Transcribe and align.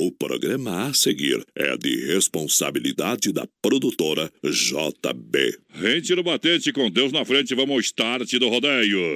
O 0.00 0.12
programa 0.12 0.86
a 0.86 0.94
seguir 0.94 1.44
é 1.56 1.76
de 1.76 2.06
responsabilidade 2.06 3.32
da 3.32 3.44
produtora 3.60 4.30
JB. 4.44 5.58
Rente 5.72 6.14
no 6.14 6.22
batente 6.22 6.72
com 6.72 6.88
Deus 6.88 7.10
na 7.10 7.24
frente, 7.24 7.52
vamos 7.54 7.74
ao 7.74 7.80
start 7.80 8.32
do 8.34 8.48
rodeio. 8.48 9.14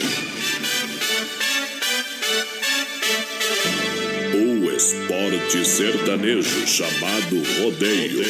O 4.34 4.70
esporte 4.72 5.64
sertanejo 5.64 6.66
chamado 6.66 7.36
rodeio 7.60 8.24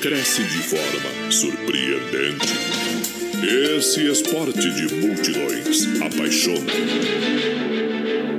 cresce 0.00 0.42
de 0.42 0.58
forma 0.58 1.30
surpreendente. 1.30 2.74
Esse 3.76 4.10
esporte 4.10 4.70
de 4.70 4.94
multidões 4.94 5.86
apaixona, 6.00 6.72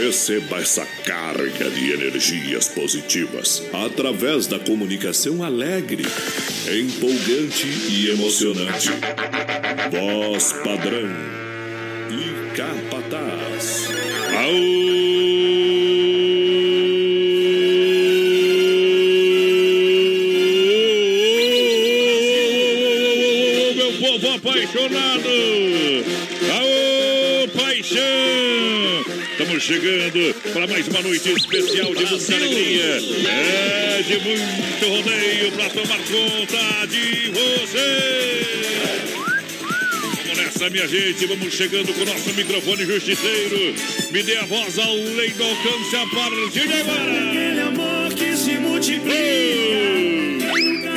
Receba 0.00 0.60
essa 0.60 0.86
carga 1.04 1.68
de 1.70 1.92
energias 1.92 2.68
positivas 2.68 3.64
através 3.72 4.46
da 4.46 4.56
comunicação 4.56 5.42
alegre, 5.42 6.04
empolgante 6.70 7.66
e 7.90 8.08
emocionante. 8.08 8.90
Voz 9.90 10.52
padrão 10.62 11.10
e 12.12 12.56
capataz. 12.56 13.88
Meu 23.74 23.92
povo 23.98 24.28
apaixonado! 24.36 25.37
Estamos 29.58 29.64
chegando 29.64 30.34
para 30.52 30.66
mais 30.68 30.86
uma 30.86 31.02
noite 31.02 31.32
especial 31.32 31.92
de 31.92 32.06
muita 32.06 32.34
alegria. 32.36 33.00
É 33.28 34.02
de 34.02 34.18
muito 34.20 34.86
rodeio 34.86 35.52
para 35.52 35.68
tomar 35.70 35.98
conta 35.98 36.86
de 36.86 37.32
você. 37.32 38.46
Vamos 40.16 40.38
nessa, 40.38 40.70
minha 40.70 40.86
gente. 40.86 41.26
Vamos 41.26 41.52
chegando 41.52 41.92
com 41.92 42.02
o 42.02 42.04
nosso 42.04 42.32
microfone 42.34 42.86
justiceiro. 42.86 43.74
Me 44.12 44.22
dê 44.22 44.36
a 44.36 44.44
voz 44.44 44.78
ao 44.78 44.92
além 44.92 45.30
do 45.30 45.42
alcance 45.42 45.96
a 45.96 46.06
partir 46.06 46.68
de 46.68 46.74
agora. 46.74 47.28
Aquele 47.28 47.60
amor 47.60 48.14
que 48.14 48.36
se 48.36 48.58
multiplica. 48.58 49.18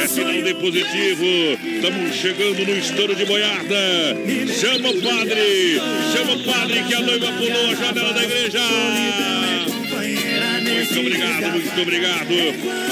É 0.03 0.07
sinal 0.07 0.39
de 0.39 0.53
positivo. 0.53 1.70
Estamos 1.83 2.15
chegando 2.15 2.63
no 2.63 2.77
estouro 2.77 3.15
de 3.15 3.25
boiada. 3.25 4.15
Chama 4.55 4.89
o 4.91 5.01
padre. 5.01 5.81
Chama 6.13 6.33
o 6.33 6.43
padre 6.43 6.83
que 6.83 6.93
a 6.93 7.01
noiva 7.01 7.31
pulou 7.31 7.71
a 7.71 7.75
janela 7.75 8.13
da 8.13 8.23
igreja. 8.23 8.59
Muito 10.81 10.99
obrigado, 10.99 11.51
muito 11.51 11.81
obrigado. 11.81 12.33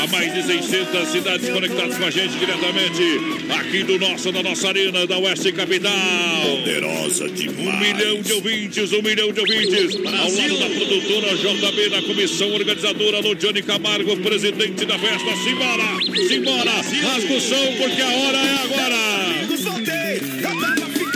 A 0.04 0.08
mais 0.08 0.34
de 0.34 0.44
600 0.44 1.08
cidades 1.09 1.50
conectadas 1.50 1.98
com 1.98 2.06
a 2.06 2.12
gente 2.12 2.38
diretamente 2.38 3.04
aqui 3.59 3.84
do 3.84 3.98
nosso, 3.98 4.32
da 4.32 4.44
nossa 4.44 4.68
arena 4.68 5.08
da 5.08 5.18
Oeste 5.18 5.52
Capital. 5.52 5.92
Poderosa 6.44 7.26
Um 7.26 7.34
demais. 7.34 7.80
milhão 7.80 8.22
de 8.22 8.34
ouvintes, 8.34 8.94
um 8.94 9.02
milhão 9.02 9.32
de 9.32 9.40
ouvintes. 9.40 9.95
Ao 9.95 10.32
lado 10.32 10.60
da 10.60 10.70
produtora 10.70 11.36
JB, 11.36 11.90
da 11.90 12.02
comissão 12.04 12.52
organizadora 12.54 13.22
do 13.23 13.34
Johnny 13.36 13.64
Camargo, 13.64 14.16
presidente 14.17 14.86
da 14.86 14.98
festa. 15.00 15.36
Simbora, 15.44 16.28
simbora, 16.28 16.72
rasga 16.72 17.34
o 17.34 17.42
som, 17.42 17.73
porque 17.78 18.02
a 18.02 18.08
hora 18.08 18.38
é 18.38 18.54
agora. 18.66 19.00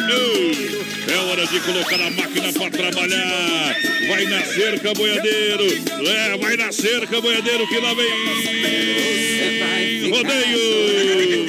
Ei, 0.09 0.72
É 1.07 1.17
hora 1.17 1.45
de 1.45 1.59
colocar 1.59 1.99
a 2.01 2.09
máquina 2.11 2.53
para 2.53 2.69
trabalhar. 2.69 3.75
Vai 4.07 4.25
na 4.25 4.43
cerca, 4.45 4.93
boiadeiro. 4.93 5.65
É, 6.07 6.37
vai 6.37 6.55
na 6.57 6.71
cerca, 6.71 7.19
boiadeiro, 7.21 7.67
que 7.67 7.79
lá 7.79 7.93
vem. 7.93 8.09
Rodeio. 10.09 11.47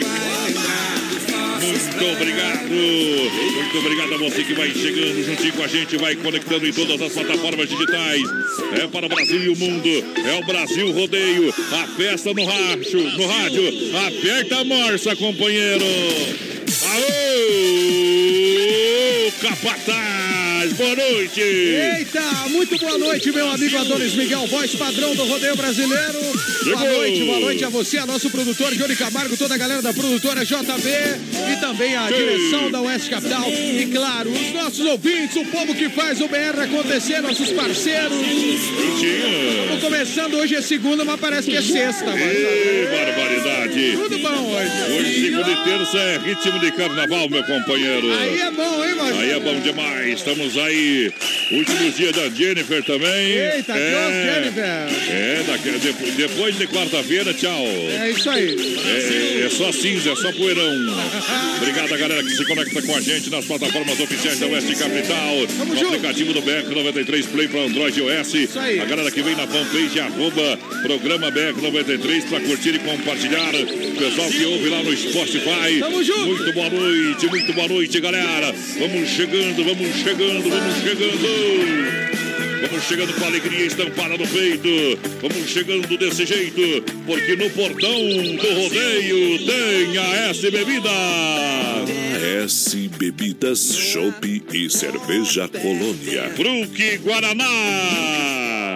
Muito 1.60 2.04
obrigado. 2.12 2.54
Muito 3.74 3.78
obrigado 3.78 4.14
a 4.14 4.16
você 4.18 4.44
que 4.44 4.54
vai 4.54 4.70
chegando 4.70 5.24
juntinho 5.24 5.52
com 5.52 5.62
a 5.62 5.68
gente, 5.68 5.96
vai 5.96 6.16
conectando 6.16 6.66
em 6.66 6.72
todas 6.72 7.00
as 7.00 7.12
plataformas 7.12 7.68
digitais. 7.68 8.22
É 8.80 8.86
para 8.86 9.06
o 9.06 9.08
Brasil 9.08 9.42
e 9.42 9.48
o 9.48 9.56
mundo. 9.56 9.88
É 9.88 10.34
o 10.40 10.46
Brasil 10.46 10.90
Rodeio. 10.92 11.54
A 11.72 11.86
festa 11.96 12.32
no 12.32 12.44
rádio, 12.44 13.02
no 13.02 13.26
rádio. 13.26 13.96
Aperta 14.06 14.58
a 14.58 14.64
morsa, 14.64 15.16
companheiro. 15.16 15.84
Aô! 16.82 18.23
Capataz, 19.44 20.43
boa 20.72 20.96
noite. 20.96 21.40
Eita, 21.40 22.22
muito 22.48 22.78
boa 22.78 22.96
noite, 22.96 23.30
meu 23.30 23.48
amigo 23.50 23.76
Adonis 23.76 24.14
Miguel, 24.14 24.46
voz 24.46 24.74
padrão 24.74 25.14
do 25.14 25.24
rodeio 25.24 25.56
brasileiro. 25.56 26.18
Boa 26.64 26.92
noite, 26.92 27.24
boa 27.24 27.40
noite 27.40 27.64
a 27.64 27.68
você, 27.68 27.98
a 27.98 28.06
nosso 28.06 28.30
produtor 28.30 28.74
Johnny 28.74 28.96
Camargo, 28.96 29.36
toda 29.36 29.54
a 29.54 29.58
galera 29.58 29.82
da 29.82 29.92
produtora 29.92 30.44
JB 30.44 30.88
e 31.52 31.60
também 31.60 31.94
a 31.94 32.08
Sim. 32.08 32.14
direção 32.14 32.70
da 32.70 32.80
Oeste 32.80 33.10
Capital. 33.10 33.48
E 33.50 33.86
claro, 33.92 34.30
os 34.30 34.52
nossos 34.52 34.86
ouvintes, 34.86 35.36
o 35.36 35.44
povo 35.46 35.74
que 35.74 35.88
faz 35.90 36.20
o 36.20 36.28
BR 36.28 36.60
acontecer, 36.62 37.20
nossos 37.20 37.50
parceiros. 37.52 38.16
Estamos 38.16 39.82
começando, 39.82 40.34
hoje 40.34 40.54
é 40.54 40.62
segunda, 40.62 41.04
mas 41.04 41.20
parece 41.20 41.50
que 41.50 41.56
é 41.56 41.62
sexta. 41.62 42.06
Mas, 42.06 42.20
Ei, 42.20 42.86
barbaridade. 42.86 43.92
tudo 43.92 44.18
bom 44.18 44.54
hoje. 44.54 44.98
Hoje, 44.98 45.20
segunda 45.26 45.50
e 45.50 45.56
terça, 45.64 45.98
é 45.98 46.18
ritmo 46.18 46.58
de 46.58 46.72
carnaval, 46.72 47.28
meu 47.28 47.44
companheiro. 47.44 48.12
Aí 48.14 48.40
é 48.40 48.50
bom, 48.50 48.84
hein? 48.84 48.94
Aí 49.20 49.30
é 49.30 49.40
bom 49.40 49.60
demais. 49.60 50.18
Estamos 50.18 50.53
aí. 50.56 51.12
Últimos 51.54 51.96
dias 51.96 52.12
da 52.12 52.28
Jennifer 52.28 52.82
também. 52.82 53.30
Eita, 53.30 53.72
é... 53.72 54.34
Jennifer. 54.34 54.64
É, 55.08 55.42
daqui, 55.46 55.70
depois, 55.70 56.14
depois 56.14 56.58
de 56.58 56.66
quarta-feira, 56.66 57.32
tchau. 57.32 57.64
É 57.64 58.10
isso 58.10 58.28
aí. 58.28 58.76
É, 58.84 59.46
é 59.46 59.50
só 59.50 59.70
cinza, 59.70 60.10
é 60.10 60.16
só 60.16 60.32
poeirão. 60.32 60.72
Obrigado 61.58 61.94
a 61.94 61.96
galera 61.96 62.22
que 62.24 62.30
se 62.30 62.44
conecta 62.44 62.82
com 62.82 62.96
a 62.96 63.00
gente 63.00 63.30
nas 63.30 63.44
plataformas 63.44 64.00
oficiais 64.00 64.40
da 64.40 64.46
Oeste 64.46 64.74
Capital. 64.74 65.46
Tamo 65.56 65.74
no 65.74 65.86
aplicativo 65.86 66.32
do 66.32 66.42
BR93 66.42 67.26
Play 67.28 67.48
para 67.48 67.60
Android 67.60 68.00
e 68.00 68.02
iOS. 68.02 68.56
aí. 68.56 68.80
A 68.80 68.84
galera 68.84 69.10
que 69.10 69.22
vem 69.22 69.36
na 69.36 69.46
fanpage, 69.46 70.00
arroba 70.00 70.58
programa 70.82 71.30
BR93 71.30 72.28
para 72.28 72.40
curtir 72.40 72.74
e 72.74 72.78
compartilhar. 72.80 73.54
O 73.54 73.96
pessoal 73.96 74.28
que 74.28 74.44
ouve 74.44 74.68
lá 74.70 74.82
no 74.82 74.96
Spotify. 74.96 75.78
Tamo 75.78 76.02
junto. 76.02 76.26
Muito 76.26 76.52
boa 76.52 76.70
noite, 76.70 77.26
muito 77.28 77.52
boa 77.52 77.68
noite, 77.68 78.00
galera. 78.00 78.52
Vamos 78.78 79.08
chegando, 79.08 79.64
vamos 79.64 79.96
chegando, 79.96 80.50
vamos 80.50 80.82
chegando. 80.82 81.43
Vamos 82.62 82.84
chegando 82.86 83.12
com 83.14 83.24
alegria 83.24 83.66
estampada 83.66 84.16
no 84.16 84.26
peito. 84.26 84.98
Vamos 85.20 85.48
chegando 85.48 85.96
desse 85.96 86.26
jeito, 86.26 86.82
porque 87.06 87.36
no 87.36 87.50
portão 87.50 87.92
do 87.92 88.54
rodeio 88.62 89.38
tem 89.46 89.98
a 89.98 90.30
S 90.30 90.50
Bebida. 90.50 90.90
S 92.44 92.88
Bebidas, 92.98 93.76
Chopp 93.76 94.42
e 94.52 94.70
Cerveja 94.70 95.48
Colônia. 95.48 96.30
Fruque 96.34 96.98
Guaraná. 96.98 97.44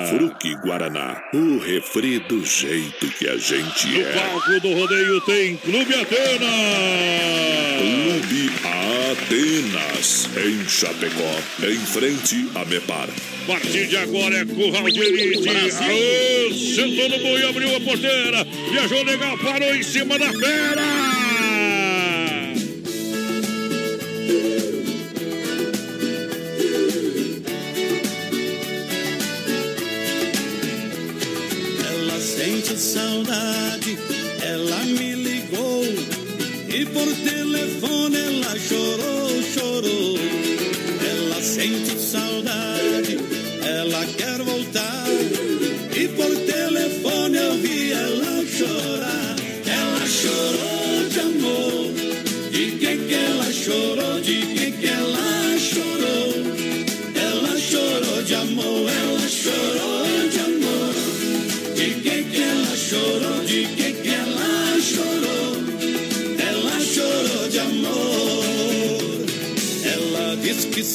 Fruque 0.09 0.55
Guaraná, 0.57 1.23
o 1.35 1.59
refri 1.59 2.19
do 2.21 2.45
jeito 2.45 3.09
que 3.19 3.29
a 3.29 3.37
gente 3.37 3.89
No 3.89 4.01
é. 4.01 4.13
palco 4.13 4.61
do 4.61 4.73
rodeio 4.75 5.21
tem 5.23 5.57
Clube 5.57 5.95
Atena. 5.95 6.49
Atenas, 9.11 10.29
em 10.37 10.69
Chapecó, 10.69 11.35
em 11.63 11.79
frente 11.79 12.47
a 12.55 12.63
Mepar. 12.67 13.09
A 13.09 13.47
partir 13.47 13.87
de 13.87 13.97
agora 13.97 14.37
é 14.37 14.45
Curral 14.45 14.91
de 14.91 15.01
Elite. 15.01 15.49
Aô, 15.49 16.55
sentou 16.55 17.09
no 17.09 17.19
boi, 17.19 17.43
abriu 17.49 17.75
a 17.75 17.81
porteira. 17.81 18.47
Viajou 18.71 19.03
legal, 19.05 19.39
parou 19.39 19.75
em 19.75 19.83
cima 19.83 20.19
da 20.19 20.31
fera. 20.31 20.83
Ela 31.89 32.21
sente 32.21 32.77
saudade, 32.77 33.99
ela 34.43 34.85
me 34.85 35.15
ligou 35.15 35.85
e 36.69 36.85
por 36.85 37.09
telefone 37.59 38.17
ela 38.17 38.57
chorou, 38.57 39.28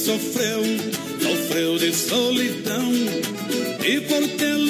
sofreu, 0.03 0.61
sofreu 1.21 1.77
de 1.77 1.93
solidão. 1.95 2.91
E 3.85 4.01
por 4.01 4.27
telefone 4.37 4.62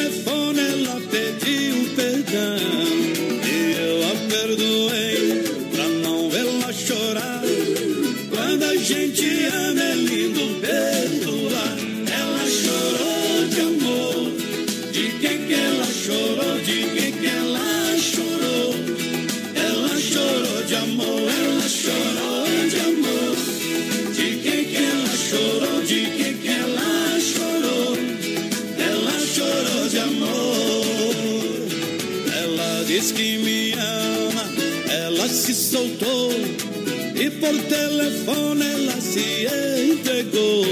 por 37.44 37.62
telefone 37.64 38.66
ela 38.66 39.02
se 39.02 39.48
entregou. 39.92 40.66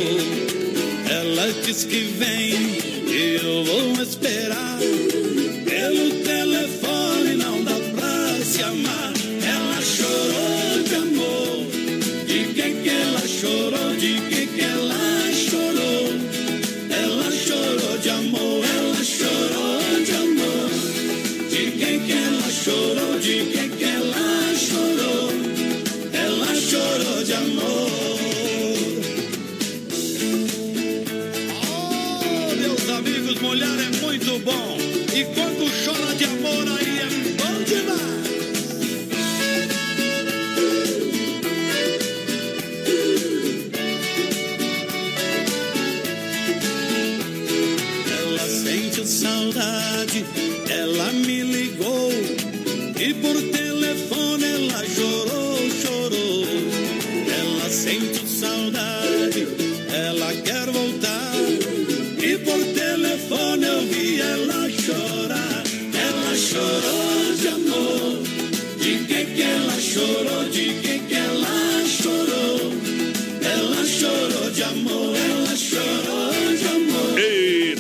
Ela 1.09 1.51
diz 1.65 1.83
que 1.83 2.05
vem 2.17 2.50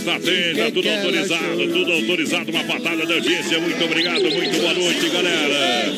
Atenda, 0.09 0.65
Que 0.65 0.71
tudo 0.71 0.89
autorizado, 0.89 1.67
tudo 1.67 1.91
autorizado, 1.91 2.51
uma 2.51 2.63
batalha 2.63 3.05
da 3.05 3.13
audiência. 3.13 3.59
Muito 3.59 3.83
obrigado, 3.83 4.21
muito 4.21 4.57
boa 4.59 4.73
noite, 4.73 5.09
galera. 5.09 5.93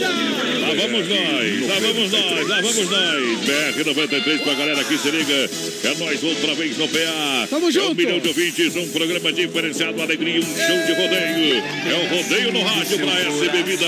Lá 0.59 0.73
vamos 0.75 1.07
nós, 1.07 1.67
lá 1.69 1.75
vamos 1.79 2.11
nós, 2.11 2.47
lá 2.47 2.61
vamos 2.61 2.89
nós. 2.89 3.39
BR 3.45 3.83
93 3.85 4.41
pra 4.41 4.53
galera 4.55 4.83
que 4.83 4.97
se 4.97 5.09
liga. 5.11 5.49
É 5.83 5.95
nós 5.99 6.23
outra 6.23 6.53
vez 6.55 6.77
no 6.77 6.87
PA. 6.87 7.47
Tamo 7.49 7.65
É 7.65 7.69
um 7.69 7.71
junto. 7.71 7.95
milhão 7.95 8.19
de 8.19 8.27
ouvintes, 8.27 8.75
um 8.75 8.87
programa 8.89 9.31
diferenciado, 9.31 10.01
alegria, 10.01 10.39
um 10.39 10.43
show 10.43 10.85
de 10.85 10.93
rodeio. 10.93 11.63
É 11.85 11.93
o 11.93 12.15
rodeio 12.17 12.51
no 12.53 12.61
rádio 12.63 12.97
pra 12.99 13.19
S 13.19 13.49
Bebidas. 13.49 13.83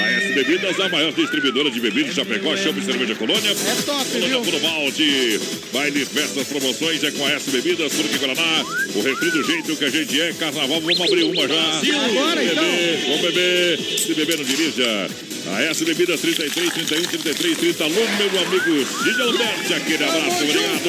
A 0.00 0.10
S 0.12 0.32
Bebidas, 0.34 0.80
a 0.80 0.88
maior 0.88 1.12
distribuidora 1.12 1.70
de 1.70 1.80
bebidas 1.80 2.10
de 2.10 2.14
Chapecó, 2.16 2.56
Chopp 2.56 2.78
e 2.78 2.84
Cerveja 2.84 3.14
Colônia. 3.14 3.50
É 3.50 3.82
top, 3.84 4.10
Colônia 4.10 4.40
viu? 4.40 4.60
Malte. 4.60 5.40
Baile, 5.72 6.04
festas, 6.06 6.46
promoções 6.48 7.02
é 7.02 7.10
com 7.10 7.24
a 7.26 7.30
S 7.32 7.50
Bebidas, 7.50 7.92
Fruque 7.92 8.18
Guaraná. 8.18 8.64
O 8.94 9.00
refri 9.02 9.30
do 9.34 9.42
jeito 9.42 9.76
que 9.76 9.84
a 9.84 9.90
gente 9.90 10.20
é. 10.20 10.32
Carnaval, 10.34 10.80
vamos 10.80 11.00
abrir 11.00 11.24
uma 11.24 11.48
já. 11.48 11.54
Agora, 11.54 12.40
Vamos 12.40 12.52
então. 12.52 12.64
beber, 12.64 13.00
Vamos 13.06 13.20
beber. 13.20 13.78
Se 13.98 14.14
beber, 14.14 14.36
não 14.38 14.44
dirija. 14.44 15.08
A 15.52 15.62
S 15.62 15.84
Bebidas 15.84 16.20
33, 16.20 16.72
31, 16.72 17.02
33, 17.02 17.58
30. 17.58 17.84
Alô, 17.84 17.94
meu 17.94 18.46
amigo 18.46 18.86
Cid 18.86 19.20
Alberti. 19.20 19.74
Aquele 19.74 20.04
abraço, 20.04 20.36
obrigado. 20.42 20.84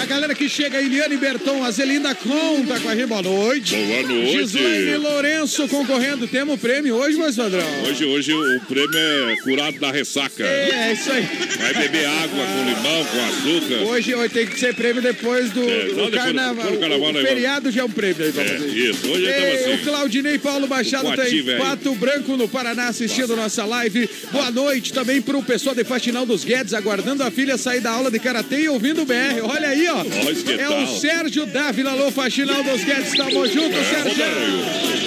A 0.00 0.06
galera 0.06 0.34
que 0.34 0.48
chega, 0.48 0.80
Eliane 0.80 1.18
Berton, 1.18 1.62
a 1.62 1.70
Zelinda 1.70 2.14
conta 2.14 2.80
com 2.80 2.88
a 2.88 2.96
gente. 2.96 3.06
Boa 3.06 3.20
noite. 3.20 3.76
Boa 3.76 4.02
noite. 4.02 4.32
Gislaine 4.38 4.96
Lourenço 4.96 5.68
concorrendo. 5.68 6.26
Temos 6.26 6.58
prêmio 6.58 6.94
hoje, 6.94 7.18
mas 7.18 7.36
padrão. 7.36 7.62
Hoje, 7.86 8.06
hoje 8.06 8.32
o 8.32 8.60
prêmio 8.60 8.96
é 8.96 9.36
curado 9.42 9.78
da 9.78 9.92
ressaca. 9.92 10.42
É, 10.42 10.94
isso 10.94 11.12
aí. 11.12 11.28
Vai 11.58 11.74
beber 11.74 12.06
água 12.06 12.46
com 12.46 12.64
limão, 12.64 13.04
com 13.04 13.26
açúcar. 13.26 13.90
Hoje, 13.92 14.14
hoje 14.14 14.28
tem 14.30 14.46
que 14.46 14.58
ser 14.58 14.74
prêmio 14.74 15.02
depois 15.02 15.50
do, 15.50 15.60
É, 15.68 15.84
do 15.88 16.10
carnaval. 16.10 16.54
depois 16.54 16.72
do 16.74 16.80
carnaval, 16.80 17.08
o 17.10 17.12
né, 17.12 17.22
feriado 17.22 17.70
já 17.70 17.82
é 17.82 17.84
um 17.84 17.90
prêmio 17.90 18.24
aí 18.24 18.32
pra 18.32 18.42
É, 18.42 18.56
isso. 18.56 19.06
Hoje 19.06 19.26
Ei, 19.26 19.54
estamos 19.54 19.66
o 19.66 19.74
assim. 19.74 19.84
Claudinei 19.84 20.38
Paulo 20.38 20.66
Machado 20.66 21.08
O 21.08 21.10
tem 21.10 21.16
Coati, 21.16 21.42
velho. 21.42 21.58
Pato 21.62 21.94
Branco 21.94 22.36
no 22.38 22.48
Paraná 22.48 22.88
assistindo 22.88 23.36
nossa 23.36 23.66
live. 23.66 24.08
Boa 24.32 24.50
noite 24.50 24.94
também 24.94 25.20
pro 25.20 25.42
pessoal 25.42 25.74
de 25.74 25.84
Faxinal 25.84 26.24
dos 26.24 26.42
Guedes, 26.42 26.72
aguardando 26.72 27.22
a 27.22 27.30
filha 27.30 27.58
sair 27.58 27.80
da 27.80 27.90
aula 27.90 28.10
de 28.10 28.18
Karatê 28.18 28.62
e 28.62 28.68
ouvindo 28.70 29.02
o 29.02 29.04
BR. 29.04 29.42
Olha 29.44 29.68
aí, 29.68 29.89
ó. 29.92 30.04
Nós 30.04 30.44
é 30.48 30.68
o 30.68 30.86
Sérgio 30.86 31.46
Dávila, 31.46 31.90
alô, 31.92 32.10
Faxinal 32.10 32.62
dos 32.62 32.82
Guedes. 32.84 33.12
Tamo 33.16 33.46
junto, 33.46 33.76
É, 33.76 33.84
Sérgio. 33.84 34.24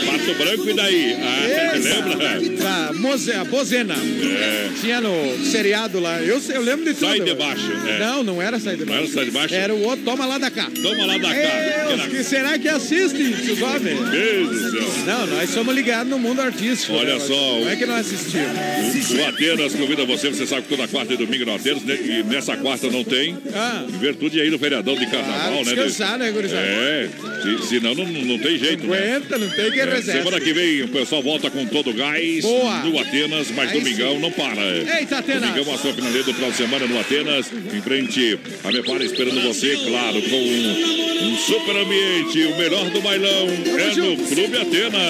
Pato 0.06 0.34
branco 0.36 0.70
e 0.70 0.74
daí? 0.74 1.18
Ah, 1.22 1.48
Essa. 1.76 1.90
lembra? 1.96 2.70
A 2.90 2.94
Moze, 2.94 3.32
a 3.32 3.44
Bozena. 3.44 3.96
Tinha 4.82 5.02
no 5.02 5.38
seriado 5.46 6.00
lá. 6.00 6.22
Eu, 6.22 6.42
eu 6.50 6.62
lembro 6.62 6.86
de 6.86 6.94
tudo. 6.94 7.06
É. 7.06 7.10
Sai 7.18 7.20
de 7.22 7.34
baixo, 7.36 7.72
é. 7.88 8.00
Não, 8.00 8.24
não 8.24 8.42
era 8.42 8.60
sair 8.60 8.78
de 8.78 8.86
Não 8.86 8.94
baixo. 8.94 9.04
era 9.06 9.14
Sai 9.14 9.26
de 9.26 9.32
Baixo? 9.32 9.56
Era 9.56 9.74
o 9.74 9.82
outro, 9.84 10.04
toma 10.06 10.26
lá 10.26 10.38
da 10.38 10.52
cá. 10.52 10.70
Toma 10.82 11.06
lá 11.06 11.18
da 11.18 11.30
cá. 11.30 11.34
Era- 11.36 12.08
que 12.10 12.24
será 12.24 12.58
que 12.60 12.68
assiste 12.68 13.22
esses 13.22 13.62
homens? 13.62 14.00
Meu 14.00 14.10
Deus 14.10 14.50
do 14.50 14.72
céu. 14.72 14.84
Não, 15.06 15.28
nós 15.28 15.50
somos 15.50 15.74
ligados 15.74 16.10
no 16.10 16.20
mundo 16.20 16.42
artístico. 16.42 16.94
Olha 16.94 17.16
né? 17.16 17.20
só, 17.20 17.60
Não 17.60 17.70
é 17.70 17.76
que 17.76 17.86
não 17.86 17.96
assistimos. 17.96 19.12
O 19.12 19.26
Atenas 19.30 19.74
convida 19.74 20.06
você, 20.06 20.30
você 20.30 20.46
sabe 20.46 20.64
que 20.64 20.70
toda 20.70 20.88
quarta 20.88 21.14
e 21.14 21.18
domingo 21.18 21.46
no 21.46 21.56
Atenas, 21.56 21.84
né? 21.84 21.96
e 21.96 22.24
nessa 22.24 22.56
quarta 22.58 22.90
não 22.90 23.04
tem, 23.04 23.38
Ah, 23.54 23.84
em 23.88 23.98
virtude 23.98 24.40
aí 24.42 24.50
do 24.50 24.58
feriadão 24.74 24.96
de 24.96 25.06
ah, 25.06 25.10
carnaval, 25.10 25.52
né? 25.54 25.64
descansar, 25.64 26.18
né, 26.18 26.32
gurizada? 26.32 26.62
É, 26.62 27.10
se, 27.42 27.68
senão 27.68 27.94
não, 27.96 28.06
não 28.06 28.38
tem 28.40 28.58
jeito, 28.58 28.88
né? 28.88 28.98
Aguenta, 28.98 29.38
não 29.38 29.50
tem 29.50 29.72
que 29.72 29.80
É, 29.80 29.86
reserva. 29.86 30.20
semana 30.24 30.40
que 30.40 30.54
vem 30.54 30.82
o 30.82 30.88
pessoal 30.88 31.22
volta 31.22 31.50
com 31.52 31.66
todo 31.66 31.92
o 31.92 31.94
gás 31.94 32.42
Boa. 32.42 32.80
no 32.84 33.00
Atenas, 33.00 33.48
mas 33.56 33.72
Aí 33.72 33.80
domingão 33.80 34.14
sim. 34.16 34.20
não 34.22 34.32
para. 34.32 34.62
Eita, 35.00 35.18
Atenas. 35.20 35.50
Domingão, 35.52 35.74
a 35.74 35.78
sua 35.78 35.94
finaleira 35.94 36.24
do 36.24 36.34
final 36.34 36.52
de 36.52 36.58
semana 36.58 36.88
no 36.88 37.00
Atenas, 37.00 37.46
em 37.74 37.82
frente 37.82 38.40
a 38.64 38.72
Mepara 38.72 39.04
esperando 39.04 39.42
você, 39.42 39.78
claro, 39.86 40.22
com 40.22 40.36
um, 40.36 41.28
um 41.34 41.38
super 41.38 41.76
ambiente. 41.78 42.44
O 42.46 42.58
melhor 42.58 42.90
do 42.90 43.02
bailão 43.02 43.48
é 43.50 43.86
no 43.88 43.94
junto. 43.94 44.24
Clube 44.36 44.58
Atenas. 44.58 45.04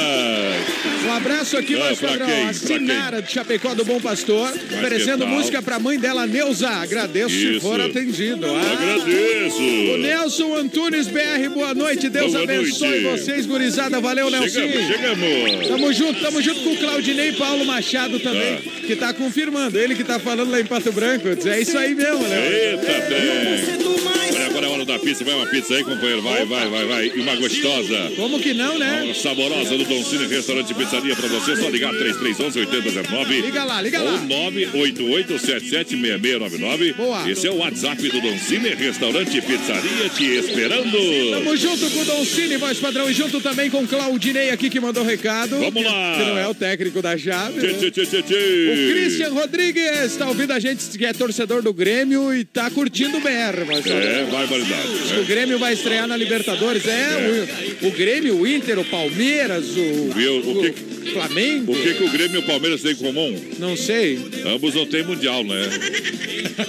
Um 1.05 1.11
abraço 1.13 1.57
aqui, 1.57 1.75
Ah, 1.75 1.79
mais 1.79 1.99
padrão. 1.99 2.25
quem? 2.25 2.43
A 2.47 2.53
Sinara 2.53 3.21
de 3.21 3.31
Chapecó 3.31 3.73
do 3.75 3.83
Bom 3.83 3.99
Pastor, 3.99 4.49
oferecendo 4.49 5.19
que 5.19 5.23
tal? 5.25 5.37
música 5.37 5.61
pra 5.61 5.77
mãe 5.79 5.99
dela, 5.99 6.25
Neuza. 6.25 6.69
Agradeço 6.69 7.29
se 7.29 7.51
Isso. 7.55 7.61
for 7.61 7.79
atendido. 7.79 8.45
Ah. 8.47 8.71
Agradeço. 8.73 9.52
O 9.59 9.97
Nelson 9.97 10.55
Antunes 10.55 11.07
BR, 11.07 11.49
boa 11.53 11.73
noite. 11.75 12.09
Deus 12.09 12.31
Boa 12.31 12.43
abençoe 12.43 13.01
noite. 13.01 13.21
vocês, 13.23 13.45
gurizada. 13.45 13.99
Valeu, 14.01 14.29
Nelson. 14.31 14.49
Chegamos, 14.49 14.87
chegamos. 14.87 15.67
Tamo 15.67 15.93
junto, 15.93 16.19
tamo 16.21 16.41
junto 16.41 16.61
com 16.61 16.71
o 16.73 16.77
Claudinei 16.77 17.33
Paulo 17.33 17.63
Machado 17.65 18.19
também, 18.19 18.55
Ah. 18.55 18.61
que 18.87 18.95
tá 18.95 19.13
confirmando. 19.13 19.77
Ele 19.79 19.93
que 19.95 20.03
tá 20.03 20.17
falando 20.19 20.49
lá 20.49 20.59
em 20.59 20.65
Pato 20.65 20.91
Branco. 20.91 21.27
É 21.47 21.61
isso 21.61 21.77
aí 21.77 21.93
mesmo, 21.93 22.27
né? 22.27 22.71
Eita, 22.71 23.01
tem. 23.07 23.93
Olha 24.35 24.45
agora 24.47 24.65
é 24.65 24.69
hora 24.69 24.83
hora 24.83 24.85
da 24.85 24.99
pizza. 24.99 25.23
Vai 25.23 25.33
uma 25.35 25.45
pizza 25.47 25.73
aí, 25.75 25.83
companheiro. 25.83 26.21
Vai, 26.21 26.45
vai, 26.45 26.67
vai, 26.69 26.85
vai. 26.85 27.11
E 27.15 27.19
uma 27.21 27.35
gostosa. 27.35 28.11
Como 28.15 28.39
que 28.39 28.53
não, 28.53 28.77
né? 28.77 29.01
Uma 29.05 29.13
saborosa 29.13 29.77
do 29.77 29.83
Don 29.85 30.03
Cine 30.03 30.27
Restaurante 30.27 30.71
e 30.71 30.73
Pizzaria 30.73 31.15
pra 31.15 31.27
você. 31.27 31.55
Só 31.55 31.69
ligar 31.69 31.91
3311 31.93 32.59
8009. 32.59 33.41
Liga 33.41 33.63
lá, 33.63 33.81
liga 33.81 34.01
lá. 34.01 34.11
Ou 34.13 34.19
988776699. 34.27 36.93
Boa. 36.95 37.29
Esse 37.29 37.47
é 37.47 37.51
o 37.51 37.57
WhatsApp 37.57 38.01
do 38.09 38.21
Don 38.21 38.37
Cine 38.37 38.69
Restaurante 38.69 39.41
Pizzaria 39.45 40.09
te 40.09 40.23
esperando. 40.37 40.97
Tamo 41.31 41.55
junto 41.57 41.89
com 41.89 41.99
o 42.01 42.05
Don 42.05 42.25
Cine, 42.25 42.57
voz 42.57 42.77
padrão, 42.79 43.09
e 43.09 43.13
junto 43.13 43.39
também 43.41 43.69
com 43.69 43.83
o 43.83 43.87
Claudinei 43.87 44.49
aqui 44.49 44.69
que 44.69 44.79
mandou 44.79 45.03
recado. 45.03 45.57
Vamos 45.59 45.83
lá. 45.83 46.15
Que 46.17 46.25
não 46.25 46.37
é 46.37 46.47
o 46.47 46.53
técnico 46.53 47.01
da 47.01 47.17
chave. 47.17 47.59
Tchê, 47.59 47.67
né? 47.67 47.73
tchê, 47.73 47.91
tchê, 47.91 48.05
tchê, 48.05 48.17
O 48.17 48.23
tchê. 48.23 48.89
Christian 48.93 49.29
Rodrigues 49.33 50.15
tá 50.17 50.27
ouvindo 50.27 50.51
a 50.51 50.59
gente, 50.59 50.97
que 50.97 51.05
é 51.05 51.13
torcedor 51.13 51.61
do 51.61 51.73
Grêmio 51.73 52.33
e 52.33 52.43
tá 52.45 52.69
curtindo 52.71 53.17
o 53.17 53.21
BR, 53.21 53.65
mas 53.67 53.85
É, 53.85 54.25
barbaridade. 54.31 55.19
O 55.21 55.25
Grêmio 55.25 55.59
vai 55.59 55.73
estrear 55.73 56.07
na 56.07 56.15
Libertadores. 56.17 56.83
É, 56.87 57.47
O, 57.83 57.87
o 57.87 57.91
Grêmio, 57.91 58.37
o 58.39 58.47
Inter, 58.47 58.79
o 58.79 58.85
Palmeiras, 58.85 59.65
o, 59.75 60.11
Viu? 60.15 60.37
O 60.39 60.61
que- 60.61 60.93
Flamengo. 61.13 61.73
O 61.73 61.75
que, 61.75 61.93
que 61.95 62.03
o 62.03 62.09
Grêmio 62.09 62.37
e 62.37 62.39
o 62.39 62.43
Palmeiras 62.43 62.81
têm 62.81 62.93
em 62.93 62.95
comum? 62.95 63.37
Não 63.59 63.75
sei. 63.75 64.17
Ambos 64.45 64.73
não 64.73 64.85
têm 64.85 65.03
mundial, 65.03 65.43
né? 65.43 65.61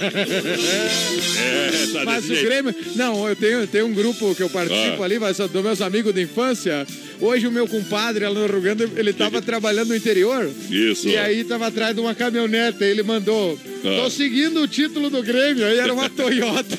é, 1.37 1.87
tá 1.93 2.03
Mas 2.05 2.25
o. 2.29 2.33
Grêmio. 2.33 2.64
Não, 2.95 3.27
eu 3.27 3.35
tenho, 3.35 3.67
tenho 3.67 3.85
um 3.87 3.93
grupo 3.93 4.33
que 4.35 4.43
eu 4.43 4.49
participo 4.49 5.01
Ah. 5.01 5.05
ali, 5.05 5.19
mas 5.19 5.37
dos 5.37 5.63
meus 5.63 5.81
amigos 5.81 6.13
de 6.13 6.21
infância. 6.23 6.85
Hoje 7.21 7.47
o 7.47 7.51
meu 7.51 7.67
compadre 7.67 8.25
lá 8.25 8.33
no 8.33 8.45
Rio 8.47 8.61
Grande, 8.61 8.87
ele 8.95 9.13
tava 9.13 9.41
trabalhando 9.41 9.89
no 9.89 9.95
interior. 9.95 10.49
Isso. 10.69 11.07
E 11.07 11.17
aí 11.17 11.43
tava 11.43 11.67
atrás 11.67 11.95
de 11.95 12.01
uma 12.01 12.13
caminhonete. 12.13 12.83
Ele 12.83 13.03
mandou. 13.03 13.57
Ah. 13.83 14.01
Tô 14.03 14.09
seguindo 14.09 14.61
o 14.61 14.67
título 14.67 15.09
do 15.09 15.21
Grêmio. 15.23 15.65
Aí 15.65 15.77
era 15.77 15.93
uma 15.93 16.09
Toyota. 16.15 16.77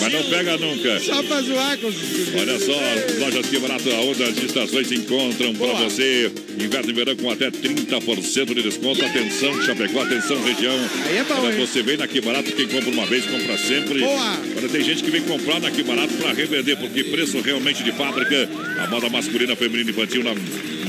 Mas 0.00 0.12
não 0.12 0.22
pega 0.24 0.56
nunca. 0.56 1.00
Só 1.00 1.22
pra 1.22 1.40
zoar 1.42 1.78
com 1.78 1.86
os. 1.88 1.96
Olha 2.38 2.58
só, 2.58 2.72
as 2.72 3.18
lojas 3.18 3.46
que 3.46 3.58
barato, 3.58 3.88
onde 3.90 4.22
as 4.22 4.36
estações 4.38 4.86
se 4.88 4.94
encontram 4.96 5.54
para 5.54 5.72
você. 5.74 6.30
Inverno 6.58 6.90
e 6.90 6.92
verão 6.92 7.16
com 7.16 7.30
até 7.30 7.50
30% 7.50 8.54
de 8.54 8.62
desconto. 8.62 9.04
Atenção, 9.04 9.62
Chapecó, 9.62 10.02
atenção, 10.02 10.42
região. 10.42 10.74
Aí 11.06 11.16
é 11.18 11.24
bom, 11.24 11.34
Olha, 11.40 11.54
hein? 11.54 11.66
você 11.66 11.82
vem 11.82 11.96
na 11.96 12.06
Que 12.06 12.20
Barato, 12.20 12.52
quem 12.52 12.66
compra 12.68 12.90
uma 12.90 13.06
vez, 13.06 13.24
compra 13.26 13.56
sempre. 13.58 14.00
Boa. 14.00 14.38
Olha, 14.56 14.68
tem 14.68 14.82
gente 14.82 15.02
que 15.02 15.10
vem 15.10 15.22
comprar 15.22 15.60
na 15.60 15.70
Que 15.70 15.82
Barato 15.82 16.14
para 16.14 16.32
revender, 16.32 16.76
porque 16.78 17.04
preço 17.04 17.33
realmente 17.40 17.82
de 17.82 17.92
fábrica. 17.92 18.48
A 18.82 18.86
moda 18.88 19.08
masculina, 19.08 19.54
feminina 19.56 19.90
e 19.90 19.92
infantil 19.92 20.22
na 20.24 20.34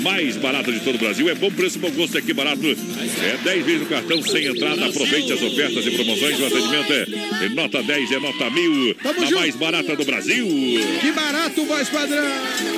mais 0.02 0.38
barata 0.38 0.72
de 0.72 0.80
todo 0.82 0.96
o 0.96 1.00
Brasil. 1.00 1.28
É 1.30 1.34
bom 1.36 1.50
preço, 1.52 1.80
bom 1.80 1.90
gosto, 1.92 2.18
é 2.18 2.22
Que 2.22 2.34
Barato. 2.34 2.62
É 2.68 3.38
10 3.44 3.66
vezes 3.66 3.82
o 3.84 3.86
cartão 3.86 4.22
sem 4.22 4.46
entrada. 4.46 4.86
Aproveite 4.86 5.32
as 5.34 5.42
ofertas 5.42 5.86
e 5.86 5.92
promoções. 5.92 6.40
O 6.40 6.46
atendimento 6.46 6.94
é, 6.94 7.46
é 7.46 7.50
nota 7.50 7.82
10, 7.82 8.12
é 8.12 8.20
nota 8.20 8.50
1000. 8.50 8.96
Tamo 9.02 9.20
na 9.20 9.25
junto. 9.25 9.40
mais 9.40 9.56
barata 9.56 9.96
do 9.96 10.06
Brasil. 10.06 10.46
Que 11.02 11.12
barato, 11.12 11.64
voz 11.66 11.90
padrão! 11.90 12.24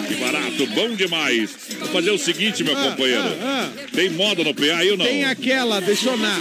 Que 0.07 0.15
barato, 0.15 0.65
bom 0.67 0.95
demais. 0.95 1.49
Vou 1.79 1.87
fazer 1.89 2.11
o 2.11 2.17
seguinte, 2.17 2.63
meu 2.63 2.77
Ah, 2.77 2.83
companheiro. 2.91 3.23
ah, 3.41 3.69
Tem 3.93 4.09
moda 4.09 4.43
no 4.43 4.53
PA 4.53 4.83
ou 4.91 4.97
não? 4.97 5.05
Tem 5.05 5.25
aquela, 5.25 5.81
deixonar. 5.81 6.39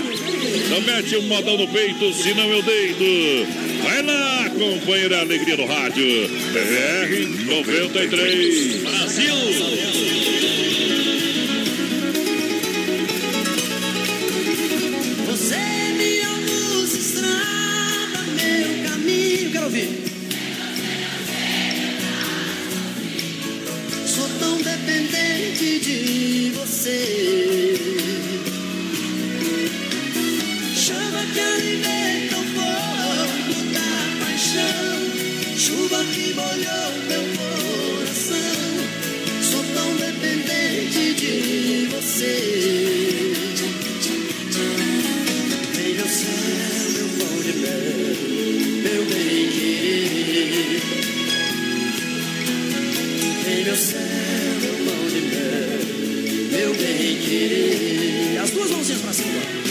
Então 0.67 0.81
mete 0.83 1.17
um 1.17 1.23
modão 1.23 1.57
no 1.57 1.67
peito, 1.69 2.13
senão 2.15 2.49
eu 2.53 2.63
deito. 2.63 3.66
Vai 3.83 4.03
lá, 4.03 4.51
companheiro, 4.51 5.15
a 5.15 5.21
alegria 5.21 5.57
do 5.57 5.67
rádio. 5.67 6.05
BR 6.53 7.45
93. 7.47 8.83
Você 15.27 15.55
é 15.55 15.93
minha 15.97 16.31
luz, 16.31 16.95
estrada, 16.95 18.23
meu 18.35 18.91
caminho. 18.91 19.51
Quero 19.53 19.65
ouvir. 19.65 19.89
Sou 24.07 24.29
tão 24.39 24.57
dependente 24.63 25.79
de 25.81 26.53
você. 26.55 27.76
Chuva 35.97 36.05
que 36.13 36.35
molhou 36.35 36.93
meu 37.09 37.25
coração. 37.39 38.37
Sou 39.43 39.65
tão 39.75 39.97
dependente 39.97 41.15
de 41.15 41.87
você. 41.91 43.33
Meu 45.97 46.09
céu, 46.09 46.91
meu 46.93 47.09
pão 47.19 47.35
de 47.43 47.53
mel, 47.59 48.17
meu 48.83 49.05
bem 49.07 49.49
querer. 49.51 50.83
Meu 53.65 53.77
céu, 53.77 54.01
meu 54.61 54.77
pão 54.85 55.03
de 55.09 55.21
mel, 55.21 55.81
meu 56.51 56.75
bem 56.75 57.17
querer. 57.19 58.39
As 58.43 58.51
duas 58.51 58.71
mãozinhas 58.71 59.01
pra 59.01 59.13
cima 59.13 59.66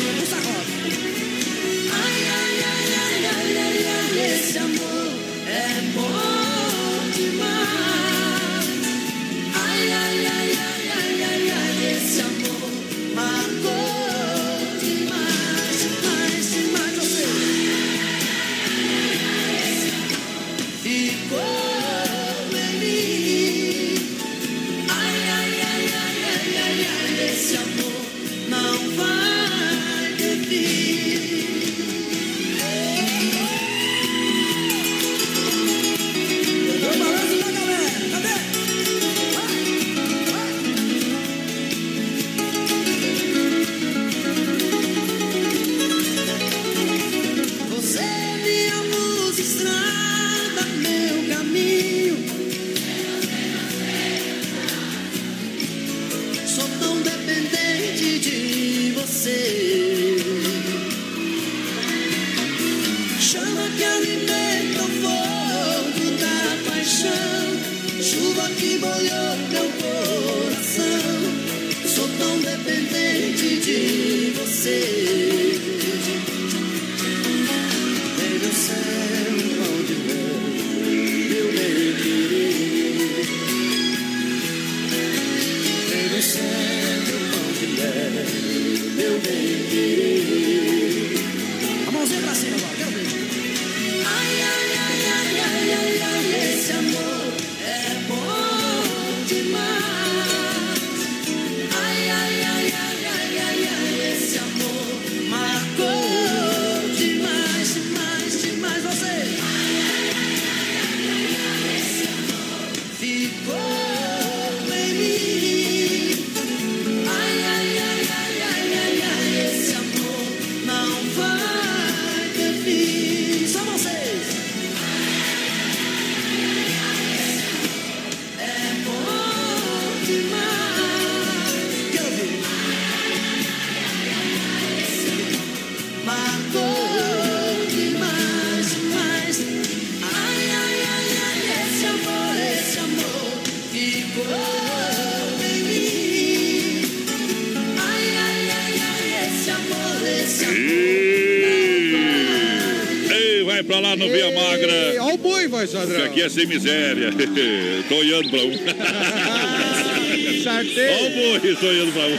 É 156.25 156.29
sem 156.29 156.47
miséria. 156.47 157.11
tô 157.87 157.95
olhando 157.95 158.29
pra 158.31 158.39
um. 158.39 158.57
Sartei. 160.43 160.89
Ó 160.89 161.05
o 161.05 161.39
boi, 161.39 161.55
tô 161.55 161.67
olhando 161.67 161.93
pra 161.93 162.01
um. 162.07 162.17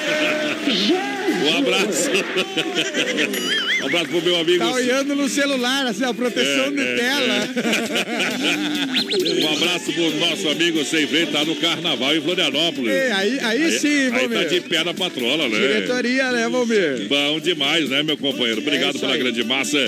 Um 1.44 1.58
abraço. 1.58 2.10
Um 3.86 3.88
abraço 3.88 4.08
pro 4.08 4.22
meu 4.22 4.36
amigo. 4.40 4.58
Tá 4.58 4.72
olhando 4.72 5.14
no 5.14 5.28
celular, 5.28 5.86
assim, 5.86 6.02
a 6.04 6.12
proteção 6.12 6.66
É, 6.66 6.70
de 6.70 6.80
é, 6.80 6.96
tela. 6.96 7.48
Um 9.42 9.52
abraço 9.56 9.92
pro 9.92 10.10
nosso 10.16 10.48
amigo 10.48 10.84
Sem 10.84 11.06
Freio, 11.06 11.28
tá 11.28 11.44
no 11.44 11.54
carnaval 11.54 12.16
em 12.16 12.20
Florianópolis. 12.20 12.92
Ei, 12.92 13.12
aí, 13.12 13.38
aí, 13.40 13.78
sim, 13.78 14.06
Aí 14.06 14.10
tá 14.10 14.18
Valmir. 14.18 14.48
de 14.48 14.60
pé 14.62 14.82
na 14.82 14.92
patrola, 14.92 15.48
né? 15.48 15.56
Diretoria, 15.56 16.32
né, 16.32 16.48
Valmir? 16.48 17.06
Bom 17.08 17.38
demais, 17.38 17.88
né, 17.88 18.02
meu 18.02 18.16
companheiro? 18.16 18.60
Obrigado 18.60 18.98
pela 18.98 19.12
aí. 19.12 19.20
grande 19.20 19.44
massa, 19.44 19.78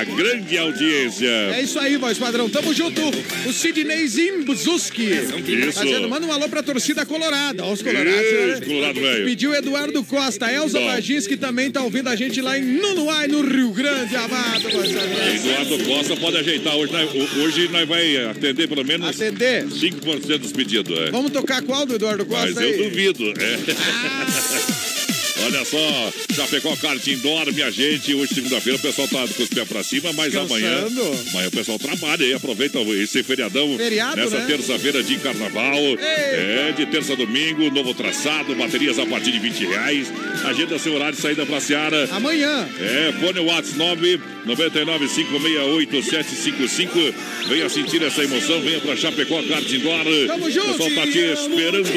a 0.00 0.04
grande 0.04 0.58
audiência. 0.58 1.28
É 1.54 1.62
isso 1.62 1.78
aí, 1.78 1.96
voz 1.96 2.18
padrão. 2.18 2.48
Tamo 2.48 2.72
junto. 2.74 3.00
O 3.46 3.52
Sidney 3.52 4.06
Zimbuzuski. 4.06 5.04
Isso. 5.04 5.72
Fazendo, 5.72 6.08
manda 6.08 6.26
um 6.26 6.32
alô 6.32 6.48
pra 6.48 6.62
torcida 6.62 7.04
colorada. 7.06 7.64
Ó, 7.64 7.72
os 7.72 7.82
colorados. 7.82 8.12
Isso, 8.20 8.60
né? 8.60 8.66
Colorado, 8.66 9.00
velho. 9.00 9.24
Pediu 9.24 9.54
Eduardo 9.54 10.04
Costa. 10.04 10.50
Elza 10.52 10.78
Bom. 10.78 10.86
Baginski 10.86 11.36
também 11.36 11.70
tá 11.70 11.82
ouvindo 11.82 12.08
a 12.08 12.16
gente 12.16 12.40
lá 12.40 12.58
em 12.58 12.62
Nunuai, 12.62 13.28
no 13.28 13.42
Rio 13.42 13.70
Grande, 13.72 14.14
amado. 14.16 14.68
Eduardo 14.68 15.78
Costa 15.84 16.16
pode 16.16 16.36
ajeitar. 16.38 16.76
Hoje 16.76 16.92
nós, 16.92 17.10
hoje 17.36 17.68
nós 17.68 17.88
vai 17.88 18.16
atender 18.26 18.68
pelo 18.68 18.84
menos 18.84 19.08
Atender. 19.08 19.66
5% 19.66 20.38
dos 20.38 20.52
pedidos. 20.52 20.98
É. 20.98 21.10
Vamos 21.10 21.30
tocar 21.32 21.62
qual 21.62 21.84
do 21.86 21.94
Eduardo 21.94 22.24
Costa 22.24 22.46
Mas 22.46 22.58
aí? 22.58 22.70
eu 22.72 22.90
duvido. 22.90 23.24
É. 23.38 25.01
Olha 25.40 25.64
só, 25.64 26.12
Chapecó 26.34 26.76
Kart 26.76 27.06
Indoor, 27.06 27.52
minha 27.52 27.70
gente. 27.70 28.14
Hoje, 28.14 28.34
segunda-feira, 28.34 28.78
o 28.78 28.82
pessoal 28.82 29.08
tá 29.08 29.26
com 29.34 29.42
os 29.42 29.48
pés 29.48 29.68
pra 29.68 29.82
cima, 29.82 30.12
mas 30.12 30.32
Descansando. 30.32 30.54
amanhã. 30.54 31.22
Amanhã 31.30 31.48
o 31.48 31.50
pessoal 31.50 31.78
trabalha 31.78 32.24
aí, 32.24 32.32
aproveita 32.32 32.78
esse 32.80 33.22
feriadão. 33.22 33.76
Feriado, 33.76 34.16
nessa 34.16 34.38
né? 34.38 34.46
terça-feira 34.46 35.02
de 35.02 35.16
carnaval. 35.16 35.78
É, 35.98 36.72
de 36.76 36.86
terça 36.86 37.14
a 37.14 37.16
domingo, 37.16 37.70
novo 37.70 37.94
traçado, 37.94 38.54
baterias 38.54 38.98
a 38.98 39.06
partir 39.06 39.32
de 39.32 39.38
20 39.38 39.66
reais. 39.66 40.12
Agenda 40.44 40.78
seu 40.78 40.94
horário 40.94 41.16
de 41.16 41.22
saída 41.22 41.44
pra 41.46 41.60
Seara. 41.60 42.08
Amanhã. 42.12 42.68
É, 42.78 43.12
fone 43.20 43.40
WhatsApp 43.40 43.78
9 43.78 44.20
99 44.44 45.06
568 45.08 46.02
755. 46.02 47.14
Venha 47.48 47.68
sentir 47.68 48.02
essa 48.02 48.22
emoção, 48.24 48.60
venha 48.60 48.80
pra 48.80 48.96
Chapecó 48.96 49.40
Kart 49.42 49.70
Indoor. 49.70 50.04
Tamo 50.26 50.50
junto. 50.50 50.70
O 50.70 50.72
pessoal 50.72 50.90
tá 50.90 51.02
te 51.10 51.18
esperando. 51.18 51.88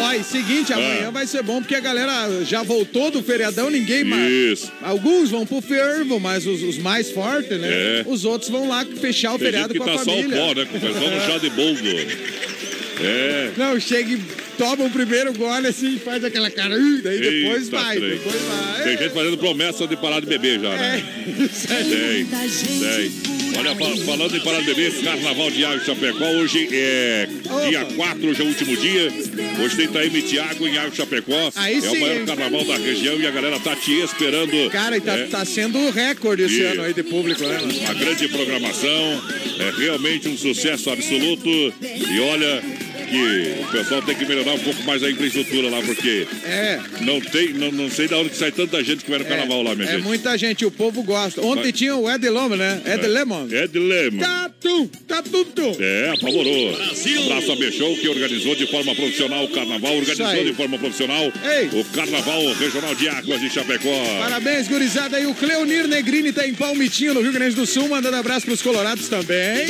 Ó, 0.00 0.12
e 0.12 0.24
seguinte, 0.24 0.72
amanhã 0.72 1.08
Ah. 1.08 1.10
vai 1.10 1.26
ser 1.26 1.42
bom 1.42 1.60
porque 1.60 1.74
a 1.74 1.80
galera 1.80 2.44
já 2.44 2.62
voltou 2.62 3.10
do 3.10 3.22
feriadão, 3.22 3.70
ninguém 3.70 4.02
mais. 4.04 4.30
Isso. 4.32 4.72
Alguns 4.82 5.30
vão 5.30 5.46
pro 5.46 5.60
fervo, 5.60 6.18
mas 6.18 6.46
os, 6.46 6.62
os 6.62 6.78
mais 6.78 7.10
fortes, 7.10 7.58
né? 7.60 7.68
É. 8.00 8.04
Os 8.06 8.24
outros 8.24 8.50
vão 8.50 8.68
lá 8.68 8.84
fechar 9.00 9.34
o 9.34 9.38
Tem 9.38 9.46
feriado 9.46 9.72
que 9.72 9.78
com 9.78 9.84
a 9.84 9.92
tá 9.96 10.04
só 10.04 10.10
o 10.10 10.16
família. 10.22 10.36
pó, 10.36 10.54
né? 10.54 10.66
Só 10.80 11.10
no 11.10 11.20
chá 11.32 11.38
de 11.38 11.50
boldo. 11.50 11.88
É. 13.00 13.50
Não, 13.56 13.78
chega 13.80 14.12
e 14.14 14.43
toma 14.56 14.84
o 14.84 14.90
primeiro 14.90 15.32
gole 15.34 15.66
assim, 15.68 15.98
faz 15.98 16.24
aquela 16.24 16.50
cara, 16.50 16.76
"Ih", 16.78 17.00
daí 17.02 17.20
depois 17.20 17.64
Eita, 17.64 17.76
vai, 17.76 17.96
trem. 17.96 18.10
depois 18.10 18.36
vai. 18.42 18.82
Tem 18.84 18.98
gente 18.98 19.14
fazendo 19.14 19.38
promessa 19.38 19.86
de 19.86 19.96
parar 19.96 20.20
de 20.20 20.26
beber 20.26 20.60
já, 20.60 20.68
né? 20.76 21.02
É, 21.26 21.44
isso 21.44 21.72
aí. 21.72 22.24
Tem, 22.24 23.10
tem. 23.10 23.34
Olha, 23.56 23.74
fa- 23.76 24.04
falando 24.04 24.36
em 24.36 24.40
parar 24.40 24.58
de 24.60 24.66
beber, 24.66 24.92
Carnaval 25.04 25.50
de 25.50 25.64
Água 25.64 25.84
Chapecó, 25.84 26.24
hoje 26.32 26.68
é 26.72 27.28
dia 27.68 27.84
4, 27.84 28.28
hoje 28.28 28.40
é 28.40 28.44
o 28.44 28.48
último 28.48 28.76
dia. 28.76 29.12
Hoje 29.62 29.76
tem 29.76 29.86
Taíme 29.88 30.22
Tiago 30.22 30.66
em 30.66 30.76
Água 30.76 30.90
Chapecó. 30.94 31.52
Aí 31.54 31.76
é 31.76 31.80
sim, 31.80 31.86
o 31.96 32.00
maior 32.00 32.16
hein? 32.20 32.26
carnaval 32.26 32.64
da 32.64 32.76
região 32.76 33.16
e 33.20 33.26
a 33.26 33.30
galera 33.30 33.60
tá 33.60 33.76
te 33.76 33.92
esperando. 34.00 34.70
Cara, 34.70 34.96
e 34.96 35.00
tá, 35.00 35.16
É. 35.16 35.26
tá 35.26 35.44
sendo 35.44 35.88
recorde 35.90 36.42
esse 36.42 36.62
ano 36.62 36.82
aí 36.82 36.92
de 36.92 37.04
público, 37.04 37.44
né? 37.46 37.58
Uma 37.82 37.94
grande 37.94 38.26
programação, 38.28 39.22
é 39.60 39.80
realmente 39.80 40.28
um 40.28 40.36
sucesso 40.36 40.90
absoluto. 40.90 41.48
E 41.80 42.20
olha 42.20 42.62
que 43.06 43.62
o 43.62 43.70
pessoal 43.70 44.02
tem 44.02 44.14
que 44.14 44.24
melhorar 44.26 44.54
um 44.54 44.58
pouco 44.58 44.82
mais 44.84 45.02
a 45.02 45.10
infraestrutura 45.10 45.68
lá, 45.70 45.80
porque 45.82 46.26
É. 46.44 46.80
não 47.00 47.20
tem, 47.20 47.52
não, 47.54 47.70
não 47.72 47.90
sei 47.90 48.08
de 48.08 48.14
onde 48.14 48.30
que 48.30 48.36
sai 48.36 48.50
tanta 48.52 48.82
gente 48.82 49.04
que 49.04 49.10
vai 49.10 49.18
no 49.18 49.24
carnaval 49.24 49.62
lá, 49.62 49.74
minha 49.74 49.88
É 49.88 49.92
gente. 49.92 50.02
muita 50.04 50.36
gente, 50.38 50.64
o 50.64 50.70
povo 50.70 51.02
gosta. 51.02 51.40
Ontem 51.42 51.64
Mas- 51.66 51.72
tinha 51.72 51.94
o 51.96 52.10
Ed 52.10 52.28
Lemon, 52.28 52.56
né? 52.56 52.80
Ed 52.86 53.06
Lemon. 53.06 53.48
É 53.50 53.66
dilema. 53.66 54.20
Tá 54.22 54.50
tum, 54.60 54.86
tá 55.06 55.22
tum, 55.22 55.44
tum. 55.44 55.76
É, 55.78 56.10
apavorou. 56.16 56.74
Abraço 57.24 57.52
a 57.52 57.56
Bechou, 57.56 57.96
que 57.96 58.08
organizou 58.08 58.54
de 58.56 58.66
forma 58.66 58.94
profissional 58.94 59.44
o 59.44 59.48
carnaval, 59.48 59.96
organizou 59.96 60.44
de 60.44 60.52
forma 60.54 60.78
profissional 60.78 61.32
Ei. 61.44 61.68
o 61.80 61.84
Carnaval 61.86 62.52
Regional 62.54 62.94
de 62.94 63.08
Águas 63.08 63.40
de 63.40 63.50
Chapecó. 63.50 63.90
Parabéns, 64.20 64.68
gurizada. 64.68 65.18
E 65.20 65.26
o 65.26 65.34
Cleonir 65.34 65.86
Negrini 65.86 66.32
tá 66.32 66.46
em 66.46 66.54
Palmitinho, 66.54 67.14
no 67.14 67.20
Rio 67.20 67.32
Grande 67.32 67.54
do 67.56 67.66
Sul, 67.66 67.88
mandando 67.88 68.16
abraço 68.16 68.46
pros 68.46 68.62
colorados 68.62 69.08
também. 69.08 69.66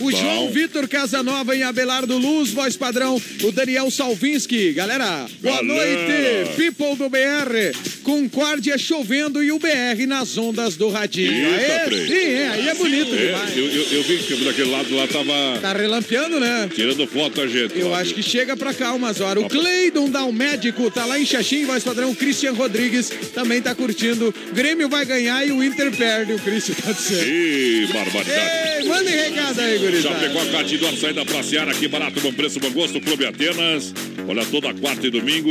O 0.00 0.10
João 0.12 0.50
Vitor 0.50 0.86
Casanova 0.88 1.56
em 1.56 1.62
Abelardo 1.62 2.16
Luz, 2.16 2.50
voz 2.50 2.76
padrão. 2.76 3.20
O 3.42 3.52
Daniel 3.52 3.90
Salvinski. 3.90 4.72
Galera, 4.72 5.26
boa 5.42 5.62
Galera. 5.62 5.62
noite. 5.64 6.52
People 6.56 6.96
do 6.96 7.08
BR. 7.08 7.76
Concórdia 8.02 8.78
chovendo 8.78 9.42
e 9.42 9.50
o 9.52 9.58
BR 9.58 10.06
nas 10.06 10.38
ondas 10.38 10.76
do 10.76 10.88
radinho. 10.88 11.48
Eita, 11.54 11.90
Aê, 11.94 12.06
sim, 12.06 12.14
é, 12.34 12.48
aí 12.48 12.68
é 12.68 12.74
bonito 12.74 13.14
É, 13.14 13.26
demais. 13.26 13.56
eu, 13.56 13.64
eu, 13.66 13.82
eu 13.92 14.02
vi 14.04 14.18
que 14.18 14.34
daquele 14.44 14.70
lado 14.70 14.94
lá 14.94 15.06
tava 15.06 15.58
Tá 15.60 15.72
relampeando, 15.72 16.38
né? 16.40 16.70
tirando 16.74 17.06
foto 17.06 17.40
a 17.42 17.46
gente. 17.46 17.78
Eu 17.78 17.88
lá, 17.90 17.98
acho 17.98 18.14
viu? 18.14 18.22
que 18.22 18.30
chega 18.30 18.56
pra 18.56 18.72
cá 18.72 18.92
umas 18.92 19.20
horas. 19.20 19.42
O 19.44 19.48
Cleidon 19.48 20.08
Dal 20.08 20.30
Médico 20.32 20.90
tá 20.90 21.04
lá 21.04 21.18
em 21.18 21.26
Xaxim, 21.26 21.64
voz 21.66 21.82
padrão. 21.84 22.14
Christian 22.14 22.52
Rodrigues 22.52 23.10
também 23.34 23.60
tá 23.60 23.74
curtindo. 23.74 24.34
Grêmio 24.52 24.88
vai 24.88 25.04
ganhar 25.04 25.46
e 25.46 25.52
o 25.52 25.62
Inter 25.62 25.90
perde, 25.94 26.32
o 26.32 26.38
Christian 26.38 26.74
tá 26.76 26.92
dizendo. 26.92 27.26
Ih, 27.28 27.86
barbaridade. 27.92 28.78
Ei, 28.78 28.88
mandem 28.88 29.14
recado 29.16 29.60
aí, 29.60 29.78
gurizada. 29.90 30.20
Chapecó, 30.20 30.44
Catidor, 30.52 30.96
saída 30.96 31.24
pra 31.24 31.42
Seara, 31.42 31.70
aqui 31.70 31.88
barato, 31.88 32.20
bom 32.20 32.32
preço, 32.32 32.60
bom 32.60 32.70
gosto, 32.70 33.00
Clube 33.00 33.26
Atenas. 33.26 33.92
Olha, 34.28 34.44
toda 34.46 34.74
quarta 34.74 35.06
e 35.06 35.10
domingo, 35.10 35.50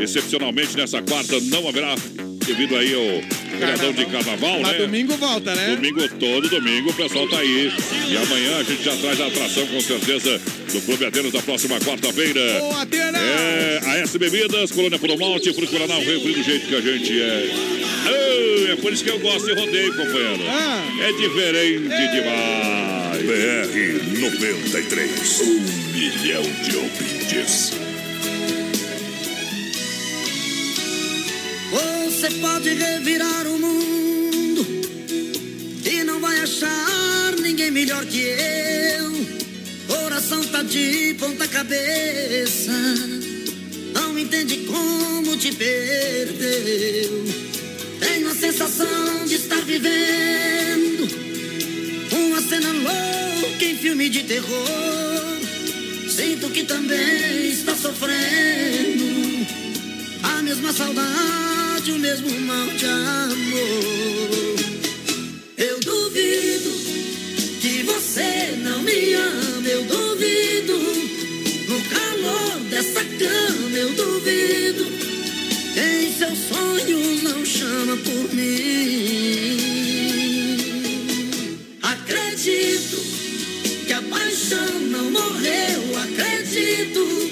excepcionalmente 0.00 0.76
nessa 0.76 1.00
quarta 1.02 1.38
não 1.42 1.68
haverá, 1.68 1.94
devido 2.44 2.76
aí 2.76 2.92
ao 2.94 3.56
feriadão 3.56 3.92
de 3.92 4.04
carnaval, 4.06 4.60
Mas 4.60 4.72
né? 4.72 4.78
domingo 4.78 5.16
volta, 5.16 5.54
né? 5.54 5.76
Domingo, 5.76 6.08
todo 6.20 6.48
domingo, 6.48 6.90
o 6.90 6.94
pessoal 6.94 7.28
tá 7.28 7.38
aí. 7.38 7.72
E 8.08 8.16
amanhã 8.16 8.58
a 8.58 8.62
gente 8.62 8.82
já 8.82 8.94
traz 8.96 9.20
a 9.20 9.26
atração, 9.26 9.66
com 9.66 9.80
certeza, 9.80 10.40
do 10.72 10.80
Clube 10.82 11.04
Atenas 11.06 11.32
da 11.32 11.42
próxima 11.42 11.78
quarta-feira. 11.80 12.40
Ô, 12.62 12.72
Atena! 12.72 13.18
É, 13.18 13.80
a 13.84 13.98
S 13.98 14.18
Bebidas, 14.18 14.72
Colônia 14.72 14.98
Puro 14.98 15.18
Malte, 15.18 15.52
Fruto 15.54 15.72
Guaraná, 15.72 15.96
o 15.96 16.04
refri 16.04 16.32
do 16.32 16.42
jeito 16.42 16.66
que 16.66 16.74
a 16.74 16.80
gente 16.80 17.20
é. 17.20 17.85
Oh, 18.08 18.72
é 18.72 18.76
por 18.76 18.92
isso 18.92 19.04
que 19.04 19.10
eu 19.10 19.18
gosto 19.18 19.46
de 19.46 19.54
rodeio, 19.54 19.94
companheiro. 19.96 20.42
Ah. 20.48 20.84
É 21.00 21.12
diferente 21.12 22.10
demais. 22.12 23.22
BR 23.26 24.20
93. 24.20 25.40
Um 25.40 25.60
milhão 25.92 26.42
de 26.42 26.76
ouvintes. 26.76 27.72
Você 32.16 32.30
pode 32.40 32.70
revirar 32.70 33.46
o 33.46 33.58
mundo 33.58 34.66
e 35.84 36.02
não 36.02 36.18
vai 36.18 36.40
achar 36.40 37.34
ninguém 37.40 37.70
melhor 37.70 38.04
que 38.06 38.22
eu. 38.22 39.26
Coração 39.86 40.42
tá 40.44 40.62
de 40.62 41.14
ponta 41.20 41.46
cabeça, 41.46 42.72
não 43.92 44.18
entende 44.18 44.66
como 44.66 45.36
te 45.36 45.52
perdeu. 45.52 47.26
Tenho 48.26 48.38
a 48.38 48.40
sensação 48.40 49.24
de 49.24 49.36
estar 49.36 49.60
vivendo 49.60 51.08
uma 52.10 52.40
cena 52.40 52.72
louca 52.72 53.64
em 53.64 53.76
filme 53.76 54.08
de 54.08 54.24
terror. 54.24 55.38
Sinto 56.08 56.50
que 56.50 56.64
também 56.64 57.50
está 57.50 57.76
sofrendo 57.76 59.46
a 60.24 60.42
mesma 60.42 60.72
saudade, 60.72 61.92
o 61.92 61.98
mesmo 62.00 62.28
mal 62.40 62.66
de 62.70 62.86
amor. 62.86 64.56
Eu 65.56 65.78
duvido 65.78 66.70
que 67.60 67.84
você 67.84 68.58
não 68.60 68.82
me 68.82 69.14
ama, 69.14 69.68
eu 69.68 69.84
duvido. 69.84 70.76
No 71.68 71.80
calor 71.82 72.58
dessa 72.70 73.04
cama, 73.04 73.76
eu 73.76 73.92
duvido. 73.92 74.95
Quem 75.76 76.10
seus 76.10 76.38
sonhos 76.38 77.22
não 77.22 77.44
chama 77.44 77.98
por 77.98 78.34
mim. 78.34 79.58
Acredito 81.82 82.96
que 83.86 83.92
a 83.92 84.00
paixão 84.00 84.80
não 84.90 85.10
morreu, 85.10 85.98
acredito. 86.02 87.30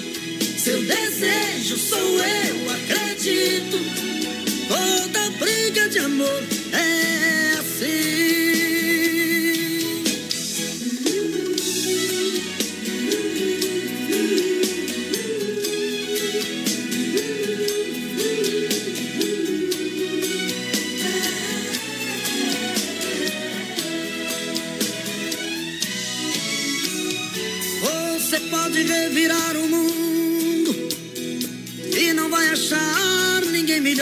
Seu 0.59 0.79
desejo 0.83 1.79
sou 1.79 1.99
eu, 1.99 2.71
acredito. 2.71 3.79
Toda 4.69 5.31
briga 5.39 5.89
de 5.89 6.01
amor 6.01 6.43
é 6.75 7.55
assim. 7.61 8.44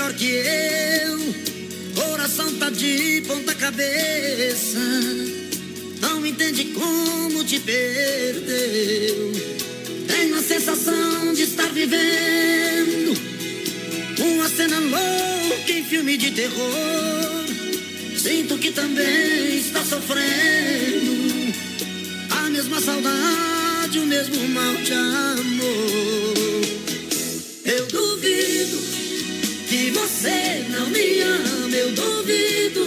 Melhor 0.03 0.15
que 0.15 0.27
eu. 0.27 1.35
Coração 1.95 2.53
tá 2.55 2.71
de 2.71 3.23
ponta 3.27 3.55
cabeça, 3.55 4.79
não 6.01 6.27
entende 6.27 6.65
como 6.67 7.45
te 7.45 7.61
perdeu. 7.61 9.33
Tenho 10.09 10.37
a 10.37 10.43
sensação 10.43 11.33
de 11.35 11.43
estar 11.43 11.69
vivendo 11.69 13.21
uma 14.19 14.49
cena 14.49 14.79
louca 14.79 15.73
em 15.73 15.85
filme 15.85 16.17
de 16.17 16.31
terror. 16.33 17.47
Sinto 18.17 18.59
que 18.59 18.71
também 18.73 19.59
está 19.59 19.85
sofrendo 19.85 21.53
a 22.31 22.51
mesma 22.51 22.81
saudade, 22.81 23.99
o 23.99 24.07
mesmo 24.07 24.49
mal 24.49 24.75
de 24.77 24.93
amor. 24.93 26.32
Me 30.93 31.21
ama, 31.23 31.77
eu 31.77 31.91
duvido. 31.93 32.85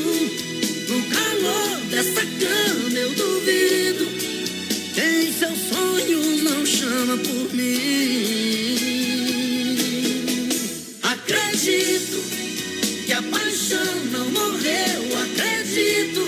No 0.88 1.02
calor 1.10 1.78
dessa 1.90 2.22
cama, 2.22 2.98
eu 2.98 3.10
duvido. 3.14 4.06
Quem 4.94 5.34
seus 5.34 5.60
sonhos 5.70 6.44
não 6.44 6.66
chama 6.66 7.18
por 7.18 7.54
mim. 7.54 8.76
Acredito 11.02 12.18
que 13.06 13.14
a 13.14 13.22
paixão 13.24 13.96
não 14.12 14.30
morreu, 14.30 15.02
acredito. 15.24 16.22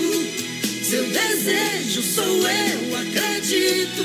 Seu 0.82 1.04
desejo 1.04 2.02
sou 2.02 2.48
eu, 2.48 2.96
acredito. 2.96 4.02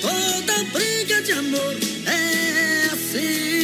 Toda 0.00 0.64
briga 0.72 1.22
de 1.22 1.32
amor 1.32 1.76
é 2.06 2.86
assim. 2.92 3.55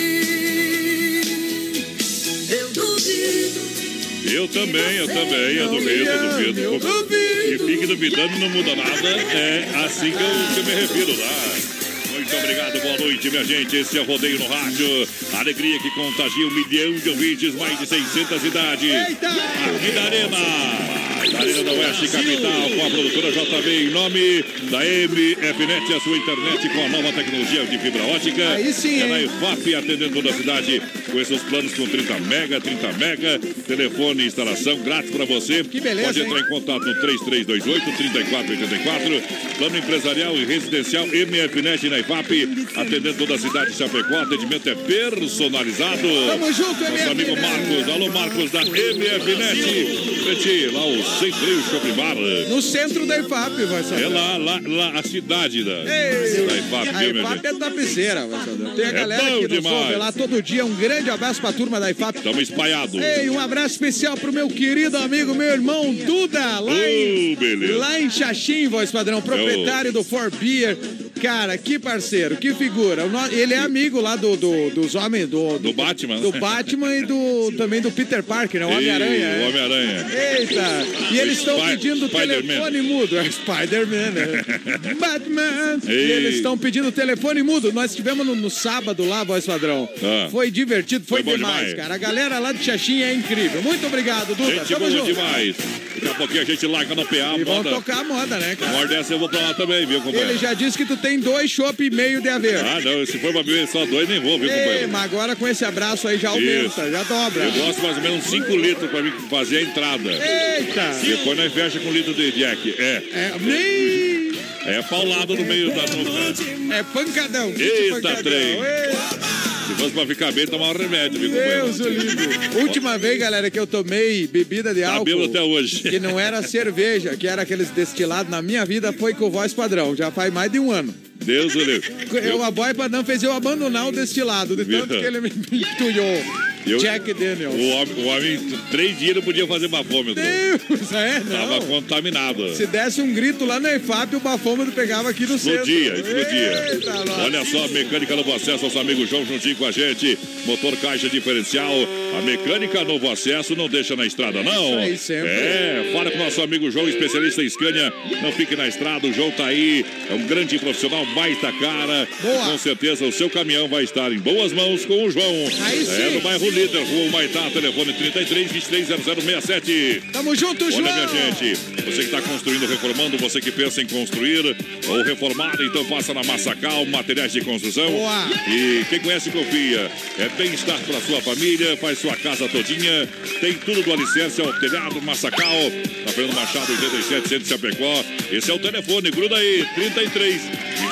Eu 4.33 4.49
também, 4.49 4.97
eu 4.97 5.07
também, 5.07 5.57
eu 5.57 5.69
duvido, 5.69 6.11
eu 6.11 6.31
duvido. 6.31 6.61
Eu 6.61 6.79
duvido. 6.79 7.53
E 7.53 7.59
fique 7.59 7.87
duvidando, 7.87 8.39
não 8.39 8.49
muda 8.49 8.75
nada. 8.75 9.09
É 9.09 9.71
assim 9.85 10.11
que 10.11 10.23
eu, 10.23 10.55
que 10.55 10.61
eu 10.61 10.65
me 10.65 10.81
refiro, 10.81 11.15
tá? 11.15 12.13
Muito 12.13 12.37
obrigado, 12.37 12.81
boa 12.81 12.97
noite, 12.97 13.31
minha 13.31 13.45
gente. 13.45 13.77
Esse 13.77 13.99
é 13.99 14.01
o 14.01 14.05
Rodeio 14.05 14.39
no 14.39 14.47
Rádio. 14.47 15.07
Alegria 15.35 15.79
que 15.79 15.91
contagia 15.91 16.47
um 16.47 16.51
milhão 16.51 16.95
de 16.95 17.11
ouvintes, 17.11 17.55
mais 17.55 17.79
de 17.79 17.87
600 17.87 18.41
cidades. 18.41 18.91
Eita! 18.91 19.29
Aqui 19.29 19.91
da 19.93 20.03
Arena. 20.03 21.02
Arena 21.43 21.63
da 21.65 21.73
Oeste 21.73 22.07
Capital, 22.09 22.71
com 22.71 22.87
a 22.87 22.91
produtora 22.91 23.33
JB, 23.33 23.69
em 23.71 23.91
nome 23.91 24.45
da 24.71 24.79
MFNet, 24.79 25.93
a 25.93 26.01
sua 26.01 26.17
internet 26.17 26.69
com 26.69 26.85
a 26.85 26.89
nova 26.89 27.13
tecnologia 27.13 27.65
de 27.65 27.79
fibra 27.79 28.05
ótica. 28.05 28.49
Aí 28.51 28.73
sim, 28.73 29.01
É 29.01 29.07
na 29.07 29.19
hein? 29.21 29.27
IFAP, 29.27 29.75
atendendo 29.75 30.11
toda 30.15 30.31
a 30.31 30.35
cidade, 30.35 30.81
com 31.11 31.21
esses 31.21 31.43
planos 31.43 31.75
com 31.75 31.85
30 31.87 32.21
mega, 32.21 32.61
30 32.61 32.93
mega, 32.93 33.41
telefone 33.67 34.23
e 34.23 34.27
instalação 34.27 34.79
grátis 34.83 35.11
para 35.11 35.25
você. 35.25 35.65
Que 35.65 35.81
beleza, 35.81 36.07
Pode 36.09 36.21
hein? 36.21 36.27
entrar 36.27 36.41
em 36.41 36.49
contato 36.49 36.85
no 36.85 36.95
3328-3484, 36.95 39.23
plano 39.59 39.79
empresarial 39.79 40.37
e 40.37 40.45
residencial 40.45 41.07
MFNet 41.07 41.89
na 41.89 41.99
IFAP, 41.99 42.49
atendendo 42.77 43.15
toda 43.15 43.35
a 43.35 43.39
cidade 43.39 43.73
de 43.73 43.79
Chapecó, 43.79 44.15
atendimento 44.21 44.69
é 44.69 44.75
personalizado. 44.77 46.03
Tamo 46.29 46.53
junto, 46.53 46.81
Nosso 46.85 47.11
amigo 47.11 47.33
MFNet. 47.33 47.43
Marcos, 47.43 47.89
alô 47.93 48.09
Marcos 48.13 48.51
da 48.53 48.61
MFNet, 48.65 50.22
frente 50.23 50.67
lá 50.67 50.87
o 50.87 51.03
Sem 51.19 51.33
Freio 51.33 51.63
Shopping 51.63 51.93
Bar. 51.93 52.15
No 52.49 52.63
centro 52.63 53.07
da 53.07 53.19
IFAP, 53.19 53.65
vai 53.65 53.83
saber. 53.83 54.03
É 54.05 54.09
lá, 54.09 54.37
lá, 54.37 54.61
lá, 54.65 54.99
a 54.99 55.03
cidade 55.03 55.65
da, 55.65 55.73
Ei, 55.81 56.47
da 56.47 56.57
IFAP, 56.57 56.89
a 56.89 56.93
viu, 56.99 57.17
IFAP 57.19 57.47
é 57.47 57.55
tapeceira, 57.55 58.27
vai 58.27 58.45
saber. 58.45 58.71
Tem 58.75 58.85
a 58.85 58.89
É 58.89 58.93
galera 58.93 59.23
que 59.25 59.41
nos 59.49 59.49
demais. 59.49 59.77
ouve 59.77 59.97
lá 59.97 60.13
todo 60.13 60.43
dia. 60.43 60.65
Um 60.65 60.75
grande 60.75 61.11
abraço 61.11 61.41
pra 61.41 61.53
turma 61.53 61.81
da 61.81 61.91
IFAP. 61.91 62.19
Estamos 62.19 62.43
espalhados. 62.43 63.01
Ei, 63.03 63.29
um 63.31 63.39
abraço 63.41 63.75
especial 63.75 64.17
pro 64.17 64.33
meu 64.33 64.49
querido 64.49 64.97
amigo, 64.99 65.35
meu 65.35 65.49
irmão 65.51 65.93
Duda, 65.95 66.61
lá 66.61 66.73
em, 66.89 67.33
Oh, 67.35 67.37
beleza. 67.41 67.77
lá 67.79 68.01
em 68.01 68.11
Xaxim, 68.11 68.69
voz 68.69 68.91
padrão, 68.91 69.21
proprietário 69.21 69.93
do 69.93 70.03
For 70.05 70.31
Beer. 70.31 70.77
Cara, 71.21 71.57
que 71.59 71.79
parceiro, 71.79 72.37
que 72.37 72.53
figura. 72.55 73.05
Ele 73.31 73.55
é 73.55 73.59
amigo 73.59 74.01
lá 74.01 74.17
do, 74.17 74.37
do- 74.37 74.71
dos 74.71 74.95
homens, 74.95 75.29
do, 75.29 75.59
Do 75.59 75.73
Batman. 75.73 76.19
do 76.21 76.33
Batman 76.33 76.95
e 76.97 77.07
do, 77.07 77.53
também 77.57 77.81
do 77.81 77.91
Peter 77.91 78.23
Parker, 78.23 78.61
né? 78.61 78.67
O 78.67 78.71
Homem-Aranha. 78.71 79.15
Ei, 79.15 79.23
é. 79.23 79.45
O 79.45 79.49
Homem-Aranha. 79.49 80.07
Eita! 80.39 80.87
E 81.13 81.19
eles 81.19 81.39
estão 81.39 81.61
pedindo 81.65 82.09
telefone 82.09 82.83
mudo. 82.83 83.17
É 83.19 83.25
Spider-Man, 83.31 84.11
né? 84.11 84.43
Batman! 84.99 85.79
E 85.87 85.91
Ei. 85.93 86.11
eles 86.13 86.35
estão 86.37 86.57
pedindo 86.59 86.91
telefone 86.91 87.43
mudo. 87.43 87.73
Nós 87.73 87.91
estivemos 87.91 88.27
no, 88.27 88.35
no 88.35 88.51
sábado 88.51 89.05
lá, 89.07 89.23
voz 89.25 89.45
padrão. 89.47 89.89
Ah. 90.03 90.29
Foi 90.31 90.51
divertido, 90.51 91.05
foi, 91.07 91.23
Foi 91.23 91.37
demais, 91.37 91.57
demais. 91.69 91.75
cara. 91.75 91.95
A 91.95 91.99
galera 91.99 92.39
lá 92.39 92.53
de 92.53 92.65
Xaxim 92.65 93.03
é 93.03 93.13
incrível. 93.15 93.63
Muito 93.63 93.87
obrigado, 93.87 94.35
Duda. 94.35 94.51
Gente 94.57 94.69
Tamo 94.73 94.91
junto. 94.91 95.05
demais. 95.07 95.55
Daqui 95.95 96.09
a 96.09 96.15
pouquinho 96.15 96.43
a 96.43 96.45
gente 96.45 96.67
larga 96.67 96.95
no 96.95 97.05
PA, 97.07 97.37
E 97.39 97.45
vão 97.45 97.63
tocar 97.63 97.99
a 98.01 98.05
moda, 98.05 98.37
né, 98.39 98.49
Uma 98.49 98.67
cara? 98.67 98.79
hora 98.79 98.89
dessa 98.89 99.13
eu 99.13 99.19
vou 99.19 99.29
pra 99.29 99.41
lá 99.41 99.55
também, 99.55 99.87
viu, 99.87 100.01
companheiro? 100.01 100.31
Ele 100.31 100.39
já 100.39 100.53
disse 100.55 100.77
que 100.77 100.85
tu 100.85 100.97
tem 100.97 101.12
dois 101.21 101.51
chopp 101.51 101.83
e 101.85 101.91
meio 101.91 102.21
de 102.21 102.29
haver. 102.29 102.57
Ah, 102.65 102.81
não, 102.81 103.05
se 103.07 103.19
for 103.19 103.33
pra 103.33 103.43
beber 103.43 103.67
só 103.69 103.85
dois, 103.87 104.09
nem 104.09 104.21
vou, 104.21 104.39
viu, 104.39 104.51
Ei, 104.51 104.59
companheiro? 104.59 104.89
mas 104.91 105.05
agora 105.05 105.37
com 105.37 105.47
esse 105.49 105.65
abraço 105.65 106.07
aí 106.09 106.19
já 106.19 106.31
aumenta, 106.31 106.67
Isso. 106.83 106.91
já 106.91 107.03
dobra. 107.05 107.45
Eu 107.45 107.53
gosto 107.53 107.83
mais 107.83 107.97
ou 107.97 108.03
menos 108.03 108.25
5 108.25 108.57
litros 108.57 108.91
pra 108.91 109.03
mim 109.03 109.13
fazer 109.31 109.59
a 109.59 109.63
entrada. 109.63 110.11
Eita! 110.11 110.99
Depois 111.05 111.37
nós 111.39 111.53
fecha 111.53 111.81
com 111.81 111.91
litro 111.91 112.15
de 112.15 112.33
Jack. 112.33 112.75
É, 112.79 113.03
É, 113.13 113.33
nem- 113.41 114.33
é 114.65 114.83
paulado 114.83 115.35
no 115.35 115.45
meio 115.45 115.69
da 115.75 115.83
nuca. 115.83 116.75
é 116.75 116.83
pancadão. 116.85 117.53
Eita, 117.59 117.95
pancadão. 118.01 118.23
trem. 118.23 118.61
Ei. 118.61 119.52
Se 119.73 119.79
fosse 119.79 119.91
pra 119.95 120.07
ficar 120.07 120.33
bem, 120.33 120.47
tomar 120.47 120.75
um 120.75 120.79
remédio, 120.79 121.19
viu? 121.19 121.31
Deus 121.33 121.81
o 121.81 121.89
livre. 121.89 122.29
Última 122.61 122.99
vez, 122.99 123.19
galera, 123.19 123.51
que 123.51 123.59
eu 123.59 123.67
tomei 123.67 124.27
bebida 124.27 124.75
de 124.75 124.83
Tá 124.83 124.93
álcool. 124.93 125.05
bêbado 125.05 125.25
até 125.27 125.43
hoje. 125.43 125.83
Que 125.89 125.99
não 125.99 126.19
era 126.21 126.43
cerveja, 126.43 127.17
que 127.17 127.27
era 127.27 127.43
aqueles 127.43 127.71
destilados 127.71 128.31
na 128.31 128.43
minha 128.43 128.65
vida, 128.65 128.93
foi 128.93 129.15
com 129.15 129.31
voz 129.31 129.53
padrão. 129.55 129.97
Já 129.97 130.11
faz 130.11 130.33
mais 130.33 130.51
de 130.53 130.59
um 130.59 130.71
ano. 130.71 130.95
Deus 131.25 131.55
o 131.55 131.59
livre. 131.61 131.93
Eu, 132.23 132.43
a 132.43 132.51
boy 132.51 132.75
padrão 132.75 133.05
fez 133.05 133.23
eu 133.23 133.33
abandonar 133.33 133.89
o 133.89 133.93
destilado, 133.93 134.57
de 134.57 134.65
tanto 134.65 134.89
que 134.99 135.05
ele 135.05 135.21
me 135.21 135.29
entulhou. 135.53 136.23
Eu- 136.67 136.79
Jack 136.79 137.13
Daniels. 137.15 137.55
O 137.55 137.69
homem, 137.71 137.95
o 137.97 138.07
homem, 138.07 138.39
três 138.71 138.99
dias 138.99 139.15
não 139.17 139.23
podia 139.23 139.47
fazer 139.47 139.69
bafômetro. 139.69 140.15
Deus, 140.15 140.93
é, 140.93 141.21
Tava 141.21 141.59
não. 141.59 141.67
contaminado. 141.67 142.55
Se 142.55 142.67
desse 142.67 143.01
um 143.01 143.13
grito 143.13 143.45
lá 143.45 143.59
na 143.59 143.75
EFAP, 143.75 144.17
o 144.17 144.21
bafômetro 144.21 144.73
pegava 144.73 145.11
aqui 145.11 145.27
no 145.27 145.39
centro. 145.39 145.69
Explodia, 145.69 145.95
explodia. 145.95 146.69
Eita. 146.73 147.23
Olha 147.23 147.45
só, 147.45 147.65
a 147.65 147.69
mecânica 147.69 148.17
Novo 148.17 148.33
Acesso, 148.35 148.65
nosso 148.65 148.79
amigo 148.79 149.07
João 149.07 149.25
juntinho 149.27 149.57
com 149.57 149.67
a 149.67 149.71
gente. 149.73 150.19
Motor 150.47 150.77
caixa 150.77 151.09
diferencial. 151.09 151.73
A 152.19 152.23
mecânica 152.23 152.85
Novo 152.85 153.11
Acesso 153.11 153.57
não 153.57 153.69
deixa 153.69 153.97
na 153.97 154.07
estrada, 154.07 154.43
não. 154.43 154.69
Isso 154.71 154.79
aí, 154.79 154.99
sempre. 154.99 155.31
É, 155.31 155.91
fala 155.93 156.11
com 156.11 156.19
o 156.19 156.25
nosso 156.25 156.43
amigo 156.43 156.71
João, 156.71 156.89
especialista 156.89 157.43
em 157.43 157.49
Scania. 157.49 157.93
Não 158.23 158.33
fique 158.33 158.55
na 158.57 158.69
estrada, 158.69 159.07
o 159.07 159.13
João 159.13 159.31
tá 159.31 159.47
aí. 159.47 159.85
É 160.11 160.15
um 160.15 160.27
grande 160.27 160.59
profissional, 160.59 161.05
baita 161.15 161.53
cara. 161.53 162.09
Boa. 162.21 162.45
Com 162.51 162.59
certeza 162.59 163.05
o 163.05 163.13
seu 163.13 163.29
caminhão 163.31 163.69
vai 163.69 163.85
estar 163.85 164.13
em 164.13 164.19
boas 164.19 164.53
mãos 164.53 164.85
com 164.85 165.05
o 165.05 165.11
João. 165.11 165.49
Aí 165.65 165.81
É 165.81 165.85
sim. 165.85 166.15
no 166.15 166.21
bairro 166.21 166.52
Líder, 166.53 166.85
Rua 166.85 167.11
Maitá, 167.11 167.51
telefone 167.51 167.93
33 167.95 168.53
23 168.53 168.87
0067. 168.87 170.03
Tamo 170.13 170.35
junto, 170.37 170.71
João. 170.71 170.85
Olha, 170.85 171.07
minha 171.09 171.33
gente, 171.33 171.55
você 171.85 172.05
que 172.05 172.15
está 172.15 172.21
construindo, 172.21 172.67
reformando, 172.67 173.17
você 173.19 173.41
que 173.41 173.51
pensa 173.51 173.81
em 173.81 173.87
construir 173.87 174.55
ou 174.87 175.03
reformar, 175.03 175.55
então 175.61 175.85
passa 175.87 176.13
na 176.13 176.23
Massacal, 176.23 176.85
materiais 176.87 177.33
de 177.33 177.41
construção. 177.41 177.91
Boa. 177.91 178.29
E 178.49 178.85
quem 178.89 179.01
conhece, 179.01 179.31
confia. 179.31 179.91
É 180.19 180.29
bem-estar 180.37 180.79
para 180.81 181.01
sua 181.01 181.23
família, 181.23 181.77
faz 181.79 181.99
sua 181.99 182.15
casa 182.17 182.49
todinha. 182.49 183.09
Tem 183.41 183.55
tudo 183.55 183.83
do 183.83 183.93
alicerce 183.93 184.41
ao 184.41 184.53
telhado, 184.61 185.01
Massacal. 185.01 185.71
Na 186.05 186.13
Fernando 186.13 186.35
Machado, 186.35 186.71
87, 186.73 187.29
centro 187.29 187.49
Chapecó. 187.49 188.05
Esse 188.31 188.51
é 188.51 188.55
o 188.55 188.59
telefone, 188.59 189.11
gruda 189.11 189.37
aí, 189.37 189.67
33 189.75 190.43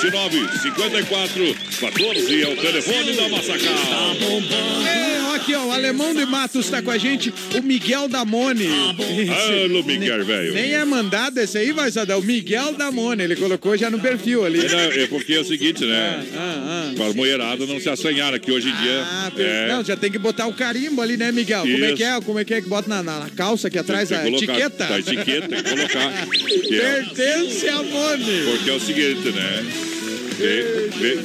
29 0.01 0.59
54 0.63 1.55
14 1.81 2.43
é 2.43 2.49
o 2.49 2.57
telefone 2.57 3.13
da 3.13 3.29
Massacal. 3.29 3.75
É, 4.87 5.21
ó, 5.23 5.39
aqui, 5.51 5.55
ó, 5.55 5.67
o 5.67 5.73
alemão 5.73 6.15
de 6.15 6.25
Matos 6.25 6.69
tá 6.71 6.81
com 6.83 6.91
a 6.91 6.99
gente, 6.99 7.33
o 7.55 7.63
Miguel 7.63 8.09
Damone. 8.09 8.67
Alô, 8.67 9.83
Miguel, 9.83 10.25
velho. 10.25 10.55
Nem 10.55 10.75
é 10.75 10.85
mandado 10.85 11.39
esse 11.39 11.59
aí, 11.59 11.73
vai 11.73 11.91
dar 11.91 12.17
o 12.19 12.23
Miguel 12.23 12.73
Damone. 12.75 13.23
Ele 13.25 13.37
colocou 13.37 13.77
já 13.77 13.91
no 13.91 13.99
perfil 13.99 14.45
ali. 14.45 14.61
É, 14.61 15.03
é 15.03 15.07
porque 15.07 15.35
é 15.35 15.41
o 15.41 15.45
seguinte, 15.45 15.85
né? 15.85 16.25
Ah, 16.37 16.91
ah. 16.91 16.93
Para 16.97 17.07
as 17.07 17.15
mulheradas 17.15 17.69
não 17.69 17.81
se 17.81 17.89
assanhar 17.89 18.33
aqui 18.35 18.51
hoje 18.53 18.69
em 18.69 18.77
dia. 18.77 19.03
Ah, 19.05 19.33
é, 19.37 19.69
não, 19.69 19.85
já 19.85 19.97
tem 19.97 20.11
que 20.11 20.19
botar 20.19 20.47
o 20.47 20.53
carimbo 20.55 21.03
ali, 21.03 21.17
né, 21.17 21.33
Miguel? 21.33 21.63
Como 21.63 21.85
é 21.85 21.89
Isso. 21.89 21.97
que 21.97 22.05
é? 22.05 22.21
Como 22.21 22.39
é 22.39 22.45
que 22.45 22.55
é 22.55 22.61
que 22.63 22.69
bota 22.69 22.89
na, 22.89 23.03
na- 23.03 23.29
calça 23.37 23.69
aqui 23.69 23.79
atrás 23.79 24.11
a 24.13 24.21
colocar- 24.21 24.37
etiqueta? 24.53 24.95
A 24.95 24.99
etiqueta, 24.99 25.49
tem 25.49 25.63
que 25.63 25.71
colocar. 25.71 26.11
É- 26.71 27.03
Pertence 27.03 27.69
a 27.69 27.83
Mone. 27.83 28.43
porque 28.45 28.71
é 28.71 28.73
o 28.73 28.81
seguinte, 28.81 29.31
né? 29.33 29.90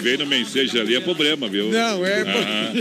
Vem, 0.02 0.18
no 0.18 0.26
mensagem 0.26 0.80
ali 0.80 0.96
é 0.96 1.00
problema, 1.00 1.48
viu? 1.48 1.70
Não, 1.70 2.06
é. 2.06 2.22
Ah. 2.22 2.74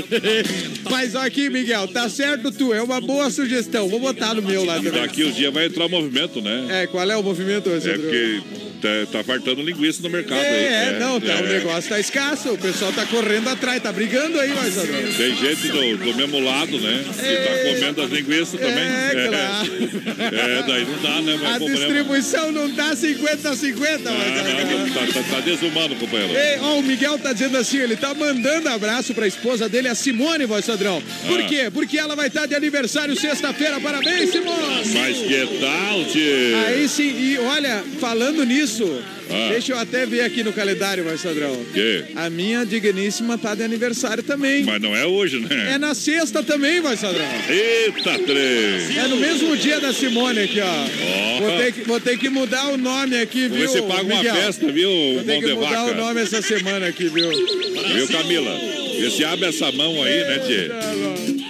Mas 0.91 1.17
aqui, 1.17 1.49
Miguel, 1.49 1.89
tá 1.89 2.09
certo 2.09 2.51
tu, 2.51 2.73
é 2.73 2.83
uma 2.83 3.01
boa 3.01 3.31
sugestão. 3.31 3.89
Vou 3.89 4.01
botar 4.01 4.35
no 4.35 4.43
meu 4.43 4.65
lá 4.65 4.77
também. 4.77 4.93
Daqui 4.93 5.23
os 5.23 5.35
dias 5.35 5.53
vai 5.53 5.67
entrar 5.67 5.87
o 5.87 5.89
movimento, 5.89 6.41
né? 6.41 6.83
É, 6.83 6.87
qual 6.87 7.09
é 7.11 7.17
o 7.17 7.23
movimento, 7.23 7.69
É 7.69 7.73
Alessandro? 7.73 8.01
porque 8.03 8.41
tá, 8.81 8.89
tá 9.19 9.25
fartando 9.25 9.63
linguiça 9.63 10.03
no 10.03 10.11
mercado 10.11 10.41
aí. 10.41 10.47
É, 10.47 10.93
é, 10.95 10.99
não, 10.99 11.21
tá, 11.21 11.33
é. 11.33 11.43
o 11.43 11.47
negócio 11.47 11.89
tá 11.89 11.99
escasso, 11.99 12.53
o 12.53 12.59
pessoal 12.59 12.93
tá 12.93 13.07
correndo 13.07 13.49
atrás, 13.49 13.83
tá 13.83 13.93
brigando 13.93 14.39
aí, 14.39 14.53
mas 14.55 14.75
Tem 15.17 15.35
gente 15.37 15.69
do, 15.69 15.97
do 15.97 16.15
mesmo 16.15 16.41
lado, 16.41 16.79
né? 16.79 17.05
Que 17.15 17.37
tá 17.37 17.75
comendo 17.75 18.03
as 18.03 18.11
linguiças 18.11 18.61
também. 18.61 18.85
É, 18.85 19.29
claro. 19.29 19.75
É, 20.35 20.63
daí 20.67 20.85
não 20.85 21.03
dá, 21.03 21.21
né? 21.23 21.39
Mas 21.41 21.55
A 21.55 21.59
problema. 21.59 21.77
distribuição 21.77 22.53
não 22.53 22.71
tá 22.75 22.95
50 22.95 23.51
a 23.51 23.57
50, 23.57 24.11
Ah, 24.11 24.13
mas 24.15 24.95
não, 24.95 25.13
tá, 25.13 25.13
tá, 25.13 25.35
tá 25.37 25.41
desumano, 25.41 25.95
companheiro. 25.97 26.24
Ei, 26.31 26.59
ó, 26.61 26.79
o 26.79 26.83
Miguel 26.83 27.19
tá 27.19 27.33
dizendo 27.33 27.57
assim, 27.57 27.79
ele 27.79 27.97
tá 27.97 28.15
mandando 28.15 28.69
abraço 28.69 29.15
pra 29.15 29.27
esposa 29.27 29.69
dele, 29.69 29.89
a 29.89 29.95
Simone, 29.95 30.47
voz 30.47 30.65
padrão. 30.67 31.03
Por 31.27 31.41
Ah. 31.41 31.45
quê? 31.47 31.71
Porque 31.73 31.99
ela 31.99 32.15
vai 32.17 32.29
estar 32.29 32.47
de 32.47 32.55
aniversário 32.55 33.19
sexta-feira. 33.19 33.81
Parabéns, 33.81 34.31
Simone! 34.31 34.89
Mas 34.95 35.17
que 35.19 35.59
tal, 35.61 36.05
tio? 36.07 36.57
Aí 36.67 36.89
sim, 36.89 37.11
e 37.17 37.39
olha, 37.39 37.85
falando 38.01 38.45
nisso, 38.45 38.85
Ah. 39.31 39.49
deixa 39.51 39.73
eu 39.73 39.79
até 39.79 40.05
ver 40.07 40.21
aqui 40.23 40.43
no 40.43 40.53
calendário, 40.53 41.05
voz 41.05 41.23
padrão. 41.23 41.65
Que? 41.73 42.05
A 42.15 42.29
minha 42.31 42.65
digníssima 42.65 43.39
tá 43.39 43.55
de 43.55 43.63
aniversário 43.63 44.23
também. 44.23 44.65
Mas 44.65 44.81
não 44.81 44.95
é 44.95 45.07
hoje, 45.07 45.41
né? 45.41 45.75
É 45.75 45.79
na 45.79 45.95
sexta 45.95 46.43
também, 46.43 46.83
padrão. 46.83 47.25
Eita, 47.49 48.19
três! 48.21 48.97
É 48.97 49.09
no 49.09 49.17
mesmo 49.17 49.57
dia 49.57 49.81
da 49.81 49.93
Simone 49.93 50.41
aqui, 50.41 50.61
ó. 50.61 50.67
Ó. 50.67 51.41
Vou, 51.41 51.59
ter 51.59 51.73
que, 51.73 51.81
vou 51.83 52.01
ter 52.01 52.19
que 52.19 52.29
mudar 52.29 52.69
o 52.69 52.77
nome 52.77 53.19
aqui, 53.21 53.49
viu, 53.49 53.69
se 53.69 53.83
paga 53.83 54.03
uma 54.03 54.17
Miguel? 54.17 54.35
festa, 54.35 54.71
viu, 54.71 54.91
Vou 55.15 55.25
ter 55.25 55.41
que 55.43 55.55
mudar 55.55 55.85
vaca? 55.85 55.93
o 55.93 55.95
nome 55.95 56.21
essa 56.21 56.43
semana 56.43 56.87
aqui, 56.87 57.09
viu? 57.09 57.29
Viu, 57.95 58.09
Camila? 58.09 58.59
Vê 59.01 59.11
se 59.11 59.25
abre 59.25 59.47
essa 59.49 59.73
mão 59.73 60.03
aí, 60.03 60.19
né, 60.25 60.39
tchê? 60.39 60.71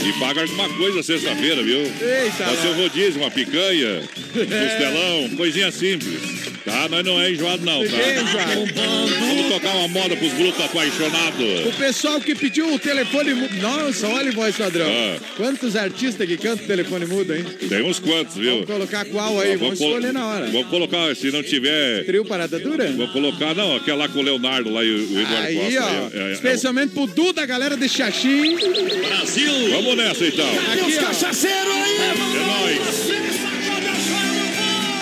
E 0.08 0.12
paga 0.20 0.42
alguma 0.42 0.68
coisa 0.76 1.02
sexta-feira, 1.02 1.62
viu? 1.62 1.78
Eita, 1.80 2.56
ser 2.60 2.68
um 2.68 2.70
lá. 2.70 2.76
rodízio, 2.76 3.20
uma 3.20 3.30
picanha, 3.30 4.02
costelão, 4.32 5.30
coisinha 5.36 5.70
simples. 5.70 6.43
Tá? 6.74 6.88
Nós 6.88 7.04
não 7.04 7.20
é 7.20 7.30
enjoado, 7.30 7.64
não, 7.64 7.86
tá? 7.86 7.96
É 7.96 8.20
enjoado. 8.20 8.74
Vamos 9.20 9.46
tocar 9.52 9.74
uma 9.76 9.88
moda 9.88 10.16
pros 10.16 10.32
brutos 10.32 10.64
apaixonados. 10.64 11.66
O 11.66 11.72
pessoal 11.78 12.20
que 12.20 12.34
pediu 12.34 12.72
o 12.74 12.78
telefone 12.78 13.34
mudo. 13.34 13.54
Nossa, 13.56 14.08
olha, 14.08 14.32
voz 14.32 14.56
padrão. 14.56 14.86
Ah. 14.88 15.16
Quantos 15.36 15.76
artistas 15.76 16.26
que 16.26 16.36
cantam 16.36 16.66
telefone 16.66 17.06
mudo, 17.06 17.34
hein? 17.34 17.44
Tem 17.68 17.82
uns 17.82 17.98
quantos, 17.98 18.36
viu? 18.36 18.52
Vamos 18.52 18.66
colocar 18.66 19.04
qual 19.06 19.40
aí? 19.40 19.56
Vamos 19.56 19.78
colo- 19.78 19.90
escolher 19.92 20.12
na 20.12 20.26
hora. 20.26 20.46
Vamos 20.46 20.68
colocar, 20.68 21.14
se 21.16 21.30
não 21.30 21.42
tiver. 21.42 22.04
Trio 22.04 22.24
Parada 22.24 22.58
Dura? 22.58 22.90
Vou 22.92 23.08
colocar, 23.08 23.54
não, 23.54 23.76
aquela 23.76 23.98
lá 24.04 24.08
com 24.08 24.18
o 24.18 24.22
Leonardo 24.22 24.70
lá 24.70 24.82
e 24.84 24.90
o, 24.90 25.20
Eduardo 25.20 25.46
Aí, 25.46 25.54
Costa. 25.56 25.82
ó. 25.84 25.88
é- 25.88 26.18
é- 26.18 26.30
é- 26.30 26.32
especialmente 26.32 26.92
pro 26.92 27.06
Duda, 27.06 27.46
galera 27.46 27.76
de 27.76 27.88
Xaxim. 27.88 28.56
Vamos 29.70 29.96
nessa 29.96 30.26
então. 30.26 30.48
Aqui, 30.72 30.96
ó. 30.98 31.06
Cachaceiro 31.06 31.70
aí! 31.70 31.96
É 31.96 32.14
nóis. 32.46 33.04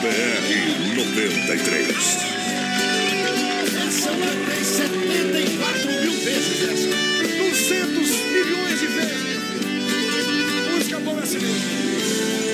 BR 0.02 0.81
93. 0.94 1.88
Essa 3.88 4.10
lá 4.10 4.26
tem 4.46 4.64
74 4.64 5.88
mil 5.88 6.12
vezes 6.12 6.62
essa. 6.68 6.88
200 7.38 8.10
milhões 8.30 8.80
de 8.80 8.86
vezes. 8.88 9.22
Música 10.70 11.00
boa 11.00 11.22
essa 11.22 11.38
mesmo. 11.38 12.51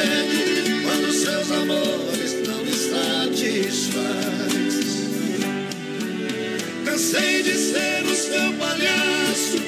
Tédio 0.00 0.82
quando 0.82 1.12
seus 1.12 1.50
amores 1.50 2.34
não 2.46 2.62
lhe 2.62 2.72
satisfaz. 2.72 4.00
Cansei 6.84 7.42
de 7.42 7.54
ser 7.54 8.04
o 8.04 8.14
seu 8.14 8.52
palhaço, 8.54 9.58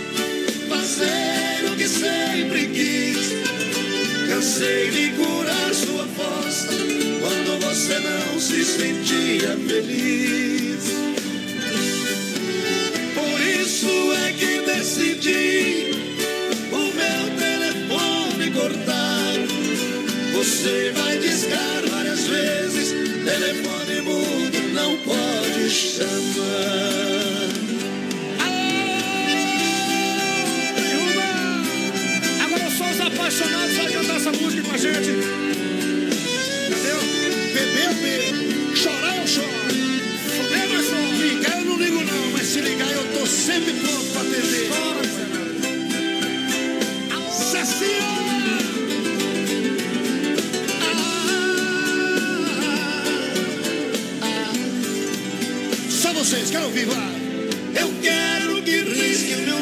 fazer 0.68 1.70
o 1.70 1.76
que 1.76 1.88
sempre 1.88 2.66
quis. 2.68 3.32
Cansei 4.28 4.90
de 4.90 5.10
curar 5.10 5.74
sua 5.74 6.06
força 6.06 6.72
quando 7.20 7.60
você 7.60 7.98
não 7.98 8.40
se 8.40 8.64
sentia 8.64 9.56
feliz. 9.68 10.84
Por 13.14 13.40
isso 13.40 14.12
é 14.26 14.32
que 14.32 14.60
decidi 14.62 15.90
o 16.72 16.78
meu 16.78 17.36
telefone 17.38 18.50
cortar. 18.50 19.01
Você 20.42 20.90
vai 20.96 21.18
discar 21.18 21.82
várias 21.88 22.26
vezes, 22.26 22.90
telefone 23.24 24.00
mudo 24.00 24.58
não 24.74 24.96
pode 24.96 25.70
chamar. 25.70 26.02
Agora 32.44 32.70
só 32.76 32.90
os 32.90 33.00
apaixonados 33.00 33.76
vai 33.76 33.92
cantar 33.92 34.16
essa 34.16 34.32
música 34.32 34.62
com 34.64 34.74
a 34.74 34.78
gente. 34.78 35.10
Entendeu? 36.66 36.98
Beber 37.54 37.84
eu 37.84 37.94
bebo, 37.94 38.76
chorar 38.76 39.16
eu 39.18 39.26
choro. 39.28 39.46
Fuder 39.46 40.68
nós 40.70 40.86
fomos. 40.86 41.20
Ligar 41.20 41.58
eu 41.60 41.64
não 41.66 41.78
ligo 41.78 42.02
não, 42.02 42.30
mas 42.32 42.48
se 42.48 42.60
ligar 42.62 42.90
eu 42.90 43.04
tô 43.16 43.24
sempre 43.26 43.74
pronto 43.74 44.11
Ouvir 56.60 56.86
lá. 56.86 57.10
Eu 57.74 57.92
quero 58.00 58.62
que 58.62 58.82
risque 58.82 59.34
o 59.34 59.38
meu. 59.38 59.58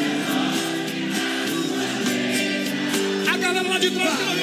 A 3.33 3.37
galera 3.37 3.67
lá 3.67 3.79
de 3.79 3.91
trás. 3.91 4.40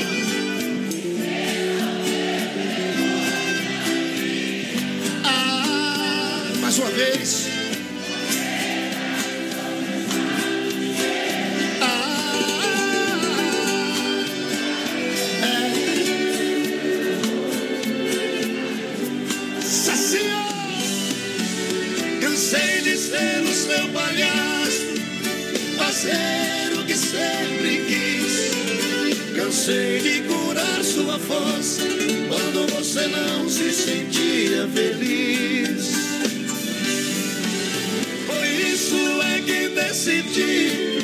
Cansei 29.68 30.00
de 30.00 30.22
curar 30.22 30.82
sua 30.82 31.18
força 31.18 31.82
quando 32.26 32.74
você 32.74 33.06
não 33.08 33.46
se 33.50 33.70
sentia 33.70 34.66
feliz. 34.66 35.92
Por 38.26 38.46
isso 38.46 38.96
é 39.20 39.40
que 39.42 39.68
decidi 39.68 41.02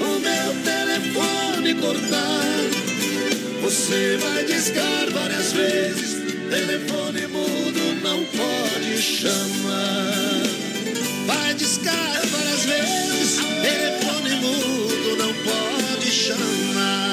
o 0.00 0.18
meu 0.18 0.54
telefone 0.64 1.74
cortar. 1.74 2.40
Você 3.60 4.16
vai 4.16 4.44
discar 4.44 5.10
várias 5.12 5.52
vezes, 5.52 6.22
telefone 6.48 7.26
mudo 7.26 8.00
não 8.02 8.24
pode 8.24 9.02
chamar. 9.02 10.42
Vai 11.26 11.52
discar 11.52 12.22
várias 12.32 12.64
vezes, 12.64 13.40
telefone 13.60 14.36
mudo 14.36 15.16
não 15.18 15.34
pode 15.34 16.10
chamar. 16.10 17.03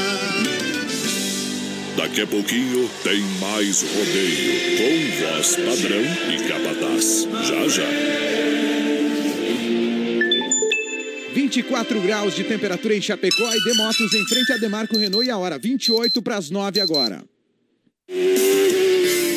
Daqui 2.01 2.21
a 2.21 2.25
pouquinho 2.25 2.89
tem 3.03 3.21
mais 3.39 3.83
rodeio 3.83 4.75
com 4.75 5.23
voz 5.23 5.55
padrão 5.55 6.01
e 6.31 6.47
capataz. 6.47 7.27
Já 7.43 7.67
já. 7.67 7.87
24 11.31 12.01
graus 12.01 12.35
de 12.35 12.43
temperatura 12.43 12.95
em 12.95 13.01
Chapecó 13.01 13.53
e 13.53 13.63
Demotos 13.63 14.11
em 14.15 14.25
frente 14.25 14.51
a 14.51 14.57
Demarco 14.57 14.97
Renault 14.97 15.27
e 15.27 15.29
a 15.29 15.37
hora 15.37 15.59
28 15.59 16.23
para 16.23 16.37
as 16.37 16.49
9 16.49 16.79
agora. 16.79 17.23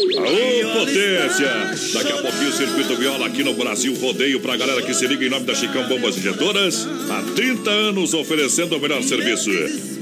Aô, 0.00 0.78
potência! 0.78 1.92
Daqui 1.92 2.12
a 2.12 2.22
pouquinho 2.22 2.48
o 2.48 2.52
Circuito 2.52 2.96
Viola 2.96 3.26
aqui 3.26 3.44
no 3.44 3.52
Brasil 3.52 3.94
Rodeio 3.94 4.40
pra 4.40 4.56
galera 4.56 4.80
que 4.80 4.94
se 4.94 5.06
liga 5.06 5.26
em 5.26 5.28
nome 5.28 5.44
da 5.44 5.54
Chicão 5.54 5.86
Bombas 5.88 6.16
Injetoras. 6.16 6.86
Há 7.10 7.22
30 7.34 7.70
anos 7.70 8.14
oferecendo 8.14 8.76
o 8.76 8.80
melhor 8.80 9.02
serviço. 9.02 9.50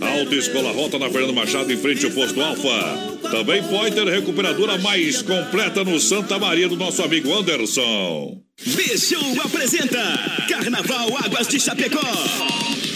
Autoescola 0.00 0.70
Rota 0.70 0.98
na 0.98 1.10
Fernando 1.10 1.34
Machado 1.34 1.72
em 1.72 1.76
frente 1.76 2.06
ao 2.06 2.12
posto 2.12 2.40
Alfa. 2.40 3.18
Também 3.30 3.62
Pointer 3.64 4.06
Recuperadora 4.06 4.78
mais 4.78 5.20
completa 5.20 5.82
no 5.82 5.98
Santa 5.98 6.38
Maria 6.38 6.68
do 6.68 6.76
nosso 6.76 7.02
amigo 7.02 7.34
Anderson. 7.34 8.40
Bichou 8.64 9.42
apresenta 9.44 10.46
Carnaval 10.48 11.08
Águas 11.24 11.48
de 11.48 11.58
Chapecó. 11.58 12.77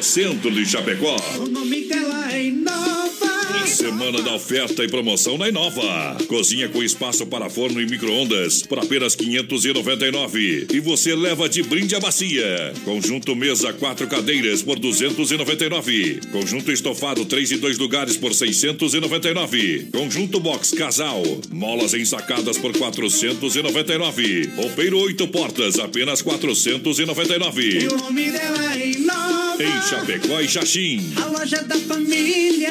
Centro 0.00 0.50
de 0.50 0.64
Chapecó. 0.64 1.14
O 1.38 1.46
nome 1.46 1.82
dela 1.82 2.32
é 2.32 2.44
Inova. 2.44 3.66
Semana 3.66 4.22
da 4.22 4.34
oferta 4.34 4.82
e 4.82 4.88
promoção 4.88 5.36
na 5.36 5.46
Inova. 5.46 6.16
Cozinha 6.26 6.70
com 6.70 6.82
espaço 6.82 7.26
para 7.26 7.50
forno 7.50 7.78
e 7.78 7.84
micro-ondas 7.84 8.62
por 8.62 8.78
apenas 8.78 9.14
599. 9.14 10.68
E 10.72 10.80
você 10.80 11.14
leva 11.14 11.50
de 11.50 11.62
brinde 11.62 11.94
a 11.94 12.00
bacia. 12.00 12.72
Conjunto 12.82 13.36
mesa 13.36 13.70
quatro 13.74 14.06
cadeiras 14.06 14.62
por 14.62 14.78
299. 14.78 16.20
Conjunto 16.32 16.72
estofado 16.72 17.26
três 17.26 17.50
e 17.50 17.58
dois 17.58 17.76
lugares 17.76 18.16
por 18.16 18.32
699. 18.32 19.88
Conjunto 19.92 20.40
box 20.40 20.70
casal. 20.70 21.22
Molas 21.52 21.92
ensacadas 21.92 22.56
por 22.56 22.72
499. 22.72 24.50
Roupeiro 24.56 24.98
oito 25.00 25.28
portas 25.28 25.78
apenas 25.78 26.22
499. 26.22 27.80
E 27.82 27.86
o 27.86 27.98
nome 27.98 28.30
dela 28.30 28.74
é 28.74 28.92
Inova. 28.92 29.47
Em 29.60 29.82
Chapecó 29.82 30.40
e 30.40 30.46
Xaxim. 30.46 31.12
A 31.16 31.26
loja 31.26 31.60
da 31.64 31.76
família. 31.76 32.70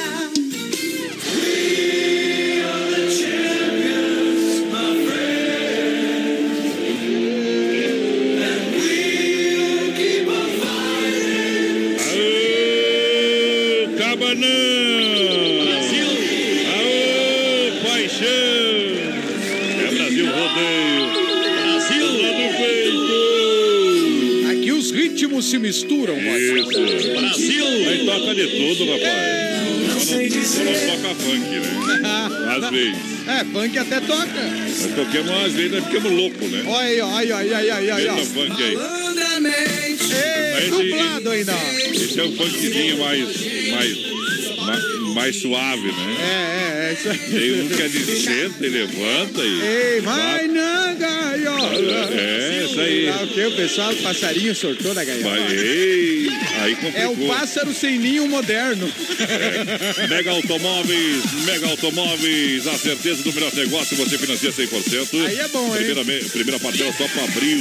Ritmos 25.37 25.45
se 25.45 25.59
misturam. 25.59 26.17
Isso! 26.17 27.11
Brasil! 27.11 27.65
Aí 27.65 28.05
toca 28.05 28.35
de 28.35 28.47
tudo, 28.47 28.91
rapaz. 28.91 29.47
Só 30.03 30.15
não, 30.15 30.43
só 30.43 30.63
não 30.63 31.01
toca 31.01 31.15
funk, 31.15 31.59
né? 31.59 32.57
Às 32.57 32.69
vezes. 32.69 32.97
É, 33.27 33.43
funk 33.45 33.77
até 33.77 33.99
toca. 33.99 34.25
Nós 34.25 34.95
toquemos 34.95 35.31
às 35.31 35.51
vezes, 35.51 35.71
nós 35.71 35.85
ficamos 35.85 36.11
loucos, 36.13 36.49
né? 36.49 36.63
Olha 36.65 36.87
aí, 36.87 37.01
ó, 37.01 37.15
aí, 37.17 37.31
ó, 37.31 37.37
aí, 37.37 37.71
aí, 37.71 37.91
aí, 37.91 38.25
funk 38.25 38.63
aí. 38.63 38.77
Ei, 40.63 40.69
dublado 40.69 41.29
ainda. 41.29 41.53
Esse 41.91 42.19
é 42.19 42.23
um 42.23 42.31
funkzinho 42.35 42.99
mais, 42.99 43.19
mais, 43.69 43.97
mais, 44.65 44.83
mais 45.13 45.35
suave, 45.35 45.91
né? 45.91 46.17
É, 46.19 46.85
é, 46.85 46.89
é 46.89 46.93
isso 46.93 47.09
aí. 47.09 47.17
Tem 47.17 47.61
um 47.61 47.67
que 47.67 47.81
é 47.81 47.87
de 47.89 48.05
senta 48.15 48.65
e 48.65 48.69
levanta 48.69 49.41
e. 49.41 49.61
Ei, 49.61 50.01
vai 50.01 50.47
na 50.47 50.93
gaiola. 50.93 51.75
É, 52.13 52.56
isso 52.81 52.81
aí. 52.81 53.09
Ah, 53.09 53.23
o 53.23 53.27
que? 53.27 53.45
O 53.45 53.51
pessoal, 53.55 53.91
o 53.93 53.97
passarinho 53.97 54.55
sortou 54.55 54.93
da 54.93 55.03
gaiola. 55.03 55.35
Aí 56.61 56.75
complicou. 56.75 57.01
É 57.01 57.07
o 57.07 57.27
pássaro 57.27 57.73
sem 57.73 57.97
ninho 57.97 58.27
moderno. 58.27 58.91
Mega 60.09 60.31
Automóveis, 60.31 61.23
Mega 61.45 61.67
Automóveis, 61.67 62.67
a 62.67 62.77
certeza 62.77 63.23
do 63.23 63.33
melhor 63.33 63.53
negócio, 63.53 63.95
você 63.97 64.17
financia 64.17 64.51
100%. 64.51 65.25
Aí 65.27 65.39
é 65.39 65.47
bom, 65.47 65.65
hein? 65.67 65.83
primeira, 65.85 66.03
me- 66.03 66.23
primeira 66.29 66.59
parcela 66.59 66.93
só 66.97 67.07
para 67.07 67.23
abril. 67.23 67.57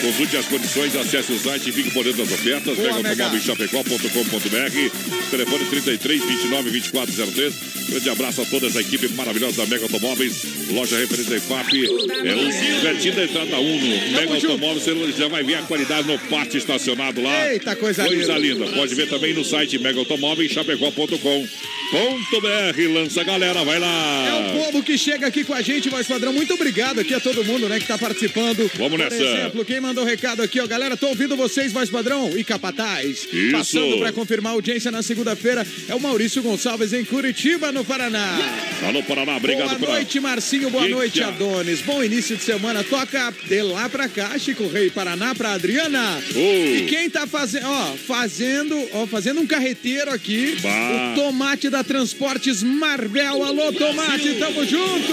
Consulte 0.00 0.36
as 0.36 0.46
condições, 0.46 0.96
acesse 0.96 1.32
o 1.32 1.38
site 1.38 1.68
e 1.70 1.72
fique 1.72 1.90
por 1.90 2.04
dentro 2.04 2.24
das 2.24 2.32
ofertas. 2.32 2.76
Boa, 2.76 2.88
Mega 2.88 3.02
Mega. 3.02 3.24
Automóveis 3.24 3.44
Chapecó.com.br. 3.44 5.30
Telefone 5.30 5.64
33 5.66 6.24
29 6.24 6.70
2403. 6.70 7.81
Grande 7.88 8.08
abraço 8.10 8.42
a 8.42 8.46
toda 8.46 8.66
essa 8.66 8.80
equipe 8.80 9.08
maravilhosa 9.08 9.56
da 9.58 9.66
Mega 9.66 9.84
Automóveis. 9.84 10.42
Loja 10.70 10.98
referência 10.98 11.36
IFAP. 11.36 11.84
É 12.24 12.34
o 12.34 12.80
pertinho 12.82 13.14
da 13.14 13.24
entrada 13.24 13.58
1 13.60 13.78
no 13.80 14.12
Mega. 14.12 14.34
Automóveis. 14.34 14.82
Você 14.84 15.12
já 15.12 15.28
vai 15.28 15.42
ver 15.42 15.56
a 15.56 15.62
qualidade 15.62 16.06
no 16.08 16.18
pátio 16.18 16.58
estacionado 16.58 17.20
lá. 17.22 17.52
Eita, 17.52 17.76
coisa 17.76 18.04
Coisa 18.04 18.38
linda. 18.38 18.64
linda. 18.64 18.76
Pode 18.76 18.94
ver 18.94 19.08
também 19.08 19.34
no 19.34 19.44
site 19.44 19.78
megaautomóveis 19.78 20.50
chapecó.com. 20.52 21.48
Lança 21.92 23.20
a 23.20 23.24
galera, 23.24 23.62
vai 23.64 23.78
lá. 23.78 24.26
É 24.26 24.32
o 24.58 24.64
povo 24.64 24.82
que 24.82 24.96
chega 24.96 25.26
aqui 25.26 25.44
com 25.44 25.52
a 25.52 25.60
gente, 25.60 25.90
voz 25.90 26.06
padrão. 26.06 26.32
Muito 26.32 26.54
obrigado 26.54 26.98
aqui 27.00 27.12
a 27.12 27.20
todo 27.20 27.44
mundo, 27.44 27.68
né, 27.68 27.78
que 27.78 27.86
tá 27.86 27.98
participando. 27.98 28.70
Vamos 28.76 28.98
nessa. 28.98 29.16
Por 29.16 29.24
exemplo, 29.24 29.64
quem 29.64 29.80
mandou 29.80 30.04
recado 30.04 30.42
aqui, 30.42 30.58
ó, 30.60 30.66
galera, 30.66 30.96
tô 30.96 31.08
ouvindo 31.08 31.36
vocês, 31.36 31.70
voz 31.72 31.90
padrão 31.90 32.30
e 32.36 32.42
capataz. 32.44 33.28
Isso. 33.32 33.52
Passando 33.52 33.98
pra 33.98 34.10
confirmar 34.12 34.52
a 34.52 34.54
audiência 34.54 34.90
na 34.90 35.02
segunda-feira, 35.02 35.66
é 35.88 35.94
o 35.94 36.00
Maurício 36.00 36.42
Gonçalves 36.42 36.92
em 36.92 37.04
Curitiba, 37.04 37.70
no 37.70 37.84
Paraná. 37.84 38.38
Alô, 38.86 39.02
Paraná, 39.02 39.36
obrigado 39.36 39.68
Boa 39.68 39.78
pela- 39.78 39.92
noite, 39.94 40.18
Marcinho. 40.18 40.70
Boa 40.70 40.84
Eita. 40.84 40.96
noite, 40.96 41.22
Adonis. 41.22 41.80
Bom 41.82 42.02
início 42.02 42.36
de 42.36 42.42
semana. 42.42 42.82
Toca 42.84 43.32
de 43.48 43.62
lá 43.62 43.88
pra 43.88 44.08
cá, 44.08 44.38
Chico 44.38 44.66
Rei 44.66 44.88
Paraná 44.90 45.34
pra 45.34 45.52
Adriana. 45.52 46.22
Ô. 46.34 46.38
E 46.38 46.86
quem 46.88 47.10
tá 47.10 47.26
fazendo, 47.26 47.66
ó, 47.66 47.94
fazendo, 47.96 48.88
ó, 48.94 49.06
fazendo 49.06 49.40
um 49.40 49.46
carreteiro 49.46 50.10
aqui, 50.10 50.56
Bah. 50.62 51.12
o 51.12 51.20
Tomate 51.20 51.68
da 51.68 51.81
Transportes 51.84 52.62
Marbel. 52.62 53.44
Alô, 53.44 53.72
Tomate, 53.72 54.34
tamo 54.38 54.64
junto. 54.64 55.12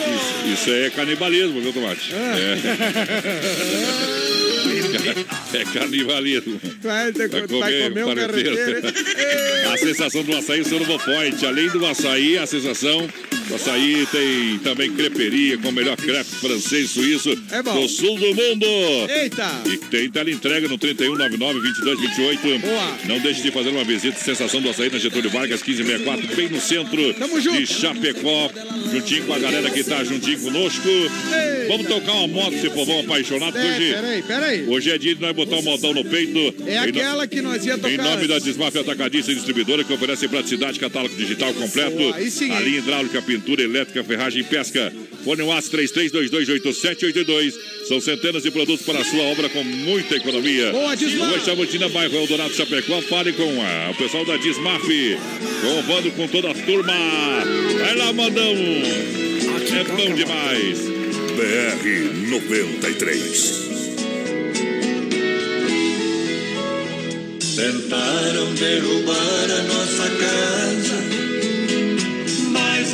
Isso 0.53 0.69
aí 0.69 0.85
é 0.85 0.89
canibalismo, 0.89 1.61
viu, 1.61 1.73
Tomate? 1.73 2.13
É. 2.13 2.57
é 5.59 5.65
canibalismo. 5.65 6.59
Vai, 6.81 7.11
Vai 7.11 7.27
vai 7.27 7.47
comer, 7.47 7.89
comer 7.89 8.05
um 8.05 8.15
carreteiro. 8.15 8.81
A 9.71 9.77
sensação 9.77 10.23
do 10.23 10.35
açaí 10.35 10.65
Sorbo 10.65 10.97
Point. 10.99 11.45
Além 11.45 11.69
do 11.69 11.85
açaí, 11.85 12.37
a 12.37 12.45
sensação 12.47 13.07
açaí 13.55 14.05
tem 14.11 14.59
também 14.59 14.91
creperia 14.91 15.57
com 15.57 15.69
o 15.69 15.71
melhor 15.71 15.95
crepe 15.97 16.29
francês 16.35 16.89
suíço 16.91 17.31
É 17.51 17.61
bom. 17.63 17.81
do 17.81 17.87
sul 17.87 18.17
do 18.17 18.27
mundo. 18.35 18.65
Eita. 19.09 19.61
E 19.65 19.77
tem 19.77 20.09
tela 20.09 20.29
entrega 20.31 20.67
no 20.67 20.77
3199-2228. 20.77 22.59
Boa. 22.61 22.97
Não 23.07 23.19
deixe 23.19 23.41
de 23.41 23.51
fazer 23.51 23.69
uma 23.69 23.83
visita. 23.83 24.17
Sensação 24.19 24.61
do 24.61 24.69
açaí 24.69 24.89
na 24.91 24.97
Getúlio 24.99 25.29
Vargas, 25.29 25.61
1564, 25.63 26.35
bem 26.35 26.49
no 26.49 26.59
centro 26.61 27.13
Tamo 27.13 27.39
junto. 27.41 27.57
de 27.57 27.65
Chapecó. 27.67 28.49
Juntinho 28.91 29.23
com 29.25 29.33
a 29.33 29.39
galera 29.39 29.69
que 29.69 29.83
tá 29.83 30.03
juntinho 30.03 30.39
conosco. 30.39 30.87
Ei. 30.87 31.67
Vamos 31.67 31.87
tocar 31.87 32.13
uma 32.13 32.27
moto, 32.27 32.53
esse 32.55 32.69
povão 32.69 32.99
apaixonado. 33.01 33.57
É, 33.57 33.69
Hoje, 33.77 33.93
peraí, 33.93 34.21
peraí. 34.23 34.65
hoje 34.67 34.89
é 34.91 34.97
dia 34.97 35.15
de 35.15 35.21
nós 35.21 35.35
botar 35.35 35.57
o 35.57 35.63
modão 35.63 35.93
no 35.93 36.03
peito. 36.03 36.37
É 36.65 36.73
Em 36.87 36.91
no- 36.91 36.99
aquela 36.99 37.27
que 37.27 37.41
nós 37.41 37.65
ia 37.65 37.77
tocar. 37.77 37.91
em 37.91 37.97
nome 37.97 38.27
da 38.27 38.35
antes. 38.35 38.45
Desmaf 38.45 38.75
Atacadista 38.77 39.31
e 39.31 39.35
Distribuidora, 39.35 39.83
que 39.83 39.93
oferece 39.93 40.27
praticidade, 40.27 40.79
catálogo 40.79 41.15
digital 41.15 41.53
completo. 41.53 41.97
Boa, 41.97 42.15
aí 42.15 42.31
sim, 42.31 42.51
a 42.51 42.59
linha 42.59 42.79
hidráulica, 42.79 43.21
pintura, 43.39 43.63
elétrica, 43.63 44.03
ferragem 44.03 44.41
e 44.41 44.43
pesca. 44.43 44.91
Fone 45.23 45.41
WhatsApp 45.41 45.77
33228782. 45.77 47.53
São 47.87 47.99
centenas 47.99 48.43
de 48.43 48.51
produtos 48.51 48.85
para 48.85 48.99
a 48.99 49.03
sua 49.03 49.23
obra 49.23 49.49
com 49.49 49.63
muita 49.63 50.15
economia. 50.15 50.71
Boa, 50.71 50.95
Desmaf. 50.95 51.31
Rua 51.31 51.39
Chamutina, 51.45 51.89
bairro 51.89 52.15
Eldorado, 52.15 52.53
Chapecó. 52.53 53.01
Fale 53.01 53.33
com 53.33 53.61
ah, 53.61 53.91
o 53.91 53.95
pessoal 53.95 54.25
da 54.25 54.37
Desmaf. 54.37 54.87
Compando 55.61 56.11
com 56.11 56.27
toda 56.27 56.51
a 56.51 56.53
turma. 56.53 56.93
Vai 57.79 57.95
lá, 57.95 58.13
mandão. 58.13 58.53
É 58.53 59.83
bom 59.83 60.13
demais. 60.13 60.79
BR 61.35 62.29
93. 62.29 63.69
Tentaram 67.55 68.53
derrubar 68.53 69.51
a 69.51 69.63
nossa 69.63 70.09
casa, 70.11 71.28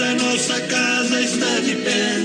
a 0.06 0.14
nossa 0.14 0.62
casa 0.62 1.22
está 1.22 1.60
de 1.62 1.76
pé. 1.78 2.25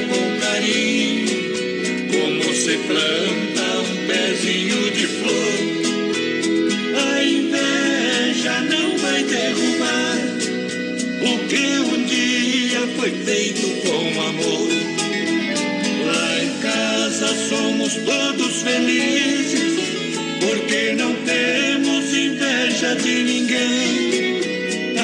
Com 0.00 0.40
carinho, 0.40 1.26
como 2.10 2.54
se 2.54 2.76
planta 2.78 3.78
um 3.80 4.06
pezinho 4.06 4.90
de 4.90 5.06
flor. 5.06 5.76
A 7.12 7.24
inveja 7.24 8.60
não 8.70 8.98
vai 8.98 9.22
derrubar 9.24 10.18
o 11.22 11.38
que 11.48 11.78
um 11.78 12.04
dia 12.04 12.86
foi 12.96 13.10
feito 13.10 13.66
com 13.88 14.20
amor. 14.20 14.68
Lá 16.06 16.44
em 16.44 16.58
casa 16.60 17.34
somos 17.48 17.94
todos 17.94 18.62
felizes, 18.62 19.78
porque 20.40 20.92
não 20.92 21.14
temos 21.24 22.14
inveja 22.14 22.94
de 22.96 23.22
ninguém. 23.22 24.36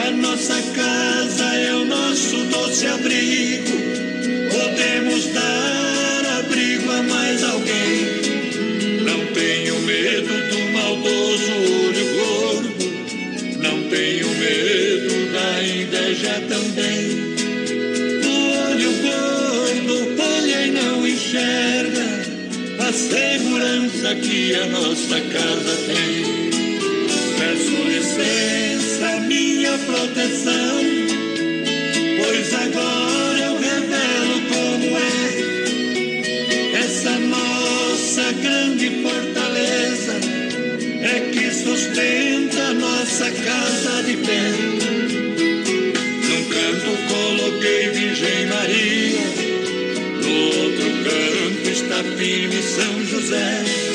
A 0.07 0.11
nossa 0.11 0.61
casa 0.75 1.45
é 1.55 1.75
o 1.75 1.85
nosso 1.85 2.37
doce 2.45 2.87
abrigo, 2.87 3.82
que 24.17 24.55
a 24.55 24.67
nossa 24.67 25.21
casa 25.21 25.77
tem. 25.87 26.51
Peço 27.39 27.77
licença, 27.89 29.21
minha 29.27 29.79
proteção, 29.79 30.83
pois 32.19 32.55
agora 32.55 33.39
eu 33.39 33.59
revelo 33.59 34.41
como 34.49 34.99
é 34.99 36.79
essa 36.79 37.19
nossa 37.19 38.33
grande 38.33 39.03
fortaleza. 39.03 40.21
É 41.03 41.21
que 41.31 41.51
sustenta 41.51 42.75
nossa 42.75 43.31
casa 43.31 44.03
de 44.03 44.17
pé. 44.19 44.51
Num 46.29 46.45
canto 46.49 46.99
coloquei 47.09 47.89
Virgem 47.91 48.47
Maria, 48.47 49.21
no 50.23 50.35
outro 50.65 50.91
canto 51.05 51.71
está 51.71 52.05
firme 52.17 52.63
São 52.63 53.07
José. 53.07 53.92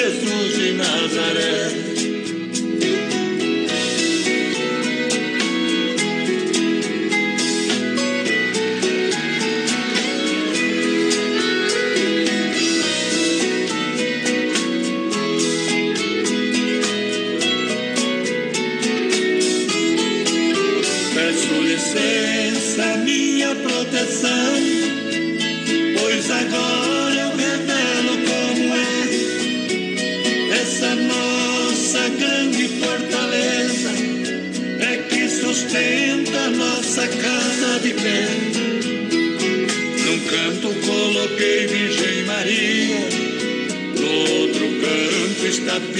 Canto 0.00 0.24
Bom 0.24 0.30
Jesus 0.30 0.56
de 0.56 0.72
Nazaré. 0.72 1.89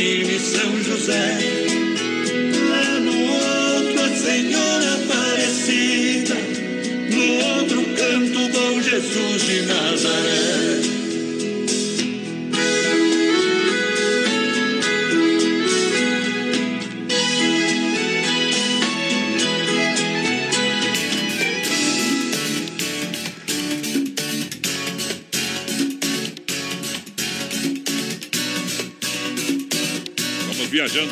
Firme 0.00 0.38
São 0.38 0.82
José. 0.82 1.38
Lá 2.70 3.00
no 3.00 3.18
outro 3.22 4.02
a 4.02 4.08
Senhora 4.16 4.94
Aparecida, 4.94 6.36
no 7.10 7.24
outro 7.58 7.84
canto 7.94 8.48
Bom 8.48 8.80
Jesus 8.80 9.42
de 9.42 9.62
Nazaré. 9.66 10.29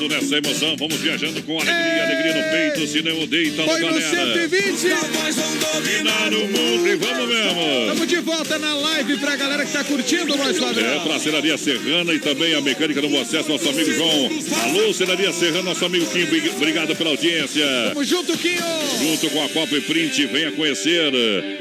Nessa 0.08 0.36
emoção, 0.38 0.76
vamos 0.76 0.96
viajando 0.96 1.42
com 1.42 1.54
alegria, 1.60 2.04
alegria 2.04 2.34
no 2.34 2.50
peito, 2.50 2.86
se 2.86 3.02
não 3.02 3.26
deita 3.26 3.62
Foi 3.62 3.80
no 3.80 3.86
galera. 3.86 4.34
120. 4.34 4.88
Dominar 5.72 6.32
o 6.34 6.46
mundo 6.48 6.88
e 6.88 6.96
vamos 6.96 7.28
mesmo. 7.28 7.80
Estamos 7.82 8.06
de 8.08 8.16
volta 8.20 8.58
na 8.58 8.74
live 8.74 9.16
pra 9.18 9.36
galera 9.36 9.64
que 9.64 9.72
tá 9.72 9.84
curtindo, 9.84 10.36
voz 10.36 10.56
É, 10.56 10.60
padrão. 10.60 11.00
pra 11.04 11.18
Ceraria 11.18 11.56
Serrana 11.58 12.12
e 12.14 12.18
também 12.18 12.54
a 12.54 12.60
mecânica 12.60 13.00
do 13.00 13.18
Acesso, 13.18 13.48
nosso 13.48 13.68
amigo 13.68 13.92
João. 13.92 14.30
Alô, 14.64 14.92
Ceraria 14.92 15.32
Serrana, 15.32 15.62
nosso 15.62 15.84
amigo 15.84 16.06
Kim, 16.06 16.24
bri- 16.26 16.50
obrigado 16.50 16.94
pela 16.96 17.10
audiência. 17.10 17.64
Tamo 17.88 18.04
junto, 18.04 18.36
Quinho. 18.38 18.58
Junto 19.02 19.30
com 19.30 19.44
a 19.44 19.48
Copa 19.48 19.76
Print, 19.86 20.26
venha 20.26 20.52
conhecer 20.52 21.12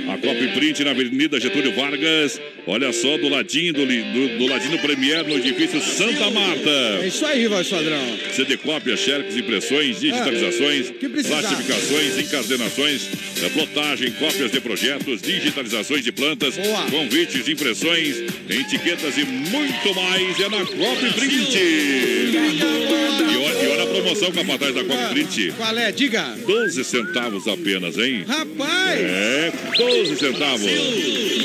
a 0.10 0.18
Copa 0.18 0.48
Print 0.54 0.84
na 0.84 0.92
Avenida 0.92 1.40
Getúlio 1.40 1.74
Vargas. 1.76 2.40
Olha 2.66 2.92
só, 2.92 3.18
do 3.18 3.30
ladinho 3.30 3.72
do, 3.74 3.86
do, 3.86 4.38
do 4.40 4.48
ladinho 4.48 4.72
do 4.72 4.80
Premier, 4.80 5.24
no 5.26 5.38
edifício 5.38 5.82
Santa 5.82 6.30
Marta. 6.30 6.70
É 7.02 7.08
isso 7.08 7.26
aí, 7.26 7.48
voz 7.48 7.68
padrão. 7.68 8.18
CD 8.38 8.56
cópia, 8.58 8.96
xerox, 8.96 9.36
impressões, 9.36 10.00
digitalizações, 10.00 10.92
que 10.92 11.10
precisar. 11.10 11.42
classificações, 11.42 12.20
encadernações, 12.20 13.10
eh, 13.42 13.50
plotagem, 13.50 14.12
cópias 14.12 14.52
de 14.52 14.62
projetos, 14.62 15.24
digitalizações 15.24 16.04
de 16.04 16.12
plantas, 16.12 16.56
Boa. 16.56 16.84
convites, 16.92 17.48
impressões, 17.48 18.18
etiquetas 18.48 19.18
e 19.18 19.26
muito 19.26 19.96
mais 19.96 20.40
é 20.40 20.50
na 20.50 20.64
Cop 20.64 21.14
Print. 21.16 21.58
E 21.58 23.38
olha, 23.38 23.67
promoção 24.02 24.32
capataz 24.32 24.76
da 24.76 24.84
Cop 24.84 25.14
Print. 25.14 25.54
Qual 25.58 25.78
é? 25.78 25.92
Diga. 25.92 26.36
12 26.46 26.84
centavos 26.84 27.48
apenas, 27.48 27.98
hein? 27.98 28.24
Rapaz. 28.28 29.00
É, 29.02 29.52
12 29.78 30.16
centavos. 30.18 30.62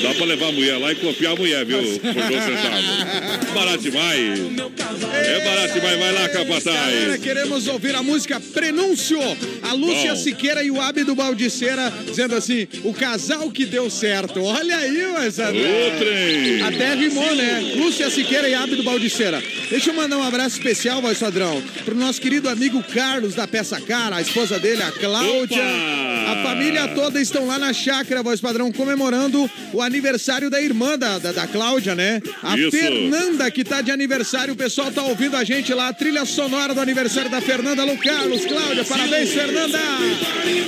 Dá 0.03 0.15
pra 0.15 0.27
levar 0.27 0.49
a 0.49 0.53
mulher 0.53 0.79
lá 0.79 0.93
e 0.93 0.97
copiar 0.97 1.33
a 1.33 1.37
mulher, 1.37 1.65
viu? 1.65 1.79
Por 2.01 2.01
12 2.01 2.01
centavos. 2.01 3.55
Barato 3.55 3.79
demais. 3.79 4.41
É 5.15 5.45
barato 5.45 5.75
demais. 5.75 5.99
Vai 5.99 6.13
lá, 6.13 6.29
Galera, 6.29 6.45
capataz. 6.45 7.21
queremos 7.23 7.67
ouvir 7.69 7.95
a 7.95 8.03
música 8.03 8.41
Prenúncio. 8.41 9.19
A 9.63 9.73
Lúcia 9.73 10.15
Bom. 10.15 10.17
Siqueira 10.17 10.63
e 10.63 10.71
o 10.71 10.81
Ábido 10.81 11.15
Baldiceira 11.15 11.93
dizendo 12.07 12.35
assim: 12.35 12.67
o 12.85 12.93
casal 12.93 13.51
que 13.51 13.65
deu 13.65 13.89
certo. 13.91 14.43
Olha 14.43 14.77
aí, 14.77 15.03
Ô, 15.07 15.99
trem. 15.99 16.63
Até 16.63 16.95
rimou, 16.95 17.35
né? 17.35 17.75
Lúcia 17.77 18.11
Siqueira 18.11 18.49
e 18.49 18.55
Ábido 18.55 18.83
Baldiceira. 18.83 19.43
Deixa 19.71 19.91
eu 19.91 19.95
mandar 19.95 20.19
um 20.19 20.23
abraço 20.23 20.57
especial, 20.57 21.01
voz 21.01 21.19
padrão, 21.19 21.63
pro 21.85 21.95
nosso 21.95 22.21
querido 22.21 22.42
amigo 22.49 22.83
Carlos 22.83 23.35
da 23.35 23.47
Peça 23.47 23.81
Cara, 23.81 24.17
a 24.17 24.21
esposa 24.21 24.59
dele, 24.59 24.83
a 24.83 24.93
Cláudia. 24.93 25.63
Opa! 25.63 26.13
A 26.33 26.43
família 26.43 26.89
toda 26.89 27.21
estão 27.21 27.47
lá 27.47 27.59
na 27.59 27.73
chácara, 27.73 28.23
voz 28.23 28.41
padrão, 28.41 28.73
comemorando 28.73 29.51
o 29.73 29.83
aniversário 29.83 30.49
da 30.49 30.61
irmã 30.61 30.97
da, 30.97 31.19
da, 31.19 31.33
da 31.33 31.47
Cláudia, 31.47 31.95
né? 31.95 32.23
A 32.43 32.57
Isso. 32.57 32.71
Fernanda, 32.71 33.51
que 33.51 33.63
tá 33.63 33.83
de 33.83 33.91
aniversário. 33.91 34.55
O 34.55 34.57
pessoal 34.57 34.91
tá 34.91 35.03
ouvindo 35.03 35.37
a 35.37 35.45
gente 35.45 35.75
lá, 35.75 35.89
a 35.89 35.93
trilha 35.93 36.25
sonora 36.25 36.75
do 36.75 36.81
aniversário 36.81 37.31
da 37.31 37.41
Fernanda. 37.41 37.83
Alô, 37.83 37.97
Carlos, 37.99 38.47
Cláudia, 38.47 38.85
parabéns, 38.85 39.31
Fernanda! 39.31 39.79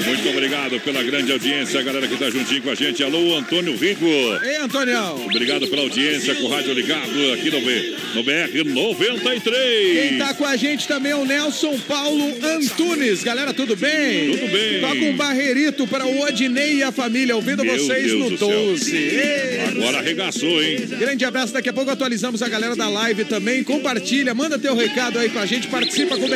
Muito 0.07 0.29
obrigado 0.29 0.81
pela 0.81 1.03
grande 1.03 1.33
audiência, 1.33 1.81
a 1.81 1.83
galera 1.83 2.07
que 2.07 2.16
tá 2.16 2.29
juntinho 2.29 2.62
com 2.62 2.70
a 2.70 2.75
gente. 2.75 3.03
Alô, 3.03 3.37
Antônio 3.37 3.77
Rico. 3.77 4.05
Ei, 4.43 4.57
Antonião! 4.57 5.25
Obrigado 5.25 5.66
pela 5.68 5.83
audiência 5.83 6.35
com 6.35 6.45
o 6.45 6.49
rádio 6.49 6.75
ligado 6.75 7.33
aqui 7.33 7.51
no, 7.51 7.61
B, 7.61 7.97
no 8.14 8.22
BR 8.22 8.64
93. 8.64 10.09
Quem 10.09 10.18
tá 10.18 10.35
com 10.35 10.45
a 10.45 10.57
gente 10.57 10.87
também 10.87 11.12
é 11.12 11.16
o 11.16 11.25
Nelson 11.25 11.64
Paulo 11.89 12.35
Antunes. 12.43 13.23
Galera, 13.23 13.53
tudo 13.53 13.77
bem? 13.77 14.31
Tudo 14.31 14.53
bem. 14.53 14.81
Toca 14.81 14.95
um 14.95 15.17
barreirito 15.17 15.87
para 15.87 16.07
o 16.07 16.21
Odinei 16.21 16.77
e 16.77 16.83
a 16.83 16.93
família, 16.93 17.35
ouvindo 17.35 17.65
Meu 17.65 17.77
vocês 17.77 18.07
Deus 18.07 18.21
no 18.21 18.31
do 18.31 18.39
céu. 18.39 18.49
12. 18.49 18.97
Ei. 18.97 19.61
Agora 19.69 19.99
arregaçou, 19.99 20.62
hein? 20.62 20.87
Grande 20.99 21.25
abraço, 21.25 21.53
daqui 21.53 21.69
a 21.69 21.73
pouco 21.73 21.91
atualizamos 21.91 22.43
a 22.43 22.49
galera 22.49 22.77
da 22.77 22.89
live 22.89 23.25
também. 23.25 23.65
Compartilha, 23.65 24.35
manda 24.35 24.59
teu 24.59 24.75
recado 24.75 25.19
aí 25.19 25.29
com 25.29 25.39
a 25.39 25.47
gente, 25.47 25.67
participa 25.69 26.17
com 26.17 26.27
o 26.27 26.29
BR. 26.29 26.35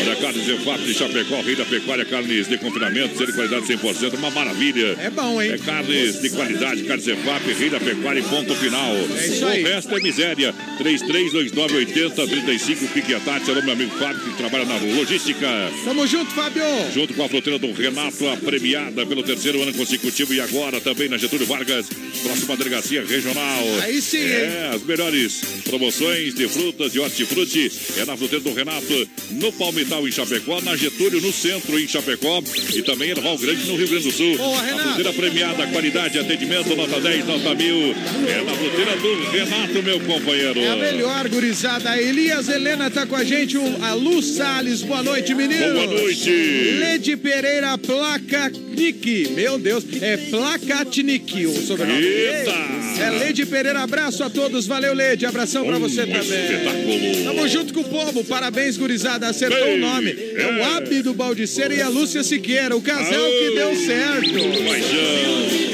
Olha, 0.00 0.16
carnes 0.16 0.48
Efap 0.48 0.82
de 0.82 0.94
Chapecó, 0.94 1.40
rei 1.42 1.56
da 1.56 1.64
pecuária, 1.64 2.04
carnes 2.04 2.48
de 2.48 2.58
confinamento, 2.58 3.16
ser 3.16 3.26
de 3.26 3.32
qualidade 3.32 3.66
100%, 3.66 4.14
uma 4.14 4.30
maravilha. 4.30 4.96
É 5.00 5.10
bom, 5.10 5.40
hein? 5.40 5.52
É 5.52 5.58
carnes 5.58 6.20
de 6.20 6.30
qualidade, 6.30 6.82
carnes 6.84 7.06
Efap, 7.06 7.52
rei 7.52 7.70
da 7.70 7.80
pecuária 7.80 8.22
ponto 8.24 8.54
final. 8.56 8.94
É 8.94 9.26
isso 9.26 9.46
aí. 9.46 9.62
O 9.62 9.66
resto 9.66 9.96
é 9.96 10.00
miséria. 10.00 10.54
33298035, 10.78 12.88
Pique 12.92 13.14
a 13.14 13.20
Tati, 13.20 13.50
alô, 13.50 13.62
meu 13.62 13.72
amigo 13.72 13.96
Fábio, 13.98 14.20
trabalha 14.36 14.64
na 14.64 14.76
logística. 14.76 15.46
Tamo 15.84 16.06
junto, 16.06 16.30
Fábio. 16.32 16.62
Junto 16.92 17.14
com 17.14 17.24
a 17.24 17.28
fruteira 17.28 17.58
do 17.58 17.72
Renato, 17.72 18.28
a 18.28 18.36
premiada 18.36 19.04
pelo 19.06 19.22
terceiro 19.22 19.62
ano 19.62 19.72
consecutivo 19.74 20.32
e 20.34 20.40
agora 20.40 20.80
também 20.80 21.08
na 21.08 21.16
Getúlio 21.18 21.46
Vargas, 21.46 21.86
próxima 22.22 22.56
delegacia 22.56 23.04
regional. 23.04 23.64
Aí 23.82 24.00
sim, 24.00 24.18
É, 24.24 24.70
as 24.74 24.82
melhores 24.82 25.40
promoções 25.64 26.34
de 26.34 26.48
frutas 26.48 26.94
e 26.94 26.98
hortifruti 26.98 27.70
é 27.98 28.04
na 28.04 28.16
fruteira 28.16 28.42
do 28.44 28.52
Renato, 28.52 29.08
no 29.32 29.52
Palmital 29.52 30.06
em 30.06 30.12
Chapecó, 30.12 30.60
na 30.60 30.76
Getúlio 30.76 31.20
no 31.20 31.32
centro 31.32 31.78
em 31.78 31.86
Chapecó 31.88 32.42
e 32.74 32.82
também 32.82 33.10
em 33.10 33.14
Val 33.14 33.36
Grande 33.38 33.66
no 33.66 33.76
Rio 33.76 33.88
Grande 33.88 34.04
do 34.04 34.12
Sul. 34.12 34.36
Boa, 34.36 34.60
a 34.60 34.78
fruteira 34.78 35.12
premiada, 35.12 35.66
qualidade, 35.68 36.18
atendimento, 36.18 36.74
nota 36.76 37.00
10, 37.00 37.26
nota 37.26 37.54
mil. 37.54 37.94
É 38.28 38.42
na 38.44 38.54
fruteira 38.54 38.96
do 38.96 39.30
Renato, 39.30 39.82
meu 39.82 40.00
companheiro. 40.00 40.60
É 40.60 40.68
a 40.70 40.76
melhor, 40.76 41.28
gurizada. 41.28 41.90
A 41.90 42.00
Elias 42.02 42.48
Helena 42.48 42.90
tá 42.90 43.06
com 43.06 43.16
a 43.16 43.24
gente, 43.24 43.56
o- 43.56 43.84
a 43.84 43.92
Lu 43.94 44.22
Salles. 44.26 44.82
Boa 44.82 45.02
noite, 45.02 45.34
meninos. 45.34 45.72
Boa 45.72 45.86
noite. 45.86 46.30
Lede 46.78 47.16
Pereira 47.16 47.78
Placatnik. 47.78 49.30
Meu 49.30 49.58
Deus, 49.58 49.84
é 50.00 50.16
Placatnik 50.16 51.46
o 51.46 51.52
sobrenome. 51.66 52.02
Eita. 52.04 52.76
É 52.98 53.10
Lede 53.10 53.46
Pereira, 53.46 53.80
abraço 53.80 54.24
a 54.24 54.30
todos. 54.30 54.66
Valeu, 54.66 54.94
Lede. 54.94 55.26
Abração 55.26 55.64
pra 55.64 55.78
você 55.78 56.06
também. 56.06 56.20
espetáculo. 56.20 57.24
Tamo 57.24 57.48
junto 57.48 57.74
com 57.74 57.80
o 57.80 57.84
povo. 57.84 58.24
Parabéns, 58.24 58.76
gurizada. 58.76 59.28
Acertou 59.28 59.74
o 59.74 59.76
nome. 59.76 60.10
É 60.10 60.46
o 60.46 60.58
é. 60.58 60.76
Ábido 60.76 61.14
Baldiceira 61.14 61.74
e 61.74 61.82
a 61.82 61.88
Lúcia 61.88 62.22
Siqueira. 62.22 62.76
O 62.76 62.82
casal 62.82 63.30
que 63.30 63.50
deu 63.54 63.76
certo. 63.76 64.32
Paixão. 64.66 65.66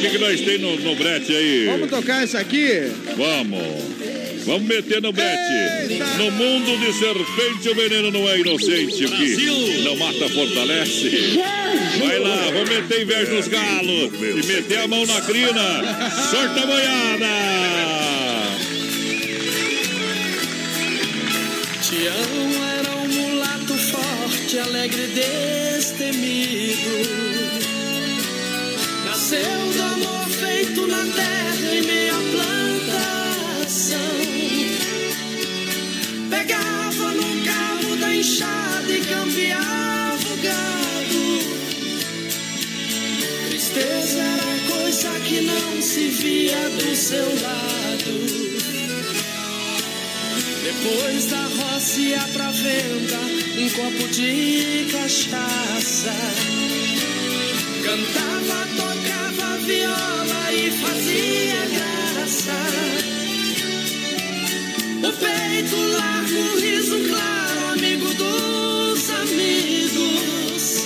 O 0.00 0.02
que, 0.02 0.10
que 0.10 0.18
nós 0.18 0.40
tem 0.40 0.58
no, 0.58 0.76
no 0.76 0.94
brete 0.94 1.30
aí? 1.30 1.66
Vamos 1.66 1.90
tocar 1.90 2.24
isso 2.24 2.36
aqui? 2.38 2.90
Vamos. 3.16 3.99
Vamos 4.46 4.62
meter 4.62 5.02
no 5.02 5.12
brete. 5.12 5.90
Eita. 5.90 6.04
No 6.18 6.30
mundo 6.30 6.78
de 6.78 6.92
serpente, 6.92 7.68
o 7.68 7.74
veneno 7.74 8.10
não 8.10 8.28
é 8.28 8.38
inocente. 8.38 9.04
O 9.04 9.10
que 9.10 9.82
não 9.82 9.96
mata, 9.96 10.28
fortalece. 10.28 11.38
Vai 11.98 12.18
lá, 12.18 12.36
vamos 12.52 12.68
meter 12.68 13.02
inveja 13.02 13.32
nos 13.32 13.48
galos. 13.48 14.10
E 14.20 14.46
meter 14.46 14.78
a 14.78 14.88
mão 14.88 15.04
na 15.06 15.20
crina. 15.20 16.10
Sorta 16.30 16.62
a 16.62 16.66
boiada. 16.66 17.60
Tião 21.82 22.50
era 22.78 22.96
um 22.96 23.08
mulato 23.08 23.74
forte, 23.74 24.58
alegre 24.58 25.02
e 25.02 25.76
destemido. 25.78 26.90
Nasceu 29.04 29.40
do 29.40 29.82
amor 29.82 30.28
feito 30.28 30.86
na 30.86 31.04
terra 31.04 31.74
em 31.74 31.82
meia 31.82 32.14
Pegava 36.30 37.10
no 37.12 37.44
cabo 37.44 37.96
da 37.96 38.14
enxada 38.14 38.92
e 38.92 39.00
cambiava 39.00 40.28
o 40.32 40.36
gado. 40.36 41.40
Tristeza 43.48 44.18
era 44.18 44.74
coisa 44.74 45.10
que 45.20 45.40
não 45.40 45.82
se 45.82 46.08
via 46.08 46.68
do 46.70 46.96
seu 46.96 47.24
lado. 47.24 48.40
Depois 50.62 51.26
da 51.26 51.42
roça 51.42 52.00
ia 52.00 52.20
pra 52.32 52.50
venda 52.50 53.18
um 53.58 53.68
copo 53.70 54.08
de 54.08 54.86
cachaça. 54.92 56.14
Cantava, 57.82 58.68
tocava 58.76 59.58
viola 59.58 60.52
e 60.52 60.70
fazia 60.70 61.66
graça. 61.74 62.79
Peito 65.50 65.76
largo, 65.76 66.60
riso 66.60 66.96
claro, 67.08 67.72
amigo 67.72 68.14
dos 68.14 69.10
amigos. 69.10 70.84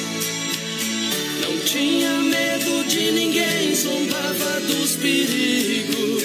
Não 1.42 1.58
tinha 1.66 2.10
medo 2.22 2.84
de 2.88 3.12
ninguém, 3.12 3.74
zombava 3.74 4.60
dos 4.60 4.96
perigos. 4.96 6.22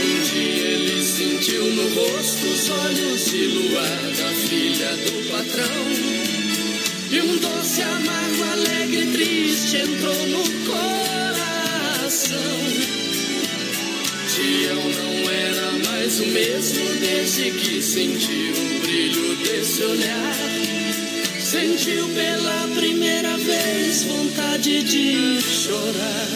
Um 0.00 0.32
dia 0.32 0.68
ele 0.68 1.04
sentiu 1.04 1.64
no 1.66 1.94
rosto 1.94 2.46
os 2.46 2.70
olhos 2.70 3.30
de 3.30 3.46
luar 3.48 4.00
da 4.16 4.30
filha 4.48 4.96
do 4.96 5.30
patrão. 5.30 5.84
E 7.10 7.20
um 7.20 7.36
doce, 7.36 7.82
amargo, 7.82 8.42
alegre, 8.52 9.06
triste 9.12 9.76
entrou 9.76 10.26
no 10.28 10.49
mesmo 16.26 16.84
desde 17.00 17.50
que 17.50 17.82
sentiu 17.82 18.52
o 18.52 18.80
brilho 18.80 19.36
desse 19.36 19.82
olhar. 19.82 20.34
Sentiu 21.40 22.08
pela 22.08 22.68
primeira 22.76 23.36
vez 23.36 24.04
vontade 24.04 24.82
de 24.82 25.40
chorar. 25.40 26.28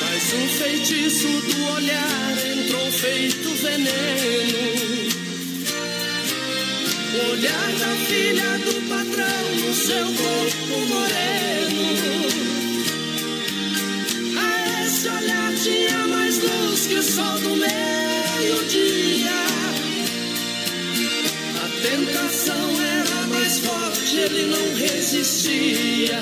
Mas 0.00 0.32
o 0.32 0.48
feitiço 0.58 1.28
do 1.28 1.72
olhar 1.74 2.36
entrou 2.58 2.90
feito 2.92 3.48
veneno. 3.62 4.76
O 7.14 7.30
olhar 7.32 7.72
da 7.78 7.96
filha 8.06 8.58
do 8.58 8.88
patrão 8.88 9.66
no 9.66 9.74
seu 9.74 10.04
corpo 10.04 10.86
moreno. 10.86 12.45
Que 16.88 16.94
o 16.94 17.02
sol 17.02 17.38
do 17.40 17.56
meio-dia. 17.56 19.30
A 21.64 21.68
tentação 21.82 22.80
era 22.80 23.26
mais 23.26 23.58
forte, 23.58 24.16
ele 24.16 24.46
não 24.46 24.74
resistia. 24.74 26.20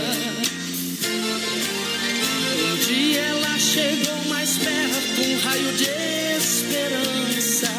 Um 2.62 2.76
dia 2.86 3.20
ela 3.20 3.58
chegou 3.58 4.24
mais 4.28 4.56
perto, 4.56 5.22
um 5.22 5.38
raio 5.38 5.72
de 5.72 5.90
esperança. 6.38 7.70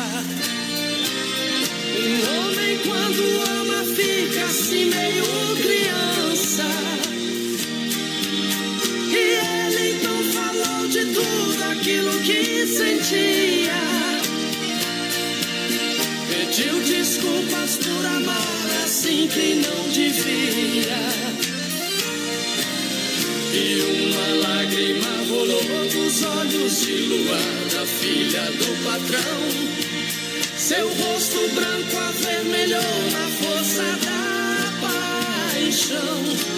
Um 1.97 2.15
homem 2.37 2.77
quando 2.85 3.21
ama 3.61 3.83
fica 3.95 4.45
assim 4.45 4.85
meio 4.85 5.44
sentia. 13.05 13.73
Pediu 16.27 16.79
desculpas 16.81 17.77
por 17.77 18.05
amar 18.05 18.83
assim 18.83 19.27
que 19.27 19.55
não 19.55 19.89
devia. 19.89 20.97
E 23.53 23.81
uma 24.07 24.47
lágrima 24.47 25.07
rolou 25.29 25.89
dos 25.89 26.23
olhos 26.23 26.81
de 26.81 26.93
luar 27.07 27.69
da 27.71 27.85
filha 27.85 28.43
do 28.51 28.83
patrão. 28.83 29.85
Seu 30.57 30.87
rosto 30.87 31.49
branco 31.53 31.97
avermelhou 31.97 32.81
na 33.11 33.27
força 33.29 33.83
da 34.03 34.87
paixão. 35.53 36.54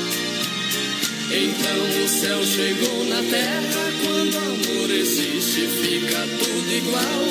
Então 1.29 2.03
o 2.03 2.07
céu 2.07 2.41
chegou 2.45 3.05
na 3.05 3.21
terra. 3.29 3.91
Quando 4.01 4.37
amor 4.37 4.89
existe, 4.89 5.67
fica 5.67 6.25
tudo 6.39 6.71
igual. 6.71 7.27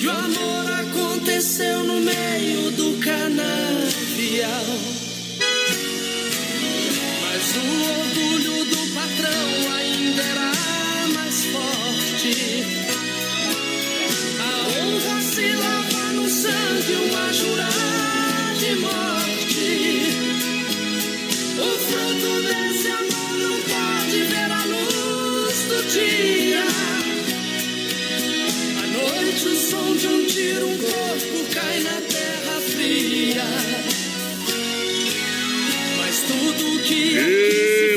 E 0.00 0.06
o 0.06 0.10
amor 0.10 0.70
aconteceu 0.80 1.84
no 1.84 2.00
meio 2.00 2.70
do 2.70 2.98
canavial. 3.00 4.64
Mas 7.22 7.56
o 7.56 7.66
orgulho 8.00 8.39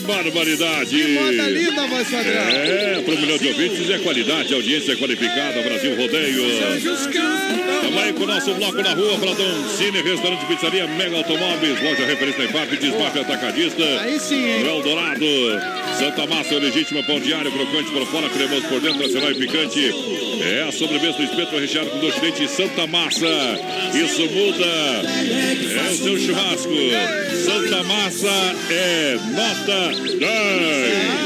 barbaridade! 0.04 0.90
Que 0.90 1.08
moda 1.14 1.50
linda, 1.50 1.88
voz 1.88 2.10
padrão. 2.10 2.42
É, 2.50 3.02
para 3.04 3.14
um 3.14 3.22
milhão 3.22 3.38
de 3.38 3.48
ouvintes 3.48 3.90
é 3.90 4.00
qualidade, 4.00 4.54
audiência 4.54 4.96
qualificada, 4.98 5.62
Brasil 5.62 5.96
Rodeio. 5.96 6.44
Aí 8.04 8.12
com 8.12 8.24
o 8.24 8.28
nosso 8.28 8.54
bloco 8.56 8.82
na 8.82 8.94
rua, 8.94 9.18
Pradão 9.18 9.70
Cine, 9.70 10.02
Restaurante 10.02 10.46
Pizzaria, 10.46 10.86
Mega 10.88 11.16
Automóveis, 11.18 11.82
loja 11.82 12.06
referência 12.06 12.44
em 12.44 12.48
FAP, 12.50 12.76
Desmafia 12.78 13.22
Atacadista. 13.22 13.84
Aí 14.02 14.20
sim, 14.20 14.44
hein? 14.44 14.68
Eldorado, 14.68 15.26
Santa 15.98 16.28
Massa, 16.28 16.56
legítima, 16.56 17.02
pão 17.04 17.20
diário, 17.20 17.52
crocante 17.52 17.92
por 17.92 18.06
fora, 18.08 18.28
cremoso 18.30 18.68
por 18.68 18.82
dentro, 18.82 19.00
nacional 19.00 19.32
e 19.32 19.36
picante. 19.36 19.94
É 20.46 20.64
a 20.68 20.72
sobremesa 20.72 21.18
do 21.18 21.24
espeto 21.24 21.58
recheado 21.58 21.90
com 21.90 22.00
doce 22.00 22.16
de 22.20 22.22
leite 22.26 22.48
Santa 22.50 22.86
Massa. 22.88 23.26
Isso 23.94 24.22
muda. 24.30 24.66
É 24.66 25.92
o 25.92 25.96
seu 25.96 26.18
churrasco. 26.20 26.70
Santa 27.46 27.84
Massa 27.84 28.56
é 28.70 29.18
nota 29.32 29.92
10. 30.20 30.24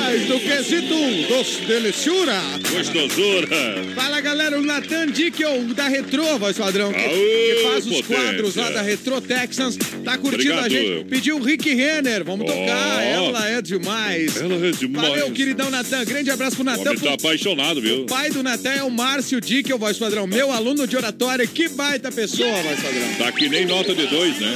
Ai, 0.04 0.20
do 0.20 0.40
quesito 0.40 0.96
doce 1.28 1.62
deliciura. 1.62 2.34
Gostosura. 2.72 3.48
Fala 3.96 4.22
galera, 4.22 4.60
o 4.60 4.64
Nathan 4.64 5.08
Dickel 5.08 5.64
da 5.74 5.88
Retro, 5.88 6.38
voz 6.38 6.58
padrão, 6.58 6.92
que, 6.94 7.00
que 7.00 7.62
faz 7.64 7.86
os 7.86 8.02
potência. 8.02 8.16
quadros 8.16 8.56
lá 8.56 8.70
da 8.70 8.82
Retro 8.82 9.22
Texans, 9.22 9.78
tá 10.04 10.18
curtindo 10.18 10.54
a 10.54 10.60
Obrigado. 10.62 10.70
gente. 10.72 11.06
Pediu 11.06 11.38
o 11.38 11.44
Rick 11.44 11.74
Renner, 11.74 12.24
vamos 12.24 12.46
tocar, 12.46 13.04
ela 13.04 13.50
é 13.50 13.62
demais. 13.62 14.38
Ela 14.38 14.68
é 14.68 14.72
demais. 14.72 15.08
Valeu, 15.08 15.32
queridão 15.32 15.70
Natan, 15.70 16.04
grande 16.06 16.30
abraço 16.32 16.56
pro 16.56 16.66
Natan. 16.66 16.82
homem 16.82 16.98
tá 17.00 17.14
apaixonado, 17.14 17.82
viu? 17.82 18.02
O 18.02 18.06
pai 18.06 18.30
do 18.30 18.44
Natan 18.44 18.72
é 18.74 18.84
o 18.84 18.90
Márcio 19.08 19.40
Dickel, 19.40 19.80
voz 19.80 19.98
padrão, 19.98 20.28
meu 20.28 20.52
aluno 20.52 20.86
de 20.86 20.98
oratória, 20.98 21.48
que 21.48 21.70
baita 21.70 22.12
pessoa, 22.12 22.52
voz 22.62 22.82
padrão. 22.82 23.16
Tá 23.18 23.32
que 23.32 23.48
nem 23.48 23.66
nota 23.66 23.96
de 23.96 24.06
dois, 24.08 24.38
né? 24.38 24.54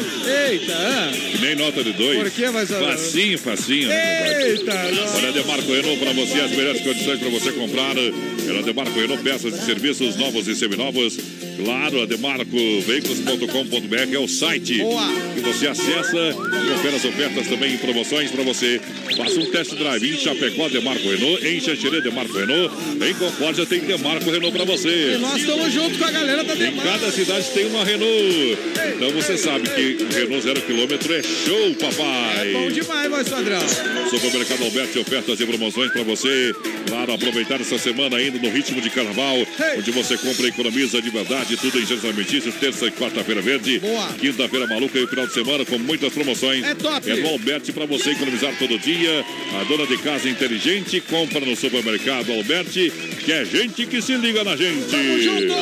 Eita, 0.50 0.74
ah, 0.74 1.12
Que 1.32 1.38
nem 1.40 1.56
nota 1.56 1.82
de 1.82 1.94
dois. 1.94 2.20
Por 2.20 2.32
que, 2.32 2.50
voz 2.50 2.70
padrão? 2.70 2.90
Facinho, 2.90 3.40
facinho. 3.40 3.88
né, 3.88 4.50
eita, 4.50 4.74
nossa. 4.92 5.18
Olha, 5.18 5.32
Demarco 5.32 5.72
Renault 5.72 5.98
para 6.00 6.12
você, 6.12 6.42
as 6.42 6.52
melhores 6.52 6.82
condições 6.82 7.20
para 7.20 7.30
você 7.30 7.52
comprar. 7.54 7.96
Ela 7.98 8.62
Demarco 8.62 9.00
Renault, 9.00 9.24
peças 9.24 9.58
e 9.58 9.66
serviços 9.66 10.18
novos 10.18 10.46
e 10.50 10.56
seminovos. 10.56 11.18
Claro, 11.58 12.02
a 12.02 12.06
demarcoveículos.com.br 12.06 14.14
é 14.14 14.20
o 14.20 14.28
site 14.28 14.80
Boa. 14.80 15.08
que 15.34 15.40
você 15.42 15.68
acessa 15.68 16.18
e 16.18 16.34
confere 16.70 16.96
as 16.96 17.06
ofertas 17.06 17.48
também 17.48 17.74
e 17.76 17.78
promoções 17.78 18.32
para 18.32 18.44
você. 18.44 18.80
Faça 19.16 19.40
um 19.40 19.46
test 19.52 19.74
drive 19.76 20.10
em 20.10 20.18
Chapecó, 20.18 20.68
Demarco 20.70 21.08
Renault, 21.10 21.46
em 21.46 21.60
Xanxerê, 21.60 22.02
Demarco 22.02 22.34
Renault, 22.38 22.74
em 23.08 23.14
Concórdia 23.14 23.66
tem 23.66 23.82
Demarco 23.82 24.30
Renault 24.32 24.56
para 24.56 24.66
você. 24.66 25.16
E 25.16 25.18
nós 25.18 25.38
estamos 25.40 25.72
junto 25.74 25.98
com 25.98 26.06
a 26.06 26.12
galera 26.12 26.44
da 26.44 26.56
Em 26.56 26.58
Demar. 26.58 26.86
cada 26.86 27.12
cidade 27.12 27.46
tem 27.54 27.66
uma 27.68 27.84
Renault. 27.84 28.58
Então 28.96 29.12
você 29.12 29.38
sabe 29.38 29.70
que 29.70 29.98
Renault 30.14 30.42
zero 30.44 30.62
quilômetro 30.62 31.14
é 31.14 31.22
show, 31.22 31.76
papai. 31.76 32.52
Bom 32.54 32.72
demais, 32.72 33.10
voz 33.10 33.30
padrão. 33.30 33.62
Supermercado 34.10 34.64
Alberto, 34.64 35.00
ofertas 35.00 35.40
e 35.40 35.46
promoções 35.46 35.92
para 35.92 36.04
você. 36.04 36.54
Claro, 36.88 37.14
aproveitar 37.14 37.62
essa 37.62 37.78
semana 37.78 38.18
ainda 38.18 38.40
no 38.40 38.50
ritmo 38.50 38.82
de 38.82 38.90
carnaval, 38.90 39.36
onde 39.78 39.92
você 39.92 40.18
compra 40.18 40.46
e 40.46 40.50
economiza 40.50 41.02
de 41.02 41.10
verdade, 41.10 41.41
tudo 41.46 41.80
em 41.80 41.86
Gênesis 41.86 42.06
Alimentícios, 42.06 42.56
terça 42.56 42.86
e 42.86 42.92
quarta-feira 42.92 43.42
verde. 43.42 43.80
Boa. 43.80 44.08
Quinta-feira 44.14 44.68
maluca 44.68 44.98
e 44.98 45.04
o 45.04 45.08
final 45.08 45.28
de 45.28 45.34
semana 45.34 45.66
com 45.66 45.78
muitas 45.80 46.14
promoções. 46.14 46.64
É 46.64 46.76
top. 46.76 47.10
É 47.10 47.16
no 47.16 47.30
Alberti 47.30 47.72
para 47.72 47.86
você 47.86 48.12
economizar 48.12 48.54
todo 48.58 48.78
dia. 48.80 49.26
A 49.60 49.64
dona 49.64 49.86
de 49.86 49.98
casa 49.98 50.30
inteligente 50.30 51.02
compra 51.02 51.40
no 51.42 51.56
supermercado 51.56 52.32
Alberti, 52.32 52.92
que 53.24 53.32
é 53.32 53.46
gente 53.46 53.86
que 53.86 54.02
se 54.02 54.16
liga 54.16 54.44
na 54.44 54.56
gente. 54.56 54.90
Tamo 54.90 55.22
junto. 55.22 55.54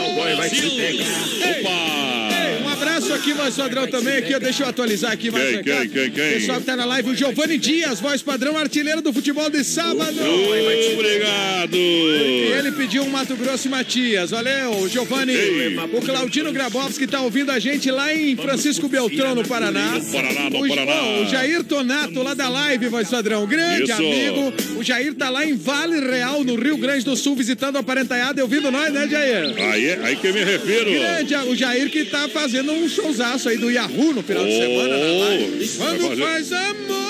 Opa! 1.49 2.29
Ei, 2.31 2.63
um 2.63 2.68
abraço 2.79 3.13
aqui, 3.13 3.33
voz 3.33 3.55
padrão, 3.55 3.87
também 3.87 4.17
aqui. 4.17 4.39
Deixa 4.39 4.63
eu 4.63 4.67
atualizar 4.69 5.11
aqui 5.11 5.29
mais 5.29 5.49
Quem, 5.49 5.63
quem, 5.63 5.89
quem, 5.89 6.11
quem? 6.11 6.33
Pessoal 6.33 6.59
que 6.59 6.65
tá 6.65 6.75
na 6.75 6.85
live, 6.85 7.09
o 7.09 7.15
Giovanni 7.15 7.57
Dias, 7.57 7.99
voz 7.99 8.21
padrão, 8.21 8.57
artilheiro 8.57 9.01
do 9.01 9.11
futebol 9.11 9.49
de 9.49 9.63
sábado. 9.63 10.15
Obrigado! 10.93 11.75
E 11.75 12.51
ele 12.57 12.71
pediu 12.71 13.03
um 13.03 13.09
Mato 13.09 13.35
Grosso 13.35 13.67
e 13.67 13.71
Matias. 13.71 14.31
Valeu, 14.31 14.87
Giovanni. 14.87 15.33
O 15.93 16.01
Claudino 16.01 16.51
Grabowski 16.51 17.05
tá 17.05 17.21
ouvindo 17.21 17.51
a 17.51 17.59
gente 17.59 17.91
lá 17.91 18.13
em 18.13 18.35
Francisco 18.35 18.87
Beltrão, 18.87 19.35
no 19.35 19.45
Paraná. 19.47 19.91
No 19.99 20.11
Paraná, 20.11 20.49
no 20.49 20.65
o, 20.65 20.67
Paraná. 20.67 21.01
o 21.21 21.25
Jair 21.29 21.63
Tonato, 21.63 22.21
lá 22.23 22.33
da 22.33 22.47
live, 22.47 22.87
voz 22.87 23.09
padrão. 23.09 23.45
Grande 23.45 23.83
Isso. 23.83 23.93
amigo. 23.93 24.53
O 24.77 24.83
Jair 24.83 25.13
tá 25.15 25.29
lá 25.29 25.45
em 25.45 25.55
Vale 25.55 25.99
Real, 25.99 26.43
no 26.43 26.55
Rio 26.55 26.77
Grande 26.77 27.03
do 27.03 27.15
Sul, 27.15 27.35
visitando 27.35 27.77
a 27.77 27.83
parentalhada 27.83 28.39
e 28.39 28.43
ouvindo 28.43 28.71
nós, 28.71 28.93
né, 28.93 29.07
Jair? 29.07 29.53
Aí, 29.57 29.85
é- 29.87 29.99
aí 30.03 30.15
que 30.15 30.31
me 30.31 30.43
refiro. 30.43 30.91
Grande, 30.91 31.35
o 31.35 31.55
Jair 31.55 31.89
que 31.89 32.05
tá 32.05 32.29
fazendo 32.29 32.68
um 32.71 32.87
showzaço 32.89 33.49
aí 33.49 33.57
do 33.57 33.69
Yahoo 33.69 34.13
no 34.13 34.23
final 34.23 34.45
de 34.45 34.51
Oh, 34.53 34.59
semana 34.61 34.97
na 34.97 35.11
live. 35.25 35.65
vai 35.77 35.97
Quando 35.99 36.17
faz 36.17 36.51
amor. 36.53 37.09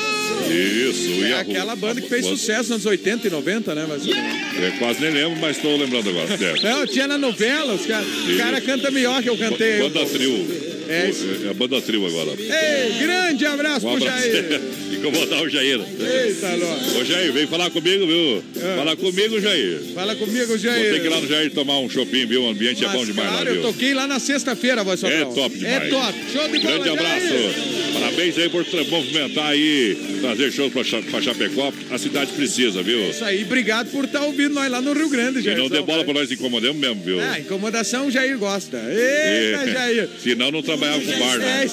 Isso, 0.51 1.23
É 1.23 1.29
Yahoo. 1.29 1.41
aquela 1.41 1.75
banda 1.75 2.01
que 2.01 2.09
fez 2.09 2.25
Quando- 2.25 2.37
sucesso 2.37 2.61
nos 2.69 2.71
anos 2.71 2.85
80 2.85 3.27
e 3.27 3.29
90, 3.29 3.75
né? 3.75 3.85
Mas... 3.87 4.03
É, 4.07 4.71
quase 4.79 4.99
nem 5.01 5.11
lembro, 5.11 5.37
mas 5.39 5.57
estou 5.57 5.77
lembrando 5.77 6.09
agora. 6.09 6.27
Não, 6.63 6.87
tinha 6.87 7.07
na 7.07 7.17
novela, 7.17 7.73
os 7.75 7.85
caras. 7.85 8.07
O 8.07 8.37
cara 8.37 8.59
canta 8.61 8.89
melhor 8.91 9.21
que 9.21 9.29
eu 9.29 9.37
cantei. 9.37 9.79
Banda 9.79 10.05
Trio. 10.05 10.68
É. 10.89 11.11
É 11.45 11.49
a 11.49 11.53
banda 11.53 11.79
trio 11.81 12.05
agora. 12.05 12.31
Ei, 12.37 12.99
grande 12.99 13.45
abraço 13.45 13.87
Um 13.87 13.95
pro 13.95 14.03
abraço. 14.07 14.27
Jair. 14.31 14.61
Incomodar 14.99 15.43
o 15.43 15.49
Jair. 15.49 15.79
Eita, 15.79 16.57
nós. 16.57 16.95
Ô, 16.97 17.05
Jair, 17.05 17.31
vem 17.31 17.47
falar 17.47 17.69
comigo, 17.69 18.05
viu? 18.05 18.43
É. 18.57 18.75
Fala 18.75 18.95
comigo, 18.97 19.39
Jair. 19.39 19.79
Fala 19.93 20.15
comigo, 20.15 20.47
Vou 20.47 20.57
Jair. 20.57 20.93
ter 20.93 20.99
que 21.01 21.07
ir 21.07 21.09
lá 21.09 21.21
no 21.21 21.27
Jair 21.27 21.51
tomar 21.51 21.79
um 21.79 21.89
shopping, 21.89 22.25
viu? 22.25 22.43
O 22.43 22.49
ambiente 22.49 22.83
é 22.83 22.87
Mas, 22.87 22.97
bom 22.97 23.05
demais 23.05 23.29
claro, 23.29 23.45
lá, 23.45 23.51
eu 23.51 23.61
viu? 23.61 23.71
toquei 23.71 23.93
lá 23.93 24.07
na 24.07 24.19
sexta-feira, 24.19 24.83
voz 24.83 25.01
É 25.03 25.23
top 25.25 25.57
demais. 25.57 25.83
É 25.83 25.89
top. 25.89 26.13
Show 26.33 26.47
de 26.49 26.59
bola, 26.59 26.73
Grande 26.79 26.89
abraço. 26.89 27.27
Jair. 27.27 27.49
Parabéns 27.93 28.37
aí 28.37 28.49
por 28.49 28.65
movimentar 28.89 29.47
aí, 29.47 29.97
trazer 30.21 30.51
shows 30.51 30.71
pra, 30.73 30.83
pra 31.03 31.21
Chapecó. 31.21 31.71
A 31.91 31.97
cidade 31.97 32.31
precisa, 32.33 32.81
viu? 32.83 33.09
Isso 33.09 33.23
aí, 33.23 33.43
obrigado 33.43 33.89
por 33.91 34.05
estar 34.05 34.23
ouvindo 34.25 34.53
nós 34.55 34.69
lá 34.71 34.81
no 34.81 34.93
Rio 34.93 35.09
Grande, 35.09 35.39
E 35.39 35.41
Jair. 35.43 35.57
não 35.57 35.69
dê 35.69 35.81
bola 35.81 36.03
pra 36.03 36.13
nós 36.13 36.31
incomodemos 36.31 36.77
mesmo, 36.77 37.01
viu? 37.03 37.19
Ah, 37.21 37.39
incomodação 37.39 38.07
o 38.07 38.11
Jair 38.11 38.37
gosta. 38.37 38.77
Eita, 38.77 39.69
É. 39.69 39.71
Jair. 39.73 40.09
Senão 40.21 40.51
não 40.51 40.61
trabalhava 40.79 41.03
com 41.03 41.19
bar, 41.19 41.37
né? 41.37 41.67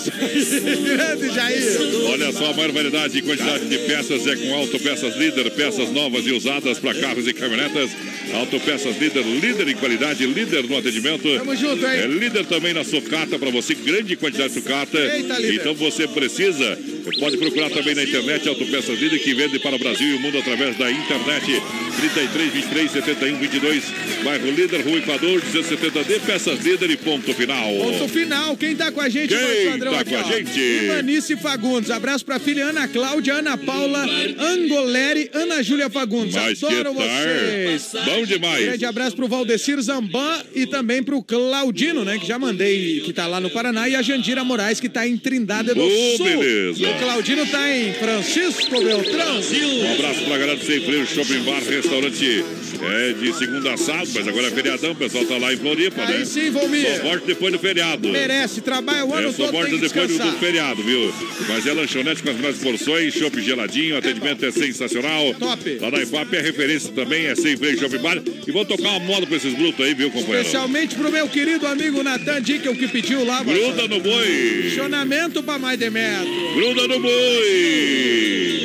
grande 0.97 1.35
Jair. 1.35 1.79
Olha 2.11 2.33
só, 2.33 2.51
a 2.51 2.53
maior 2.53 2.73
variedade 2.73 3.19
e 3.19 3.23
quantidade 3.23 3.67
de 3.67 3.79
peças 3.79 4.27
é 4.27 4.37
com 4.37 4.55
Autopeças 4.55 5.17
Líder, 5.17 5.51
peças 5.53 5.91
novas 5.91 6.27
e 6.27 6.33
usadas 6.33 6.79
para 6.79 6.95
carros 6.95 7.27
e 7.27 7.33
caminhonetas. 7.33 7.91
Autopeças 8.35 8.99
Líder, 8.99 9.23
líder 9.23 9.69
em 9.69 9.77
qualidade, 9.77 10.27
líder 10.27 10.65
no 10.65 10.77
atendimento. 10.77 11.23
Tamo 11.39 11.55
junto, 11.55 11.87
hein? 11.87 12.01
É 12.01 12.07
líder 12.07 12.45
também 12.47 12.75
na 12.75 12.85
sucata 12.85 13.39
para 13.39 13.51
você, 13.51 13.75
grande 13.75 14.17
quantidade 14.17 14.53
de 14.53 14.61
sucata. 14.61 14.99
Eita, 14.99 15.39
líder. 15.39 15.55
Então 15.55 15.75
você 15.75 16.09
precisa, 16.09 16.79
pode 17.19 17.37
procurar 17.37 17.71
também 17.71 17.95
na 17.95 18.03
internet 18.03 18.49
Autopeças 18.49 18.99
Líder 18.99 19.19
que 19.21 19.35
vende 19.35 19.59
para 19.59 19.77
o 19.77 19.79
Brasil 19.79 20.09
e 20.09 20.15
o 20.15 20.21
mundo 20.21 20.39
através 20.39 20.77
da 20.77 20.91
internet. 20.91 21.63
33 21.97 22.53
23 22.53 22.91
71 22.91 23.39
22, 23.39 23.85
bairro 24.23 24.51
Líder, 24.51 24.81
Rua 24.83 24.99
Equador, 24.99 25.41
270D, 25.41 26.21
peças 26.27 26.59
Líder 26.65 26.91
e 26.91 26.97
ponto 26.97 27.33
final. 27.33 27.73
Ponto 27.75 28.09
final, 28.09 28.57
quem 28.57 28.75
tá 28.77 28.91
com 28.93 29.01
a 29.01 29.09
gente, 29.09 29.35
Quem 29.35 29.71
padrão 29.71 29.93
tá 29.93 30.01
aqui, 30.01 30.11
com 30.11 30.17
a 30.17 30.21
ó. 30.21 30.33
gente? 30.33 30.59
Ivanice 30.61 31.37
Fagundes, 31.37 31.91
abraço 31.91 32.25
pra 32.25 32.39
filha 32.39 32.67
Ana 32.67 32.87
Cláudia, 32.89 33.35
Ana 33.35 33.57
Paula, 33.57 34.07
Angoleri, 34.39 35.31
Ana 35.33 35.63
Júlia 35.63 35.89
Fagundes. 35.89 36.35
Mas 36.35 36.63
Adoro 36.63 36.95
vocês. 36.95 37.93
Bom 38.05 38.25
demais. 38.25 38.65
Grande 38.65 38.85
abraço 38.85 39.17
pro 39.17 39.29
Valdecir 39.29 39.81
Zamban 39.81 40.43
e 40.55 40.67
também 40.67 41.03
pro 41.03 41.23
Claudino, 41.23 42.05
né, 42.05 42.19
que 42.19 42.27
já 42.27 42.39
mandei, 42.39 43.01
que 43.01 43.13
tá 43.13 43.27
lá 43.27 43.41
no 43.41 43.51
Paraná, 43.51 43.89
e 43.89 43.95
a 43.95 44.03
Jandira 44.03 44.45
Moraes, 44.45 44.81
que 44.81 44.89
tá 44.89 45.07
em 45.07 45.17
Trindade 45.17 45.73
do 45.75 45.89
Sul. 46.17 46.27
beleza. 46.27 46.96
O 46.97 46.99
Claudino 46.99 47.47
tá 47.47 47.77
em 47.77 47.93
Francisco 47.93 48.83
Beltrão. 48.83 49.37
Um 49.37 49.93
abraço 49.95 50.25
pra 50.25 50.39
galera 50.39 50.57
do 50.57 50.65
Sem 50.65 50.81
Freio 50.81 51.07
Shopping 51.07 51.41
Bar, 51.41 51.61
restaurante 51.63 52.43
é, 52.83 53.13
de 53.13 53.33
segunda 53.35 53.75
a 53.75 53.77
sábado, 53.77 54.09
mas 54.15 54.27
agora 54.29 54.47
é 54.47 54.51
feriadão, 54.51 54.93
o 54.93 54.95
pessoal 54.95 55.25
tá 55.27 55.37
lá 55.37 55.53
em 55.53 55.57
Floripa, 55.59 56.05
né? 56.07 56.17
Aí 56.19 56.27
sim, 56.27 56.51
Volmir. 56.51 56.87
Só 56.97 57.03
volta 57.03 57.27
depois 57.27 57.53
do 57.53 57.59
feriado. 57.59 58.09
Merece, 58.09 58.63
trabalha 58.63 59.05
o 59.05 59.15
ano 59.15 59.29
É, 59.29 59.33
só 59.33 59.51
todo, 59.51 59.67
tem 59.67 59.79
que 59.79 59.89
depois 59.89 60.09
do, 60.09 60.19
do 60.19 60.39
feriado, 60.39 60.83
viu? 60.83 61.13
Mas 61.49 61.67
é 61.67 61.73
lanchonete 61.73 62.23
com 62.23 62.31
as 62.31 62.37
melhores 62.37 62.59
porções, 62.59 63.15
chopp 63.15 63.41
geladinho, 63.43 63.95
o 63.95 63.99
atendimento 63.99 64.45
é 64.45 64.51
sensacional. 64.51 65.35
Top. 65.35 65.79
Lá 65.81 65.91
na 65.91 66.03
IPAP 66.03 66.35
é 66.35 66.41
referência 66.41 66.93
também, 66.93 67.27
é 67.27 67.35
Sem 67.35 67.57
Freio 67.59 67.79
Shopping 67.79 67.99
Bar. 67.99 68.23
E 68.47 68.51
vou 68.51 68.65
tocar 68.65 68.89
uma 68.89 69.01
moda 69.01 69.27
pra 69.27 69.37
esses 69.37 69.53
brutos 69.53 69.85
aí, 69.85 69.93
viu, 69.93 70.11
companheiro? 70.11 70.41
Especialmente 70.41 70.95
pro 70.95 71.11
meu 71.11 71.29
querido 71.29 71.67
amigo 71.67 72.03
Natan 72.03 72.41
Dickel, 72.41 72.75
que 72.75 72.89
pediu 72.89 73.25
lá. 73.25 73.43
Gruda 73.43 73.87
no 73.87 74.01
boi! 74.01 74.67
Estacionamento 74.67 75.43
pra 75.43 75.59
mais 75.59 75.79
de 75.79 75.91
metro. 75.91 76.55
Gruda 76.55 76.86
no 76.89 77.01
boi! 77.01 78.57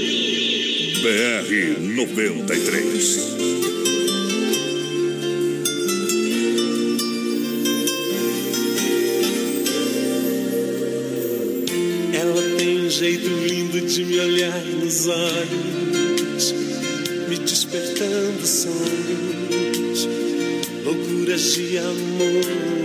BR 1.01 1.79
93. 1.79 3.31
Ela 12.13 12.57
tem 12.57 12.85
um 12.85 12.89
jeito 12.89 13.27
lindo 13.27 13.81
de 13.81 14.05
me 14.05 14.19
olhar 14.19 14.63
nos 14.65 15.07
olhos, 15.07 16.53
me 17.27 17.37
despertando 17.37 18.45
sonhos, 18.45 20.07
loucuras 20.83 21.53
de 21.53 21.77
amor. 21.79 22.80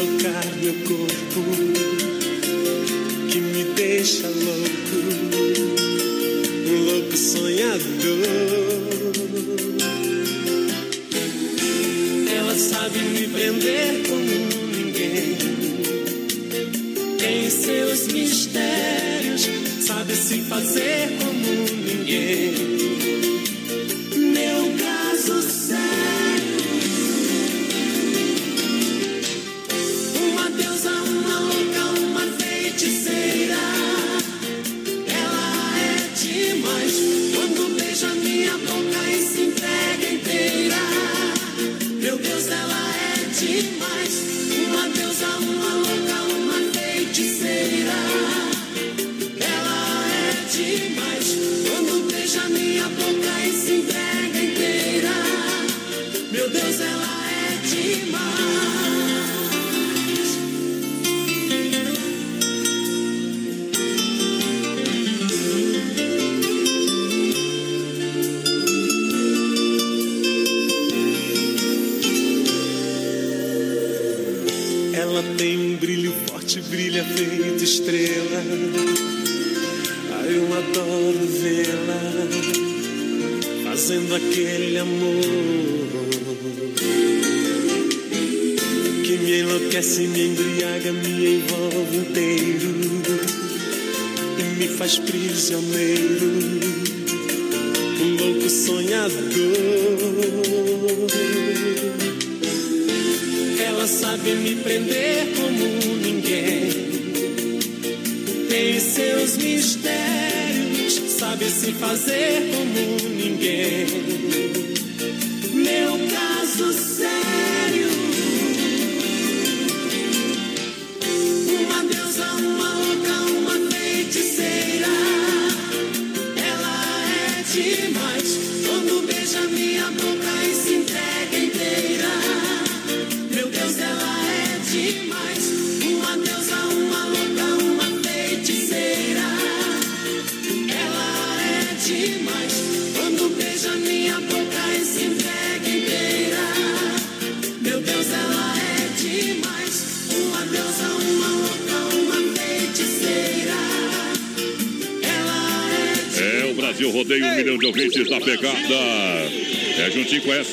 Tocar 0.00 0.49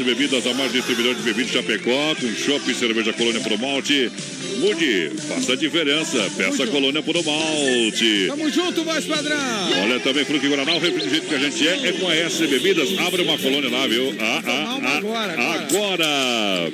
Bebidas, 0.07 0.47
a 0.47 0.53
mais 0.53 0.71
distribuidor 0.71 1.15
de 1.15 1.21
bebidas 1.21 1.51
Chapecó, 1.51 2.15
com 2.15 2.33
chopp 2.33 2.71
e 2.71 2.73
cerveja 2.73 3.11
colônia 3.11 3.41
pro 3.41 3.59
malte. 3.59 4.09
Mude, 4.57 5.11
faça 5.27 5.51
a 5.51 5.55
diferença. 5.57 6.31
Peça 6.37 6.63
a 6.63 6.67
colônia 6.67 7.03
pro 7.03 7.21
malte. 7.25 8.27
Tamo 8.27 8.49
junto, 8.49 8.85
voz 8.85 9.03
padrão. 9.03 9.37
Olha 9.83 9.99
também, 9.99 10.23
Fruque 10.23 10.47
Guaraná, 10.47 10.75
o 10.75 10.79
refri 10.79 11.03
do 11.03 11.09
jeito 11.09 11.27
que 11.27 11.35
a 11.35 11.39
gente 11.39 11.67
é, 11.67 11.89
é 11.89 11.91
com 11.91 12.07
a 12.07 12.15
S 12.15 12.47
Bebidas. 12.47 12.97
Abre 12.99 13.21
uma 13.21 13.37
colônia 13.37 13.69
lá, 13.69 13.85
viu? 13.85 14.15
Ah, 14.17 14.41
ah, 14.45 14.79
ah, 14.81 14.97
agora, 14.97 15.33
agora. 15.33 16.05
agora. 16.05 16.71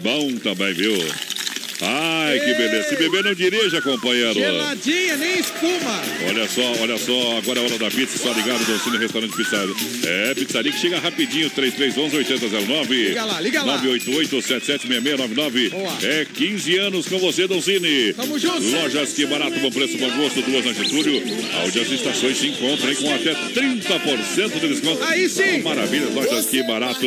Bom 0.00 0.36
também, 0.36 0.72
viu? 0.72 0.94
Ai, 2.28 2.40
que 2.40 2.54
beleza. 2.54 2.88
Se 2.88 2.96
beber, 2.96 3.24
não 3.24 3.34
dirija, 3.34 3.80
companheiro. 3.80 4.34
Geladinha, 4.34 5.16
nem 5.16 5.38
espuma. 5.38 6.02
Olha 6.28 6.46
só, 6.48 6.82
olha 6.82 6.98
só, 6.98 7.38
agora 7.38 7.60
é 7.60 7.62
a 7.62 7.66
hora 7.66 7.78
da 7.78 7.90
pizza, 7.90 8.18
só 8.18 8.32
ligado 8.32 8.64
do 8.64 8.78
Cine 8.78 8.98
Restaurante 8.98 9.34
Pizzaria. 9.34 9.74
É, 10.04 10.34
pizzaria 10.34 10.72
que 10.72 10.78
chega 10.78 10.98
rapidinho, 10.98 11.50
3311-8009. 11.50 12.88
Liga 12.90 13.24
lá, 13.24 13.40
liga 13.40 13.62
lá. 13.62 13.82
988-776699. 13.82 15.70
Boa. 15.70 15.98
É 16.02 16.26
15 16.32 16.76
anos 16.76 17.08
com 17.08 17.18
você, 17.18 17.46
Doncini. 17.46 18.12
Tamo 18.12 18.38
junto. 18.38 18.62
Lojas 18.62 19.12
que 19.12 19.24
barato, 19.26 19.58
bom 19.60 19.70
preço, 19.70 19.96
bom 19.98 20.10
gosto, 20.16 20.42
duas 20.42 20.64
na 20.64 20.72
Getúlio. 20.72 21.22
Onde 21.64 21.80
as 21.80 21.90
estações 21.90 22.36
se 22.38 22.48
encontram 22.48 22.94
com 22.94 23.14
até 23.14 23.34
30% 23.34 24.60
de 24.60 24.68
desconto. 24.68 25.02
Aí 25.04 25.28
sim. 25.28 25.62
Maravilha, 25.62 26.08
lojas 26.14 26.46
que 26.46 26.62
barato. 26.62 27.06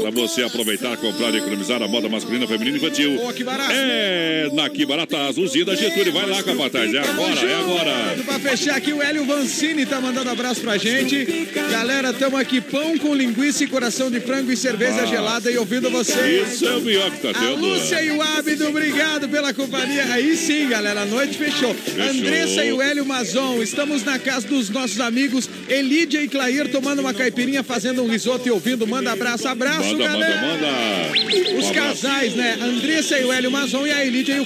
Pra 0.00 0.10
você 0.10 0.42
aproveitar, 0.42 0.96
comprar 0.96 1.34
e 1.34 1.38
economizar 1.38 1.82
a 1.82 1.88
moda 1.88 2.08
masculina, 2.08 2.46
feminina 2.46 2.76
e 2.76 2.80
infantil. 2.80 3.16
Pô, 3.18 3.32
que 3.32 3.42
barato. 3.44 3.72
É, 3.72 4.48
na 4.62 4.68
que 4.68 4.84
barata 4.84 5.16
azulzinha 5.28 5.64
da 5.64 5.74
Getúlio. 5.74 6.12
Vai 6.12 6.26
lá, 6.26 6.42
capataz. 6.42 6.92
É 6.92 6.98
agora, 6.98 7.40
é 7.40 7.54
agora. 7.54 8.16
Pra 8.24 8.38
fechar 8.38 8.76
aqui, 8.76 8.92
o 8.92 9.02
Hélio 9.02 9.24
Vancini 9.24 9.86
tá 9.86 10.00
mandando 10.00 10.28
abraço 10.30 10.60
pra 10.60 10.76
gente. 10.76 11.48
Galera, 11.70 12.12
tamo 12.12 12.36
aqui, 12.36 12.60
pão 12.60 12.98
com 12.98 13.14
linguiça 13.14 13.64
e 13.64 13.66
coração 13.66 14.10
de 14.10 14.20
frango 14.20 14.52
e 14.52 14.56
cerveja 14.56 15.02
Ah. 15.02 15.06
gelada 15.06 15.50
e 15.50 15.56
ouvindo 15.56 15.90
vocês. 15.90 16.54
Isso 16.54 16.66
é 16.66 16.76
o 16.76 16.80
melhor 16.80 17.10
que 17.10 17.18
tá 17.20 17.30
A 17.30 17.34
tendo. 17.34 17.56
Lúcia 17.56 18.02
e 18.02 18.10
o 18.10 18.20
Ábido, 18.22 18.68
obrigado 18.68 19.28
pela 19.28 19.52
companhia. 19.54 20.04
Aí 20.12 20.36
sim, 20.36 20.68
galera, 20.68 21.02
a 21.02 21.06
noite 21.06 21.38
fechou. 21.38 21.74
Andressa 22.10 22.64
e 22.64 22.72
o 22.72 22.82
Hélio 22.82 23.06
Mazon, 23.06 23.62
estamos 23.62 24.04
na 24.04 24.18
casa 24.18 24.46
dos 24.46 24.68
nossos 24.68 25.00
amigos 25.00 25.48
Elídia 25.68 26.20
e 26.22 26.28
Clair 26.28 26.68
tomando 26.70 27.00
uma 27.00 27.14
caipirinha, 27.14 27.62
fazendo 27.62 28.02
um 28.02 28.08
risoto 28.08 28.46
e 28.46 28.50
ouvindo. 28.50 28.86
Manda 28.86 29.12
abraço, 29.12 29.48
abraço, 29.48 29.88
Manda, 29.96 30.08
manda, 30.08 30.26
galera. 30.26 30.40
manda. 30.46 31.58
Os 31.58 31.66
Um 31.70 31.72
casais, 31.72 32.34
né? 32.34 32.58
Andressa 32.60 33.18
e 33.18 33.24
o 33.24 33.32
Hélio 33.32 33.50
Mazon 33.50 33.86
e 33.86 33.92
a 33.92 34.04
Elídia 34.04 34.34
e 34.34 34.40
o 34.40 34.44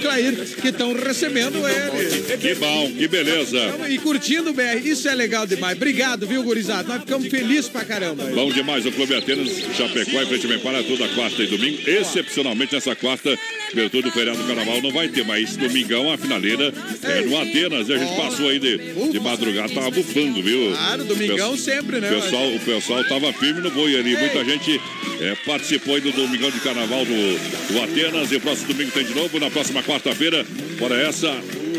Que 0.60 0.68
estão 0.68 0.92
recebendo 0.92 1.58
ele. 1.68 2.36
Que 2.38 2.54
bom, 2.54 2.92
que 2.92 3.08
beleza. 3.08 3.58
E 3.88 3.98
curtindo 3.98 4.50
o 4.50 4.52
BR, 4.52 4.84
isso 4.84 5.08
é 5.08 5.14
legal 5.14 5.46
demais. 5.46 5.76
Obrigado, 5.76 6.26
viu, 6.26 6.42
gurizada? 6.42 6.88
Nós 6.88 7.00
ficamos 7.00 7.28
felizes 7.28 7.68
pra 7.68 7.84
caramba. 7.84 8.24
Bom 8.34 8.50
demais 8.50 8.86
o 8.86 8.92
Clube 8.92 9.14
Atenas, 9.14 9.50
Chapecó 9.76 10.22
e 10.22 10.26
Frente 10.26 10.46
Bem 10.46 10.58
para 10.58 10.82
toda 10.82 11.08
quarta 11.08 11.42
e 11.42 11.46
domingo. 11.46 11.78
Excepcionalmente 11.88 12.74
nessa 12.74 12.94
quarta, 12.94 13.36
abertura 13.72 14.02
do 14.02 14.10
feriado 14.10 14.38
do 14.38 14.46
carnaval 14.46 14.80
não 14.82 14.90
vai 14.90 15.08
ter, 15.08 15.24
mas 15.24 15.56
domingão 15.56 16.12
a 16.12 16.16
finaleira 16.16 16.72
é 17.02 17.20
no 17.22 17.40
Atenas. 17.40 17.88
E 17.88 17.92
a 17.92 17.98
gente 17.98 18.16
passou 18.16 18.48
aí 18.48 18.58
de, 18.58 18.78
de 19.10 19.20
madrugada, 19.20 19.72
tava 19.72 19.90
bufando, 19.90 20.42
viu? 20.42 20.72
Claro, 20.72 21.04
domingão 21.04 21.56
sempre, 21.56 22.00
né? 22.00 22.10
O 22.10 22.20
pessoal, 22.20 22.54
o 22.54 22.60
pessoal 22.60 23.04
tava 23.04 23.32
firme 23.32 23.60
no 23.60 23.70
boi 23.70 23.96
ali. 23.96 24.16
Muita 24.16 24.44
gente 24.44 24.80
é, 25.20 25.34
participou 25.46 25.94
aí 25.94 26.00
do 26.00 26.12
domingão 26.12 26.50
de 26.50 26.60
carnaval 26.60 27.04
do, 27.04 27.72
do 27.72 27.82
Atenas. 27.82 28.30
E 28.30 28.36
o 28.36 28.40
próximo 28.40 28.68
domingo 28.68 28.90
tem 28.92 29.04
de 29.04 29.14
novo. 29.14 29.38
Na 29.38 29.50
próxima 29.50 29.82
quarta-feira, 29.94 30.44
fora 30.76 31.00
essa, 31.00 31.30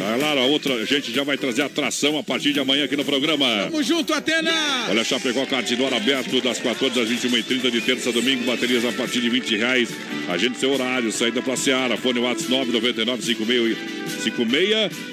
a 0.01 0.15
Lara, 0.15 0.41
outra, 0.41 0.73
a 0.75 0.85
gente 0.85 1.11
já 1.13 1.23
vai 1.23 1.37
trazer 1.37 1.61
atração 1.63 2.17
a 2.17 2.23
partir 2.23 2.53
de 2.53 2.59
amanhã 2.59 2.85
aqui 2.85 2.95
no 2.95 3.05
programa. 3.05 3.45
Tamo 3.69 3.81
junto, 3.83 4.13
Atena! 4.13 4.51
Olha, 4.89 5.03
Chapecó 5.03 5.45
Cartidor 5.45 5.93
aberto 5.93 6.41
das 6.41 6.59
14 6.59 6.99
às 6.99 7.09
21h30 7.09 7.71
de 7.71 7.81
terça 7.81 8.09
a 8.09 8.11
domingo, 8.11 8.43
baterias 8.45 8.83
a 8.85 8.91
partir 8.91 9.21
de 9.21 9.29
20 9.29 9.55
reais. 9.57 9.89
Agende 10.27 10.57
seu 10.57 10.71
horário, 10.71 11.11
saída 11.11 11.41
pra 11.41 11.55
Seara, 11.55 11.95
fone 11.97 12.19
WhatsApp 12.19 12.49
999 12.71 13.23
56 13.23 13.77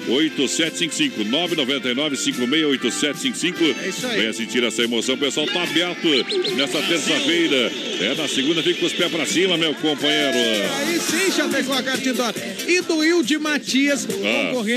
8755 0.09 1.23
999 1.23 2.15
568755 2.17 3.75
É 3.83 3.89
isso 3.89 4.07
aí. 4.07 4.19
Venha 4.19 4.33
sentir 4.33 4.63
essa 4.63 4.81
emoção, 4.83 5.15
o 5.15 5.17
pessoal 5.17 5.45
tá 5.47 5.63
aberto 5.63 6.07
nessa 6.55 6.81
terça-feira. 6.81 7.71
É, 8.01 8.15
na 8.15 8.27
segunda 8.27 8.61
fica 8.63 8.79
com 8.79 8.85
os 8.85 8.93
pés 8.93 9.11
pra 9.11 9.25
cima, 9.25 9.57
meu 9.57 9.73
companheiro. 9.75 10.37
Aí 10.79 10.99
sim, 10.99 11.31
Chapecó 11.31 11.81
Cartidor. 11.81 12.33
E 12.67 12.81
do 12.81 12.97
Wilde 12.97 13.37
Matias, 13.37 14.05
Ah. 14.05 14.47
concorrendo 14.47 14.72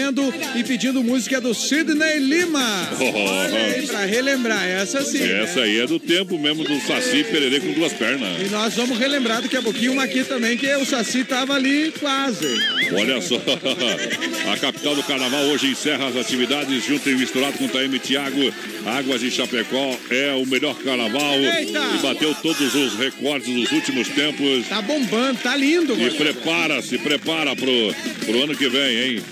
e 0.54 0.62
pedindo 0.64 1.02
música 1.02 1.40
do 1.40 1.54
Sidney 1.54 2.18
Lima. 2.18 2.66
Oh, 2.98 3.18
Olha 3.18 3.58
aí, 3.58 3.86
pra 3.86 4.04
relembrar, 4.04 4.66
essa 4.66 5.02
sim. 5.02 5.22
Essa 5.22 5.60
né? 5.60 5.66
aí 5.66 5.80
é 5.80 5.86
do 5.86 5.98
tempo 5.98 6.38
mesmo 6.38 6.64
do 6.64 6.80
Saci 6.80 7.24
Pererê 7.24 7.60
com 7.60 7.72
duas 7.72 7.92
pernas. 7.92 8.40
E 8.40 8.48
nós 8.50 8.74
vamos 8.74 8.98
relembrar 8.98 9.42
daqui 9.42 9.56
a 9.56 9.62
pouquinho 9.62 9.92
uma 9.92 10.04
aqui 10.04 10.24
também, 10.24 10.56
que 10.56 10.66
o 10.76 10.84
Saci 10.84 11.24
tava 11.24 11.54
ali 11.54 11.92
quase. 12.00 12.46
Olha 12.92 13.20
só, 13.20 13.36
a 14.52 14.56
capital 14.56 14.94
do 14.94 15.02
carnaval 15.02 15.44
hoje 15.46 15.68
encerra 15.68 16.08
as 16.08 16.16
atividades 16.16 16.84
junto 16.84 17.08
e 17.08 17.14
misturado 17.14 17.58
com 17.58 17.68
Taeme 17.68 17.98
Thiago. 17.98 18.52
Águas 18.86 19.20
de 19.20 19.30
Chapecó 19.30 19.98
é 20.10 20.32
o 20.34 20.46
melhor 20.46 20.74
carnaval 20.76 21.34
Eita! 21.34 21.80
e 21.94 21.98
bateu 22.02 22.34
todos 22.36 22.74
os 22.74 22.94
recordes 22.94 23.52
dos 23.54 23.72
últimos 23.72 24.08
tempos. 24.08 24.66
Tá 24.68 24.80
bombando, 24.80 25.38
tá 25.40 25.56
lindo, 25.56 25.94
E 25.94 25.96
mano. 26.04 26.14
prepara, 26.14 26.82
se 26.82 26.96
prepara 26.98 27.54
pro, 27.56 27.94
pro 28.24 28.44
ano 28.44 28.56
que 28.56 28.68
vem, 28.68 28.98
hein? 29.16 29.22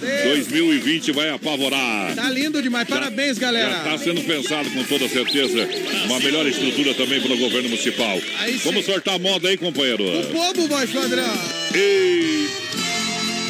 2020 0.55 1.11
vai 1.11 1.31
apavorar. 1.31 2.15
Tá 2.15 2.31
lindo 2.31 2.63
demais. 2.63 2.87
Parabéns, 2.87 3.37
Já 3.37 3.43
galera. 3.43 3.77
está 3.79 3.99
sendo 3.99 4.21
pensado 4.23 4.71
com 4.71 4.85
toda 4.85 5.09
certeza. 5.09 5.69
Uma 6.07 6.21
melhor 6.21 6.47
estrutura 6.47 6.95
também 6.95 7.21
pelo 7.21 7.37
governo 7.37 7.69
municipal. 7.69 8.21
Aí 8.39 8.53
sim. 8.53 8.61
Vamos 8.65 8.85
sortar 8.85 9.15
a 9.15 9.19
moda 9.19 9.49
aí, 9.49 9.57
companheiro. 9.57 10.05
O 10.05 10.27
povo, 10.27 10.69
voz 10.69 10.91
padrão. 10.91 11.25
Ei! 11.75 12.47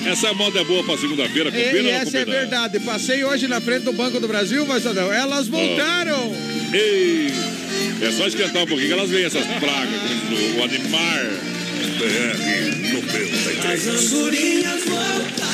Essa 0.06 0.32
moda 0.32 0.60
é 0.60 0.64
boa 0.64 0.82
pra 0.84 0.96
segunda-feira, 0.96 1.48
E, 1.50 1.52
combina 1.52 1.88
e 1.88 1.92
não 1.92 2.00
essa 2.00 2.18
é 2.18 2.24
verdade. 2.24 2.80
Passei 2.80 3.22
hoje 3.24 3.48
na 3.48 3.60
frente 3.60 3.82
do 3.84 3.92
Banco 3.92 4.18
do 4.18 4.28
Brasil, 4.28 4.64
voz 4.64 4.82
padrão. 4.82 5.12
Elas 5.12 5.46
voltaram. 5.46 6.34
Ei! 6.72 7.30
É 8.00 8.10
só 8.12 8.26
esquentar 8.26 8.62
um 8.62 8.66
pouquinho 8.66 8.88
que 8.88 8.92
elas 8.94 9.10
vêm 9.10 9.24
essas 9.24 9.44
pragas, 9.44 10.00
o, 10.58 10.62
animar. 10.62 11.24
BR 11.98 13.72
As 13.72 13.84
93. 13.84 13.88
andorinhas 13.88 14.84
voltaram 14.84 15.44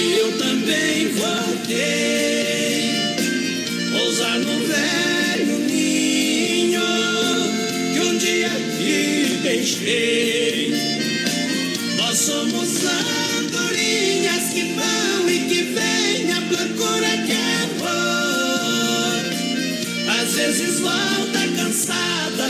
eu 0.00 0.38
também 0.38 1.08
voltei. 1.08 2.92
Pousar 3.92 4.38
no 4.38 4.66
velho 4.66 5.58
ninho 5.66 6.80
que 7.92 8.00
um 8.00 8.18
dia 8.18 8.50
te 8.78 9.38
deixei. 9.42 10.72
Nós 11.96 12.16
somos 12.16 12.68
andorinhas 13.38 14.52
que 14.52 14.74
vão 14.74 15.28
e 15.28 15.38
que 15.48 15.62
vêm 15.62 16.32
à 16.32 16.40
procura 16.42 17.16
de 17.26 17.32
amor. 17.32 17.88
Às 20.20 20.34
vezes 20.34 20.78
cansada, 20.80 21.27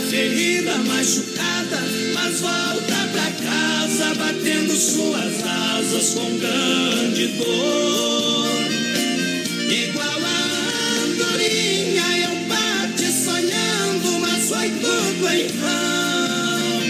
ferida, 0.09 0.75
machucada, 0.79 1.79
mas 2.15 2.41
volta 2.41 3.09
pra 3.13 3.31
casa 3.45 4.15
batendo 4.15 4.75
suas 4.75 5.43
asas 5.45 6.15
com 6.15 6.37
grande 6.39 7.27
dor. 7.37 8.49
Igual 9.69 10.19
a 10.25 11.03
andorinha 11.03 12.03
eu 12.23 12.35
bati 12.47 13.11
sonhando, 13.11 14.19
mas 14.19 14.49
foi 14.49 14.69
tudo 14.69 15.29
em 15.29 15.47
vão. 15.59 16.81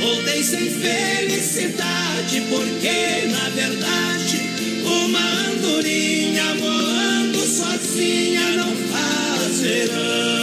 Voltei 0.00 0.42
sem 0.42 0.70
felicidade, 0.70 2.42
porque 2.50 3.28
na 3.30 3.48
verdade 3.50 4.40
uma 4.84 5.50
andorinha 5.50 6.54
voando 6.56 7.38
sozinha 7.46 8.56
não 8.56 8.74
faz 8.90 9.60
verão. 9.60 10.33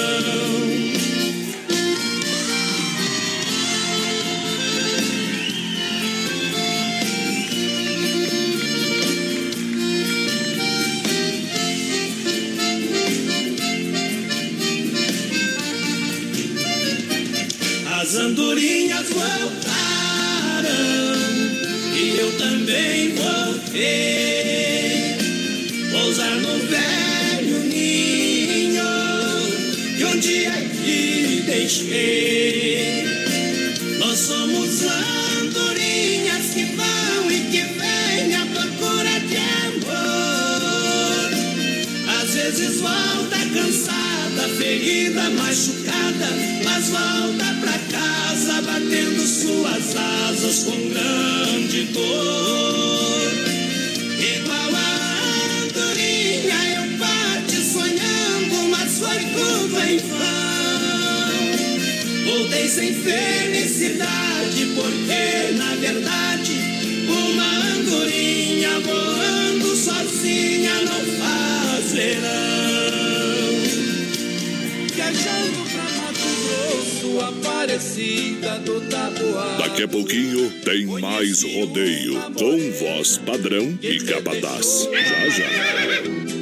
Tem 80.63 80.85
mais 80.85 81.43
rodeio 81.43 82.19
com 82.33 82.71
voz 82.71 83.17
padrão 83.17 83.77
e 83.81 83.99
capataz. 83.99 84.87
Já 84.91 85.29
já. 85.29 86.41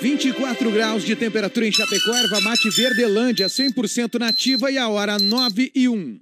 24 0.00 0.70
graus 0.70 1.04
de 1.04 1.14
temperatura 1.14 1.66
em 1.66 1.72
Chapecó, 1.72 2.12
erva 2.14 2.40
mate 2.40 2.68
Verdelândia, 2.70 3.46
100% 3.46 4.18
nativa 4.18 4.70
e 4.70 4.78
a 4.78 4.88
hora 4.88 5.18
9 5.18 5.70
e 5.74 5.88
1. 5.88 6.21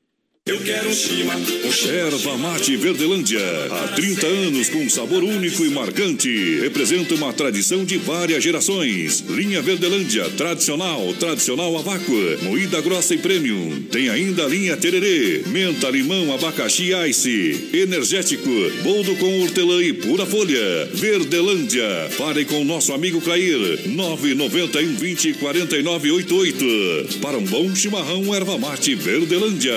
Eu 0.51 0.59
quero 0.63 0.89
um 0.89 0.93
chima, 0.93 1.37
um. 1.37 1.91
Erva 1.93 2.37
Mate 2.37 2.77
Verdelândia. 2.77 3.39
Há 3.71 3.87
30 3.95 4.27
anos 4.27 4.69
com 4.69 4.91
sabor 4.91 5.23
único 5.23 5.65
e 5.65 5.71
marcante. 5.71 6.59
Representa 6.59 7.15
uma 7.15 7.33
tradição 7.33 7.85
de 7.85 7.97
várias 7.99 8.43
gerações. 8.43 9.21
Linha 9.29 9.63
Verdelândia, 9.63 10.29
tradicional, 10.31 11.15
tradicional 11.15 11.77
a 11.79 12.45
moída 12.45 12.81
grossa 12.81 13.15
e 13.15 13.19
premium. 13.19 13.81
Tem 13.93 14.09
ainda 14.09 14.45
a 14.45 14.49
linha 14.49 14.77
Tererê, 14.77 15.45
menta, 15.47 15.89
limão, 15.89 16.35
abacaxi 16.35 16.91
ice, 17.09 17.69
energético, 17.73 18.51
boldo 18.83 19.15
com 19.17 19.43
hortelã 19.43 19.81
e 19.81 19.93
pura 19.93 20.27
folha. 20.27 20.91
Verdelândia. 20.93 22.11
Pare 22.19 22.45
com 22.45 22.65
nosso 22.65 22.93
amigo 22.93 23.21
Clair. 23.21 23.87
991 23.87 24.97
20 24.97 25.35
49 25.35 26.11
88. 26.11 27.19
Para 27.21 27.39
um 27.39 27.45
bom 27.45 27.73
chimarrão, 27.73 28.35
Erva 28.35 28.59
Mate 28.59 28.97
Verdelândia. 28.97 29.77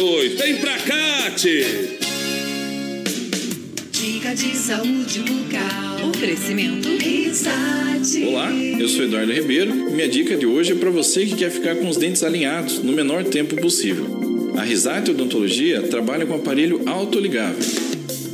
Vem 0.03 0.55
pra 0.55 0.79
cá, 0.79 1.29
tchê. 1.35 1.63
Dica 3.91 4.33
de 4.33 4.57
saúde 4.57 5.19
bucal. 5.19 6.09
Oferecimento 6.09 6.89
Risate. 6.97 8.23
Olá, 8.25 8.51
eu 8.51 8.89
sou 8.89 9.03
Eduardo 9.03 9.31
Ribeiro. 9.31 9.71
Minha 9.91 10.09
dica 10.09 10.35
de 10.35 10.47
hoje 10.47 10.71
é 10.71 10.75
para 10.75 10.89
você 10.89 11.27
que 11.27 11.35
quer 11.35 11.51
ficar 11.51 11.75
com 11.75 11.87
os 11.87 11.97
dentes 11.97 12.23
alinhados 12.23 12.79
no 12.79 12.93
menor 12.93 13.23
tempo 13.25 13.55
possível. 13.57 14.07
A 14.57 14.63
Risate 14.63 15.11
Odontologia 15.11 15.83
trabalha 15.83 16.25
com 16.25 16.33
aparelho 16.33 16.81
autoligável. 16.87 17.63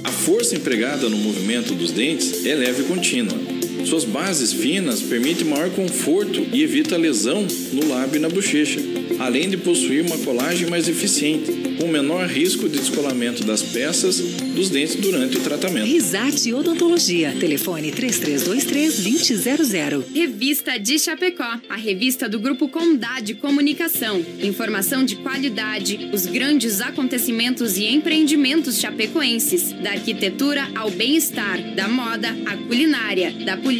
A 0.05 0.09
força 0.09 0.55
empregada 0.55 1.09
no 1.09 1.17
movimento 1.17 1.73
dos 1.73 1.91
dentes 1.91 2.45
é 2.45 2.55
leve 2.55 2.83
e 2.83 2.85
contínua. 2.85 3.56
Suas 3.87 4.03
bases 4.03 4.51
finas 4.51 5.01
permitem 5.01 5.47
maior 5.47 5.69
conforto 5.69 6.45
e 6.51 6.61
evita 6.61 6.97
lesão 6.97 7.47
no 7.71 7.87
lábio 7.87 8.17
e 8.17 8.19
na 8.19 8.27
bochecha, 8.27 8.81
além 9.17 9.49
de 9.49 9.55
possuir 9.55 10.05
uma 10.05 10.17
colagem 10.17 10.69
mais 10.69 10.89
eficiente, 10.89 11.77
com 11.79 11.87
menor 11.87 12.27
risco 12.27 12.67
de 12.67 12.79
descolamento 12.79 13.45
das 13.45 13.63
peças 13.63 14.19
dos 14.19 14.69
dentes 14.69 14.95
durante 14.95 15.37
o 15.37 15.39
tratamento. 15.39 15.85
Risate 15.85 16.53
Odontologia. 16.53 17.33
Telefone 17.39 17.93
3323-2000. 17.93 20.03
Revista 20.13 20.77
de 20.77 20.99
Chapecó, 20.99 21.57
a 21.69 21.77
revista 21.77 22.27
do 22.27 22.41
Grupo 22.41 22.67
Condade 22.67 23.35
Comunicação. 23.35 24.21
Informação 24.43 25.05
de 25.05 25.15
qualidade, 25.17 26.09
os 26.11 26.25
grandes 26.25 26.81
acontecimentos 26.81 27.77
e 27.77 27.85
empreendimentos 27.85 28.79
chapecoenses, 28.79 29.71
da 29.81 29.91
arquitetura 29.91 30.67
ao 30.75 30.91
bem-estar, 30.91 31.73
da 31.73 31.87
moda 31.87 32.35
à 32.45 32.57
culinária, 32.57 33.31
da 33.45 33.55
política 33.55 33.76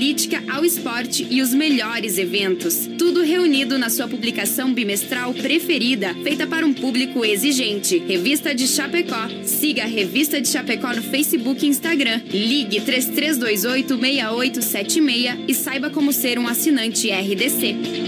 ao 0.48 0.64
esporte 0.64 1.26
e 1.30 1.42
os 1.42 1.54
melhores 1.54 2.18
eventos. 2.18 2.88
Tudo 2.98 3.24
reunido 3.24 3.78
na 3.78 3.90
sua 3.90 4.08
publicação 4.08 4.72
bimestral 4.72 5.34
preferida, 5.34 6.14
feita 6.24 6.46
para 6.46 6.66
um 6.66 6.74
público 6.74 7.26
exigente. 7.26 7.98
Revista 7.98 8.54
de 8.54 8.68
Chapecó. 8.68 9.28
Siga 9.44 9.84
a 9.84 9.88
Revista 9.88 10.40
de 10.40 10.48
Chapecó 10.48 10.94
no 10.94 11.02
Facebook 11.02 11.66
e 11.66 11.70
Instagram. 11.70 12.22
Ligue 12.30 12.80
3328 12.82 13.98
6876 13.98 15.46
e 15.48 15.54
saiba 15.54 15.90
como 15.90 16.14
ser 16.14 16.38
um 16.38 16.48
assinante 16.48 17.10
RDC. 17.10 18.07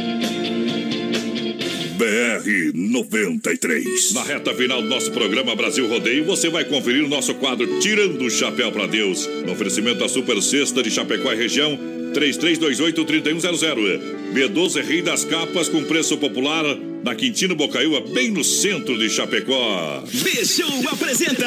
BR 2.00 2.72
93. 2.74 4.14
Na 4.14 4.24
reta 4.24 4.54
final 4.54 4.82
do 4.82 4.88
nosso 4.88 5.12
programa 5.12 5.54
Brasil 5.54 5.86
Rodeio, 5.86 6.24
você 6.24 6.48
vai 6.48 6.64
conferir 6.64 7.04
o 7.04 7.10
nosso 7.10 7.36
quadro 7.36 7.78
Tirando 7.82 8.22
o 8.22 8.30
Chapéu 8.30 8.72
para 8.72 8.88
Deus. 8.88 9.28
No 9.46 9.52
oferecimento 9.52 10.00
da 10.00 10.08
Super 10.08 10.42
Sexta 10.42 10.82
de 10.82 10.90
Chapecó 10.90 11.34
e 11.34 11.36
região, 11.36 11.78
3328-3100. 12.14 14.00
B12 14.34 14.82
Rei 14.82 15.02
das 15.02 15.26
Capas 15.26 15.68
com 15.68 15.84
preço 15.84 16.18
popular 16.18 16.64
na 17.04 17.16
Quintino 17.16 17.56
Bocaiúva, 17.56 18.02
bem 18.02 18.32
no 18.32 18.44
centro 18.44 18.98
de 18.98 19.10
Chapecó. 19.10 20.04
Bichão 20.12 20.82
apresenta 20.92 21.46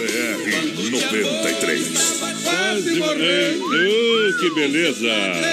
BR 0.00 0.40
93. 0.90 2.39
Quase. 2.42 3.00
Uh, 3.00 4.38
que 4.40 4.50
beleza. 4.54 5.08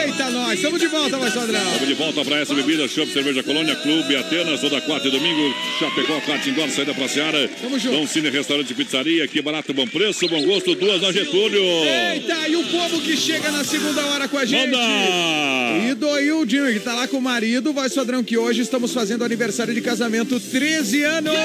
Eita, 0.05 0.29
nós, 0.29 0.53
estamos 0.53 0.79
de 0.79 0.87
volta, 0.87 1.17
mais 1.17 1.33
padrão. 1.33 1.61
Estamos 1.61 1.87
de 1.87 1.93
volta 1.93 2.25
para 2.25 2.39
essa 2.39 2.53
bebida, 2.53 2.87
Shop 2.87 3.11
Cerveja 3.11 3.43
Colônia, 3.43 3.75
Clube 3.75 4.15
Atenas, 4.15 4.61
toda 4.61 4.79
quarta 4.81 5.07
e 5.07 5.11
domingo, 5.11 5.53
Chapecó, 5.79 6.19
Catingor, 6.21 6.69
saída 6.69 6.93
pra 6.93 7.07
Seara. 7.07 7.49
Tamo 7.61 7.77
junto. 7.77 7.97
Dom 7.97 8.07
Cine 8.07 8.29
Restaurante 8.29 8.73
Pizzaria, 8.73 9.27
que 9.27 9.41
barato, 9.41 9.73
bom 9.73 9.87
preço, 9.87 10.27
bom 10.27 10.41
gosto, 10.45 10.75
duas 10.75 11.01
na 11.01 11.11
Getúlio. 11.11 11.61
Eita, 11.61 12.47
e 12.47 12.55
o 12.55 12.63
povo 12.65 13.01
que 13.01 13.17
chega 13.17 13.51
na 13.51 13.63
segunda 13.63 14.05
hora 14.05 14.27
com 14.27 14.37
a 14.37 14.45
gente. 14.45 14.71
Manda! 14.71 15.89
E 15.89 15.93
do 15.93 16.19
Hildinho, 16.19 16.73
que 16.73 16.79
tá 16.79 16.93
lá 16.93 17.07
com 17.07 17.17
o 17.17 17.21
marido, 17.21 17.73
voz 17.73 17.93
padrão, 17.93 18.23
que 18.23 18.37
hoje 18.37 18.61
estamos 18.61 18.93
fazendo 18.93 19.23
aniversário 19.23 19.73
de 19.73 19.81
casamento, 19.81 20.39
13 20.39 21.03
anos. 21.03 21.37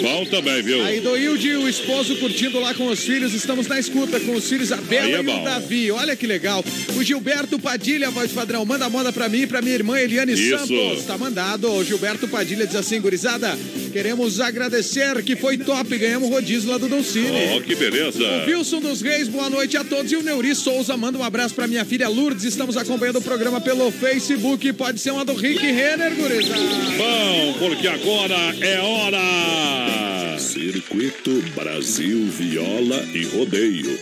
Bom 0.00 0.24
também, 0.26 0.62
viu? 0.62 0.84
Aí 0.84 1.00
do 1.00 1.16
Hilde, 1.16 1.56
o 1.56 1.68
esposo 1.68 2.16
curtindo 2.16 2.60
lá 2.60 2.74
com 2.74 2.88
os 2.88 3.00
filhos, 3.00 3.34
estamos 3.34 3.66
na 3.66 3.78
escuta 3.78 4.20
com 4.20 4.34
os 4.34 4.48
filhos 4.48 4.57
Isabela 4.62 5.06
Aí 5.06 5.14
é 5.14 5.22
e 5.22 5.22
o. 5.22 5.44
Davi. 5.44 5.90
Olha 5.90 6.16
que 6.16 6.26
legal. 6.26 6.64
O 6.96 7.02
Gilberto 7.02 7.58
Padilha, 7.58 8.10
voz 8.10 8.32
padrão, 8.32 8.64
manda 8.64 8.88
moda 8.88 9.12
pra 9.12 9.28
mim 9.28 9.42
e 9.42 9.46
pra 9.46 9.62
minha 9.62 9.74
irmã 9.74 9.98
Eliane 9.98 10.32
Isso. 10.32 10.66
Santos. 10.66 11.04
Tá 11.04 11.16
mandado. 11.16 11.70
O 11.72 11.84
Gilberto 11.84 12.28
Padilha 12.28 12.66
diz 12.66 12.76
assim, 12.76 13.00
gurizada, 13.00 13.56
queremos 13.88 14.40
agradecer 14.40 15.22
que 15.22 15.36
foi 15.36 15.56
top, 15.58 15.96
ganhamos 15.96 16.28
rodízio 16.28 16.70
lá 16.70 16.78
do 16.78 16.88
Dolcine. 16.88 17.56
Ó, 17.56 17.60
que 17.60 17.74
beleza. 17.74 18.18
O 18.46 18.46
Wilson 18.46 18.80
dos 18.80 19.00
Reis, 19.00 19.28
boa 19.28 19.48
noite 19.50 19.76
a 19.76 19.84
todos. 19.84 20.10
E 20.12 20.16
o 20.16 20.22
Neuri 20.22 20.54
Souza 20.54 20.96
manda 20.96 21.18
um 21.18 21.22
abraço 21.22 21.54
pra 21.54 21.66
minha 21.66 21.84
filha 21.84 22.08
Lourdes. 22.08 22.44
Estamos 22.44 22.76
acompanhando 22.76 23.18
o 23.18 23.22
programa 23.22 23.60
pelo 23.60 23.90
Facebook. 23.90 24.72
Pode 24.72 25.00
ser 25.00 25.10
uma 25.10 25.24
do 25.24 25.34
Rick 25.34 25.64
Renner, 25.64 26.14
gurizada. 26.14 26.60
Bom, 26.96 27.54
porque 27.58 27.88
agora 27.88 28.36
é 28.60 28.80
hora. 28.80 30.38
Circuito 30.38 31.42
Brasil 31.54 32.26
Viola 32.26 33.04
e 33.12 33.24
Rodeio. 33.24 33.98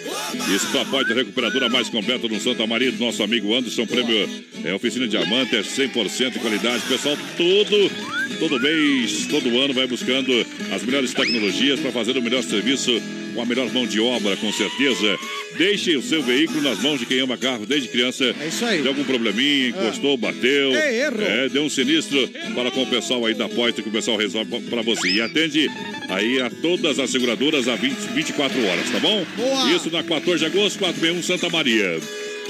Isso 0.55 0.71
com 0.71 0.79
a 0.81 0.85
porta 0.85 1.15
recuperadora 1.15 1.69
mais 1.69 1.89
completa 1.89 2.29
no 2.29 2.41
Santa 2.41 2.67
Maria 2.67 2.93
do 2.93 2.99
nosso 2.99 3.23
amigo 3.23 3.55
Anderson. 3.55 3.87
Prêmio 3.87 4.29
é 4.65 4.75
Oficina 4.75 5.09
Diamante, 5.09 5.57
é 5.57 5.63
100% 5.63 6.31
de 6.33 6.39
qualidade. 6.39 6.83
Pessoal, 6.87 7.17
todo, 7.37 7.91
todo 8.39 8.61
mês, 8.61 9.27
todo 9.27 9.59
ano 9.59 9.75
vai 9.77 9.87
buscando 9.87 10.33
as 10.73 10.83
melhores 10.83 11.13
tecnologias 11.13 11.79
para 11.79 11.93
fazer 11.93 12.17
o 12.17 12.23
melhor 12.23 12.43
serviço 12.43 12.91
com 13.35 13.43
a 13.43 13.45
melhor 13.45 13.71
mão 13.71 13.87
de 13.87 14.01
obra, 14.01 14.35
com 14.37 14.51
certeza. 14.51 15.19
Deixe 15.59 15.95
o 15.95 16.03
seu 16.03 16.23
veículo 16.23 16.63
nas 16.63 16.81
mãos 16.81 16.99
de 16.99 17.05
quem 17.05 17.21
ama 17.21 17.37
carro 17.37 17.67
desde 17.67 17.89
criança. 17.89 18.35
É 18.41 18.49
isso 18.49 18.65
aí. 18.65 18.81
Deu 18.81 18.93
algum 18.93 19.05
probleminha, 19.05 19.69
encostou, 19.69 20.17
bateu. 20.17 20.75
É 20.75 21.01
erro. 21.01 21.23
É, 21.23 21.49
deu 21.51 21.63
um 21.63 21.69
sinistro. 21.69 22.29
Fala 22.55 22.71
com 22.71 22.83
o 22.83 22.87
pessoal 22.87 23.27
aí 23.27 23.35
da 23.35 23.49
porta 23.49 23.83
que 23.83 23.89
o 23.89 23.93
pessoal 23.93 24.17
resolve 24.17 24.61
para 24.63 24.81
você. 24.81 25.09
E 25.09 25.21
atende 25.21 25.71
aí 26.09 26.41
a 26.41 26.49
todas 26.49 26.99
as 26.99 27.11
seguradoras 27.11 27.69
a 27.69 27.77
20, 27.77 27.95
24 28.15 28.67
horas, 28.67 28.91
tá 28.91 28.99
bom? 28.99 29.27
Boa. 29.37 29.73
Isso 29.73 29.91
na 29.91 30.03
14 30.03 30.39
de 30.39 30.47
agosto, 30.47 30.79
461 30.79 31.23
Santa 31.23 31.51
Maria. 31.51 32.01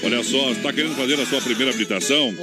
Olha 0.03 0.23
só, 0.23 0.53
está 0.53 0.73
querendo 0.73 0.95
fazer 0.95 1.15
a 1.21 1.27
sua 1.27 1.41
primeira 1.41 1.71
habilitação? 1.71 2.35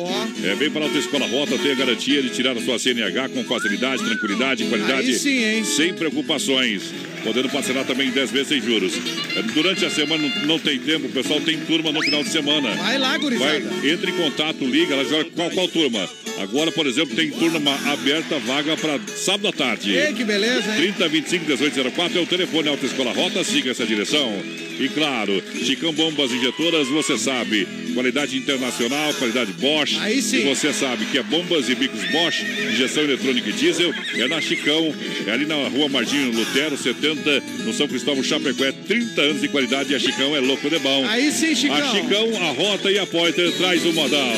É, 0.43 0.55
vem 0.55 0.69
para 0.71 0.81
a 0.81 0.85
Autoescola 0.85 1.25
Rota, 1.27 1.57
tem 1.57 1.71
a 1.71 1.75
garantia 1.75 2.21
de 2.21 2.29
tirar 2.29 2.57
a 2.57 2.61
sua 2.61 2.77
CNH 2.79 3.29
com 3.29 3.43
facilidade, 3.45 4.03
tranquilidade, 4.03 4.63
qualidade. 4.65 5.07
Aí 5.11 5.13
sim, 5.19 5.43
hein? 5.43 5.63
Sem 5.63 5.93
preocupações. 5.93 6.81
Podendo 7.23 7.47
parcelar 7.49 7.85
também 7.85 8.09
em 8.09 8.11
10 8.11 8.31
vezes 8.31 8.47
sem 8.49 8.61
juros. 8.61 8.93
É, 9.37 9.41
Durante 9.53 9.85
a 9.85 9.89
semana 9.89 10.21
não- 10.45 10.59
tem 10.59 10.77
tempo, 10.79 11.07
o 11.07 11.11
pessoal 11.11 11.39
tem 11.41 11.57
turma 11.59 11.91
no 11.91 12.01
final 12.01 12.21
de 12.23 12.29
semana. 12.29 12.71
Vai 12.75 12.97
lá, 12.97 13.17
gurizada. 13.17 13.59
Vai, 13.61 13.89
entre 13.91 14.11
em 14.11 14.15
contato, 14.15 14.65
liga, 14.65 14.93
ela 14.93 15.05
joga 15.05 15.25
qual, 15.35 15.49
qual 15.51 15.67
turma? 15.69 16.09
Agora, 16.41 16.71
por 16.71 16.85
exemplo, 16.87 17.15
tem 17.15 17.29
turma 17.29 17.71
aberta, 17.91 18.39
vaga 18.39 18.75
para 18.75 18.99
sábado 19.15 19.47
à 19.49 19.51
tarde. 19.53 19.93
Ei, 19.95 20.13
que 20.13 20.23
beleza, 20.23 20.69
hein? 20.71 20.77
30 20.93 21.07
25 21.07 21.45
1804 21.45 22.17
é 22.17 22.21
o 22.21 22.25
telefone 22.25 22.67
Autoescola 22.69 23.13
Rota, 23.13 23.43
siga 23.43 23.71
essa 23.71 23.85
direção. 23.85 24.33
E 24.79 24.89
claro, 24.89 25.41
Chicão 25.63 25.93
Bombas 25.93 26.31
Injetoras, 26.31 26.87
você 26.87 27.15
sabe, 27.17 27.67
qualidade 27.93 28.35
internacional, 28.35 29.13
qualidade 29.13 29.53
Bosch. 29.53 29.95
Aí 29.99 30.19
sim. 30.21 30.37
E 30.37 30.43
você 30.43 30.73
sabe 30.73 31.05
que 31.05 31.17
é 31.17 31.23
bombas 31.23 31.69
e 31.69 31.75
bicos 31.75 32.01
Bosch, 32.11 32.43
injeção 32.71 33.03
eletrônica 33.03 33.49
e 33.49 33.53
diesel, 33.53 33.93
é 34.15 34.27
na 34.27 34.41
Chicão, 34.41 34.93
é 35.27 35.31
ali 35.31 35.45
na 35.45 35.55
rua 35.67 35.87
Marginho 35.89 36.31
Lutero, 36.31 36.75
70, 36.75 37.43
no 37.65 37.73
São 37.73 37.87
Cristóvão 37.87 38.23
Chapecó, 38.23 38.65
é 38.65 38.71
30 38.71 39.21
anos 39.21 39.41
de 39.41 39.47
qualidade 39.47 39.93
e 39.93 39.95
a 39.95 39.99
Chicão 39.99 40.35
é 40.35 40.39
louco 40.39 40.67
de 40.69 40.79
bom. 40.79 41.05
Aí 41.07 41.31
sim, 41.31 41.55
Chicão. 41.55 41.77
A 41.77 41.91
Chicão, 41.91 42.29
a 42.41 42.51
Rota 42.51 42.91
e 42.91 42.97
a 42.97 43.05
Poiter 43.05 43.51
traz 43.53 43.85
o 43.85 43.93
modal. 43.93 44.33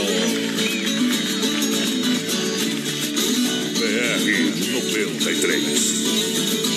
BR 3.79 4.71
93. 4.73 6.74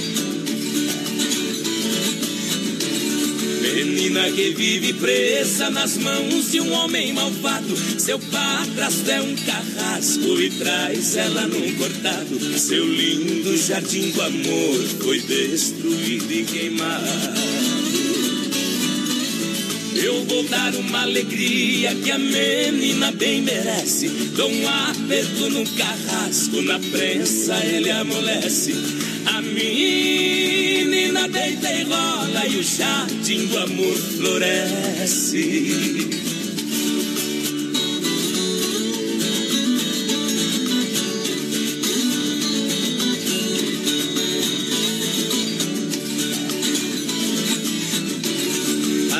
Menina 3.99 4.30
que 4.30 4.51
vive 4.51 4.92
presa 4.92 5.70
nas 5.70 5.96
mãos 5.96 6.53
de 6.53 6.61
um 6.61 6.72
homem 6.72 7.12
malvado. 7.12 7.76
Seu 7.99 8.16
padrasto 8.16 9.11
é 9.11 9.20
um 9.20 9.34
carrasco 9.34 10.40
e 10.40 10.51
traz 10.51 11.16
ela 11.16 11.49
num 11.49 11.74
cortado. 11.74 12.59
Seu 12.61 12.86
lindo 12.86 13.57
jardim 13.57 14.11
do 14.11 14.22
amor 14.22 14.84
foi 15.03 15.20
destruído 15.22 16.32
e 16.32 16.44
queimado. 16.44 17.07
Eu 19.96 20.24
vou 20.26 20.44
dar 20.44 20.76
uma 20.76 21.03
alegria 21.03 21.92
que 21.96 22.12
a 22.12 22.18
menina 22.18 23.11
bem 23.11 23.42
merece. 23.42 24.09
Dou 24.36 24.49
um 24.49 24.68
aperto 24.68 25.51
no 25.51 25.68
carrasco, 25.70 26.62
na 26.62 26.78
prensa 26.78 27.57
ele 27.66 27.90
amolece. 27.90 28.97
A 29.35 29.43
menina 29.43 31.29
deita 31.29 31.70
e 31.70 31.83
rola 31.85 32.47
e 32.47 32.57
o 32.57 32.62
jardim 32.62 33.47
do 33.47 33.59
amor 33.59 33.95
floresce. 33.95 36.09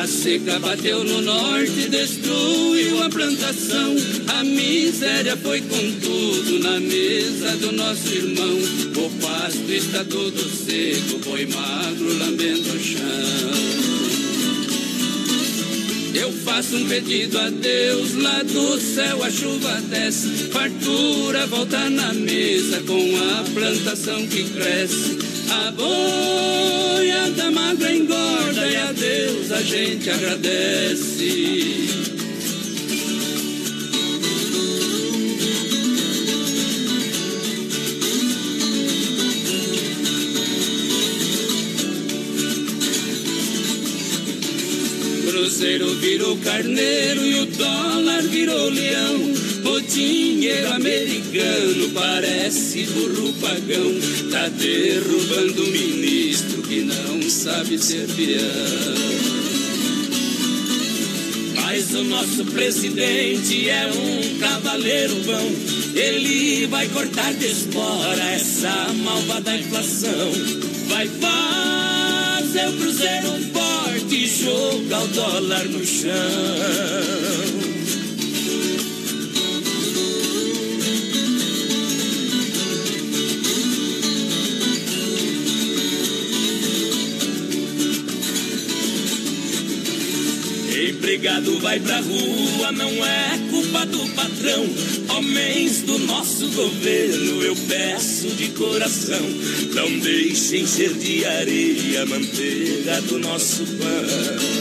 A 0.01 0.07
seca 0.07 0.59
bateu 0.59 1.03
no 1.03 1.21
norte, 1.21 1.89
destruiu 1.89 3.03
a 3.03 3.09
plantação. 3.09 3.95
A 4.39 4.43
miséria 4.43 5.37
foi 5.37 5.61
com 5.61 5.91
tudo 5.99 6.59
na 6.59 6.79
mesa 6.79 7.55
do 7.57 7.71
nosso 7.73 8.07
irmão. 8.09 8.88
O 9.09 9.21
pasto 9.21 9.71
está 9.71 10.03
todo 10.05 10.37
seco, 10.37 11.19
foi 11.23 11.47
magro, 11.47 12.17
lambendo 12.19 12.69
o 12.69 12.79
chão. 12.79 12.99
Eu 16.13 16.31
faço 16.31 16.75
um 16.75 16.87
pedido 16.87 17.39
a 17.39 17.49
Deus, 17.49 18.13
lá 18.15 18.43
do 18.43 18.79
céu 18.79 19.23
a 19.23 19.31
chuva 19.31 19.81
desce, 19.89 20.27
fartura 20.51 21.47
volta 21.47 21.89
na 21.89 22.13
mesa 22.13 22.81
com 22.81 23.17
a 23.17 23.43
plantação 23.51 24.27
que 24.27 24.43
cresce. 24.43 25.17
A 25.49 25.71
boiada 25.71 27.49
magra 27.51 27.95
engorda 27.95 28.67
e 28.67 28.75
a 28.75 28.91
Deus 28.91 29.51
a 29.51 29.63
gente 29.63 30.07
agradece. 30.09 32.18
Cruzeiro 45.49 45.95
virou 45.95 46.37
carneiro 46.37 47.25
e 47.25 47.39
o 47.39 47.45
dólar 47.47 48.21
virou 48.21 48.69
leão. 48.69 49.33
O 49.65 49.81
dinheiro 49.81 50.73
americano 50.73 51.89
parece 51.91 52.83
burro 52.83 53.33
pagão. 53.41 53.91
Tá 54.29 54.47
derrubando 54.47 55.63
o 55.63 55.71
ministro 55.71 56.61
que 56.61 56.81
não 56.81 57.27
sabe 57.27 57.79
ser 57.79 58.05
peão. 58.09 58.45
Mas 61.55 61.95
o 61.95 62.03
nosso 62.03 62.45
presidente 62.45 63.71
é 63.71 63.87
um 63.87 64.37
cavaleiro 64.37 65.15
bom. 65.25 65.51
Ele 65.95 66.67
vai 66.67 66.87
cortar 66.89 67.33
de 67.33 67.47
espora 67.47 68.23
essa 68.35 68.93
malvada 69.03 69.57
inflação. 69.57 70.31
Vai 70.89 71.07
fazer 71.07 72.67
o 72.67 72.73
cruzeiro 72.73 73.39
e 73.39 73.68
jogar 74.29 75.03
o 75.03 75.07
dólar 75.07 75.65
no 75.65 75.83
chão. 75.83 77.68
Empregado 90.99 91.57
vai 91.59 91.79
pra 91.79 92.01
rua, 92.01 92.73
não 92.73 93.05
é 93.05 93.39
culpa 93.49 93.85
do 93.85 94.05
patrão. 94.09 94.65
Homens 95.15 95.83
do 95.83 95.97
nosso 95.99 96.49
governo, 96.49 97.41
eu 97.41 97.55
peço 97.55 98.27
de 98.31 98.49
coração. 98.49 99.21
Não 99.73 99.97
deixem 99.99 100.67
ser 100.67 100.93
de 100.95 101.23
areia 101.23 102.03
a 102.03 102.05
manteiga 102.05 103.01
do 103.03 103.17
nosso 103.17 103.63
pão. 103.63 104.59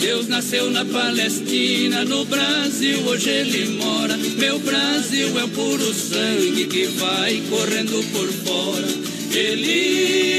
Deus 0.00 0.28
nasceu 0.28 0.70
na 0.70 0.84
Palestina, 0.84 2.04
no 2.04 2.24
Brasil 2.24 3.00
hoje 3.00 3.28
ele 3.28 3.66
mora. 3.82 4.16
Meu 4.16 4.60
Brasil 4.60 5.36
é 5.40 5.42
o 5.42 5.48
puro 5.48 5.92
sangue 5.92 6.66
que 6.66 6.86
vai 6.86 7.42
correndo 7.50 8.00
por 8.12 8.28
fora. 8.28 8.86
Ele 9.34 10.37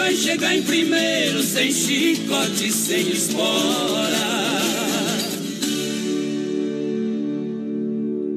vai 0.00 0.16
chegar 0.16 0.56
em 0.56 0.62
primeiro, 0.62 1.42
sem 1.42 1.70
chicote, 1.70 2.72
sem 2.72 3.10
espora. 3.10 4.16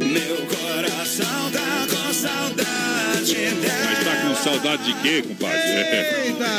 Meu 0.04 0.38
coração 0.46 1.52
tá 1.52 1.88
com 1.90 2.14
saudade 2.14 3.38
Mas 3.86 4.04
tá 4.04 4.28
com 4.28 4.36
saudade 4.44 4.84
de 4.84 4.94
quê, 5.02 5.24
compadre? 5.26 5.58
Eita! 5.58 6.54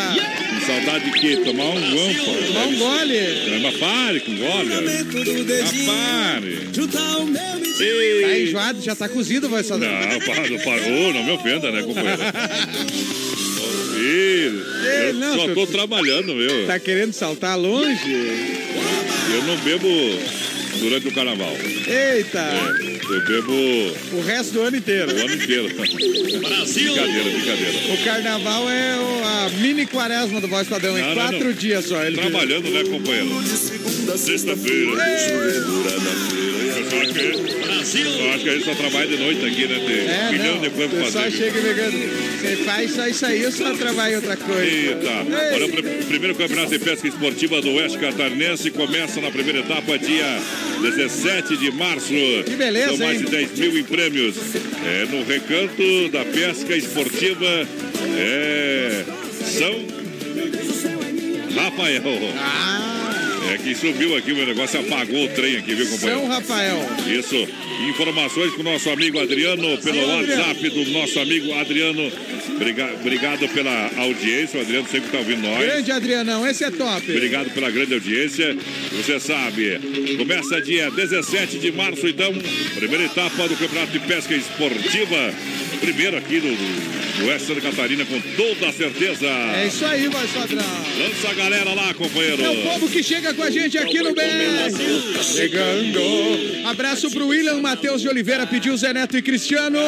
Com 0.48 0.66
saudade 0.66 1.04
de 1.04 1.20
quê? 1.20 1.36
Tomar 1.44 1.64
um 1.64 1.80
guampa. 1.80 2.46
Tomar 2.46 2.66
um 2.66 2.78
gole. 2.78 3.60
Mas 3.62 3.76
pare 3.76 4.20
com 4.20 4.36
gole. 4.36 4.70
Mas 4.70 5.72
pare. 5.84 6.64
Tá 6.90 7.84
Ei. 7.84 8.44
enjoado, 8.44 8.80
já 8.80 8.94
tá 8.94 9.08
cozido, 9.08 9.48
vai 9.48 9.62
só 9.64 9.76
Não, 9.76 9.86
parou, 10.64 11.12
não 11.12 11.24
me 11.24 11.32
ofenda, 11.32 11.70
né, 11.70 11.82
companheiro? 11.82 12.22
Ei, 14.06 15.08
eu 15.10 15.14
não, 15.14 15.34
só 15.36 15.54
tô 15.54 15.66
trabalhando, 15.66 16.34
meu. 16.34 16.66
Tá 16.66 16.78
querendo 16.78 17.12
saltar 17.12 17.58
longe? 17.58 18.12
Eu 19.34 19.42
não 19.44 19.56
bebo 19.58 19.88
durante 20.80 21.08
o 21.08 21.12
carnaval. 21.12 21.56
Eita! 21.86 22.38
É, 22.40 22.94
eu 23.14 23.24
bebo 23.24 23.52
O 24.12 24.20
resto 24.22 24.52
do 24.52 24.62
ano 24.62 24.76
inteiro. 24.76 25.12
o 25.14 25.18
ano 25.20 25.34
inteiro. 25.34 25.68
Brasil! 26.40 26.92
Brincadeira, 26.94 27.30
brincadeira. 27.30 27.94
O 27.94 28.04
carnaval 28.04 28.70
é 28.70 28.96
o- 28.96 29.24
a 29.24 29.50
mini 29.60 29.86
quaresma 29.86 30.40
do 30.40 30.48
Voz 30.48 30.68
Padrão, 30.68 30.98
em 30.98 31.14
quatro 31.14 31.44
não. 31.44 31.52
dias 31.52 31.86
só. 31.86 32.02
Ele 32.04 32.16
Trabalhando, 32.16 32.68
né, 32.70 32.84
companheiro? 32.84 33.42
Sexta-feira. 34.16 34.92
Que- 37.00 37.54
Eu 38.24 38.30
acho 38.30 38.42
que 38.44 38.48
a 38.48 38.52
gente 38.54 38.64
só 38.64 38.74
trabalha 38.74 39.06
de 39.06 39.16
noite 39.18 39.44
aqui, 39.44 39.66
né? 39.66 39.80
Tem 39.86 39.96
É, 39.98 40.28
um 40.28 40.32
milhão 40.32 40.54
não. 40.56 40.62
de 40.62 40.70
coisas 40.70 40.92
O 40.92 40.96
pra 40.96 41.04
pessoal 41.04 41.24
fazer. 41.24 41.36
chega 41.36 41.60
ligando. 41.60 42.24
Você 42.40 42.56
faz 42.64 42.90
só 42.92 43.06
isso 43.06 43.26
aí, 43.26 43.42
eu 43.42 43.52
só 43.52 43.74
trabalho 43.74 44.12
em 44.12 44.16
outra 44.16 44.36
coisa. 44.36 44.62
Eita, 44.64 45.54
olha 45.54 45.66
o 45.66 45.68
pr- 45.70 46.04
primeiro 46.08 46.34
campeonato 46.34 46.70
de 46.70 46.78
pesca 46.78 47.08
esportiva 47.08 47.60
do 47.60 47.72
Oeste 47.74 47.98
Catarinense 47.98 48.70
começa 48.70 49.20
na 49.20 49.30
primeira 49.30 49.60
etapa, 49.60 49.98
dia 49.98 50.38
17 50.82 51.56
de 51.56 51.70
março. 51.72 52.12
Que 52.44 52.56
beleza, 52.56 52.88
São 52.88 52.98
mais 52.98 53.18
hein? 53.18 53.24
de 53.24 53.30
10 53.30 53.58
mil 53.58 53.78
em 53.78 53.84
prêmios. 53.84 54.34
É, 54.86 55.06
no 55.10 55.24
recanto 55.24 56.08
da 56.10 56.24
pesca 56.24 56.76
esportiva 56.76 57.66
é 58.18 59.04
São 59.58 59.74
Rafael. 61.54 62.02
É 63.52 63.58
que 63.58 63.74
subiu 63.74 64.16
aqui, 64.16 64.32
o 64.32 64.36
meu 64.36 64.46
negócio 64.46 64.80
apagou 64.80 65.24
o 65.24 65.28
trem 65.28 65.56
aqui, 65.56 65.74
viu, 65.74 65.86
companheiro? 65.86 66.20
São 66.22 66.28
Rafael. 66.28 66.88
Isso. 67.06 67.46
Informações 67.88 68.52
com 68.54 68.60
o 68.62 68.64
nosso 68.64 68.88
amigo 68.90 69.20
Adriano 69.20 69.76
pelo 69.78 70.00
Adriano. 70.10 70.42
WhatsApp 70.42 70.70
do 70.70 70.90
nosso 70.90 71.20
amigo 71.20 71.52
Adriano. 71.54 72.10
Briga- 72.58 72.90
Obrigado 73.00 73.48
pela 73.48 73.90
audiência. 73.98 74.58
O 74.58 74.62
Adriano 74.62 74.86
sempre 74.88 75.06
está 75.06 75.18
ouvindo 75.18 75.42
nós. 75.42 75.58
Grande 75.58 75.92
Adrianão, 75.92 76.46
esse 76.48 76.64
é 76.64 76.70
top. 76.70 77.10
Obrigado 77.10 77.50
pela 77.50 77.70
grande 77.70 77.94
audiência. 77.94 78.56
Você 78.92 79.20
sabe, 79.20 79.78
começa 80.16 80.60
dia 80.62 80.90
17 80.90 81.58
de 81.58 81.70
março, 81.72 82.06
então, 82.08 82.32
primeira 82.74 83.04
etapa 83.04 83.46
do 83.48 83.56
Campeonato 83.56 83.92
de 83.92 83.98
Pesca 84.00 84.34
Esportiva. 84.34 85.34
Primeiro 85.80 86.16
aqui 86.16 86.40
do, 86.40 86.48
do 87.18 87.26
Oeste 87.26 87.48
Santa 87.48 87.60
Catarina, 87.60 88.06
com 88.06 88.18
toda 88.36 88.68
a 88.68 88.72
certeza. 88.72 89.26
É 89.26 89.66
isso 89.66 89.84
aí, 89.84 90.08
Voz 90.08 90.30
Padrão. 90.30 90.64
Lança 90.98 91.28
a 91.30 91.34
galera 91.34 91.74
lá, 91.74 91.92
companheiro. 91.92 92.42
É 92.42 92.48
o 92.50 92.62
povo 92.62 92.88
que 92.88 93.02
chega 93.02 93.33
com 93.34 93.42
a 93.42 93.50
gente 93.50 93.76
aqui 93.76 93.98
no 93.98 94.14
BR. 94.14 95.22
Chegando. 95.22 96.00
Abraço 96.66 97.10
pro 97.10 97.28
William 97.28 97.60
Matheus 97.60 98.00
de 98.00 98.08
Oliveira, 98.08 98.46
pediu 98.46 98.76
Zé 98.76 98.92
Neto 98.92 99.16
e 99.16 99.22
Cristiano. 99.22 99.78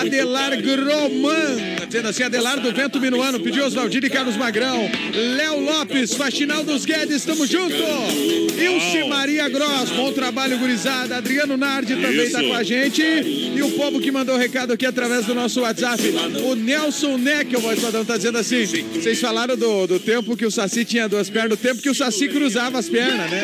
Adelar 0.00 0.60
Groman, 0.60 1.56
dizendo 1.86 2.08
assim, 2.08 2.22
Adelar 2.22 2.60
do 2.60 2.72
Vento 2.72 3.00
Minuano, 3.00 3.40
pediu 3.40 3.64
Oswaldinho 3.64 4.06
e 4.06 4.10
Carlos 4.10 4.36
Magrão. 4.36 4.90
Léo 5.36 5.60
Lopes, 5.60 6.14
Faxinal 6.14 6.64
dos 6.64 6.84
Guedes, 6.84 7.24
tamo 7.24 7.46
junto. 7.46 7.74
Ilse 7.74 9.08
Maria 9.08 9.48
Gross, 9.48 9.90
bom 9.90 10.12
trabalho, 10.12 10.58
gurizada. 10.58 11.16
Adriano 11.16 11.56
Nardi 11.56 11.96
também 11.96 12.30
tá 12.30 12.42
com 12.42 12.54
a 12.54 12.62
gente. 12.62 13.02
E 13.02 13.62
o 13.62 13.70
povo 13.72 14.00
que 14.00 14.10
mandou 14.10 14.36
recado 14.36 14.72
aqui 14.72 14.86
através 14.86 15.26
do 15.26 15.34
nosso 15.34 15.60
WhatsApp. 15.60 16.02
O 16.44 16.54
Nelson 16.54 17.18
Neck, 17.18 17.54
o 17.56 17.60
voz 17.60 17.80
padrão, 17.80 18.04
tá 18.04 18.16
dizendo 18.16 18.38
assim: 18.38 18.64
vocês 18.94 19.20
falaram 19.20 19.56
do, 19.56 19.86
do 19.86 20.00
tempo 20.00 20.36
que 20.36 20.46
o 20.46 20.50
Saci 20.50 20.84
tinha 20.84 21.08
duas 21.08 21.28
pernas, 21.28 21.50
do 21.50 21.56
tempo 21.56 21.82
que 21.82 21.90
o 21.90 21.94
Saci 21.94 22.28
cruzava 22.28 22.75
as 22.76 22.88
pernas, 22.88 23.30
né? 23.30 23.42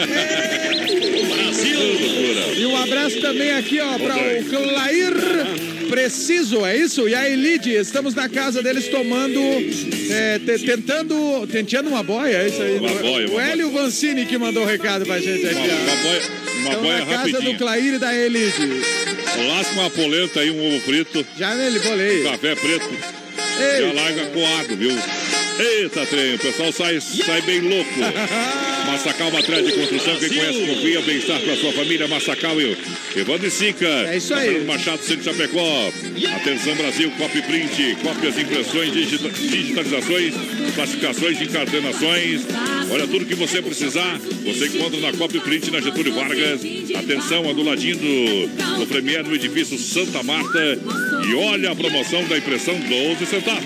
E 2.56 2.66
um 2.66 2.76
abraço 2.76 3.20
também 3.20 3.52
aqui, 3.52 3.80
ó, 3.80 3.98
para 3.98 4.14
o 4.16 4.44
Clair 4.44 5.12
Preciso, 5.88 6.64
é 6.64 6.76
isso? 6.76 7.06
E 7.06 7.14
a 7.14 7.28
Elide, 7.28 7.70
estamos 7.74 8.14
na 8.14 8.26
casa 8.28 8.62
deles 8.62 8.88
tomando, 8.88 9.38
é, 10.10 10.38
te- 10.38 10.64
tentando, 10.64 11.46
tentando 11.48 11.90
uma 11.90 12.02
boia, 12.02 12.38
é 12.38 12.48
isso 12.48 12.62
aí. 12.62 12.78
Uma 12.78 12.88
boia, 12.94 13.28
o 13.28 13.32
uma 13.32 13.42
Hélio 13.42 13.70
Vancini 13.70 14.24
que 14.24 14.38
mandou 14.38 14.62
o 14.62 14.66
recado 14.66 15.04
pra 15.04 15.18
gente 15.18 15.44
aqui, 15.46 15.58
Uma, 15.58 15.66
uma 15.66 15.96
boia, 16.02 16.22
uma 16.22 16.70
Estamos 16.70 16.82
boia 16.82 17.04
na 17.04 17.06
casa 17.06 17.40
do 17.42 17.54
Clair 17.58 17.94
e 17.94 17.98
da 17.98 18.14
Elide. 18.14 18.80
Lasca 19.48 19.72
uma 19.74 19.90
polenta 19.90 20.40
aí, 20.40 20.50
um 20.50 20.66
ovo 20.66 20.80
frito. 20.80 21.26
Já 21.38 21.54
nele, 21.54 21.78
bolei. 21.80 22.22
Café 22.22 22.54
preto. 22.54 22.88
Ei. 23.60 23.86
Já 23.86 23.92
larga 23.92 24.26
coado, 24.26 24.76
viu? 24.76 24.96
Eita, 25.58 26.06
trem, 26.06 26.34
o 26.36 26.38
pessoal 26.38 26.72
sai, 26.72 27.00
sai 27.00 27.42
bem 27.42 27.60
louco. 27.60 27.90
Massacal 28.86 29.30
Matriz 29.30 29.64
de 29.66 29.72
Construção, 29.72 30.16
quem 30.16 30.28
conhece, 30.28 30.66
confia, 30.66 31.00
bem-estar 31.02 31.40
para 31.40 31.56
sua 31.56 31.72
família. 31.72 32.06
Massacal 32.08 32.60
e 32.60 32.76
Evandro 33.16 33.46
e 33.46 33.50
Sica. 33.50 33.86
É 33.86 34.16
isso 34.16 34.34
aí. 34.34 34.48
Fernando 34.50 34.66
Machado, 34.66 35.02
Centro 35.02 35.24
Chapecó. 35.24 35.92
Atenção, 36.36 36.74
Brasil, 36.76 37.10
Copy 37.12 37.42
Print, 37.42 37.96
cópias, 38.02 38.38
impressões, 38.38 38.92
digita- 38.92 39.30
digitalizações, 39.30 40.34
classificações, 40.74 41.40
encardenações. 41.40 42.42
Olha, 42.90 43.06
tudo 43.06 43.24
que 43.24 43.34
você 43.34 43.62
precisar, 43.62 44.18
você 44.44 44.66
encontra 44.66 45.00
na 45.00 45.12
Copy 45.12 45.40
Print, 45.40 45.70
na 45.70 45.80
Getúlio 45.80 46.12
Vargas. 46.14 46.60
Atenção, 46.94 47.48
a 47.48 47.52
do 47.52 47.62
ladinho 47.62 47.96
do, 47.96 48.78
do 48.80 48.86
Premier, 48.86 49.24
no 49.24 49.34
edifício 49.34 49.78
Santa 49.78 50.22
Marta. 50.22 50.78
E 51.28 51.34
olha 51.34 51.70
a 51.70 51.76
promoção 51.76 52.24
da 52.24 52.36
impressão 52.36 52.74
12 52.78 53.26
centavos. 53.26 53.64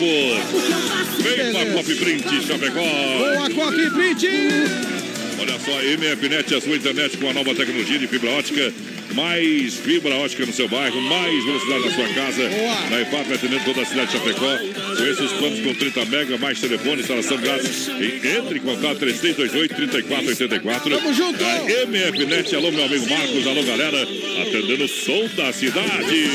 Vem 1.18 1.52
pra 1.52 1.66
Copy 1.74 1.94
Print, 1.96 2.46
Chapecó. 2.46 2.80
Boa, 2.80 3.50
Coque 3.50 3.90
Print! 3.90 5.05
Olha 5.38 5.58
só, 5.58 5.72
MFNet, 5.82 6.54
a 6.54 6.60
sua 6.60 6.76
internet 6.76 7.16
com 7.18 7.28
a 7.28 7.32
nova 7.34 7.54
tecnologia 7.54 7.98
de 7.98 8.06
fibra 8.06 8.30
ótica. 8.30 8.72
Mais 9.16 9.74
fibra 9.76 10.14
ótica 10.16 10.44
no 10.44 10.52
seu 10.52 10.68
bairro, 10.68 11.00
mais 11.00 11.42
velocidade 11.42 11.86
na 11.86 11.90
sua 11.94 12.08
casa. 12.08 12.42
Na 12.90 13.00
IFAP, 13.00 13.32
atendendo 13.32 13.64
toda 13.64 13.80
a 13.80 13.86
cidade 13.86 14.12
de 14.12 14.18
Chapecó. 14.18 14.58
Conheça 14.94 15.22
os 15.22 15.32
planos 15.32 15.60
com 15.60 15.74
30 15.74 16.04
mega, 16.04 16.36
mais 16.36 16.60
telefone, 16.60 17.00
instalação 17.00 17.38
grátis. 17.38 17.88
E 17.88 18.20
entre 18.36 18.58
em 18.58 18.60
contato 18.60 18.98
3328-3484. 18.98 20.90
Tamo 20.90 21.14
junto! 21.14 21.42
A 21.42 21.86
MFNet, 21.86 22.54
alô 22.54 22.70
meu 22.70 22.84
amigo 22.84 23.08
Marcos, 23.08 23.46
alô 23.46 23.62
galera, 23.62 24.02
atendendo 24.42 24.84
o 24.84 24.88
som 24.88 25.26
da 25.34 25.50
cidade. 25.50 26.30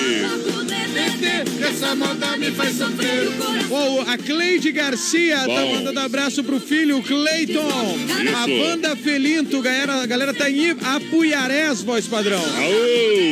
Essa 1.61 1.95
moda 1.95 2.37
me 2.37 2.51
faz 2.51 2.75
sofrer 2.75 3.27
o 3.27 3.31
coração. 3.33 4.01
a 4.07 4.17
Cleide 4.17 4.71
Garcia 4.71 5.37
tá 5.37 5.45
Bom. 5.45 5.75
mandando 5.75 5.99
abraço 5.99 6.43
pro 6.43 6.59
filho 6.59 7.01
Cleiton. 7.01 7.97
A 8.35 8.47
banda 8.47 8.95
Felinto, 8.95 9.61
galera, 9.61 10.01
a 10.01 10.05
galera 10.05 10.33
tá 10.33 10.49
em 10.49 10.71
Apuiarés, 10.71 11.81
voz 11.81 12.07
padrão. 12.07 12.41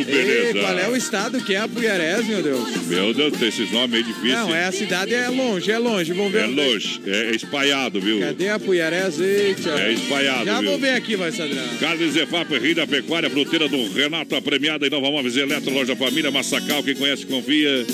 Beleza. 0.06 0.57
Ei, 0.57 0.61
qual 0.61 0.80
é 0.80 0.90
o 0.90 0.95
estado 0.95 1.41
que 1.41 1.53
é 1.56 1.57
Apuiarés, 1.60 2.26
meu 2.28 2.41
Deus? 2.41 2.88
Meu 2.88 3.14
Deus, 3.14 3.38
tem 3.38 3.48
esses 3.49 3.72
nomes 3.72 3.95
aí 3.98 4.03
difíceis. 4.03 4.34
Não, 4.34 4.56
é 4.56 4.66
a 4.66 4.72
cidade 4.72 5.14
é 5.14 5.28
longe, 5.30 5.72
é 5.72 5.78
longe. 5.78 6.14
Vamos 6.14 6.32
ver. 6.32 6.44
É 6.44 6.48
longe, 6.48 7.02
é 7.06 7.32
espalhado, 7.36 7.99
viu? 8.02 8.20
Cadê 8.20 8.49
Apuiarés? 8.49 9.20
Eita. 9.20 9.70
É 9.72 9.94
espalhado, 9.94 10.45
Já 10.45 10.60
viu? 10.60 10.70
vou 10.72 10.80
ver 10.80 10.91
aqui, 10.95 11.16
voz 11.16 11.36
padrão. 11.36 11.64
Carnes 11.80 12.14
Zefap, 12.14 12.57
Rio 12.57 12.76
da 12.76 12.88
Pecuária, 12.88 13.30
fruteira 13.30 13.68
do 13.68 13.91
Renato, 13.94 14.36
a 14.36 14.41
premiada 14.41 14.86
em 14.86 14.90
Nova 14.90 15.11
Móveis 15.11 15.38
Eletro, 15.38 15.72
loja 15.74 15.95
Família, 15.95 16.32
Massacal, 16.32 16.84
quem 16.84 16.95
conhece, 16.95 17.26
confia. 17.26 17.86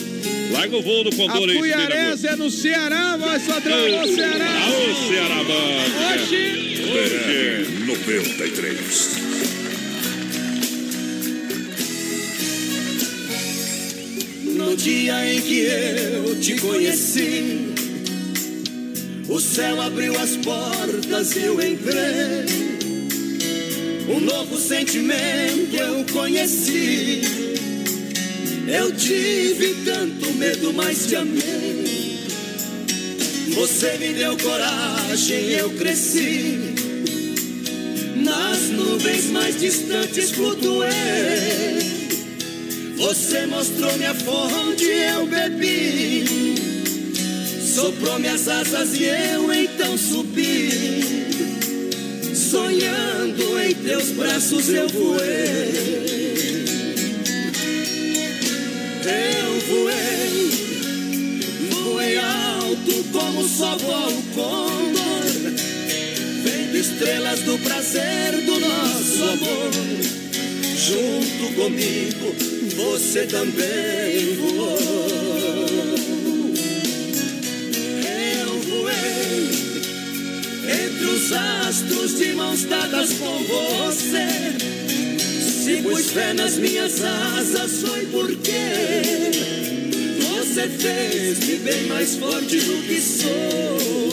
Larga 0.51 0.77
o 0.77 0.81
voo 0.81 1.03
do 1.03 1.13
Condor 1.15 1.49
aí, 1.49 1.55
Apuiarés 1.57 2.23
é 2.23 2.35
no 2.35 2.49
Ceará, 2.49 3.17
voz 3.17 3.43
padrão, 3.43 4.01
no 4.01 4.07
Ceará. 4.15 4.45
Aô, 4.45 5.07
Ceará, 5.09 5.35
mano. 5.43 6.23
Oxi. 6.23 6.65
É, 6.97 7.65
93. 7.87 9.24
No 14.75 14.81
dia 14.81 15.33
em 15.33 15.39
que 15.39 15.59
eu 15.61 16.37
te 16.41 16.59
conheci, 16.59 17.73
o 19.29 19.39
céu 19.39 19.81
abriu 19.81 20.13
as 20.19 20.35
portas 20.35 21.33
e 21.33 21.43
eu 21.43 21.53
entrei. 21.61 22.45
Um 24.09 24.19
novo 24.19 24.59
sentimento 24.59 25.73
eu 25.73 26.05
conheci. 26.11 27.21
Eu 28.67 28.93
tive 28.93 29.75
tanto 29.85 30.33
medo, 30.33 30.73
mas 30.73 31.07
te 31.07 31.15
amei. 31.15 32.27
Você 33.55 33.97
me 33.97 34.09
deu 34.09 34.35
coragem, 34.37 35.51
eu 35.51 35.69
cresci. 35.69 36.59
Nas 38.17 38.71
nuvens 38.71 39.27
mais 39.27 39.57
distantes 39.57 40.31
flutuei. 40.31 42.04
Você 42.97 43.45
mostrou 43.45 43.95
minha 43.97 44.13
fonte, 44.13 44.83
eu 44.83 45.25
bebi. 45.27 46.25
Soprou 47.61 48.19
minhas 48.19 48.47
asas 48.47 48.93
e 48.95 49.03
eu 49.05 49.51
então 49.53 49.97
subi. 49.97 50.69
Sonhando 52.33 53.59
em 53.59 53.73
teus 53.73 54.11
braços 54.11 54.69
eu 54.69 54.87
voei. 54.89 56.05
Eu 59.05 59.59
voei 59.67 60.15
só 63.47 63.77
voa 63.77 64.09
o 64.09 64.21
condor, 64.33 65.53
vendo 66.43 66.75
estrelas 66.75 67.39
do 67.41 67.57
prazer 67.59 68.31
do 68.45 68.59
nosso 68.59 69.23
amor. 69.23 69.71
Junto 70.75 71.55
comigo, 71.55 72.54
você 72.75 73.25
também 73.25 74.35
voou. 74.35 74.77
Eu 78.41 78.59
voei 78.61 79.49
entre 80.63 81.05
os 81.05 81.31
astros 81.31 82.17
de 82.17 82.33
mãos 82.33 82.63
dadas 82.65 83.13
com 83.13 83.43
você. 83.43 84.27
Se 85.63 85.81
pus 85.81 86.11
fé 86.11 86.33
nas 86.33 86.57
minhas 86.57 87.03
asas, 87.03 87.81
foi 87.81 88.05
porque 88.07 88.51
você 90.19 90.67
fez-me 90.67 91.55
bem 91.57 91.87
mais 91.87 92.17
forte 92.17 92.59
do 92.59 92.87
que 92.87 93.01
sou. 93.01 94.04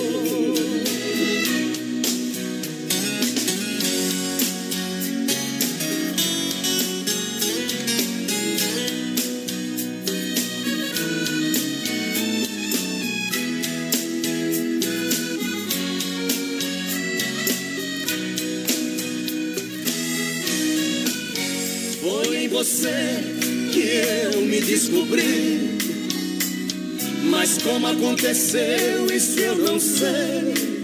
Aconteceu, 28.52 29.06
isso 29.06 29.40
eu 29.40 29.56
não 29.56 29.80
sei. 29.80 30.82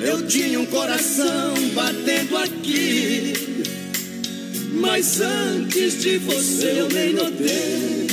Eu 0.00 0.26
tinha 0.26 0.58
um 0.58 0.66
coração 0.66 1.54
batendo 1.74 2.36
aqui. 2.38 3.34
Mas 4.72 5.20
antes 5.20 6.00
de 6.00 6.18
você 6.18 6.80
eu 6.80 6.88
nem 6.88 7.12
notei. 7.12 8.06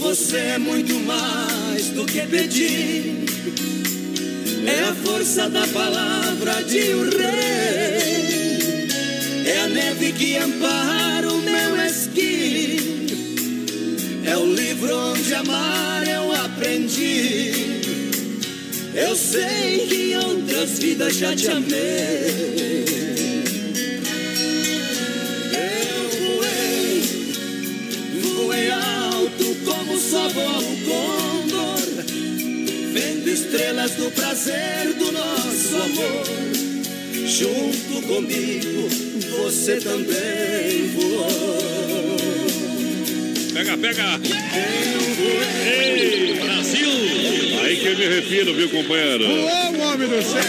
Você 0.00 0.36
é 0.36 0.58
muito 0.58 0.94
mais 1.00 1.88
do 1.90 2.04
que 2.04 2.20
pedir. 2.22 3.24
É 4.66 4.80
a 4.88 4.94
força 4.94 5.48
da 5.48 5.66
palavra 5.68 6.62
de 6.64 6.94
um 6.94 7.10
rei. 7.10 8.88
É 9.46 9.60
a 9.60 9.68
neve 9.68 10.12
que 10.12 10.36
ampara 10.36 11.32
o 11.32 11.40
meu 11.40 11.86
esqui. 11.86 12.76
É 14.24 14.36
o 14.36 14.44
livro 14.46 14.94
onde 14.94 15.34
amar 15.34 15.87
eu. 16.96 17.68
Eu 18.94 19.14
sei 19.14 19.86
que 19.86 20.12
em 20.12 20.16
outras 20.16 20.78
vidas 20.78 21.16
já 21.16 21.36
te 21.36 21.48
amei. 21.48 22.84
Eu 25.54 26.08
voei, 26.20 27.02
voei 28.22 28.70
alto 28.70 29.56
como 29.64 29.98
só 29.98 30.28
voa 30.28 30.58
o 30.58 30.76
condor. 30.84 31.78
Vendo 32.92 33.28
estrelas 33.28 33.92
do 33.92 34.10
prazer 34.10 34.94
do 34.98 35.12
nosso 35.12 35.76
amor. 35.76 36.24
Junto 37.26 38.02
comigo, 38.06 38.88
você 39.38 39.76
também 39.76 40.88
voou. 40.94 42.16
Pega, 43.52 43.76
pega. 43.76 44.20
Ei, 45.66 46.18
Brasil. 46.18 46.27
Aí 47.68 47.76
que 47.76 47.86
eu 47.86 47.98
me 47.98 48.06
refiro, 48.06 48.54
viu, 48.54 48.70
companheiro? 48.70 49.24
Ô, 49.26 49.82
homem 49.82 50.08
do 50.08 50.22
céu! 50.22 50.42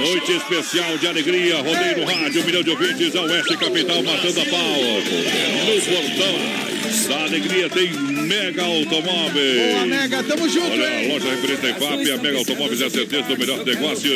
Noite 0.00 0.32
especial 0.32 0.98
de 0.98 1.06
alegria, 1.06 1.58
rodeio 1.58 1.98
no 1.98 2.04
rádio, 2.06 2.42
um 2.42 2.44
milhão 2.44 2.62
de 2.64 2.70
ouvintes, 2.70 3.14
a 3.14 3.22
Oeste 3.22 3.56
Capital 3.56 4.02
matando 4.02 4.40
a 4.40 4.44
pau. 4.46 4.80
No 5.64 5.80
portão 5.80 6.73
da 7.08 7.24
alegria 7.24 7.68
tem 7.68 7.92
Mega 7.92 8.62
Automóveis. 8.62 9.72
Boa, 9.74 9.86
Mega, 9.86 10.22
tamo 10.22 10.48
junto, 10.48 10.70
Olha, 10.70 10.86
a 10.86 11.02
hein? 11.02 11.12
loja 11.12 11.30
referente 11.30 11.66
em 11.66 11.74
FAP, 11.74 12.10
a 12.10 12.22
Mega 12.22 12.38
Automóveis 12.38 12.80
é 12.80 12.86
a 12.86 12.90
certeza 12.90 13.22
do 13.22 13.38
melhor 13.38 13.64
negócio. 13.64 14.10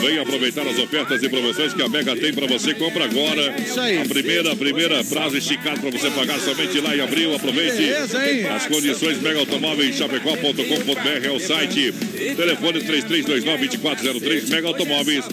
Venha 0.00 0.22
aproveitar 0.22 0.66
as 0.66 0.78
ofertas 0.78 1.22
e 1.22 1.28
promoções 1.28 1.74
que 1.74 1.82
a 1.82 1.88
Mega 1.88 2.16
tem 2.16 2.32
para 2.32 2.46
você. 2.46 2.74
Compra 2.74 3.04
agora. 3.04 3.54
Isso 3.58 3.80
aí. 3.80 3.98
A 3.98 4.04
primeira, 4.04 4.52
a 4.52 4.56
primeira 4.56 5.04
prazo 5.04 5.36
esticado 5.36 5.80
para 5.80 5.90
você 5.90 6.10
pagar 6.10 6.38
somente 6.40 6.80
lá 6.80 6.96
em 6.96 7.00
abril. 7.00 7.34
Aproveite. 7.34 7.76
Beleza, 7.76 8.30
hein? 8.30 8.46
As 8.46 8.66
condições 8.66 9.20
Mega 9.20 9.40
Automóveis 9.40 9.96
chapecó.com.br 9.96 11.24
é 11.26 11.30
o 11.30 11.38
site. 11.38 11.92
Telefone 12.36 12.80
3329-2403 12.80 14.48
Mega 14.48 14.68
Automóveis. 14.68 15.24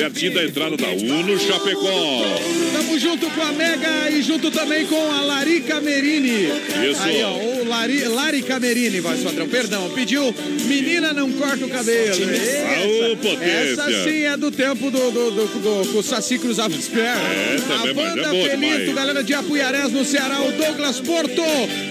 Pertinho 0.00 0.32
da 0.32 0.44
entrada 0.44 0.78
da 0.78 0.88
Uno 0.88 1.38
Chapecó. 1.38 2.24
Tamo 2.72 2.98
junto 2.98 3.28
com 3.28 3.42
a 3.42 3.52
Mega 3.52 4.10
e 4.10 4.22
junto 4.22 4.50
também 4.50 4.86
com 4.86 5.12
a 5.12 5.20
Larica 5.20 5.78
Merini. 5.78 6.46
Isso. 6.90 7.02
Aí, 7.02 7.22
ó, 7.22 7.59
Lari, 7.70 8.02
Larica 8.04 8.58
Merini, 8.58 8.98
voz 8.98 9.20
padrão, 9.20 9.48
perdão. 9.48 9.88
Pediu 9.90 10.34
Menina 10.66 11.12
Não 11.12 11.30
Corta 11.30 11.64
o 11.64 11.68
Cabelo. 11.68 12.20
Aô, 12.20 13.16
potência. 13.16 13.82
Essa 13.82 14.04
sim 14.04 14.22
é 14.24 14.36
do 14.36 14.50
tempo 14.50 14.90
do, 14.90 15.10
do, 15.12 15.30
do, 15.30 15.46
do, 15.46 15.92
do 15.92 16.02
Saci 16.02 16.36
cruzava 16.36 16.74
os 16.74 16.88
pés. 16.88 17.00
É, 17.00 17.56
a 17.72 17.94
banda 17.94 18.36
é 18.36 18.92
galera 18.92 19.22
de 19.22 19.32
Apuiarés 19.34 19.92
no 19.92 20.04
Ceará, 20.04 20.40
o 20.42 20.50
Douglas 20.50 20.98
Porto. 20.98 21.42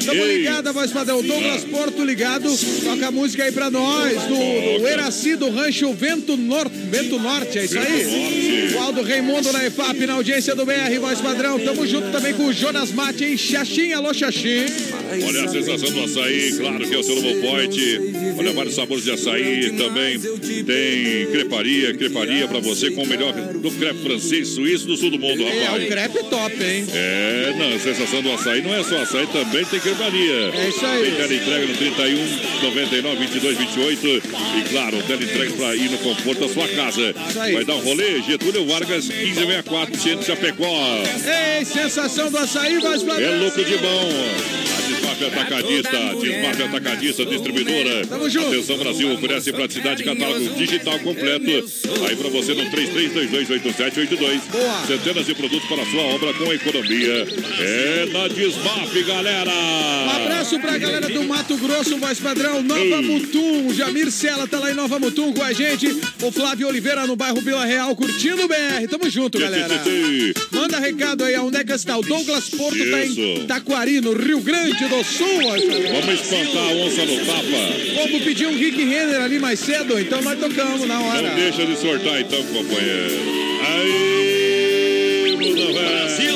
Tamo 0.05 0.25
ligado, 0.25 0.73
voz 0.73 0.91
padrão. 0.91 1.23
Douglas 1.23 1.63
Porto 1.63 2.03
ligado. 2.03 2.49
Toca 2.83 3.07
a 3.07 3.11
música 3.11 3.45
aí 3.45 3.51
pra 3.53 3.71
nós, 3.71 4.21
do, 4.23 4.79
do. 4.79 4.87
Eraci 4.87 5.37
do 5.37 5.49
Rancho 5.49 5.93
Vento, 5.93 6.35
Nor 6.35 6.67
Vento 6.69 7.17
Norte, 7.17 7.57
é 7.57 7.63
isso 7.63 7.79
aí? 7.79 8.03
Norte. 8.03 8.75
O 8.75 8.79
Aldo 8.79 9.01
Raimundo 9.01 9.51
na 9.53 9.65
EFAP, 9.65 10.05
na 10.05 10.13
audiência 10.13 10.53
do 10.53 10.65
BR, 10.65 10.99
voz 10.99 11.21
padrão. 11.21 11.57
Tamo 11.57 11.87
junto 11.87 12.11
também 12.11 12.33
com 12.33 12.47
o 12.47 12.53
Jonas 12.53 12.91
Mate 12.91 13.23
em 13.23 13.37
Xaxim. 13.37 13.93
Alô, 13.93 14.13
Xaxim. 14.13 14.65
Olha 15.25 15.68
sensação 15.77 15.93
do 15.95 16.03
açaí, 16.05 16.53
claro 16.57 16.79
que 16.87 16.93
é 16.93 16.97
o 16.97 17.03
seu 17.03 17.15
novo 17.15 17.41
point. 17.41 17.99
Olha, 18.37 18.51
vários 18.53 18.75
sabores 18.75 19.03
de 19.03 19.11
açaí 19.11 19.71
também. 19.77 20.19
Tem 20.19 21.25
creparia, 21.31 21.93
creparia 21.93 22.47
pra 22.47 22.59
você 22.59 22.91
com 22.91 23.03
o 23.03 23.07
melhor 23.07 23.33
do 23.33 23.71
crepe 23.71 23.99
francês, 24.03 24.47
suíço 24.49 24.85
do 24.87 24.95
sul 24.97 25.11
do 25.11 25.19
mundo, 25.19 25.43
É, 25.43 25.45
o 25.45 25.63
rapaz. 25.65 25.87
crepe 25.87 26.23
top, 26.29 26.63
hein? 26.63 26.85
É, 26.93 27.53
não, 27.57 27.75
a 27.75 27.79
sensação 27.79 28.21
do 28.21 28.31
açaí 28.31 28.61
não 28.61 28.73
é 28.73 28.83
só 28.83 28.97
açaí, 29.01 29.27
também 29.27 29.65
tem 29.65 29.79
creparia. 29.79 30.51
É 30.53 30.69
isso 30.69 30.85
aí. 30.85 31.01
Tem 31.03 31.15
teleentrega 31.15 31.65
no 31.65 31.77
31 31.77 32.63
99 32.63 33.15
22 33.25 33.57
28. 33.57 34.07
E 34.07 34.69
claro, 34.69 35.03
teleentrega 35.03 35.51
pra 35.53 35.75
ir 35.75 35.89
no 35.89 35.97
conforto 35.99 36.47
da 36.47 36.53
sua 36.53 36.67
casa. 36.69 37.13
Vai 37.53 37.65
dar 37.65 37.75
um 37.75 37.79
rolê, 37.81 38.21
Getúlio 38.21 38.65
Vargas, 38.65 39.07
1564, 39.07 39.99
centro 39.99 40.19
de 40.19 40.25
Chapecó. 40.25 41.03
Ei, 41.57 41.65
sensação 41.65 42.29
do 42.31 42.37
açaí, 42.37 42.77
voz 42.79 43.03
padrão. 43.03 43.27
É 43.33 43.37
louco 43.39 43.63
de 43.63 43.77
bom. 43.77 44.09
A 45.19 45.21
Desmafia 45.21 45.27
Atacadista, 45.27 45.97
Desmafia 46.21 46.65
Atacadista, 46.65 47.25
distribuidora. 47.25 48.07
Tamo 48.07 48.29
junto. 48.29 48.47
Atenção 48.47 48.77
Brasil, 48.77 49.13
oferece 49.13 49.51
praticidade 49.51 50.03
catálogo 50.03 50.55
digital 50.55 50.97
completo. 50.99 51.45
Aí 52.07 52.15
pra 52.15 52.29
você 52.29 52.53
no 52.53 52.63
33228782. 52.71 54.41
Boa. 54.49 54.87
Centenas 54.87 55.25
de 55.25 55.35
produtos 55.35 55.67
para 55.67 55.81
a 55.81 55.85
sua 55.85 56.01
obra 56.03 56.33
com 56.33 56.53
economia. 56.53 57.27
É 57.59 58.05
na 58.13 58.27
Desmaf, 58.29 59.03
galera. 59.05 59.51
Um 59.51 60.23
abraço 60.23 60.59
pra 60.59 60.77
galera 60.77 61.09
do 61.09 61.23
Mato 61.25 61.57
Grosso, 61.57 61.97
voz 61.97 62.19
padrão, 62.19 62.63
Nova 62.63 63.01
Mutum. 63.01 63.67
O 63.67 63.73
Jamir 63.73 64.09
Sela 64.11 64.47
tá 64.47 64.59
lá 64.59 64.71
em 64.71 64.75
Nova 64.75 64.99
Mutum 64.99 65.33
com 65.33 65.43
a 65.43 65.51
gente. 65.51 65.87
O 66.21 66.31
Flávio 66.31 66.67
Oliveira 66.67 67.05
no 67.05 67.17
bairro 67.17 67.41
Vila 67.41 67.65
Real, 67.65 67.93
curtindo 67.95 68.43
o 68.43 68.47
BR. 68.47 68.87
Tamo 68.89 69.09
junto, 69.09 69.37
galera. 69.37 69.83
Manda 70.51 70.79
recado 70.79 71.25
aí, 71.25 71.37
onde 71.37 71.57
é 71.57 71.63
que 71.63 71.73
está? 71.73 71.97
O 71.97 72.01
Douglas 72.01 72.49
Porto 72.49 72.77
tá 72.89 73.03
Isso. 73.03 73.19
em 73.19 73.47
Taquari, 73.47 73.99
no 73.99 74.13
Rio 74.13 74.39
Grande 74.39 74.87
do 74.87 75.03
Padrão. 75.17 76.01
Vamos 76.01 76.21
espantar 76.21 76.63
a 76.63 76.73
onça 76.75 77.05
no 77.05 77.17
tapa. 77.25 77.41
O 77.41 77.95
povo 77.95 78.19
pediu 78.23 78.49
um 78.49 78.55
Rick 78.57 78.83
Renner 78.83 79.21
ali 79.21 79.39
mais 79.39 79.59
cedo, 79.59 79.99
então 79.99 80.21
nós 80.21 80.37
tocamos 80.39 80.85
na 80.87 80.99
hora. 81.01 81.29
Não 81.29 81.35
deixa 81.35 81.65
de 81.65 81.75
sortar 81.77 82.21
então, 82.21 82.41
companheiro. 82.43 83.13
Aí, 83.67 85.35
muda 85.37 85.71
Brasil. 85.79 86.35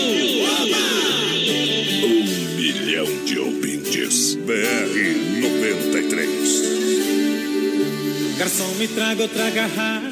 Um 2.04 2.56
milhão 2.56 3.06
de 3.26 3.40
ouvintes. 3.40 4.36
BR 4.36 5.42
93. 5.42 8.38
Garçom, 8.38 8.68
me 8.80 8.88
traga 8.88 9.22
outra 9.24 9.50
garrafa 9.52 10.12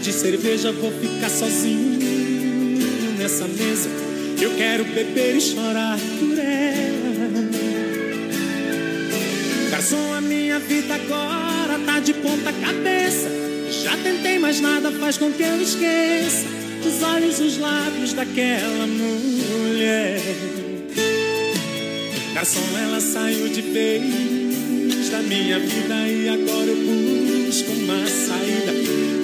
de 0.00 0.12
cerveja. 0.12 0.72
Vou 0.72 0.90
ficar 0.92 1.28
sozinho 1.28 1.98
nessa 3.18 3.46
mesa. 3.46 3.90
Eu 4.40 4.50
quero 4.56 4.84
beber 4.84 5.36
e 5.36 5.40
chorar 5.40 5.98
por 6.18 6.38
ela. 6.38 7.01
Garçom, 9.82 10.14
a 10.14 10.20
minha 10.20 10.60
vida 10.60 10.94
agora 10.94 11.76
tá 11.84 11.98
de 11.98 12.14
ponta 12.14 12.52
cabeça. 12.52 13.28
Já 13.82 13.96
tentei, 13.96 14.38
mas 14.38 14.60
nada 14.60 14.92
faz 14.92 15.18
com 15.18 15.32
que 15.32 15.42
eu 15.42 15.60
esqueça 15.60 16.46
os 16.86 17.02
olhos, 17.02 17.40
os 17.40 17.58
lábios 17.58 18.12
daquela 18.12 18.86
mulher. 18.86 20.20
Garçom, 22.32 22.60
ela 22.80 23.00
saiu 23.00 23.48
de 23.48 23.60
vez 23.60 25.08
da 25.10 25.18
minha 25.18 25.58
vida 25.58 25.94
e 26.06 26.28
agora 26.28 26.66
eu 26.68 26.76
busco 26.76 27.72
uma 27.72 28.06
saída. 28.06 28.72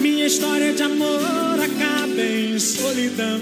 Minha 0.01 0.27
história 0.27 0.73
de 0.73 0.83
amor 0.83 1.55
acaba 1.55 2.21
em 2.21 2.59
solidão. 2.59 3.41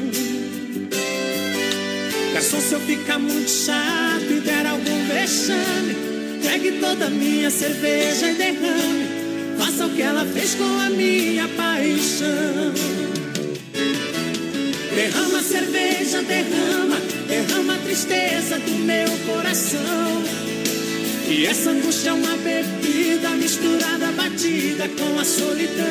Garçom, 2.34 2.60
se 2.60 2.74
eu 2.74 2.80
ficar 2.80 3.18
muito 3.18 3.48
chato 3.48 4.30
e 4.30 4.40
der 4.40 4.66
algum 4.66 5.06
vexame, 5.06 6.15
pegue 6.43 6.73
toda 6.81 7.07
a 7.07 7.11
minha 7.11 7.51
cerveja 7.51 8.31
e 8.31 8.35
derrame. 8.35 9.07
Faça 9.59 9.87
o 9.87 9.91
que 9.91 10.03
ela 10.03 10.25
fez 10.25 10.55
com 10.55 10.65
a 10.65 10.91
minha 10.91 11.49
paixão. 11.49 12.73
Derrama 14.95 15.39
a 15.39 15.43
cerveja, 15.43 16.23
derrama, 16.23 16.97
derrama 17.29 17.75
a 17.75 17.79
tristeza 17.79 18.59
do 18.59 18.73
meu 18.73 19.09
coração. 19.27 20.25
E 21.29 21.45
essa 21.45 21.71
angústia 21.71 22.11
é 22.11 22.13
uma 22.13 22.37
bebida 22.37 23.31
misturada, 23.31 24.13
batida 24.13 24.89
com 24.89 25.19
a 25.19 25.25
solidão. 25.25 25.87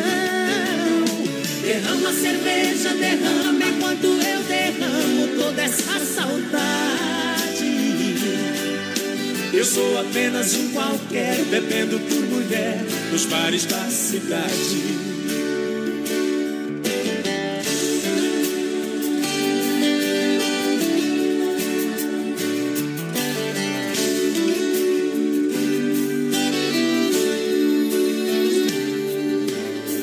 Derrama 1.62 2.10
a 2.10 2.14
cerveja, 2.14 2.90
derrama 2.96 3.66
enquanto 3.66 4.06
eu 4.06 4.44
derramo 4.44 5.28
toda 5.40 5.62
essa 5.62 6.00
saudade. 6.00 7.45
Eu 9.56 9.64
sou 9.64 9.98
apenas 9.98 10.54
um 10.54 10.74
qualquer, 10.74 11.38
bebendo 11.46 11.98
por 11.98 12.22
mulher 12.28 12.78
nos 13.10 13.26
bares 13.26 13.64
da 13.64 13.80
cidade. 13.90 15.06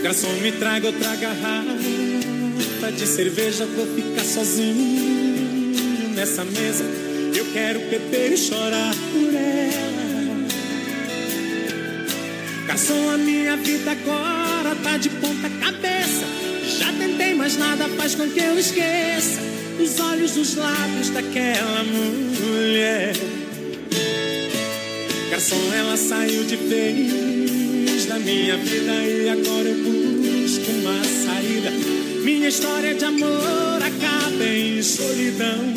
Garçom, 0.03 0.33
me 0.41 0.53
traga 0.53 0.87
outra 0.87 1.15
garrafa 1.17 2.93
de 2.97 3.07
cerveja. 3.07 3.67
Vou 3.67 3.87
ficar 3.87 4.25
sozinho 4.25 6.15
nessa 6.15 6.43
mesa. 6.43 6.85
Eu 7.37 7.45
quero 7.53 7.81
beber 7.81 8.33
e 8.33 8.37
chorar 8.37 8.95
Garçom, 12.73 13.11
a 13.11 13.19
minha 13.19 13.55
vida 13.59 13.91
agora 13.91 14.75
tá 14.83 14.97
de 14.97 15.11
ponta 15.11 15.51
cabeça. 15.61 16.25
Já 16.79 16.91
tentei, 16.95 17.35
mas 17.35 17.59
nada 17.59 17.87
faz 17.99 18.15
com 18.15 18.27
que 18.31 18.41
eu 18.41 18.59
esqueça 18.59 19.41
os 19.79 20.01
olhos, 20.01 20.39
os 20.39 20.55
lábios 20.55 21.11
daquela 21.11 21.85
mulher. 21.85 23.15
Garçom, 25.31 25.71
ela 25.75 25.99
saiu 25.99 26.45
de 26.45 26.57
vez 26.57 28.07
da 28.07 28.19
minha 28.19 28.57
vida 28.57 28.93
e 29.05 29.29
agora 29.29 29.69
eu 29.69 29.77
busco 29.77 30.71
uma 30.71 31.05
saída. 31.05 31.71
Minha 32.25 32.49
história 32.49 32.95
de 32.95 33.05
amor 33.05 33.83
acaba 33.83 34.45
em 34.47 34.83
solidão. 34.83 35.75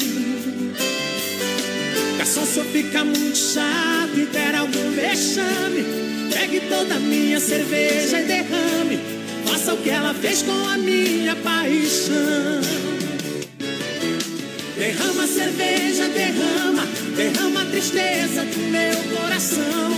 Garçom, 2.17 2.45
se 2.45 2.57
eu 2.57 2.63
ficar 2.63 3.03
muito 3.03 3.38
chato 3.38 4.17
e 4.17 4.26
der 4.27 4.55
algum 4.55 4.91
vexame, 4.91 6.05
pegue 6.36 6.60
toda 6.68 6.95
a 6.95 6.99
minha 6.99 7.40
cerveja 7.40 8.20
e 8.20 8.26
derrame. 8.26 8.99
Faça 9.45 9.74
o 9.74 9.78
que 9.78 9.90
ela 9.90 10.14
fez 10.14 10.41
com 10.41 10.68
a 10.68 10.78
minha 10.78 11.34
paixão. 11.38 12.62
Derrama 14.78 15.26
cerveja, 15.26 16.10
derrama, 16.10 16.86
derrama 17.16 17.62
a 17.62 17.66
tristeza 17.66 18.44
do 18.44 18.60
meu 18.70 19.18
coração. 19.18 19.91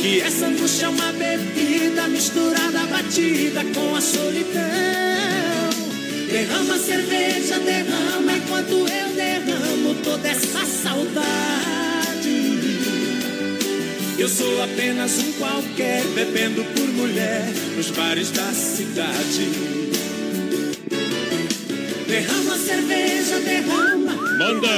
Que 0.00 0.20
essa 0.20 0.46
angústia 0.46 0.86
é 0.86 0.88
uma 0.90 1.12
bebida 1.12 2.06
misturada, 2.08 2.80
batida 2.90 3.64
com 3.74 3.96
a 3.96 4.00
solidão. 4.02 4.60
Derrama 6.30 6.76
cerveja, 6.76 7.58
derrama 7.60 8.32
enquanto 8.36 8.72
eu 8.72 9.08
derramo 9.14 9.94
toda 10.04 10.28
essa 10.28 10.66
saudade. 10.66 11.83
Eu 14.24 14.28
sou 14.30 14.62
apenas 14.62 15.18
um 15.18 15.32
qualquer, 15.32 16.02
bebendo 16.14 16.64
por 16.64 16.88
mulher 16.94 17.44
nos 17.76 17.90
bares 17.90 18.30
da 18.30 18.50
cidade. 18.54 19.50
Derrama 22.08 22.54
a 22.54 22.58
cerveja, 22.58 23.38
derrama. 23.40 24.14
Manda 24.38 24.68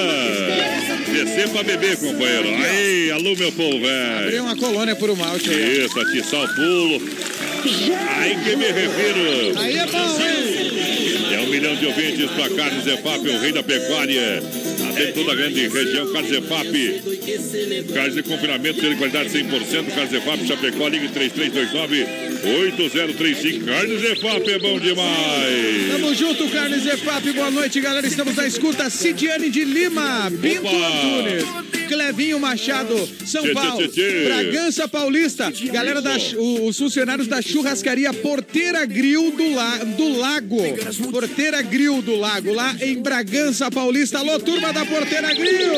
descer 1.12 1.48
pra 1.51 1.62
beber, 1.62 1.97
companheiro. 1.97 2.48
Aí, 2.48 3.12
alô, 3.12 3.36
meu 3.36 3.52
povo, 3.52 3.78
velho. 3.78 4.18
Abrir 4.18 4.40
uma 4.40 4.56
colônia 4.56 4.97
por 4.97 5.10
um 5.10 5.14
malte. 5.14 5.48
Isso, 5.48 6.01
atiçar 6.01 6.43
o 6.43 6.55
pulo. 6.56 7.01
Aí 8.16 8.36
que 8.43 8.56
me 8.56 8.66
refiro. 8.66 9.60
Aí 9.60 9.78
é 9.78 9.86
bom, 9.86 10.18
hein? 10.23 11.35
É 11.35 11.40
um 11.43 11.47
milhão 11.47 11.77
de 11.77 11.86
ouvintes 11.86 12.28
para 12.32 12.51
Carnes 12.51 12.85
EFAP, 12.85 13.28
o 13.28 13.39
rei 13.39 13.52
da 13.52 13.62
pecuária. 13.62 14.43
Atende 14.97 15.12
toda 15.12 15.32
a 15.32 15.35
grande 15.35 15.68
região, 15.68 16.10
Carnes 16.10 16.32
EFAP. 16.32 17.93
Carnes 17.93 18.14
de 18.14 18.23
confinamento, 18.23 18.81
de 18.81 18.97
qualidade 18.97 19.28
100%. 19.28 19.94
Carnes 19.94 20.12
EFAP, 20.14 20.47
Chapecó, 20.47 20.89
ligue 20.89 21.09
3329 21.09 22.26
8035. 22.44 23.64
Carnes 23.64 24.02
EFAP 24.02 24.48
é 24.50 24.58
bom 24.58 24.78
demais. 24.78 25.88
Tamo 25.92 26.14
junto, 26.14 26.48
Carnes 26.48 26.84
EFAP. 26.86 27.32
Boa 27.32 27.50
noite, 27.50 27.80
galera. 27.80 28.06
Estamos 28.06 28.36
na 28.36 28.46
escuta. 28.46 28.88
Cidiane 28.90 29.50
de 29.50 29.64
Lima, 29.64 30.30
Pinto 30.40 30.66
Antunes, 30.68 31.44
Clevinho 31.88 32.38
Machado, 32.40 33.08
São 33.24 33.42
Tchê, 33.42 33.52
Paulo, 33.52 33.88
tchê, 33.88 34.02
tchê. 34.10 34.24
Bragança 34.24 34.88
Paulista. 34.88 35.52
Galera 35.72 36.00
da 36.02 36.16
o- 36.36 36.66
os 36.68 36.78
funcionários 36.78 37.26
da 37.26 37.40
churrascaria 37.42 38.12
Porteira 38.12 38.84
Grill 38.84 39.30
do, 39.32 39.54
La- 39.54 39.78
do 39.78 40.18
Lago. 40.18 40.62
Porteira 41.10 41.62
Grill 41.62 42.02
do 42.02 42.16
Lago, 42.16 42.52
lá 42.52 42.74
em 42.80 43.00
Bragança 43.00 43.70
Paulista. 43.70 44.18
Alô, 44.18 44.38
turma 44.40 44.72
da 44.72 44.84
Porteira 44.84 45.32
Grill. 45.34 45.70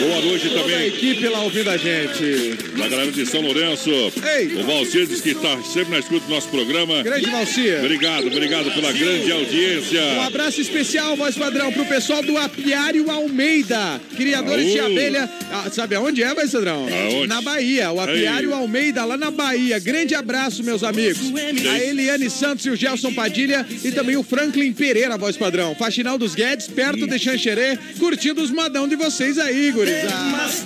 Boa 0.00 0.20
noite 0.22 0.48
Toda 0.48 0.60
a 0.60 0.62
também. 0.64 0.86
equipe 0.88 1.28
lá 1.28 1.40
ouvindo 1.42 1.70
a 1.70 1.76
gente. 1.76 2.54
Da 2.76 2.88
galera 2.88 3.10
de 3.12 3.24
São 3.26 3.40
Lourenço. 3.40 3.90
Ei. 3.90 4.54
O 4.60 4.64
Valcir 4.64 5.06
diz 5.06 5.20
que 5.20 5.30
está 5.30 5.56
sempre 5.66 5.90
na 5.90 5.98
escuta 5.98 6.26
do 6.26 6.30
nosso 6.32 6.48
programa. 6.48 7.02
Grande 7.02 7.30
Valcir. 7.30 7.78
Obrigado, 7.80 8.26
obrigado 8.26 8.70
pela 8.72 8.92
grande 8.92 9.30
audiência. 9.32 10.00
Um 10.16 10.22
abraço 10.22 10.60
especial, 10.60 11.16
voz 11.16 11.36
padrão, 11.36 11.72
pro 11.72 11.84
pessoal 11.86 12.22
do 12.22 12.36
Apiário 12.36 13.10
Almeida, 13.10 14.00
criadores 14.16 14.72
de 14.72 14.78
abelha. 14.78 15.28
Ah, 15.50 15.68
sabe 15.70 15.94
aonde 15.94 16.22
é, 16.22 16.34
voz 16.34 16.50
padrão? 16.50 16.86
Aonde? 16.88 17.26
Na 17.26 17.40
Bahia, 17.40 17.90
o 17.90 18.00
Apiário 18.00 18.52
Aí. 18.52 18.60
Almeida, 18.60 19.04
lá 19.04 19.16
na 19.16 19.30
Bahia. 19.30 19.78
Grande 19.78 20.14
abraço, 20.14 20.62
meus 20.62 20.82
amigos. 20.82 21.32
A 21.68 21.78
Eliane 21.78 22.30
Santos 22.30 22.64
e 22.66 22.70
o 22.70 22.76
Gelson 22.76 23.12
Padilha 23.12 23.66
e 23.84 23.90
também 23.90 24.16
o 24.16 24.22
Franklin 24.22 24.72
Pereira, 24.72 25.16
voz 25.16 25.36
padrão. 25.36 25.74
Faxinal 25.74 26.18
dos 26.18 26.34
Guedes, 26.34 26.68
perto 26.68 27.06
de 27.06 27.18
Xanxerê, 27.18 27.78
curtindo 27.98 28.42
os 28.42 28.50
modão 28.50 28.86
de 28.86 28.96
vocês 28.96 29.38
aí, 29.38 29.70
gurizada. 29.72 30.14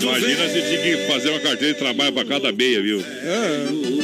Imagina 0.00 0.48
se 0.48 0.62
tinha 0.62 0.82
que 0.82 1.12
fazer 1.12 1.30
uma 1.30 1.40
carteira 1.40 1.74
de 1.74 1.78
trabalho 1.78 2.12
para 2.12 2.24
cada 2.24 2.52
meia, 2.52 2.82
viu? 2.82 3.02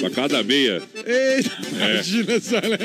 Para 0.00 0.10
cada 0.10 0.42
meia. 0.42 0.73
Eita, 1.06 1.50
É. 1.80 1.92
imagina 1.94 2.40
só, 2.40 2.56
né? 2.60 2.78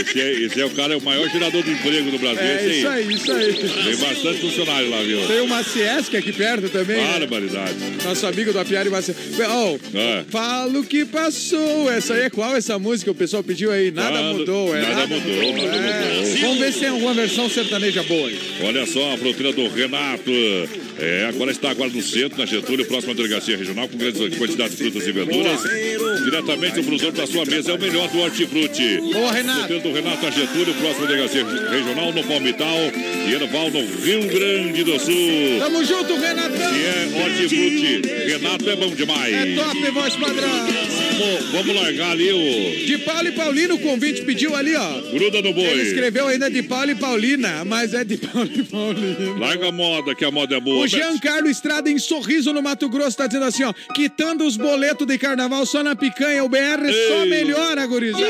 Esse 0.00 0.20
é, 0.20 0.32
esse 0.44 0.60
é 0.60 0.64
o 0.64 0.70
cara, 0.70 0.94
é 0.94 0.96
o 0.96 1.00
maior 1.02 1.28
gerador 1.30 1.62
de 1.62 1.70
emprego 1.72 2.10
do 2.10 2.18
Brasil. 2.18 2.42
É 2.42 2.66
esse 2.66 2.78
isso 2.78 2.88
aí, 2.88 3.12
isso 3.14 3.32
aí. 3.32 3.52
Tem 3.54 3.96
bastante 3.96 4.40
funcionário 4.40 4.90
lá, 4.90 5.02
viu? 5.02 5.26
Tem 5.26 5.40
uma 5.40 5.62
Ciesc 5.62 6.16
aqui 6.16 6.32
perto 6.32 6.68
também. 6.68 6.96
né? 6.96 7.18
Barbaridade. 7.20 7.74
Nosso 8.04 8.26
amigo 8.26 8.52
do 8.52 8.58
Apiário 8.58 8.90
Maciel. 8.90 9.16
Oh, 9.50 9.78
É. 9.98 10.24
Falo 10.30 10.84
que 10.84 11.04
passou. 11.04 11.90
Essa 11.90 12.14
aí 12.14 12.22
é 12.22 12.30
qual 12.30 12.56
essa 12.56 12.78
música? 12.78 13.10
O 13.10 13.14
pessoal 13.14 13.42
pediu 13.42 13.70
aí. 13.70 13.90
Nada 13.90 14.10
Nada- 14.10 14.32
mudou, 14.38 14.74
é. 14.76 14.80
nada 14.82 15.06
mudou, 15.06 15.52
nada 15.52 15.76
É. 15.76 16.14
mudou. 16.20 16.36
Vamos 16.40 16.58
ver 16.58 16.72
se 16.72 16.80
tem 16.80 16.88
alguma 16.88 17.14
versão 17.14 17.48
sertaneja 17.48 18.02
boa 18.02 18.28
aí. 18.28 18.38
Olha 18.62 18.86
só 18.86 19.14
a 19.14 19.16
fronteira 19.18 19.52
do 19.52 19.68
Renato. 19.68 20.30
É, 20.98 21.26
agora 21.28 21.50
está 21.50 21.70
agora 21.70 21.90
no 21.90 22.02
centro, 22.02 22.38
na 22.38 22.46
Getúlio, 22.46 22.86
próxima 22.86 23.14
delegacia 23.14 23.56
regional, 23.56 23.88
com 23.88 23.96
grandes 23.98 24.38
quantidades 24.38 24.76
de 24.76 24.82
frutas 24.90 25.06
e 25.08 25.12
verduras. 25.12 25.60
Diretamente 26.24 26.80
o 26.80 26.84
produtor 26.84 27.12
da 27.12 27.26
sua 27.26 27.44
mesa 27.44 27.72
é 27.72 27.74
o 27.74 27.80
melhor 27.80 28.08
do 28.08 28.18
hortifruti. 28.20 28.98
Boa, 29.12 29.32
Renato. 29.32 29.80
Do 29.80 29.92
Renato 29.92 30.26
a 30.26 30.30
Getúlio, 30.30 30.74
próxima 30.74 31.06
delegacia 31.06 31.44
regional, 31.44 32.12
no 32.12 32.22
Palmital 32.24 32.76
e 33.28 33.32
Erval, 33.34 33.70
no 33.70 33.84
Rio 34.04 34.28
Grande 34.28 34.84
do 34.84 34.98
Sul. 35.00 35.58
Tamo 35.58 35.84
junto, 35.84 36.14
Renatão. 36.16 36.76
E 36.76 36.84
é 36.84 37.22
hortifruti. 37.24 38.02
Renato 38.32 38.70
é 38.70 38.76
bom 38.76 38.90
demais. 38.94 39.34
É 39.34 39.54
top, 39.56 39.90
voz 39.90 40.16
padrão. 40.16 40.66
Vamos, 41.18 41.50
vamos 41.52 41.74
largar 41.76 42.10
ali 42.12 42.32
o 42.32 42.86
De 42.86 42.98
Paulo 42.98 43.28
e 43.28 43.32
Paulino, 43.32 43.74
o 43.74 43.78
convite 43.78 44.22
pediu 44.22 44.54
ali, 44.54 44.74
ó. 44.74 45.00
Gruda 45.12 45.42
no 45.42 45.48
Ele 45.48 45.54
Boi. 45.54 45.82
escreveu 45.82 46.26
ainda 46.28 46.50
de 46.50 46.62
Paulo 46.62 46.90
e 46.90 46.94
Paulina, 46.94 47.64
mas 47.64 47.94
é 47.94 48.04
de 48.04 48.16
Paulo 48.16 48.50
e 48.54 48.62
Paulina. 48.62 49.38
Larga 49.38 49.68
a 49.68 49.72
moda, 49.72 50.14
que 50.14 50.24
a 50.24 50.30
moda 50.30 50.56
é 50.56 50.60
boa. 50.60 50.83
O 50.84 50.86
Giancarlo 50.86 51.48
Estrada 51.48 51.90
em 51.90 51.98
Sorriso 51.98 52.52
no 52.52 52.60
Mato 52.62 52.90
Grosso 52.90 53.16
tá 53.16 53.26
dizendo 53.26 53.46
assim, 53.46 53.64
ó, 53.64 53.72
quitando 53.94 54.44
os 54.44 54.58
boletos 54.58 55.06
de 55.06 55.16
carnaval 55.16 55.64
só 55.64 55.82
na 55.82 55.96
picanha, 55.96 56.44
o 56.44 56.48
BR 56.48 56.58
só 57.08 57.22
Ei. 57.24 57.30
melhora, 57.30 57.86
gurizada. 57.86 58.26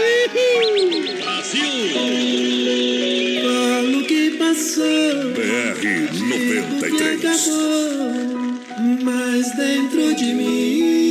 Falo 3.42 4.04
que 4.04 4.30
passou, 4.38 5.32
BR 5.34 5.84
93. 6.12 7.24
acabou, 7.24 8.60
mas 9.02 9.56
dentro 9.56 10.14
de 10.14 10.34
mim 10.34 11.03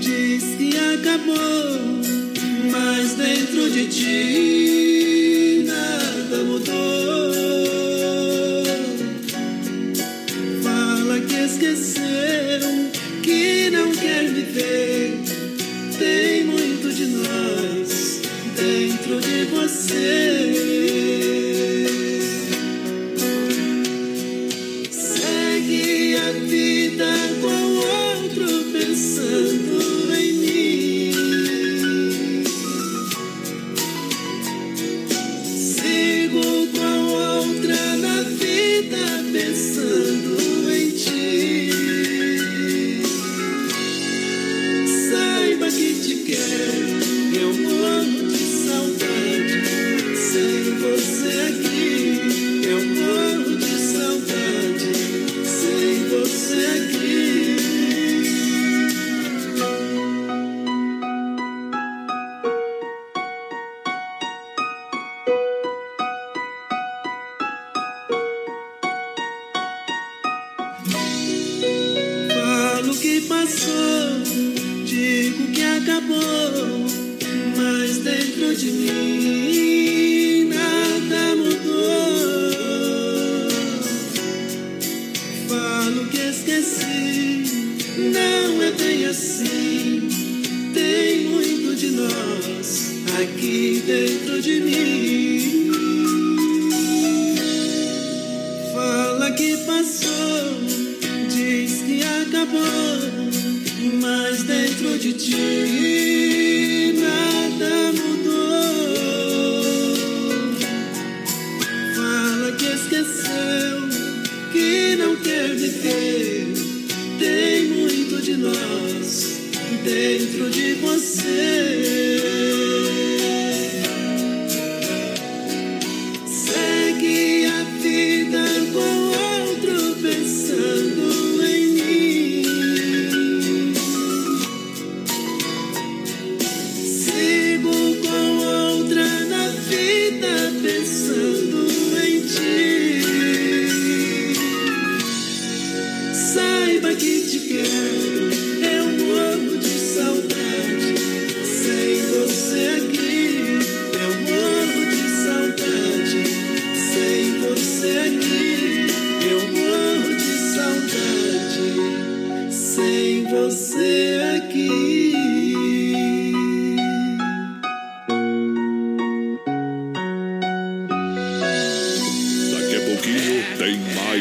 diz 0.00 0.44
que 0.56 0.76
acabou, 0.76 1.80
mas 2.70 3.14
dentro 3.14 3.70
de 3.70 3.86
ti 3.86 5.64
nada 5.66 6.44
mudou. 6.44 6.74
Fala 10.62 11.20
que 11.20 11.34
esqueceu, 11.34 12.90
que 13.22 13.70
não 13.70 13.92
quer 13.92 14.28
viver. 14.28 15.18
Tem 15.98 16.44
muito 16.44 16.92
de 16.92 17.06
nós 17.06 18.20
dentro 18.56 19.20
de 19.20 19.44
você. 19.44 20.35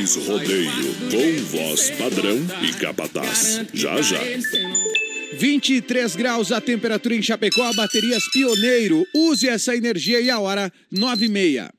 Mais 0.06 0.16
rodeio 0.18 0.96
com 1.10 1.58
voz 1.58 1.90
padrão 1.92 2.38
e 2.62 2.72
capataz. 2.74 3.62
Já 3.74 4.00
já. 4.04 4.20
23 5.34 6.16
graus 6.16 6.52
a 6.52 6.62
temperatura 6.62 7.16
em 7.16 7.24
Chapecó, 7.24 7.74
baterias 7.74 8.24
Pioneiro. 8.32 9.04
Use 9.16 9.50
essa 9.50 9.76
energia 9.76 10.22
e 10.22 10.30
a 10.30 10.40
hora 10.40 10.72
9 10.92 11.26
e 11.26 11.30
meia. 11.30 11.74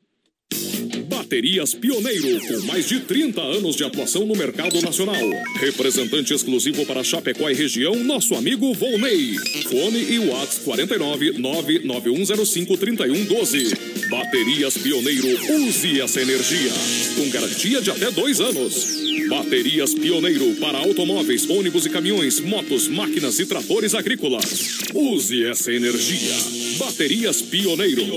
Baterias 1.09 1.73
Pioneiro, 1.75 2.41
com 2.49 2.67
mais 2.67 2.89
de 2.89 2.99
30 3.01 3.41
anos 3.41 3.77
de 3.77 3.85
atuação 3.85 4.27
no 4.27 4.35
mercado 4.35 4.81
nacional. 4.83 5.23
Representante 5.61 6.35
exclusivo 6.35 6.85
para 6.85 7.05
Chapecó 7.05 7.49
e 7.49 7.55
região, 7.55 7.95
nosso 8.03 8.35
amigo 8.35 8.75
Volney. 8.75 9.37
Fone 9.69 10.03
e 10.03 10.19
Whats 10.19 10.59
49 10.65 11.39
99105 11.39 12.77
3112. 12.77 13.96
Baterias 14.09 14.77
Pioneiro, 14.79 15.27
use 15.63 16.01
essa 16.01 16.21
energia. 16.21 16.71
Com 17.17 17.29
garantia 17.31 17.81
de 17.81 17.91
até 17.91 18.11
dois 18.11 18.41
anos. 18.41 19.05
Baterias 19.29 19.95
Pioneiro 19.95 20.55
para 20.61 20.79
automóveis, 20.79 21.49
ônibus 21.51 21.87
e 21.87 21.91
caminhões, 21.91 22.39
motos, 22.39 22.87
máquinas 22.87 23.41
e 23.41 23.47
tratores 23.47 23.95
agrícolas. 23.95 24.79
Use 24.95 25.45
essa 25.45 25.73
energia. 25.73 26.37
Baterias 26.79 27.43
Pioneiro. 27.43 28.17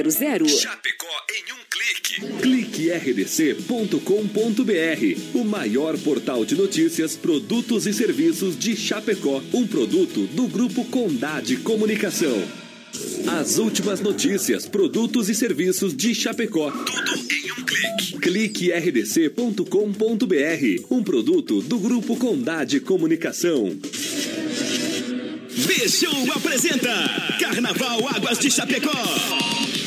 3328-3100. 0.03 0.47
Chapecó 0.47 1.07
em 1.29 1.53
um 1.53 1.57
clique. 1.69 2.21
Clique 2.41 2.89
rdc.com.br, 2.91 3.99
o 5.33 5.43
maior 5.43 5.97
portal 5.99 6.43
de 6.45 6.55
notícias, 6.55 7.15
produtos 7.15 7.85
e 7.85 7.93
serviços 7.93 8.57
de 8.57 8.75
Chapecó, 8.75 9.41
um 9.53 9.67
produto 9.67 10.27
do 10.27 10.47
grupo 10.47 10.83
Condade 10.85 11.57
Comunicação. 11.57 12.41
As 13.39 13.57
últimas 13.57 14.01
notícias, 14.01 14.65
produtos 14.67 15.29
e 15.29 15.35
serviços 15.35 15.95
de 15.95 16.13
Chapecó. 16.13 16.71
Tudo 16.71 17.13
em 17.31 17.51
um 17.51 17.63
clique. 17.65 18.19
Clique 18.19 18.71
rdc.com.br, 18.71 19.65
um 20.89 21.03
produto 21.03 21.61
do 21.61 21.79
grupo 21.79 22.17
Condade 22.17 22.79
Comunicação. 22.79 23.77
Bichão 25.67 26.31
apresenta 26.33 26.89
Carnaval 27.39 28.07
Águas 28.09 28.39
de 28.39 28.51
Chapecó. 28.51 29.60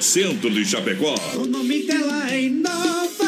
Centro 0.00 0.48
de 0.48 0.64
Chapecó. 0.64 1.14
O 1.36 1.44
nome 1.44 1.82
dela 1.82 2.32
é 2.32 2.40
Inova. 2.40 3.27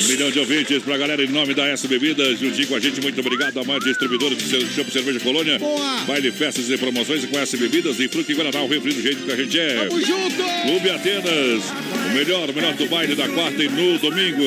BR 0.00 0.06
93. 0.06 0.06
Um 0.06 0.08
milhão 0.08 0.30
de 0.30 0.38
ouvintes 0.38 0.82
pra 0.82 0.96
galera 0.96 1.22
em 1.22 1.28
nome 1.28 1.54
da 1.54 1.66
S 1.66 1.86
Bebidas. 1.86 2.38
Juntinho 2.38 2.68
com 2.68 2.76
a 2.76 2.80
gente, 2.80 3.00
muito 3.00 3.20
obrigado. 3.20 3.58
A 3.58 3.64
maior 3.64 3.80
distribuidora 3.80 4.34
de 4.34 4.44
Chopp 4.44 4.90
Cerveja 4.90 5.20
Colônia. 5.20 5.58
Boa. 5.58 6.04
Baile, 6.06 6.32
festas 6.32 6.70
e 6.70 6.76
promoções 6.78 7.24
com 7.24 7.38
S 7.38 7.56
Bebidas 7.56 7.98
e 8.00 8.08
Fruque 8.08 8.34
Guaraná, 8.34 8.62
o 8.62 8.68
refri 8.68 8.92
do 8.92 9.02
jeito 9.02 9.24
que 9.24 9.32
a 9.32 9.36
gente 9.36 9.58
é. 9.58 9.86
Tamo 9.86 10.00
junto! 10.00 10.42
Clube 10.62 10.90
Atenas. 10.90 11.64
O 12.10 12.14
melhor, 12.14 12.50
o 12.50 12.52
melhor 12.52 12.74
do 12.74 12.86
baile 12.86 13.14
da 13.14 13.28
quarta 13.28 13.62
e 13.62 13.68
no 13.68 13.98
domingo. 13.98 14.44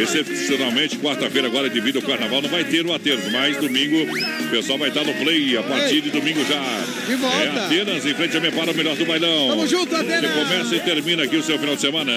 Excepcionalmente, 0.00 0.98
quarta-feira, 0.98 1.46
agora 1.46 1.68
devido 1.68 1.96
ao 1.96 2.02
carnaval, 2.02 2.42
não 2.42 2.48
vai 2.48 2.64
ter 2.64 2.84
o 2.84 2.92
Atenas, 2.92 3.30
mas 3.30 3.56
domingo 3.58 3.96
o 4.02 4.50
pessoal 4.50 4.76
vai 4.76 4.88
estar 4.88 5.04
no 5.04 5.14
play 5.14 5.56
a 5.56 5.62
partir 5.62 6.00
de 6.00 6.10
domingo 6.10 6.44
já. 6.44 6.62
De 7.06 7.14
volta. 7.14 7.36
É 7.36 7.64
Atenas 7.64 8.04
em 8.04 8.14
frente 8.14 8.36
a 8.36 8.40
Mepara, 8.40 8.72
o 8.72 8.74
melhor 8.74 8.96
do 8.96 9.06
bailão. 9.06 9.48
Tamo 9.48 9.66
junto, 9.66 9.94
Atenas. 9.94 10.30
Você 10.30 10.44
começa 10.44 10.76
e 10.76 10.80
termina 10.80 11.22
aqui 11.22 11.36
o 11.36 11.42
seu 11.42 11.58
final 11.58 11.76
de 11.76 11.80
semana. 11.80 12.12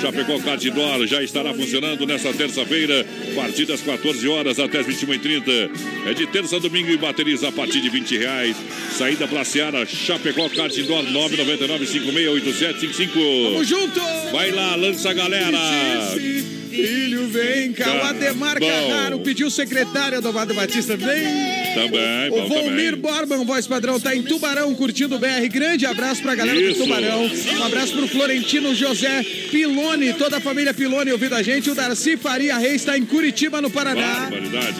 Chapecó 0.00 0.38
Kart 0.38 0.64
Indoor 0.64 1.06
já 1.06 1.22
estará 1.22 1.52
funcionando 1.52 1.89
nesta 2.06 2.32
terça-feira, 2.32 3.06
a 3.32 3.34
partir 3.34 3.66
das 3.66 3.80
14 3.80 4.28
horas 4.28 4.58
até 4.58 4.78
as 4.78 4.86
21h30. 4.86 5.70
É 6.06 6.14
de 6.14 6.26
terça 6.26 6.56
a 6.56 6.58
domingo 6.58 6.90
e 6.90 6.96
baterias 6.96 7.44
a 7.44 7.52
partir 7.52 7.80
de 7.80 7.88
20 7.88 8.18
reais. 8.18 8.56
Saída 8.96 9.26
pra 9.26 9.44
Seara, 9.44 9.86
Chapecó 9.86 10.48
Kart 10.48 10.76
Indoor 10.76 11.02
999 11.04 11.86
568755. 11.86 13.12
Tamo 13.44 13.64
junto! 13.64 14.00
Vai 14.32 14.50
lá, 14.50 14.74
lança 14.76 15.10
a 15.10 15.14
galera. 15.14 16.59
Filho, 16.70 17.26
vem 17.28 17.72
cá. 17.72 17.92
O 17.92 18.02
Ademar 18.04 18.58
Bom. 18.58 18.66
Carraro 18.66 19.20
pediu 19.20 19.50
secretária 19.50 20.20
do 20.20 20.28
Amado 20.28 20.54
Batista, 20.54 20.96
vem. 20.96 21.50
Também, 21.74 22.28
O 22.30 22.42
bom 22.42 22.48
Volmir 22.48 22.96
também. 22.96 23.00
Borban, 23.00 23.44
voz 23.44 23.66
padrão, 23.66 23.98
tá 24.00 24.14
em 24.14 24.22
Tubarão 24.22 24.74
curtindo 24.74 25.16
o 25.16 25.18
BR. 25.18 25.46
Grande 25.50 25.86
abraço 25.86 26.22
pra 26.22 26.34
galera 26.34 26.58
Isso. 26.60 26.78
do 26.78 26.84
Tubarão. 26.84 27.30
Um 27.58 27.64
abraço 27.64 27.92
pro 27.92 28.08
Florentino 28.08 28.74
José 28.74 29.22
Pilone, 29.50 30.12
toda 30.14 30.38
a 30.38 30.40
família 30.40 30.72
Pilone 30.74 31.12
ouvindo 31.12 31.34
a 31.34 31.42
gente. 31.42 31.70
O 31.70 31.74
Darcy 31.74 32.16
Faria 32.16 32.56
Reis 32.58 32.84
tá 32.84 32.96
em 32.96 33.04
Curitiba, 33.04 33.60
no 33.60 33.70
Paraná. 33.70 34.30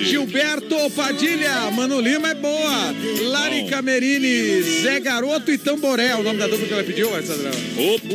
Gilberto 0.01 0.77
Padilha, 0.91 1.71
Mano 1.73 2.01
Lima 2.01 2.31
é 2.31 2.35
boa. 2.35 2.95
Lari 3.23 3.67
Camerini, 3.69 4.63
Zé 4.83 5.01
Garoto 5.01 5.51
e 5.51 5.59
Tamboré, 5.59 6.15
o 6.17 6.23
nome 6.23 6.39
da 6.39 6.47
dupla 6.47 6.67
que 6.67 6.73
ela 6.73 6.85
pediu, 6.85 7.09
voz 7.11 7.27
padrão. 7.27 7.53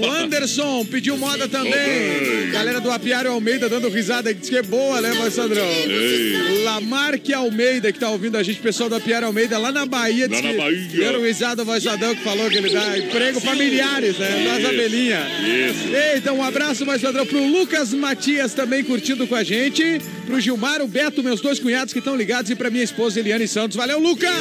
O 0.02 0.06
Anderson 0.12 0.86
pediu 0.86 1.18
moda 1.18 1.48
também. 1.48 1.72
Ok. 1.74 2.50
Galera 2.52 2.80
do 2.82 2.92
Apiário 2.92 3.32
Almeida 3.32 3.65
dando 3.68 3.90
risada, 3.90 4.34
diz 4.34 4.50
que 4.50 4.58
é 4.58 4.64
boa, 4.64 5.02
né, 5.02 5.12
padrão? 5.36 5.66
Ei. 5.66 6.64
Lamarque 6.64 7.34
Almeida, 7.34 7.92
que 7.92 8.00
tá 8.00 8.10
ouvindo 8.10 8.38
a 8.38 8.44
gente, 8.44 8.60
pessoal 8.60 8.90
do 8.90 8.96
Apiário 8.96 9.28
Almeida, 9.28 9.58
lá 9.58 9.72
na 9.72 9.86
Bahia. 9.86 10.28
Lá 10.30 10.42
na 10.42 10.50
que 10.50 10.58
Bahia. 10.58 10.88
Deram 10.92 11.22
risada 11.22 11.64
Vazadão 11.64 12.16
que 12.16 12.24
falou 12.24 12.50
que 12.50 12.58
ele 12.58 12.70
dá 12.70 12.98
emprego 12.98 13.40
familiares, 13.42 14.18
né? 14.18 14.44
Das 14.46 14.60
Isso. 14.60 14.68
abelhinhas. 14.68 15.26
Isso. 15.44 15.96
Eita, 16.14 16.34
um 16.34 16.44
abraço 16.44 16.86
mais 16.86 17.02
padrão 17.02 17.26
pro 17.26 17.46
Lucas 17.46 17.94
Matias 17.94 18.54
também 18.54 18.84
curtindo 18.84 19.28
com 19.28 19.36
a 19.36 19.44
gente. 19.44 20.00
Pro 20.26 20.40
Gilmar, 20.40 20.82
o 20.82 20.88
Beto, 20.88 21.22
meus 21.22 21.42
dois 21.42 21.60
cunhados 21.60 21.94
que 21.94 22.00
estão 22.00 22.16
ligados. 22.16 22.50
E 22.50 22.56
pra 22.56 22.70
minha 22.70 22.84
esposa 22.84 23.20
Eliane 23.20 23.48
Santos. 23.48 23.78
Valeu, 23.78 24.00
Lucas! 24.00 24.32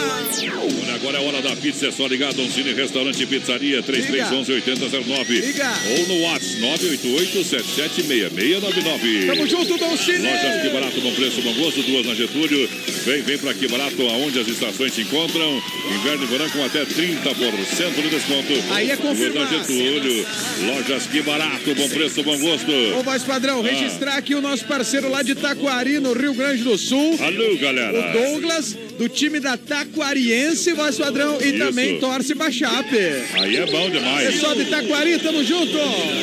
Olha, 0.41 0.95
Agora 0.95 1.19
é 1.19 1.21
hora 1.21 1.43
da 1.43 1.55
pizza, 1.57 1.89
é 1.89 1.93
só 1.93 2.07
ligar 2.07 2.33
Don 2.33 2.49
Cine 2.49 2.73
Restaurante 2.73 3.23
e 3.23 3.27
Pizzaria 3.27 3.83
3311-8009 3.83 5.29
Liga. 5.29 5.71
ou 5.99 6.07
no 6.09 6.23
WhatsApp 6.23 6.61
988-776699. 6.63 9.14
Tamo 9.27 9.47
junto, 9.47 9.77
Dom 9.78 9.97
Cine! 9.97 10.19
Lojas 10.19 10.62
Que 10.62 10.69
Barato, 10.70 11.01
bom 11.01 11.12
preço, 11.12 11.41
bom 11.43 11.53
gosto, 11.55 11.82
duas 11.82 12.07
na 12.07 12.15
Getúlio. 12.15 12.69
Vem, 13.05 13.23
vem 13.23 13.39
pra 13.39 13.55
Que 13.55 13.69
Barato, 13.69 14.03
aonde 14.09 14.39
as 14.41 14.49
estações 14.49 14.93
se 14.93 15.03
encontram. 15.03 15.62
Inverno 15.95 16.24
e 16.24 16.27
verão 16.27 16.51
com 16.51 16.65
até 16.65 16.85
30% 16.85 18.03
de 18.03 18.09
desconto. 18.11 18.53
Aí 18.73 18.91
é 18.91 18.97
confirmar. 18.97 19.49
Duas 19.49 19.69
na 19.69 19.74
Getúlio. 19.74 20.27
Lojas 20.66 21.07
Que 21.07 21.23
Barato, 21.23 21.74
bom 21.74 21.89
preço, 21.89 22.23
bom 22.23 22.39
gosto. 22.39 22.70
Ô, 22.99 23.03
voz 23.03 23.23
padrão, 23.23 23.61
Ah. 23.65 23.69
registrar 23.69 24.16
aqui 24.16 24.35
o 24.35 24.41
nosso 24.41 24.65
parceiro 24.66 25.09
lá 25.11 25.23
de 25.23 25.35
Taquari, 25.35 25.99
no 26.01 26.12
Rio 26.12 26.35
Grande 26.35 26.62
do 26.62 26.77
Sul. 26.77 27.19
Alô, 27.20 27.57
galera. 27.59 28.11
O 28.11 28.12
Douglas, 28.32 28.77
do 28.99 29.09
time 29.09 29.41
da 29.41 29.57
Taquariense, 29.57 30.73
voz 30.73 30.97
padrão, 30.97 31.39
e 31.41 31.49
Isso. 31.49 31.59
também 31.59 31.99
torce 31.99 32.35
pra 32.35 32.51
Chape. 32.51 32.97
Aí 33.35 33.57
é 33.57 33.66
bom 33.66 33.91
demais. 33.91 34.33
Pessoal 34.35 34.55
de 34.55 34.65
Taquari, 34.66 35.19
tamo 35.19 35.43
junto! 35.45 35.77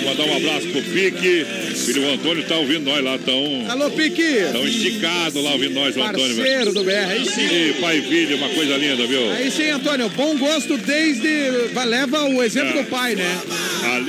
Mandar 0.06 0.24
um 0.24 0.38
abraço 0.38 0.68
pro 0.68 0.82
Pique. 0.82 1.46
Filho 1.86 2.08
Antônio 2.14 2.44
tá 2.46 2.56
ouvindo 2.58 2.86
nós 2.86 3.04
lá, 3.04 3.18
tão, 3.18 3.66
Alô, 3.70 3.90
Pique! 3.92 4.24
tão 4.52 4.66
esticado 4.66 5.42
lá 5.42 5.52
ouvindo 5.54 5.74
nós, 5.74 5.96
o 5.98 6.02
Antônio. 6.04 6.36
Parceiro 6.38 6.74
do 6.74 6.84
BR, 6.84 6.92
aí 7.12 7.26
sim. 7.26 7.42
E 7.46 7.74
pai 7.82 7.98
e 7.98 8.02
filho, 8.04 8.38
uma 8.38 8.50
coisa 8.50 8.78
linda, 8.78 9.06
viu? 9.06 9.32
Aí 9.32 9.52
sim, 9.52 9.70
Antônio, 9.70 10.10
bom 10.10 10.38
gosto 10.38 10.78
desde. 10.78 11.28
Leva 11.92 12.24
o 12.24 12.42
exemplo 12.44 12.80
É. 12.80 12.84
do 12.84 12.90
pai, 12.90 13.16
né? 13.16 13.42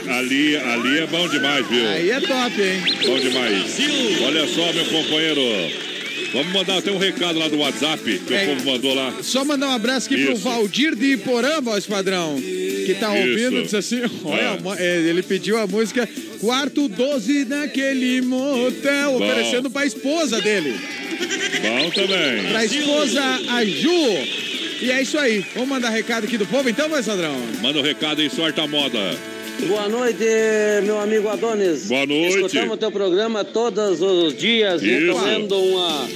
Ali, 0.08 0.56
ali 0.56 0.98
é 0.98 1.06
bom 1.06 1.26
demais, 1.28 1.66
viu? 1.66 1.88
Aí 1.88 2.10
é 2.10 2.20
top, 2.20 2.60
hein? 2.62 2.82
Bom 3.06 3.18
demais. 3.18 3.76
Olha 4.24 4.46
só, 4.46 4.72
meu 4.72 4.84
companheiro. 4.84 5.91
Vamos 6.32 6.52
mandar 6.52 6.78
até 6.78 6.90
um 6.90 6.98
recado 6.98 7.38
lá 7.38 7.46
do 7.48 7.58
WhatsApp 7.58 8.02
que 8.26 8.32
É. 8.34 8.44
o 8.44 8.46
povo 8.56 8.70
mandou 8.72 8.94
lá. 8.94 9.14
Só 9.22 9.44
mandar 9.44 9.68
um 9.68 9.72
abraço 9.72 10.06
aqui 10.06 10.24
pro 10.24 10.32
Isso. 10.34 10.42
Valdir 10.42 10.94
de 10.96 11.12
Iporã, 11.12 11.60
voz 11.60 11.84
padrão, 11.86 12.36
que 12.40 12.96
tá 12.98 13.16
Isso. 13.18 13.28
ouvindo, 13.28 13.62
disse 13.62 13.76
assim, 13.76 14.00
olha, 14.24 14.58
É. 14.78 14.82
é, 14.82 14.96
ele 15.08 15.22
pediu 15.22 15.58
a 15.58 15.66
música 15.66 16.08
Quarto 16.40 16.88
12 16.88 17.44
naquele 17.44 18.20
motel, 18.22 19.12
Bom. 19.18 19.24
oferecendo 19.24 19.70
pra 19.70 19.86
esposa 19.86 20.40
dele, 20.40 20.74
Bom 21.62 21.90
também. 21.90 22.44
pra 22.50 22.64
esposa 22.64 23.22
a 23.50 23.64
Ju. 23.64 23.90
E 24.80 24.90
é 24.90 25.00
isso 25.00 25.16
aí, 25.18 25.44
vamos 25.54 25.68
mandar 25.68 25.90
recado 25.90 26.24
aqui 26.24 26.36
do 26.36 26.46
povo 26.46 26.68
então, 26.68 26.88
voz 26.88 27.06
padrão? 27.06 27.36
Manda 27.62 27.78
o 27.78 27.82
recado 27.82 28.20
aí, 28.20 28.28
sorte 28.28 28.58
a 28.60 28.66
moda. 28.66 28.98
Boa 29.60 29.88
noite, 29.88 30.24
meu 30.84 30.98
amigo 30.98 31.28
Adonis. 31.28 31.86
Boa 31.86 32.04
noite. 32.06 32.34
Escutamos 32.36 32.74
o 32.74 32.76
teu 32.76 32.90
programa 32.90 33.44
todos 33.44 34.00
os 34.00 34.36
dias, 34.36 34.82
e 34.82 34.90
Isso. 34.90 35.12
comendo 35.12 35.56
uma, 35.56 36.08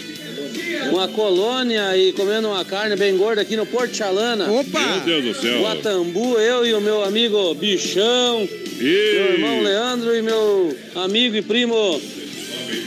uma 0.91 1.09
colônia 1.09 1.97
e 1.97 2.13
comendo 2.13 2.49
uma 2.49 2.65
carne 2.65 2.97
bem 2.97 3.17
gorda 3.17 3.43
aqui 3.43 3.57
no 3.57 3.65
Porto 3.67 3.97
Chalana. 3.97 4.51
Opa! 4.51 4.81
Meu 4.81 5.01
Deus 5.23 5.37
do 5.37 5.41
céu. 5.43 5.63
Guatambu, 5.63 6.39
eu 6.39 6.67
e 6.67 6.75
o 6.75 6.81
meu 6.81 7.05
amigo 7.05 7.55
Bichão, 7.55 8.49
meu 8.79 9.33
irmão 9.33 9.63
Leandro 9.63 10.17
e 10.17 10.23
meu 10.23 10.77
amigo 10.97 11.37
e 11.37 11.43
primo 11.43 12.01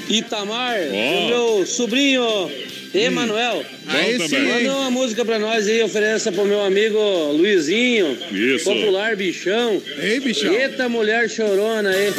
Itamar, 0.09 0.77
Ó. 0.91 1.23
o 1.23 1.27
meu 1.27 1.65
sobrinho 1.65 2.49
Aí 3.87 4.19
sim, 4.19 4.29
também. 4.29 4.63
Manda 4.65 4.75
uma 4.75 4.91
música 4.91 5.23
pra 5.23 5.39
nós 5.39 5.67
aí, 5.67 5.81
ofereça 5.83 6.31
pro 6.31 6.45
meu 6.45 6.61
amigo 6.61 6.99
Luizinho. 7.33 8.17
Isso. 8.31 8.65
Popular 8.65 9.15
Bichão. 9.15 9.81
Ei, 10.01 10.19
Bichão. 10.19 10.53
Eita, 10.53 10.89
mulher 10.89 11.29
chorona 11.29 11.89
aí. 11.89 12.11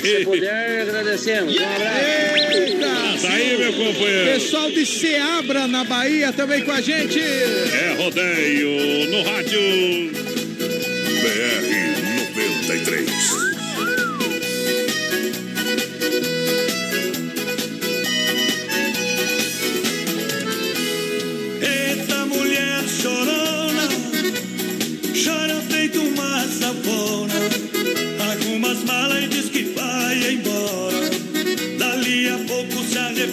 Se 0.00 0.24
puder, 0.24 0.82
agradecemos. 0.82 1.56
Um 1.56 1.64
abraço. 1.64 2.56
Eita! 2.56 2.86
Tá 3.22 3.32
aí, 3.32 3.56
meu 3.56 3.72
companheiro. 3.72 4.32
Pessoal 4.32 4.70
de 4.70 4.86
Seabra, 4.86 5.66
na 5.66 5.84
Bahia, 5.84 6.32
também 6.32 6.62
com 6.62 6.72
a 6.72 6.80
gente. 6.80 7.18
É 7.18 7.94
rodeio 7.98 9.10
no 9.10 9.22
rádio. 9.22 10.25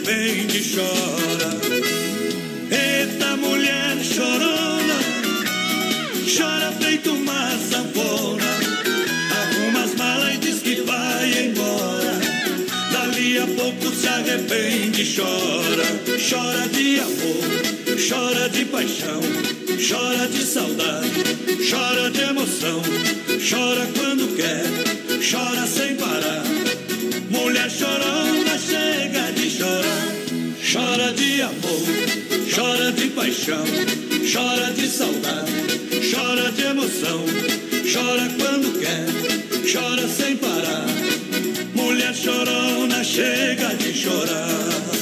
Se 0.03 0.11
arrepende 0.11 0.57
e 0.57 0.75
chora. 0.75 1.49
Eita 2.69 3.37
mulher 3.37 3.97
chorona, 4.03 4.99
chora 6.27 6.71
feito 6.79 7.13
uma 7.13 7.57
savona. 7.71 8.43
Algumas 9.39 9.95
malas 9.95 10.35
e 10.35 10.37
diz 10.37 10.59
que 10.59 10.81
vai 10.81 11.45
embora. 11.45 12.19
Dali 12.91 13.37
a 13.37 13.47
pouco 13.47 13.95
se 13.95 14.07
arrepende 14.07 15.15
chora. 15.15 15.83
Chora 16.29 16.67
de 16.69 16.99
amor, 16.99 17.97
chora 18.09 18.49
de 18.49 18.65
paixão, 18.65 19.21
chora 19.77 20.27
de 20.27 20.43
saudade, 20.43 21.23
chora 21.69 22.09
de 22.09 22.21
emoção. 22.21 22.81
Chora 23.49 23.87
quando 23.97 24.35
quer, 24.35 24.63
chora 25.19 25.65
sem 25.67 25.95
parar. 25.95 26.43
Mulher 27.29 27.69
chorona 27.69 28.57
chorar. 28.57 28.82
Chora 30.73 31.13
de 31.13 31.39
amor, 31.39 31.85
chora 32.51 32.91
de 32.93 33.09
paixão, 33.09 33.63
chora 34.25 34.73
de 34.73 34.87
saudade, 34.87 35.51
chora 36.09 36.51
de 36.51 36.63
emoção. 36.63 37.23
Chora 37.93 38.27
quando 38.39 38.79
quer, 38.79 39.05
chora 39.71 40.07
sem 40.07 40.35
parar. 40.37 40.87
Mulher 41.75 42.15
chorona 42.15 43.03
chega 43.03 43.67
de 43.75 43.93
chorar. 43.93 44.92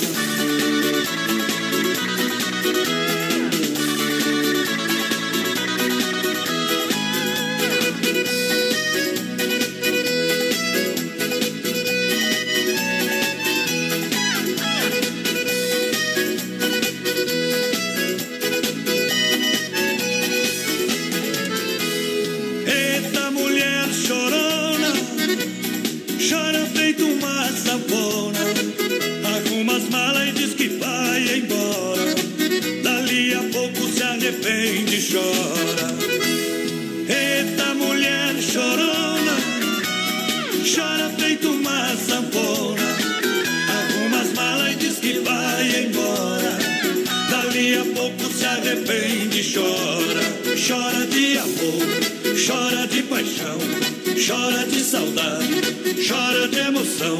Chora 54.21 54.67
de 54.67 54.79
saudade, 54.83 55.61
chora 56.07 56.47
de 56.47 56.59
emoção. 56.59 57.19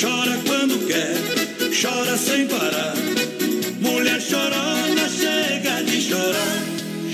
Chora 0.00 0.36
quando 0.44 0.84
quer, 0.88 1.14
chora 1.70 2.16
sem 2.16 2.48
parar. 2.48 2.94
Mulher 3.80 4.20
chorona 4.20 5.08
chega 5.08 5.82
de 5.84 6.00
chorar. 6.00 6.64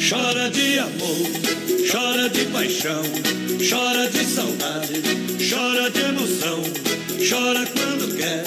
Chora 0.08 0.48
de 0.48 0.78
amor, 0.78 1.30
chora 1.92 2.28
de 2.30 2.44
paixão, 2.46 3.02
chora 3.60 4.08
de 4.08 4.24
saudade, 4.24 5.02
chora 5.50 5.90
de 5.90 6.00
emoção. 6.00 6.62
Chora 7.28 7.66
quando 7.66 8.16
quer, 8.16 8.44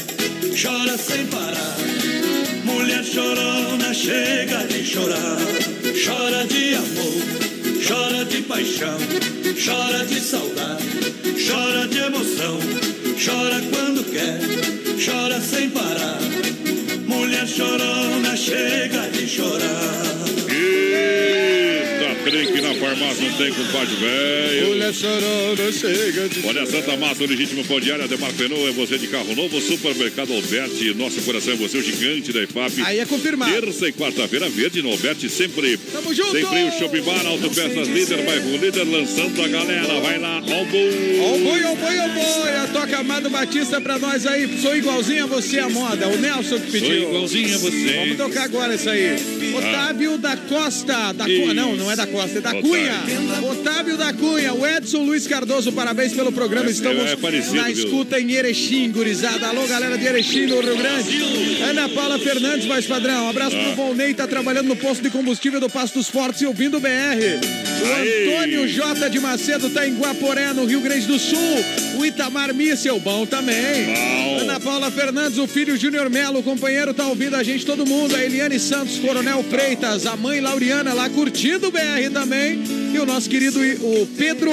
chora 0.59 0.97
sem 0.97 1.27
parar. 1.27 1.77
Mulher 2.65 3.03
chorona 3.03 3.93
chega 3.93 4.65
de 4.67 4.83
chorar. 4.83 5.37
Chora 6.03 6.45
de 6.47 6.73
amor, 6.73 7.52
chora 7.85 8.23
de 8.23 8.41
paixão, 8.43 8.97
chora 9.55 10.05
de 10.05 10.19
saudade, 10.19 10.85
chora 11.45 11.87
de 11.87 11.97
emoção. 11.97 12.57
Chora 13.23 13.61
quando 13.69 14.03
quer, 14.11 14.39
chora 15.03 15.39
sem 15.41 15.69
parar. 15.69 16.19
Mulher 17.05 17.47
chorona 17.47 18.35
chega 18.35 19.09
de 19.11 19.27
chorar. 19.27 19.92
Que 22.33 22.61
na 22.61 22.73
farmácia 22.73 23.29
não 23.29 23.37
tem 23.37 23.53
compadre 23.53 23.95
velho. 23.95 24.67
Mulher 24.69 24.93
chorona 24.93 25.71
chega 25.71 26.27
de 26.27 26.45
Olha, 26.47 26.65
Santa 26.65 26.97
Massa, 26.97 27.23
o 27.23 27.27
legítimo 27.27 27.63
pão 27.63 27.79
diário, 27.79 28.03
Ademar 28.03 28.31
Renault, 28.31 28.67
é 28.69 28.71
você 28.71 28.97
de 28.97 29.07
carro 29.07 29.35
novo, 29.35 29.61
Supermercado 29.61 30.33
Alberti, 30.33 30.93
nosso 30.95 31.21
coração 31.21 31.53
é 31.53 31.55
você, 31.55 31.77
o 31.77 31.83
gigante 31.83 32.33
da 32.33 32.41
EFAP. 32.41 32.81
Aí 32.83 32.99
é 32.99 33.05
confirmado. 33.05 33.51
Terça 33.51 33.87
e 33.87 33.93
quarta-feira, 33.93 34.49
verde 34.49 34.81
no 34.81 34.89
Alberti, 34.89 35.29
sempre. 35.29 35.77
Tamo 35.77 36.13
junto! 36.13 36.31
Sempre 36.31 36.63
o 36.63 36.71
Shopping 36.71 37.01
Bar, 37.01 37.25
Autopeças 37.27 37.87
Líder, 37.87 38.23
bairro 38.23 38.57
Líder, 38.57 38.83
lançando 38.83 39.41
a 39.41 39.47
galera. 39.47 39.99
Vai 40.01 40.17
lá, 40.17 40.41
ó 40.45 40.61
o 40.61 40.65
boi. 40.65 41.19
Ó 41.19 41.35
o 41.35 41.39
boi, 41.39 41.61
boi, 41.61 41.95
boi. 42.09 42.55
A 42.63 42.67
toca 42.67 42.97
Amado 42.97 43.29
Batista 43.29 43.79
pra 43.79 43.99
nós 43.99 44.25
aí. 44.25 44.49
Sou 44.61 44.75
igualzinho 44.75 45.25
a 45.25 45.27
você, 45.27 45.59
a 45.59 45.69
moda. 45.69 46.07
O 46.07 46.17
Nelson 46.17 46.59
que 46.59 46.71
pediu. 46.71 46.87
Sou 46.87 47.09
igualzinho 47.09 47.55
a 47.55 47.57
você. 47.57 47.93
Vamos 47.99 48.17
tocar 48.17 48.43
agora 48.43 48.75
isso 48.75 48.89
aí. 48.89 49.15
Otávio 49.55 50.17
da 50.17 50.35
Costa. 50.37 51.13
Da 51.13 51.25
Cunha. 51.25 51.53
Não, 51.53 51.75
não 51.75 51.91
é 51.91 51.95
da 51.95 52.07
Costa, 52.07 52.22
é 52.23 52.41
da 52.41 52.49
Otávio. 52.49 52.61
Cunha. 52.61 53.03
Otávio 53.51 53.97
da 53.97 54.13
Cunha. 54.13 54.53
O 54.53 54.65
Edson 54.65 55.03
Luiz 55.03 55.27
Cardoso, 55.27 55.71
parabéns 55.71 56.13
pelo 56.13 56.31
programa. 56.31 56.67
É, 56.67 56.71
Estamos 56.71 57.05
é 57.11 57.15
parecido, 57.15 57.55
na 57.55 57.63
viu? 57.63 57.73
escuta 57.85 58.19
em 58.19 58.31
Erechim, 58.31 58.91
gurizada. 58.91 59.47
Alô, 59.47 59.65
galera 59.67 59.97
de 59.97 60.05
Erechim, 60.05 60.45
no 60.47 60.61
Rio 60.61 60.77
Grande. 60.77 61.17
Ana 61.69 61.89
Paula 61.89 62.17
Fernandes, 62.19 62.65
mais 62.65 62.85
padrão. 62.85 63.29
Abraço 63.29 63.55
Ah. 63.55 63.63
pro 63.63 63.75
Volney, 63.75 64.13
tá 64.13 64.27
trabalhando 64.27 64.67
no 64.67 64.75
posto 64.75 65.01
de 65.01 65.09
combustível 65.09 65.59
do 65.59 65.69
Passo 65.69 65.93
dos 65.95 66.07
Fortes 66.09 66.41
e 66.41 66.45
ouvindo 66.45 66.77
o 66.77 66.79
BR. 66.79 67.72
Antônio 67.85 68.67
J. 68.67 69.09
de 69.09 69.19
Macedo 69.19 69.69
tá 69.69 69.87
em 69.87 69.95
Guaporé, 69.95 70.53
no 70.53 70.65
Rio 70.65 70.81
Grande 70.81 71.05
do 71.05 71.19
Sul. 71.19 71.37
O 71.97 72.05
Itamar 72.05 72.53
Míssel, 72.53 72.99
bom 72.99 73.25
também. 73.25 73.85
Bom. 73.85 74.39
Ana 74.41 74.59
Paula 74.59 74.89
Fernandes, 74.91 75.37
o 75.37 75.47
filho 75.47 75.77
Júnior 75.77 76.09
Melo, 76.09 76.39
o 76.39 76.43
companheiro, 76.43 76.93
tá 76.93 77.07
ouvindo 77.07 77.35
a 77.35 77.43
gente, 77.43 77.65
todo 77.65 77.85
mundo. 77.85 78.15
A 78.15 78.23
Eliane 78.23 78.59
Santos, 78.59 78.97
Coronel 78.99 79.43
Freitas, 79.49 80.05
a 80.05 80.15
mãe 80.15 80.39
Lauriana 80.41 80.93
lá 80.93 81.09
curtindo 81.09 81.67
o 81.67 81.71
BR 81.71 82.09
também. 82.11 82.59
E 82.93 82.99
o 82.99 83.05
nosso 83.05 83.29
querido 83.29 83.59
o 83.59 84.07
Pedro 84.17 84.51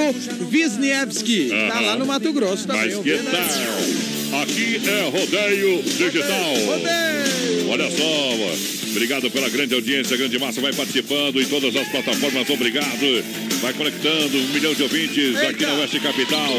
Wisniewski, 0.51 1.49
tá 1.49 1.75
Aham. 1.77 1.85
lá 1.85 1.95
no 1.95 2.05
Mato 2.05 2.31
Grosso 2.33 2.65
também. 2.67 2.95
Mas 2.95 3.03
que 3.03 3.19
tal? 3.29 4.41
Aqui 4.41 4.81
é 4.87 5.09
Rodeio 5.09 5.83
Digital. 5.83 6.55
Rodeio! 6.65 7.69
Olha 7.69 7.91
só, 7.91 8.37
mano. 8.37 8.80
Obrigado 8.91 9.31
pela 9.31 9.47
grande 9.49 9.73
audiência, 9.73 10.17
grande 10.17 10.37
massa. 10.37 10.59
Vai 10.59 10.73
participando 10.73 11.41
em 11.41 11.45
todas 11.45 11.73
as 11.75 11.87
plataformas. 11.87 12.49
Obrigado. 12.49 13.23
Vai 13.61 13.73
conectando 13.73 14.37
um 14.37 14.47
milhão 14.49 14.73
de 14.73 14.83
ouvintes 14.83 15.35
aqui 15.37 15.63
na 15.65 15.73
Oeste 15.75 15.99
Capital. 15.99 16.51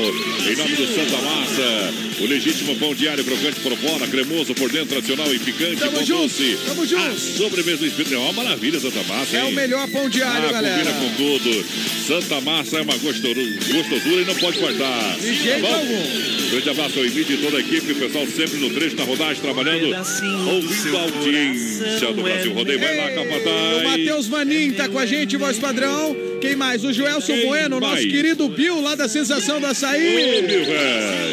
Em 0.50 0.56
nome 0.56 0.76
do 0.76 0.86
Santa 0.86 1.20
Massa. 1.22 1.94
O 2.20 2.26
legítimo 2.26 2.76
pão 2.76 2.94
diário, 2.94 3.22
crocante 3.24 3.60
por 3.60 3.76
fora, 3.76 4.06
cremoso 4.06 4.54
por 4.54 4.70
dentro, 4.70 4.88
tradicional 4.88 5.34
e 5.34 5.38
picante. 5.38 5.76
Tamo 5.76 5.92
pão 5.92 6.06
junto, 6.06 6.22
doce. 6.22 6.59
tamo 6.66 6.86
junto. 6.86 7.02
A 7.02 7.16
sobremesa 7.16 7.86
espírita. 7.86 8.14
É 8.14 8.18
uma 8.18 8.32
maravilha, 8.32 8.80
Santa 8.80 9.02
Massa. 9.04 9.36
É 9.36 9.44
hein? 9.44 9.52
o 9.52 9.54
melhor 9.54 9.88
pão 9.88 10.09
diário, 10.09 10.48
ah, 10.48 10.52
galera. 10.52 10.92
combina 10.92 11.10
com 11.10 11.16
tudo. 11.16 11.66
Santa 12.06 12.40
Massa 12.40 12.78
é 12.78 12.82
uma 12.82 12.96
gostosura, 12.96 13.42
gostosura 13.72 14.22
e 14.22 14.24
não 14.24 14.34
pode 14.36 14.59
faltar. 14.59 15.16
De 15.18 15.34
jeito 15.34 15.62
Tá 15.62 15.74
algum. 15.74 16.32
Grande 16.50 16.70
abraço 16.70 16.98
ao 16.98 17.04
Emílio 17.06 17.34
e 17.34 17.38
toda 17.38 17.56
a 17.56 17.60
equipe, 17.60 17.92
o 17.92 17.96
pessoal 17.96 18.26
sempre 18.26 18.59
no 18.59 18.70
trecho, 18.70 18.94
na 18.96 19.04
rodagem, 19.04 19.42
trabalhando, 19.42 19.86
ouvindo 19.86 20.96
a 20.98 21.00
audiência 21.00 22.12
do 22.12 22.21
Brasil 22.22 22.52
Rodeio. 22.52 22.78
Vai 22.80 22.96
lá, 22.96 23.06
O 23.06 23.14
capataz. 23.14 23.82
Matheus 23.84 24.26
Vanim 24.26 24.72
tá 24.72 24.88
com 24.88 24.98
a 24.98 25.06
gente, 25.06 25.36
voz 25.36 25.58
padrão. 25.58 26.31
Quem 26.43 26.56
mais? 26.56 26.85
O 26.85 26.93
Joelson 26.93 27.32
Quem 27.35 27.47
Bueno, 27.47 27.78
nosso 27.78 28.02
querido 28.09 28.48
Bill, 28.48 28.81
lá 28.82 28.94
da 28.97 29.09
Sensação 29.09 29.60
do 29.60 29.66
Açaí. 29.66 30.43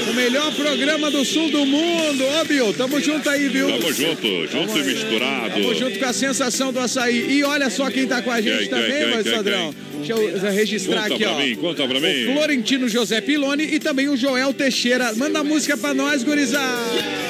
Ô. 0.06 0.12
O 0.12 0.14
melhor 0.14 0.54
programa 0.54 1.10
do 1.10 1.26
sul 1.26 1.50
do 1.50 1.66
mundo. 1.66 2.24
Ô, 2.24 2.46
Bill, 2.46 2.74
tamo 2.74 3.02
junto 3.02 3.28
aí, 3.30 3.48
viu? 3.48 3.68
Tamo 3.68 3.92
junto, 3.94 4.48
junto 4.48 4.78
e 4.78 4.84
misturado. 4.84 5.50
Tamo 5.52 5.76
junto 5.76 6.00
com 6.00 6.06
a 6.06 6.14
sensação 6.14 6.72
do 6.72 6.80
açaí. 6.80 7.26
E 7.32 7.44
olha 7.44 7.70
só 7.70 7.90
quem 7.90 8.06
tá 8.08 8.22
com 8.22 8.32
a 8.32 8.40
gente 8.40 8.60
Quem, 8.60 8.70
também, 8.70 9.24
quem, 9.24 9.34
Sadrão. 9.34 9.76
Deixa 10.00 10.14
eu 10.14 10.52
registrar 10.54 11.04
Conta 11.10 11.14
aqui, 11.16 11.24
pra 11.24 11.34
ó. 11.34 11.40
mim, 11.40 11.56
conta 11.56 11.88
pra 11.88 12.00
mim. 12.00 12.28
O 12.30 12.34
Florentino 12.34 12.88
José 12.88 13.20
Piloni 13.20 13.64
e 13.64 13.80
também 13.80 14.08
o 14.08 14.16
Joel 14.16 14.54
Teixeira. 14.54 15.14
Manda 15.14 15.40
a 15.40 15.44
música 15.44 15.76
pra 15.76 15.94
nós, 15.94 16.24
gurizada. 16.24 16.80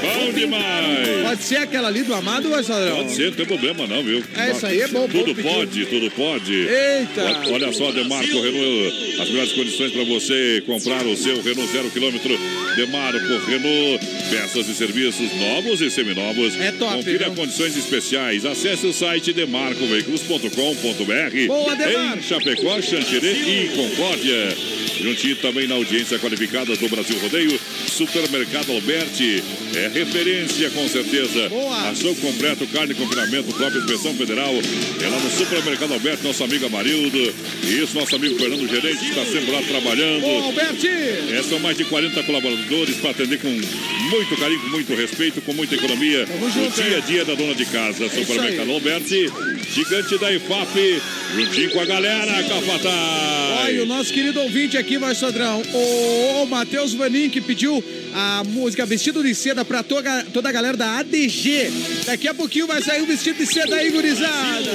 Bom 0.01 0.31
demais. 0.31 1.23
Pode 1.23 1.43
ser 1.43 1.57
aquela 1.57 1.87
ali 1.87 2.03
do 2.03 2.13
Amado, 2.13 2.49
Sadrão? 2.63 2.97
Pode 2.97 3.11
ser, 3.11 3.29
não 3.29 3.31
tem 3.33 3.45
problema 3.45 3.87
não, 3.87 4.03
viu? 4.03 4.23
É, 4.37 4.51
isso 4.51 4.65
aí 4.65 4.81
é 4.81 4.87
bom, 4.87 5.07
bom 5.07 5.19
Tudo 5.19 5.35
pedir. 5.35 5.49
pode, 5.49 5.85
tudo 5.87 6.11
pode. 6.11 6.53
Eita. 6.53 7.51
Olha, 7.51 7.68
olha 7.69 7.77
só, 7.77 7.91
Demarco 7.91 8.41
Renault, 8.41 9.21
as 9.21 9.29
melhores 9.29 9.51
condições 9.53 9.91
para 9.91 10.03
você 10.03 10.63
comprar 10.65 11.05
o 11.05 11.15
seu 11.15 11.39
Renault 11.41 11.71
zero 11.71 11.89
quilômetro. 11.91 12.37
Demarco 12.75 13.37
Renault, 13.47 14.05
peças 14.29 14.67
e 14.67 14.73
serviços 14.73 15.31
novos 15.35 15.79
e 15.81 15.89
seminovos. 15.91 16.59
É 16.59 16.71
top, 16.71 16.95
Confira 16.97 17.25
viu? 17.25 17.35
condições 17.35 17.77
especiais. 17.77 18.45
Acesse 18.45 18.87
o 18.87 18.93
site 18.93 19.31
demarcoveículos.com.br. 19.33 21.47
Boa, 21.47 21.75
Demarco. 21.75 22.17
Em 22.17 22.21
Chapecó, 22.21 22.81
Xanxerê 22.81 23.33
e 23.33 23.69
Concórdia. 23.75 24.57
Juntinho 25.01 25.35
também 25.37 25.67
na 25.67 25.75
audiência 25.75 26.19
qualificada 26.19 26.75
do 26.75 26.89
Brasil 26.89 27.17
Rodeio, 27.19 27.57
Supermercado 27.99 28.71
Alberti. 28.71 29.43
É 29.75 29.89
referência 29.89 30.69
com 30.69 30.87
certeza. 30.87 31.49
Boa. 31.49 31.89
Ação 31.89 32.15
completo, 32.15 32.65
carne, 32.67 32.93
confinamento, 32.93 33.53
própria 33.53 33.79
inspeção 33.79 34.15
federal. 34.15 34.53
É 35.01 35.07
lá 35.07 35.19
no 35.19 35.29
Supermercado 35.29 35.93
Alberto, 35.93 36.23
nosso 36.23 36.41
amigo 36.41 36.65
Amarildo. 36.65 37.17
E 37.63 37.83
isso, 37.83 37.93
nosso 37.95 38.15
amigo 38.15 38.39
Fernando 38.39 38.65
Gerente, 38.69 38.99
que 38.99 39.09
está 39.09 39.25
sempre 39.25 39.51
lá 39.51 39.61
trabalhando. 39.63 40.25
Ô, 40.25 40.43
Alberti! 40.45 40.87
É, 40.87 41.43
são 41.43 41.59
mais 41.59 41.75
de 41.75 41.83
40 41.83 42.23
colaboradores 42.23 42.95
para 42.95 43.09
atender 43.09 43.37
com 43.39 43.49
muito 43.49 44.37
carinho, 44.39 44.61
com 44.61 44.69
muito 44.69 44.95
respeito, 44.95 45.41
com 45.41 45.53
muita 45.53 45.75
economia. 45.75 46.25
junto, 46.53 46.79
o 46.79 46.83
dia 46.83 46.97
a 46.97 47.01
dia 47.01 47.25
da 47.25 47.35
dona 47.35 47.53
de 47.53 47.65
casa. 47.65 48.05
isso 48.05 48.15
Supermercado. 48.15 48.71
Alberti, 48.71 49.29
gigante 49.73 50.17
da 50.17 50.31
IFAP, 50.31 51.01
juntinho 51.35 51.69
com 51.71 51.81
a 51.81 51.85
galera, 51.85 52.43
Capataz. 52.43 53.59
Olha, 53.61 53.83
o 53.83 53.85
nosso 53.85 54.13
querido 54.13 54.39
ouvinte 54.39 54.77
aqui, 54.77 54.97
vai, 54.97 55.13
Sodrão. 55.13 55.61
O, 55.73 56.43
o 56.43 56.45
Matheus 56.47 56.93
Vanin, 56.93 57.29
que 57.29 57.41
pediu 57.41 57.83
a 58.13 58.43
música 58.43 58.85
Vestido 58.85 59.23
de 59.23 59.33
Seda 59.35 59.63
pra 59.63 59.83
toda, 59.83 60.23
toda 60.33 60.49
a 60.49 60.51
galera 60.51 60.77
da 60.77 60.99
ADG. 60.99 62.05
Daqui 62.05 62.27
a 62.27 62.33
pouquinho 62.33 62.67
vai 62.67 62.81
sair 62.81 63.01
o 63.01 63.05
vestido 63.05 63.37
de 63.37 63.45
seda 63.45 63.75
aí, 63.75 63.91
gurizada. 63.91 64.71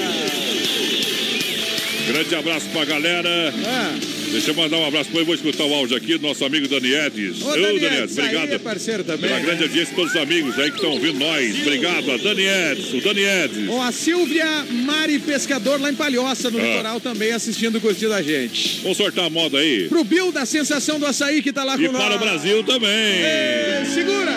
Grande 2.06 2.34
abraço 2.34 2.66
pra 2.70 2.84
galera. 2.84 3.54
Ah. 3.66 3.94
Deixa 4.30 4.50
eu 4.50 4.54
mandar 4.54 4.78
um 4.78 4.86
abraço 4.86 5.10
para 5.10 5.20
ele. 5.20 5.26
Vou 5.26 5.34
escutar 5.34 5.64
o 5.64 5.72
áudio 5.72 5.96
aqui 5.96 6.18
do 6.18 6.26
nosso 6.26 6.44
amigo 6.44 6.66
Daniedes. 6.68 7.40
Ô, 7.40 7.46
Ô, 7.48 7.52
Daniedes, 7.52 7.80
Daniedes, 7.82 8.18
aí 8.18 8.24
obrigado. 8.26 8.52
é 8.52 8.58
parceiro 8.58 9.04
também, 9.04 9.28
Pela 9.30 9.36
né? 9.40 9.46
grande 9.46 9.62
audiência 9.62 9.90
de 9.90 9.94
todos 9.94 10.10
os 10.14 10.20
amigos 10.20 10.58
aí 10.58 10.70
que 10.70 10.76
estão 10.76 10.90
ouvindo 10.90 11.18
nós. 11.18 11.60
Obrigado, 11.60 12.10
a 12.10 12.16
Daniedes, 12.16 12.92
o 12.92 13.00
Daniedes. 13.00 13.68
Ó, 13.68 13.80
a 13.82 13.92
Silvia 13.92 14.64
Mari 14.70 15.18
Pescador 15.20 15.80
lá 15.80 15.90
em 15.90 15.94
Palhoça, 15.94 16.50
no 16.50 16.58
Ah. 16.58 16.62
litoral, 16.62 17.00
também 17.00 17.32
assistindo 17.32 17.78
e 17.78 17.80
curtindo 17.80 18.12
a 18.12 18.22
gente. 18.22 18.80
Vamos 18.82 18.98
sortar 18.98 19.24
a 19.26 19.30
moda 19.30 19.58
aí. 19.58 19.88
Pro 19.88 20.02
Bill 20.04 20.32
da 20.32 20.44
Sensação 20.44 20.98
do 20.98 21.06
Açaí, 21.06 21.40
que 21.42 21.52
tá 21.52 21.62
lá 21.64 21.76
E 21.76 21.86
com 21.86 21.92
nós. 21.92 22.02
para 22.02 22.16
o 22.16 22.18
Brasil 22.18 22.62
também. 22.64 22.90
Ê, 22.90 23.84
segura! 23.94 24.32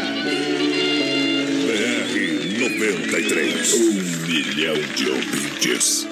BR 1.66 2.60
93. 2.60 3.74
Um 3.74 4.28
milhão 4.28 4.76
de 4.96 5.10
ouvintes. 5.10 6.08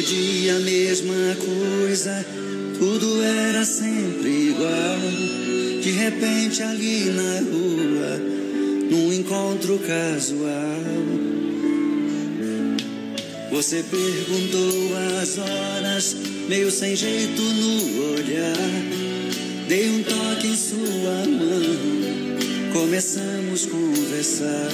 Todo 0.00 0.06
dia 0.06 0.56
a 0.56 0.60
mesma 0.60 1.36
coisa, 1.36 2.24
tudo 2.78 3.22
era 3.22 3.62
sempre 3.66 4.30
igual. 4.48 4.98
De 5.82 5.90
repente 5.90 6.62
ali 6.62 7.04
na 7.10 7.40
rua, 7.40 8.18
num 8.90 9.12
encontro 9.12 9.78
casual. 9.80 10.80
Você 13.50 13.84
perguntou 13.90 14.96
as 15.20 15.36
horas, 15.36 16.16
meio 16.48 16.70
sem 16.70 16.96
jeito 16.96 17.42
no 17.42 18.14
olhar. 18.14 18.56
Dei 19.68 19.90
um 19.90 20.02
toque 20.02 20.46
em 20.46 20.56
sua 20.56 21.26
mão, 21.26 22.72
começamos 22.72 23.66
a 23.66 23.68
conversar. 23.68 24.70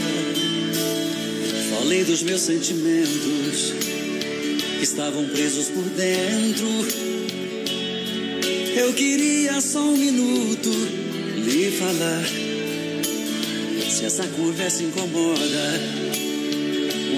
Falei 1.80 2.04
dos 2.04 2.22
meus 2.22 2.42
sentimentos 2.42 3.95
estavam 4.80 5.26
presos 5.28 5.68
por 5.68 5.84
dentro. 5.84 6.66
Eu 8.76 8.92
queria 8.92 9.60
só 9.60 9.80
um 9.80 9.96
minuto 9.96 10.70
lhe 11.36 11.70
falar. 11.72 12.24
Se 13.90 14.04
essa 14.04 14.26
conversa 14.28 14.82
incomoda, 14.82 15.80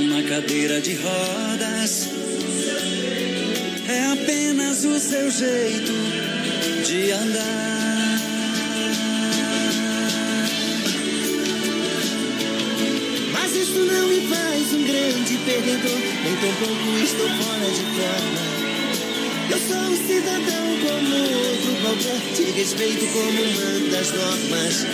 uma 0.01 0.23
cadeira 0.23 0.81
de 0.81 0.95
rodas 0.95 2.09
é 3.89 4.05
apenas 4.13 4.85
o 4.85 4.99
seu 5.01 5.31
jeito 5.31 5.93
de 6.87 7.11
andar. 7.11 7.68
Isso 13.79 13.85
não 13.85 14.09
me 14.09 14.21
faz 14.27 14.73
um 14.73 14.83
grande 14.85 15.39
perdedor, 15.45 15.99
nem 16.25 16.35
tampouco 16.37 16.99
estou 17.03 17.29
fora 17.29 17.71
de 17.71 17.85
forma. 17.95 18.59
Eu 19.51 19.59
sou 19.59 19.93
um 19.93 19.97
cidadão 20.07 20.67
como 20.83 21.15
outro 21.15 21.73
qualquer, 21.83 22.21
te 22.35 22.43
respeito 22.51 23.07
como 23.13 23.33
manda 23.33 23.99
as 23.99 24.13
normas. 24.13 24.87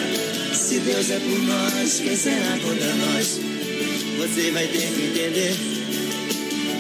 Se 0.53 0.79
Deus 0.81 1.11
é 1.11 1.19
por 1.19 1.39
nós, 1.43 2.01
quem 2.01 2.17
será 2.17 2.59
contra 2.63 2.95
nós? 2.95 3.41
Você 4.19 4.51
vai 4.51 4.67
ter 4.67 4.93
que 4.93 5.03
entender. 5.07 5.55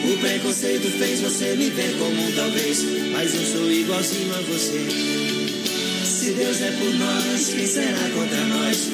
O 0.04 0.18
preconceito 0.18 0.90
fez 0.98 1.20
você 1.20 1.56
me 1.56 1.70
ver 1.70 1.96
como 1.98 2.32
talvez, 2.32 2.84
mas 3.12 3.34
eu 3.34 3.44
sou 3.46 3.70
igualzinho 3.70 4.34
a 4.34 4.40
você. 4.42 4.86
Se 6.04 6.32
Deus 6.32 6.60
é 6.60 6.70
por 6.70 6.94
nós, 6.94 7.48
quem 7.54 7.66
será 7.66 8.10
contra 8.14 8.44
nós? 8.44 8.90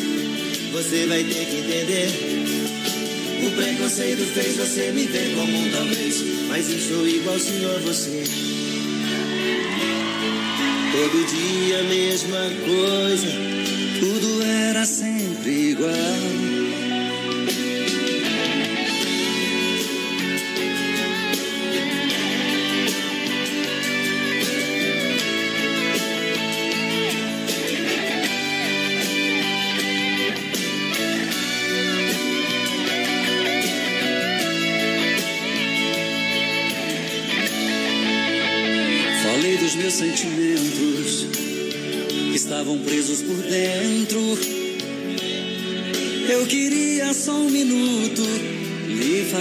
Você 0.72 1.06
vai 1.06 1.24
ter 1.24 1.46
que 1.46 1.56
entender. 1.56 2.29
Preconceito 3.60 4.24
fez 4.32 4.56
você 4.56 4.90
me 4.90 5.04
ver 5.04 5.34
como 5.34 5.70
talvez, 5.70 6.24
mas 6.48 6.70
eu 6.72 6.78
sou 6.78 7.06
igualzinho 7.06 7.76
a 7.76 7.78
você. 7.80 8.24
Todo 10.92 11.26
dia 11.26 11.80
a 11.80 11.82
mesma 11.82 12.38
coisa, 12.64 13.28
tudo 14.00 14.42
era 14.42 14.86
sempre 14.86 15.72
igual. 15.72 16.19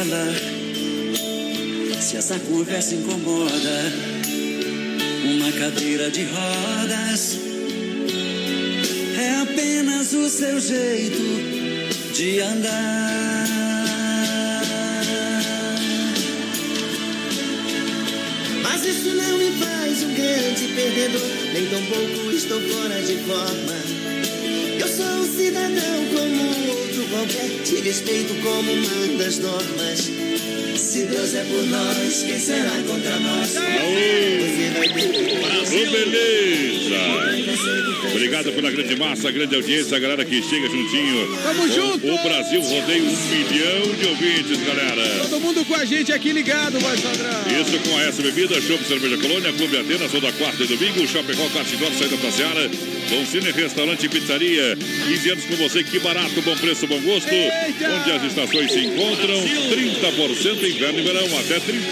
Lhe 0.04 0.10
falar. 0.10 0.34
Se 2.02 2.18
essa 2.18 2.40
conversa 2.40 2.96
incomoda, 2.96 3.94
uma 5.26 5.52
cadeira 5.52 6.10
de 6.10 6.24
rodas 6.26 7.38
é 9.18 9.42
apenas 9.42 10.14
o 10.14 10.30
seu 10.30 10.60
jeito 10.60 11.22
de 12.14 12.42
andar. 12.42 13.48
Mas 18.64 18.86
isso 18.86 19.10
não 19.16 19.38
me 19.38 19.52
faz 19.52 20.04
um 20.04 20.14
grande 20.14 20.68
perdedor, 20.76 21.22
nem 21.54 21.66
tampouco 21.68 22.32
estou 22.32 22.62
fora 22.62 23.02
de 23.02 23.18
forma. 23.18 23.80
Eu 24.80 24.88
sou 24.88 25.06
um 25.06 25.38
cidadão 25.38 26.00
outro 26.40 26.49
qualquer, 27.10 27.50
te 27.64 27.76
respeito 27.82 28.34
como 28.42 28.76
manda 28.76 29.26
as 29.26 29.38
normas. 29.40 30.10
Se 30.78 31.04
Deus 31.06 31.36
é 31.36 31.44
por 31.44 31.64
nós, 31.68 32.24
quem 32.26 32.40
será 32.40 32.72
contra 32.88 33.20
nós? 33.20 33.54
Brasil, 35.42 35.92
beleza! 35.92 37.00
Obrigado 38.12 38.52
pela 38.54 38.72
grande 38.72 38.96
massa, 38.96 39.32
grande 39.32 39.56
audiência, 39.56 39.98
a 39.98 40.00
galera 40.00 40.26
que 40.26 40.42
chega 40.42 40.68
juntinho. 40.68 41.38
Tamo 41.44 41.64
O- 41.64 41.68
junto! 41.68 42.08
O 42.08 42.24
Brasil 42.24 42.62
rodeia 42.62 43.04
um 43.04 43.06
milhão 43.28 43.96
de 44.00 44.08
ouvintes, 44.08 44.58
galera. 44.66 45.20
Todo 45.30 45.40
mundo 45.42 45.66
com 45.66 45.76
a 45.76 45.86
gente 45.86 46.12
aqui 46.12 46.32
ligado, 46.32 46.80
vai 46.80 46.98
Sandrão. 46.98 47.62
Isso 47.62 47.78
com 47.90 47.98
a 47.98 48.04
S 48.04 48.22
Bebida, 48.22 48.60
Chopp 48.62 48.84
Cerveja 48.88 49.18
Colônia, 49.18 49.54
Clube 49.54 49.78
Atenas, 49.78 50.12
toda 50.12 50.32
quarta 50.34 50.64
e 50.64 50.68
domingo, 50.68 51.08
Chapecó, 51.08 51.48
Cartidor, 51.50 51.92
saída 51.94 52.18
pra 52.18 52.32
Seara, 52.32 52.70
Dom 53.10 53.26
Cine, 53.26 53.52
Restaurante 53.52 54.06
e 54.06 54.10
Pizzaria. 54.10 54.78
15 55.08 55.30
anos 55.32 55.46
com 55.46 55.56
você, 55.56 55.84
que 55.84 56.00
barato, 56.00 56.42
bom 56.44 56.56
preço, 56.56 56.86
bom 56.86 57.02
gosto. 57.02 57.30
Onde 57.34 58.12
as 58.12 58.24
estações 58.24 58.72
se 58.72 58.80
encontram, 58.86 59.36
30% 59.42 60.76
inverno 60.76 61.00
e 61.00 61.02
verão, 61.02 61.40
até 61.40 61.60
30. 61.60 61.88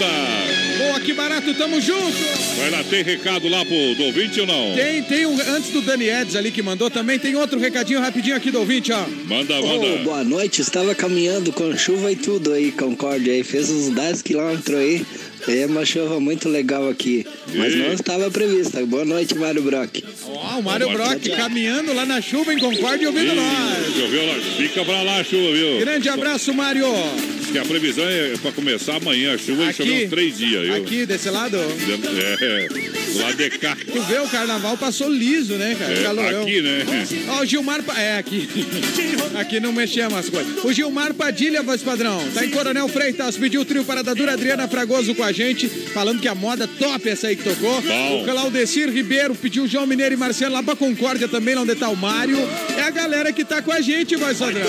Boa, 0.78 1.00
que 1.00 1.12
barato, 1.12 1.52
tamo 1.54 1.80
junto! 1.80 2.16
Vai 2.56 2.70
lá, 2.70 2.84
tem 2.84 3.02
recado 3.02 3.48
lá 3.48 3.64
pro 3.64 3.94
do 3.96 4.04
ouvinte 4.04 4.40
ou 4.40 4.46
não? 4.46 4.74
Tem, 4.76 5.02
tem 5.02 5.26
um, 5.26 5.36
antes 5.56 5.70
do 5.70 5.80
Dani 5.82 6.08
Eds 6.08 6.36
ali 6.36 6.52
que 6.52 6.62
mandou 6.62 6.88
também, 6.88 7.18
tem 7.18 7.34
outro 7.34 7.58
recadinho 7.58 8.00
rapidinho 8.00 8.36
aqui 8.36 8.52
do 8.52 8.60
ouvinte, 8.60 8.92
ó. 8.92 9.04
Manda, 9.24 9.58
Ô, 9.60 9.98
boa 10.04 10.22
noite, 10.22 10.60
estava 10.60 10.94
caminhando 10.94 11.52
com 11.52 11.76
chuva 11.76 12.12
e 12.12 12.16
tudo 12.16 12.52
aí, 12.52 12.70
Concórdia 12.70 13.32
aí, 13.32 13.42
fez 13.42 13.68
uns 13.70 13.88
10 13.88 14.22
quilômetros 14.22 14.78
aí. 14.78 15.04
É 15.48 15.64
uma 15.64 15.84
chuva 15.84 16.20
muito 16.20 16.46
legal 16.46 16.88
aqui, 16.90 17.26
mas 17.54 17.74
não 17.74 17.92
estava 17.92 18.30
prevista. 18.30 18.84
Boa 18.84 19.04
noite, 19.04 19.34
Mário 19.34 19.62
Brock. 19.62 20.04
Ó, 20.26 20.58
o 20.58 20.62
Mário 20.62 20.90
Brock 20.90 21.26
caminhando 21.30 21.94
lá 21.94 22.04
na 22.04 22.20
chuva 22.20 22.52
em 22.52 22.58
Concórdia 22.58 23.04
e 23.04 23.06
ouvindo 23.06 23.34
nós. 23.34 23.94
Choveu 23.98 24.26
lá, 24.26 24.34
fica 24.58 24.84
pra 24.84 25.02
lá 25.02 25.20
a 25.20 25.24
chuva, 25.24 25.52
viu? 25.52 25.78
Grande 25.78 26.08
abraço, 26.10 26.52
Mário. 26.52 26.84
Diz 27.48 27.52
que 27.52 27.58
a 27.58 27.64
previsão 27.64 28.04
é 28.06 28.34
pra 28.42 28.52
começar 28.52 28.96
amanhã 28.96 29.34
a 29.34 29.38
chuva 29.38 29.64
e 29.64 29.68
Aqui? 29.68 29.76
choveu 29.78 30.04
uns 30.04 30.10
três 30.10 30.36
dias. 30.36 30.66
viu? 30.66 30.74
Aqui, 30.76 31.06
desse 31.06 31.30
lado. 31.30 31.56
É, 31.56 32.68
do 32.68 33.18
lado 33.22 33.36
de 33.36 33.50
cá. 33.58 33.74
Tu 33.90 34.02
vê, 34.02 34.18
o 34.18 34.28
carnaval 34.28 34.76
passou 34.76 35.08
liso, 35.08 35.54
né, 35.54 35.74
cara? 35.78 35.94
É, 35.94 36.02
Calorão. 36.02 36.42
aqui, 36.42 36.60
né? 36.60 36.84
Ó, 37.28 37.40
o 37.40 37.46
Gilmar. 37.46 37.82
É, 37.96 38.18
aqui. 38.18 38.46
aqui 39.34 39.60
não 39.60 39.72
mexemos 39.72 40.18
as 40.18 40.28
coisas. 40.28 40.62
O 40.62 40.72
Gilmar 40.72 41.14
Padilha, 41.14 41.62
voz 41.62 41.82
padrão. 41.82 42.22
Tá 42.34 42.44
em 42.44 42.50
Coronel 42.50 42.86
Freitas, 42.88 43.38
pediu 43.38 43.62
o 43.62 43.64
trio 43.64 43.82
Paradadura 43.82 44.34
Adriana 44.34 44.68
Fragoso 44.68 45.14
com 45.14 45.22
a 45.24 45.32
gente, 45.32 45.68
falando 45.68 46.20
que 46.20 46.28
a 46.28 46.34
moda 46.34 46.68
top 46.78 47.08
essa 47.08 47.28
aí 47.28 47.36
que 47.36 47.44
tocou. 47.44 47.80
Bom. 47.80 48.22
O 48.22 48.24
Claudecir 48.26 48.90
Ribeiro 48.90 49.34
pediu 49.34 49.64
o 49.64 49.68
João 49.68 49.86
Mineiro 49.86 50.14
e 50.14 50.18
Marcelo 50.18 50.52
lá 50.52 50.62
pra 50.62 50.76
Concórdia 50.76 51.26
também, 51.28 51.54
lá 51.54 51.62
onde 51.62 51.74
tá 51.76 51.88
o 51.88 51.96
Mário. 51.96 52.36
A 52.88 52.90
galera 52.90 53.30
que 53.34 53.44
tá 53.44 53.60
com 53.60 53.70
a 53.70 53.82
gente, 53.82 54.16
voz 54.16 54.38
padrão. 54.38 54.66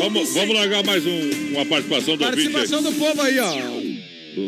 Vamos, 0.00 0.34
vamos 0.34 0.54
largar 0.56 0.82
mais 0.82 1.06
um- 1.06 1.30
uma 1.52 1.64
participação 1.64 2.16
do 2.16 2.24
ouvinte. 2.24 2.48
Participação 2.50 2.82
do 2.82 2.90
povo 2.98 3.22
aí, 3.22 3.38
ó. 3.38 3.54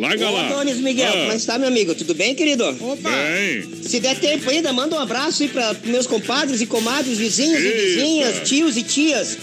Larga 0.01 0.29
Ô, 0.29 0.33
lá. 0.33 0.47
Adonis 0.49 0.79
Miguel, 0.79 1.07
Ah. 1.09 1.13
como 1.13 1.27
é 1.27 1.31
que 1.31 1.37
está, 1.37 1.57
meu 1.57 1.69
amigo? 1.69 1.95
Tudo 1.95 2.15
bem, 2.15 2.35
querido? 2.35 2.65
Opa! 2.81 3.11
Bem. 3.11 3.65
Se 3.83 4.01
der 4.01 4.17
tempo 4.19 4.51
ainda, 4.51 4.73
manda 4.73 4.97
um 4.97 4.99
abraço 4.99 5.45
aí 5.45 5.49
para 5.49 5.73
meus 5.85 6.09
compadres 6.09 6.61
e 6.61 6.67
comadres, 6.67 7.17
vizinhos 7.19 7.61
e 7.61 7.67
Eita. 7.67 7.81
vizinhas, 7.87 8.49
tios 8.49 8.77
e 8.77 8.83
tias, 8.83 9.39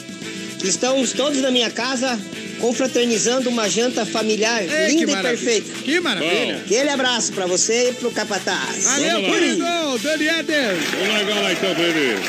que 0.60 0.68
estão 0.68 1.02
todos 1.08 1.40
na 1.42 1.50
minha 1.50 1.70
casa 1.70 2.20
confraternizando 2.60 3.48
uma 3.50 3.70
janta 3.70 4.06
familiar 4.06 4.62
Ei, 4.62 4.94
linda 4.96 5.14
e 5.14 5.22
perfeita. 5.22 5.72
Que 5.86 6.02
maravilha. 6.02 6.58
Aquele 6.66 6.90
abraço 6.90 7.32
para 7.32 7.46
você 7.46 7.92
e 7.92 7.94
pro 7.94 8.12
Capataz. 8.12 8.84
Valeu, 8.84 9.12
Vamos 9.22 9.30
lá. 9.30 9.34
querido! 9.40 10.00
Dani 10.04 10.28
Eder! 10.28 10.76
Vamos 11.00 11.44
lá 11.44 11.52
então 11.54 11.74
pra 11.76 11.84
ele. 11.84 12.20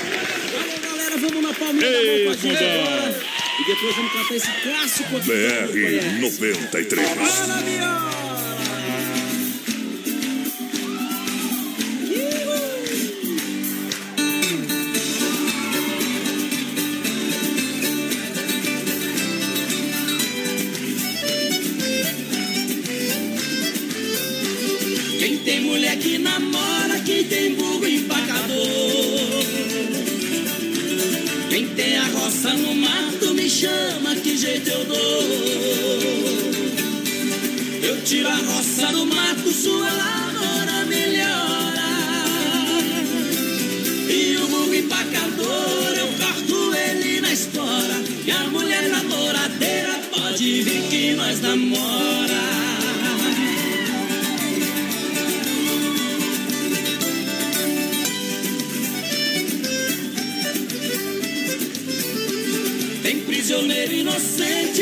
Vamos 1.30 1.44
na 1.44 1.54
palminha 1.54 1.86
Ei, 1.86 2.24
da 2.24 2.36
mão 2.36 2.50
agora. 2.50 3.22
E 3.60 3.66
depois 3.66 3.94
vamos 3.94 4.12
cantar 4.12 4.34
esse 4.34 4.50
clássico 4.62 5.16
aqui. 5.16 5.26
BR 5.28 6.20
93. 6.22 7.08
Quem 7.08 8.29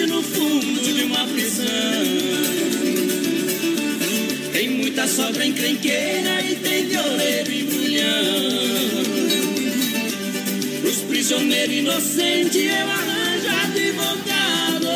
no 0.07 0.23
fundo 0.23 0.81
de 0.95 1.03
uma 1.05 1.27
prisão. 1.27 1.67
Tem 4.53 4.71
muita 4.71 5.07
sogra 5.07 5.45
encrenqueira 5.45 6.41
e 6.43 6.57
tem 6.57 6.87
violeiro 6.87 7.53
e 7.53 7.63
mulhão. 7.65 9.05
Pros 10.81 10.97
prisioneiros 11.03 11.75
inocentes 11.75 12.57
eu 12.57 12.91
arranjo 12.91 13.49
advogado. 13.65 14.89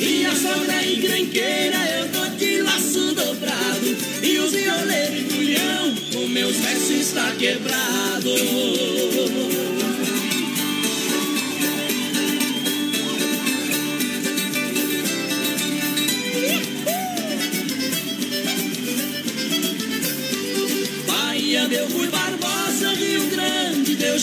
E 0.00 0.26
a 0.26 0.34
sogra 0.36 0.86
encrenqueira 0.86 1.76
eu 1.98 2.08
dou 2.08 2.28
de 2.36 2.62
laço 2.62 3.14
dobrado. 3.14 3.96
E 4.22 4.38
os 4.38 4.52
violeiros 4.52 5.18
e 5.18 5.34
mulhão, 5.34 5.94
o 6.22 6.28
meus 6.28 6.56
versos 6.56 6.90
está 6.90 7.32
quebrado. 7.32 8.93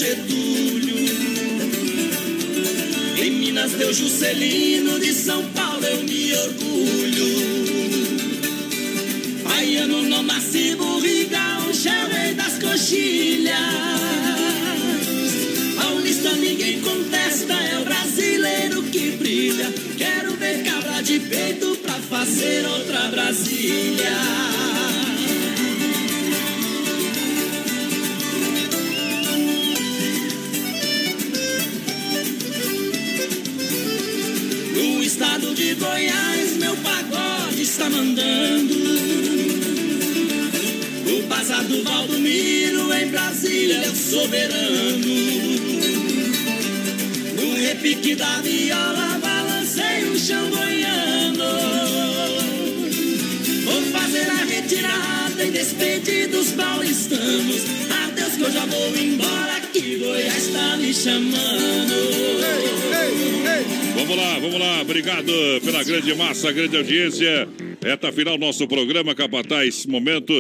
Getúlio. 0.02 0.98
Em 3.23 3.30
Minas 3.30 3.73
deu 3.73 3.94
Juscelino, 3.94 4.99
de 4.99 5.14
São 5.14 5.48
Paulo 5.49 5.86
eu 5.86 6.02
me 6.02 6.34
orgulho. 6.34 7.28
Baiano 9.44 10.02
não 10.02 10.23
nasce 10.23 10.73
burriga, 10.76 11.38
o 11.60 12.14
rei 12.15 12.34
das 12.34 12.57
coxilhas. 12.57 13.56
Paulista 15.76 16.34
ninguém 16.34 16.82
contesta, 16.82 17.53
é 17.53 17.78
o 17.78 17.86
brasileiro 17.86 18.82
que 18.82 19.11
brilha. 19.11 19.72
Quero 19.99 20.36
ver 20.36 20.64
cabra 20.64 21.03
de 21.03 21.19
peito 21.19 21.78
pra 21.84 21.94
fazer 21.94 22.65
outra 22.65 23.02
Brasília. 23.10 24.51
Do 41.72 41.84
Valdomiro 41.84 42.93
em 42.93 43.07
Brasília 43.07 43.81
o 43.81 43.95
soberano. 43.95 45.07
No 47.35 47.56
repique 47.56 48.15
da 48.15 48.41
viola, 48.41 49.19
balancei 49.22 50.03
o 50.03 50.19
chão 50.19 50.49
goiano. 50.49 51.43
Vou 53.64 53.81
fazer 53.84 54.30
a 54.30 54.43
retirada 54.45 55.43
e 55.45 55.52
despedir 55.52 56.27
dos 56.27 56.52
paulistanos. 56.52 57.61
Adeus 58.03 58.34
que 58.34 58.41
eu 58.41 58.52
já 58.52 58.65
vou 58.65 58.98
embora, 58.98 59.61
que 59.72 59.98
Goiás 59.98 60.48
está 60.48 60.77
me 60.77 60.93
chamando. 60.93 62.11
Vamos 63.95 64.18
lá, 64.18 64.39
vamos 64.39 64.60
lá. 64.60 64.81
Obrigado 64.81 65.31
pela 65.64 65.84
grande 65.84 66.14
massa, 66.15 66.52
grande 66.52 66.76
audiência. 66.76 67.48
Reta 67.81 68.11
final 68.11 68.38
nosso 68.38 68.68
programa, 68.68 69.15
Capataz. 69.15 69.85
Momento 69.85 70.34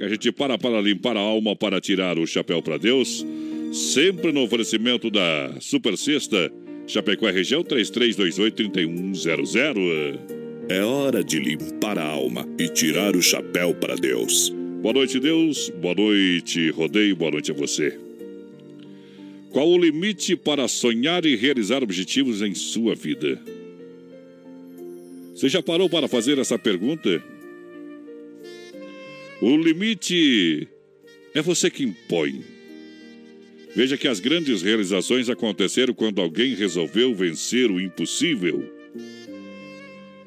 que 0.00 0.04
a 0.04 0.08
gente 0.08 0.32
para 0.32 0.56
para 0.56 0.80
limpar 0.80 1.14
a 1.14 1.20
alma, 1.20 1.54
para 1.54 1.78
tirar 1.78 2.18
o 2.18 2.26
chapéu 2.26 2.62
para 2.62 2.78
Deus. 2.78 3.22
Sempre 3.70 4.32
no 4.32 4.42
oferecimento 4.42 5.10
da 5.10 5.60
Super 5.60 5.94
Sexta. 5.98 6.50
Chapecó 6.86 7.28
é 7.28 7.30
região 7.30 7.62
3328-3100. 7.62 10.18
É 10.70 10.82
hora 10.82 11.22
de 11.22 11.38
limpar 11.38 11.98
a 11.98 12.06
alma 12.06 12.48
e 12.58 12.66
tirar 12.70 13.14
o 13.14 13.20
chapéu 13.20 13.74
para 13.74 13.94
Deus. 13.94 14.48
Boa 14.80 14.94
noite, 14.94 15.20
Deus. 15.20 15.68
Boa 15.68 15.94
noite, 15.94 16.70
Rodeio. 16.70 17.14
Boa 17.14 17.32
noite 17.32 17.50
a 17.50 17.54
você. 17.54 17.98
Qual 19.50 19.68
o 19.68 19.76
limite 19.76 20.34
para 20.34 20.66
sonhar 20.66 21.26
e 21.26 21.36
realizar 21.36 21.82
objetivos 21.82 22.40
em 22.40 22.54
sua 22.54 22.94
vida? 22.94 23.38
Você 25.34 25.50
já 25.50 25.62
parou 25.62 25.90
para 25.90 26.08
fazer 26.08 26.38
essa 26.38 26.58
pergunta? 26.58 27.22
O 29.40 29.56
limite 29.56 30.68
é 31.34 31.40
você 31.40 31.70
que 31.70 31.82
impõe. 31.82 32.44
Veja 33.74 33.96
que 33.96 34.06
as 34.06 34.20
grandes 34.20 34.60
realizações 34.60 35.30
aconteceram 35.30 35.94
quando 35.94 36.20
alguém 36.20 36.54
resolveu 36.54 37.14
vencer 37.14 37.70
o 37.70 37.80
impossível. 37.80 38.62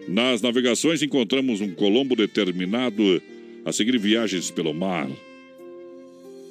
Nas 0.07 0.41
navegações 0.41 1.03
encontramos 1.03 1.61
um 1.61 1.75
Colombo 1.75 2.15
determinado 2.15 3.21
a 3.63 3.71
seguir 3.71 3.99
viagens 3.99 4.49
pelo 4.49 4.73
mar. 4.73 5.07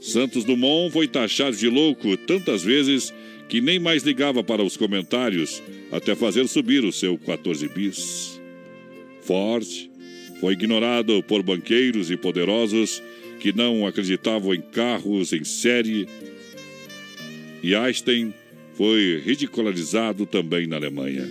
Santos 0.00 0.44
Dumont 0.44 0.92
foi 0.92 1.08
taxado 1.08 1.56
de 1.56 1.68
louco 1.68 2.16
tantas 2.16 2.62
vezes 2.62 3.12
que 3.48 3.60
nem 3.60 3.80
mais 3.80 4.04
ligava 4.04 4.44
para 4.44 4.62
os 4.62 4.76
comentários 4.76 5.60
até 5.90 6.14
fazer 6.14 6.46
subir 6.46 6.84
o 6.84 6.92
seu 6.92 7.18
14 7.18 7.68
bis. 7.68 8.40
Ford 9.22 9.91
foi 10.42 10.54
ignorado 10.54 11.22
por 11.22 11.40
banqueiros 11.40 12.10
e 12.10 12.16
poderosos 12.16 13.00
que 13.38 13.52
não 13.52 13.86
acreditavam 13.86 14.52
em 14.52 14.60
carros 14.60 15.32
em 15.32 15.44
série. 15.44 16.08
E 17.62 17.76
Einstein 17.76 18.34
foi 18.74 19.22
ridicularizado 19.24 20.26
também 20.26 20.66
na 20.66 20.74
Alemanha. 20.74 21.30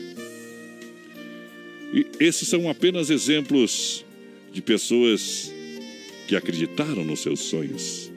E 1.93 2.05
esses 2.21 2.47
são 2.47 2.69
apenas 2.69 3.09
exemplos 3.09 4.05
de 4.53 4.61
pessoas 4.61 5.53
que 6.25 6.33
acreditaram 6.33 7.03
nos 7.03 7.19
seus 7.19 7.41
sonhos. 7.41 8.09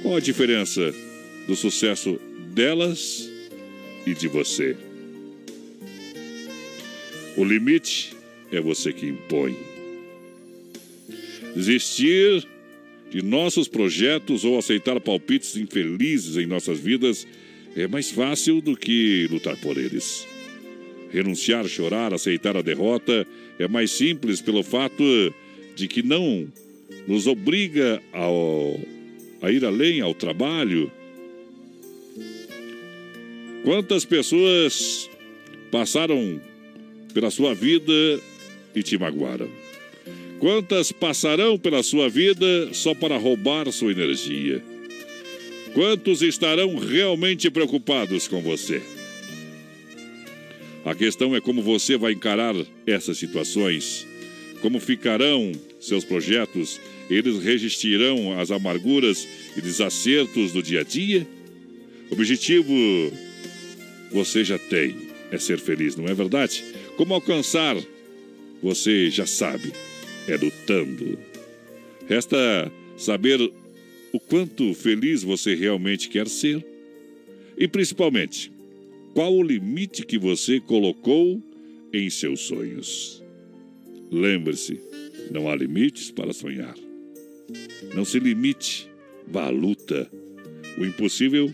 Qual 0.00 0.16
a 0.16 0.20
diferença 0.20 0.94
do 1.46 1.54
sucesso 1.54 2.18
delas 2.54 3.28
e 4.06 4.14
de 4.14 4.26
você? 4.26 4.74
O 7.36 7.44
limite 7.44 8.16
é 8.52 8.60
você 8.60 8.92
que 8.92 9.06
impõe. 9.06 9.56
Desistir 11.54 12.46
de 13.10 13.22
nossos 13.22 13.68
projetos 13.68 14.44
ou 14.44 14.58
aceitar 14.58 15.00
palpites 15.00 15.56
infelizes 15.56 16.36
em 16.36 16.46
nossas 16.46 16.78
vidas 16.78 17.26
é 17.74 17.86
mais 17.86 18.10
fácil 18.10 18.60
do 18.60 18.76
que 18.76 19.26
lutar 19.30 19.56
por 19.56 19.76
eles. 19.76 20.26
Renunciar, 21.10 21.66
chorar, 21.66 22.12
aceitar 22.12 22.56
a 22.56 22.62
derrota 22.62 23.26
é 23.58 23.66
mais 23.66 23.90
simples 23.92 24.40
pelo 24.40 24.62
fato 24.62 25.02
de 25.74 25.88
que 25.88 26.02
não 26.02 26.46
nos 27.06 27.26
obriga 27.26 28.02
ao, 28.12 28.78
a 29.40 29.50
ir 29.50 29.64
além 29.64 30.00
ao 30.00 30.12
trabalho. 30.12 30.92
Quantas 33.64 34.04
pessoas 34.04 35.08
passaram 35.70 36.40
pela 37.14 37.30
sua 37.30 37.54
vida 37.54 37.92
e 38.78 38.82
te 38.82 38.96
magoaram? 38.96 39.48
Quantas 40.38 40.92
passarão 40.92 41.58
pela 41.58 41.82
sua 41.82 42.08
vida 42.08 42.72
só 42.72 42.94
para 42.94 43.16
roubar 43.16 43.70
sua 43.72 43.90
energia? 43.90 44.62
Quantos 45.74 46.22
estarão 46.22 46.76
realmente 46.76 47.50
preocupados 47.50 48.28
com 48.28 48.40
você? 48.40 48.80
A 50.84 50.94
questão 50.94 51.34
é 51.34 51.40
como 51.40 51.60
você 51.60 51.96
vai 51.96 52.12
encarar 52.12 52.54
essas 52.86 53.18
situações. 53.18 54.06
Como 54.62 54.80
ficarão 54.80 55.52
seus 55.80 56.04
projetos? 56.04 56.80
Eles 57.10 57.42
resistirão 57.42 58.38
às 58.38 58.50
amarguras 58.50 59.26
e 59.56 59.60
desacertos 59.60 60.52
do 60.52 60.62
dia 60.62 60.80
a 60.80 60.84
dia? 60.84 61.26
Objetivo 62.10 62.72
você 64.10 64.42
já 64.42 64.58
tem, 64.58 64.96
é 65.30 65.38
ser 65.38 65.58
feliz, 65.58 65.96
não 65.96 66.06
é 66.06 66.14
verdade? 66.14 66.64
Como 66.96 67.12
alcançar? 67.12 67.76
Você 68.62 69.10
já 69.10 69.26
sabe, 69.26 69.72
é 70.26 70.36
lutando. 70.36 71.18
Resta 72.08 72.72
saber 72.96 73.40
o 74.12 74.18
quanto 74.18 74.74
feliz 74.74 75.22
você 75.22 75.54
realmente 75.54 76.08
quer 76.08 76.28
ser. 76.28 76.64
E 77.56 77.68
principalmente, 77.68 78.50
qual 79.14 79.34
o 79.34 79.42
limite 79.42 80.04
que 80.04 80.18
você 80.18 80.60
colocou 80.60 81.42
em 81.92 82.08
seus 82.10 82.40
sonhos? 82.40 83.22
Lembre-se, 84.10 84.80
não 85.30 85.48
há 85.48 85.54
limites 85.54 86.10
para 86.10 86.32
sonhar. 86.32 86.74
Não 87.94 88.04
se 88.04 88.18
limite, 88.18 88.88
vá 89.26 89.46
à 89.46 89.50
luta. 89.50 90.10
O 90.78 90.84
impossível 90.84 91.52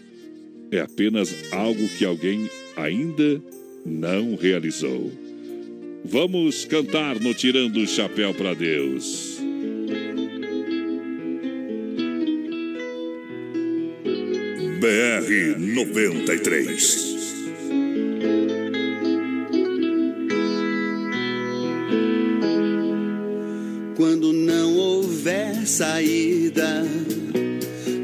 é 0.71 0.81
apenas 0.81 1.53
algo 1.53 1.89
que 1.99 2.05
alguém 2.05 2.49
ainda 2.77 3.43
não 3.85 4.37
realizou. 4.37 5.24
Vamos 6.07 6.67
cantar 6.67 7.19
no 7.19 7.33
Tirando 7.33 7.79
o 7.79 7.87
Chapéu 7.87 8.35
para 8.35 8.53
Deus. 8.53 9.39
BR 14.79 15.59
93. 15.59 17.15
Quando 23.97 24.31
não 24.35 24.77
houver 24.77 25.67
saída, 25.67 26.85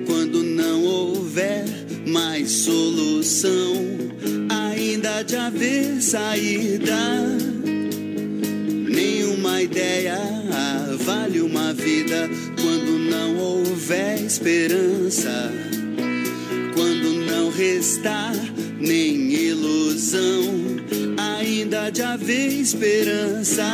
quando 0.07 0.43
não 0.43 0.83
houver 0.85 1.67
mais 2.07 2.51
solução, 2.51 3.75
ainda 4.49 5.23
de 5.23 5.37
haver 5.37 6.01
saída. 6.01 7.60
Nenhuma 9.41 9.63
ideia 9.63 10.19
vale 10.99 11.41
uma 11.41 11.73
vida 11.73 12.29
quando 12.61 12.99
não 12.99 13.39
houver 13.39 14.21
esperança, 14.21 15.51
quando 16.75 17.25
não 17.25 17.51
restar 17.51 18.35
nem 18.79 19.33
ilusão, 19.33 20.45
ainda 21.17 21.89
de 21.89 22.03
haver 22.03 22.53
esperança. 22.53 23.65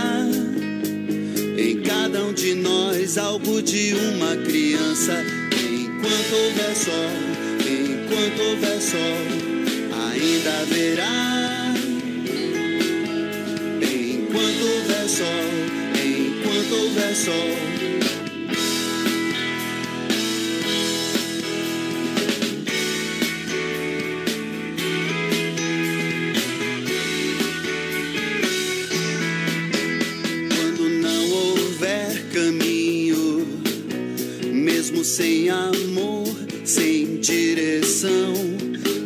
Em 1.58 1.82
cada 1.82 2.26
um 2.26 2.32
de 2.32 2.54
nós, 2.54 3.18
algo 3.18 3.60
de 3.60 3.92
uma 3.94 4.36
criança. 4.36 5.14
Enquanto 5.52 6.32
houver 6.44 6.76
sol, 6.76 7.10
enquanto 7.58 8.40
houver 8.40 8.80
sol, 8.80 9.18
ainda 10.12 10.60
haverá. 10.60 11.65
Enquanto 14.36 14.66
houver 14.66 15.08
sol, 15.08 15.26
enquanto 15.94 16.74
houver 16.74 17.16
sol. 17.16 17.56
Sem 35.02 35.48
amor, 35.48 36.26
sem 36.64 37.20
direção, 37.20 38.34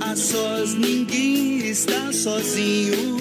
a 0.00 0.16
sós 0.16 0.74
ninguém 0.74 1.68
está 1.68 2.10
sozinho. 2.10 3.19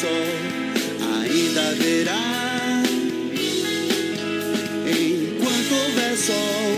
Sol, 0.00 0.08
ainda 1.14 1.60
haverá. 1.68 2.82
Enquanto 4.88 5.74
houver 5.74 6.16
sol, 6.16 6.69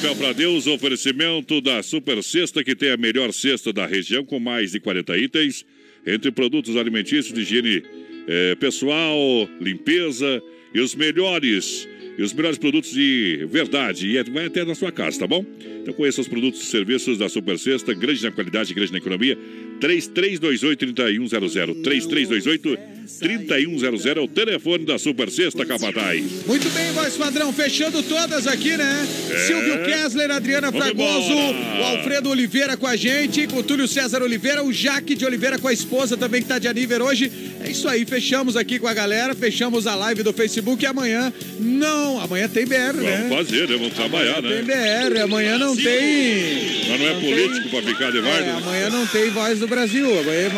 Chapéu 0.00 0.16
para 0.16 0.32
Deus, 0.32 0.66
oferecimento 0.66 1.60
da 1.60 1.82
Super 1.82 2.22
Cesta, 2.22 2.64
que 2.64 2.74
tem 2.74 2.90
a 2.90 2.96
melhor 2.96 3.34
cesta 3.34 3.70
da 3.70 3.84
região, 3.84 4.24
com 4.24 4.40
mais 4.40 4.72
de 4.72 4.80
40 4.80 5.18
itens, 5.18 5.66
entre 6.06 6.30
produtos 6.30 6.74
alimentícios 6.74 7.34
de 7.34 7.42
higiene 7.42 7.82
eh, 8.26 8.54
pessoal, 8.54 9.46
limpeza 9.60 10.42
e 10.74 10.80
os 10.80 10.94
melhores. 10.94 11.86
E 12.16 12.22
os 12.22 12.32
melhores 12.32 12.56
produtos 12.56 12.92
de 12.92 13.46
verdade, 13.50 14.08
e 14.08 14.16
é- 14.16 14.24
vai 14.24 14.46
até 14.46 14.64
na 14.64 14.74
sua 14.74 14.90
casa, 14.90 15.18
tá 15.18 15.26
bom? 15.26 15.44
Então 15.82 15.92
conheça 15.92 16.22
os 16.22 16.28
produtos 16.28 16.62
e 16.62 16.64
serviços 16.64 17.18
da 17.18 17.28
Super 17.28 17.58
Sexta, 17.58 17.92
grande 17.92 18.22
na 18.22 18.30
qualidade, 18.30 18.72
grande 18.72 18.92
na 18.92 18.98
economia. 18.98 19.36
3328-3100. 19.80 22.78
3328-3100 23.18 24.16
é 24.16 24.20
o 24.20 24.28
telefone 24.28 24.84
da 24.84 24.98
Super 24.98 25.30
Sexta, 25.30 25.64
Capataz. 25.64 26.22
Muito 26.46 26.68
bem, 26.70 26.92
voz 26.92 27.16
padrão, 27.16 27.52
fechando 27.52 28.02
todas 28.02 28.46
aqui, 28.46 28.76
né? 28.76 29.06
É. 29.30 29.38
Silvio 29.46 29.84
Kessler, 29.84 30.30
Adriana 30.30 30.70
Vamos 30.70 30.86
Fragoso, 30.86 31.30
embora. 31.32 31.80
o 31.80 31.84
Alfredo 31.96 32.30
Oliveira 32.30 32.76
com 32.76 32.86
a 32.86 32.96
gente, 32.96 33.46
com 33.46 33.58
o 33.58 33.62
Túlio 33.62 33.88
César 33.88 34.22
Oliveira, 34.22 34.62
o 34.62 34.72
Jaque 34.72 35.14
de 35.14 35.24
Oliveira 35.24 35.58
com 35.58 35.68
a 35.68 35.72
esposa 35.72 36.16
também 36.16 36.42
que 36.42 36.48
tá 36.48 36.58
de 36.58 36.68
aniversário 36.68 37.06
hoje. 37.06 37.30
É 37.64 37.70
isso 37.70 37.86
aí, 37.88 38.04
fechamos 38.06 38.56
aqui 38.56 38.78
com 38.78 38.88
a 38.88 38.94
galera, 38.94 39.34
fechamos 39.34 39.86
a 39.86 39.94
live 39.94 40.22
do 40.22 40.32
Facebook 40.32 40.82
e 40.82 40.86
amanhã 40.86 41.32
não, 41.58 42.20
amanhã 42.20 42.48
tem 42.48 42.64
BR, 42.66 42.94
né? 42.96 43.26
Vamos 43.28 43.46
fazer, 43.46 43.68
né? 43.68 43.76
Vamos 43.76 43.94
trabalhar, 43.94 44.40
Tem 44.42 44.62
né? 44.62 44.62
BR, 45.10 45.20
amanhã 45.22 45.58
não 45.58 45.76
tem. 45.76 46.80
Mas 46.88 47.00
não 47.00 47.06
é 47.08 47.14
político 47.20 47.68
para 47.68 47.82
ficar 47.82 48.10
de 48.10 48.18
É, 48.18 48.22
guarda. 48.22 48.52
amanhã 48.56 48.90
não 48.90 49.06
tem 49.06 49.30
voz 49.30 49.58
do 49.58 49.68
Brasil. 49.68 50.06
Amanhã, 50.20 50.48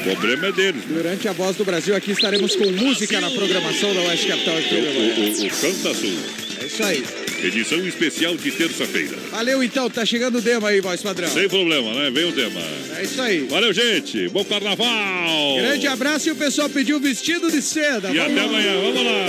O 0.00 0.16
problema 0.16 0.46
é 0.48 0.52
deles. 0.52 0.82
durante 0.88 1.28
a 1.28 1.32
voz 1.32 1.56
do 1.56 1.64
Brasil 1.64 1.94
aqui 1.96 2.12
estaremos 2.12 2.54
com 2.54 2.70
música 2.70 3.20
na 3.20 3.30
programação 3.30 3.94
da 3.94 4.00
Oeste 4.02 4.26
Capital 4.28 4.56
aqui. 4.58 4.74
O, 4.74 4.78
o, 4.78 5.46
o 5.46 5.50
Canta 5.50 5.94
Sul. 5.94 6.18
É 6.60 6.66
isso 6.66 6.82
aí. 6.82 7.04
Edição 7.42 7.86
especial 7.86 8.36
de 8.36 8.50
terça-feira. 8.50 9.16
Valeu 9.30 9.62
então, 9.62 9.90
tá 9.90 10.04
chegando 10.04 10.38
o 10.38 10.40
demo 10.40 10.66
aí, 10.66 10.80
voz 10.80 11.02
padrão. 11.02 11.28
Sem 11.28 11.48
problema, 11.48 11.92
né? 11.92 12.10
Vem 12.10 12.24
o 12.24 12.32
tema. 12.32 12.60
É 12.96 13.02
isso 13.02 13.20
aí. 13.20 13.46
Valeu, 13.48 13.72
gente. 13.72 14.28
Bom 14.28 14.44
carnaval. 14.44 15.56
Grande 15.56 15.86
abraço 15.86 16.28
e 16.28 16.32
o 16.32 16.36
pessoal 16.36 16.68
pediu 16.68 16.98
vestido 16.98 17.50
de 17.50 17.60
seda. 17.60 18.10
E 18.10 18.16
Vamos 18.16 18.32
até 18.32 18.40
lá. 18.40 18.48
amanhã. 18.48 18.80
Vamos 18.80 19.04
lá. 19.04 19.26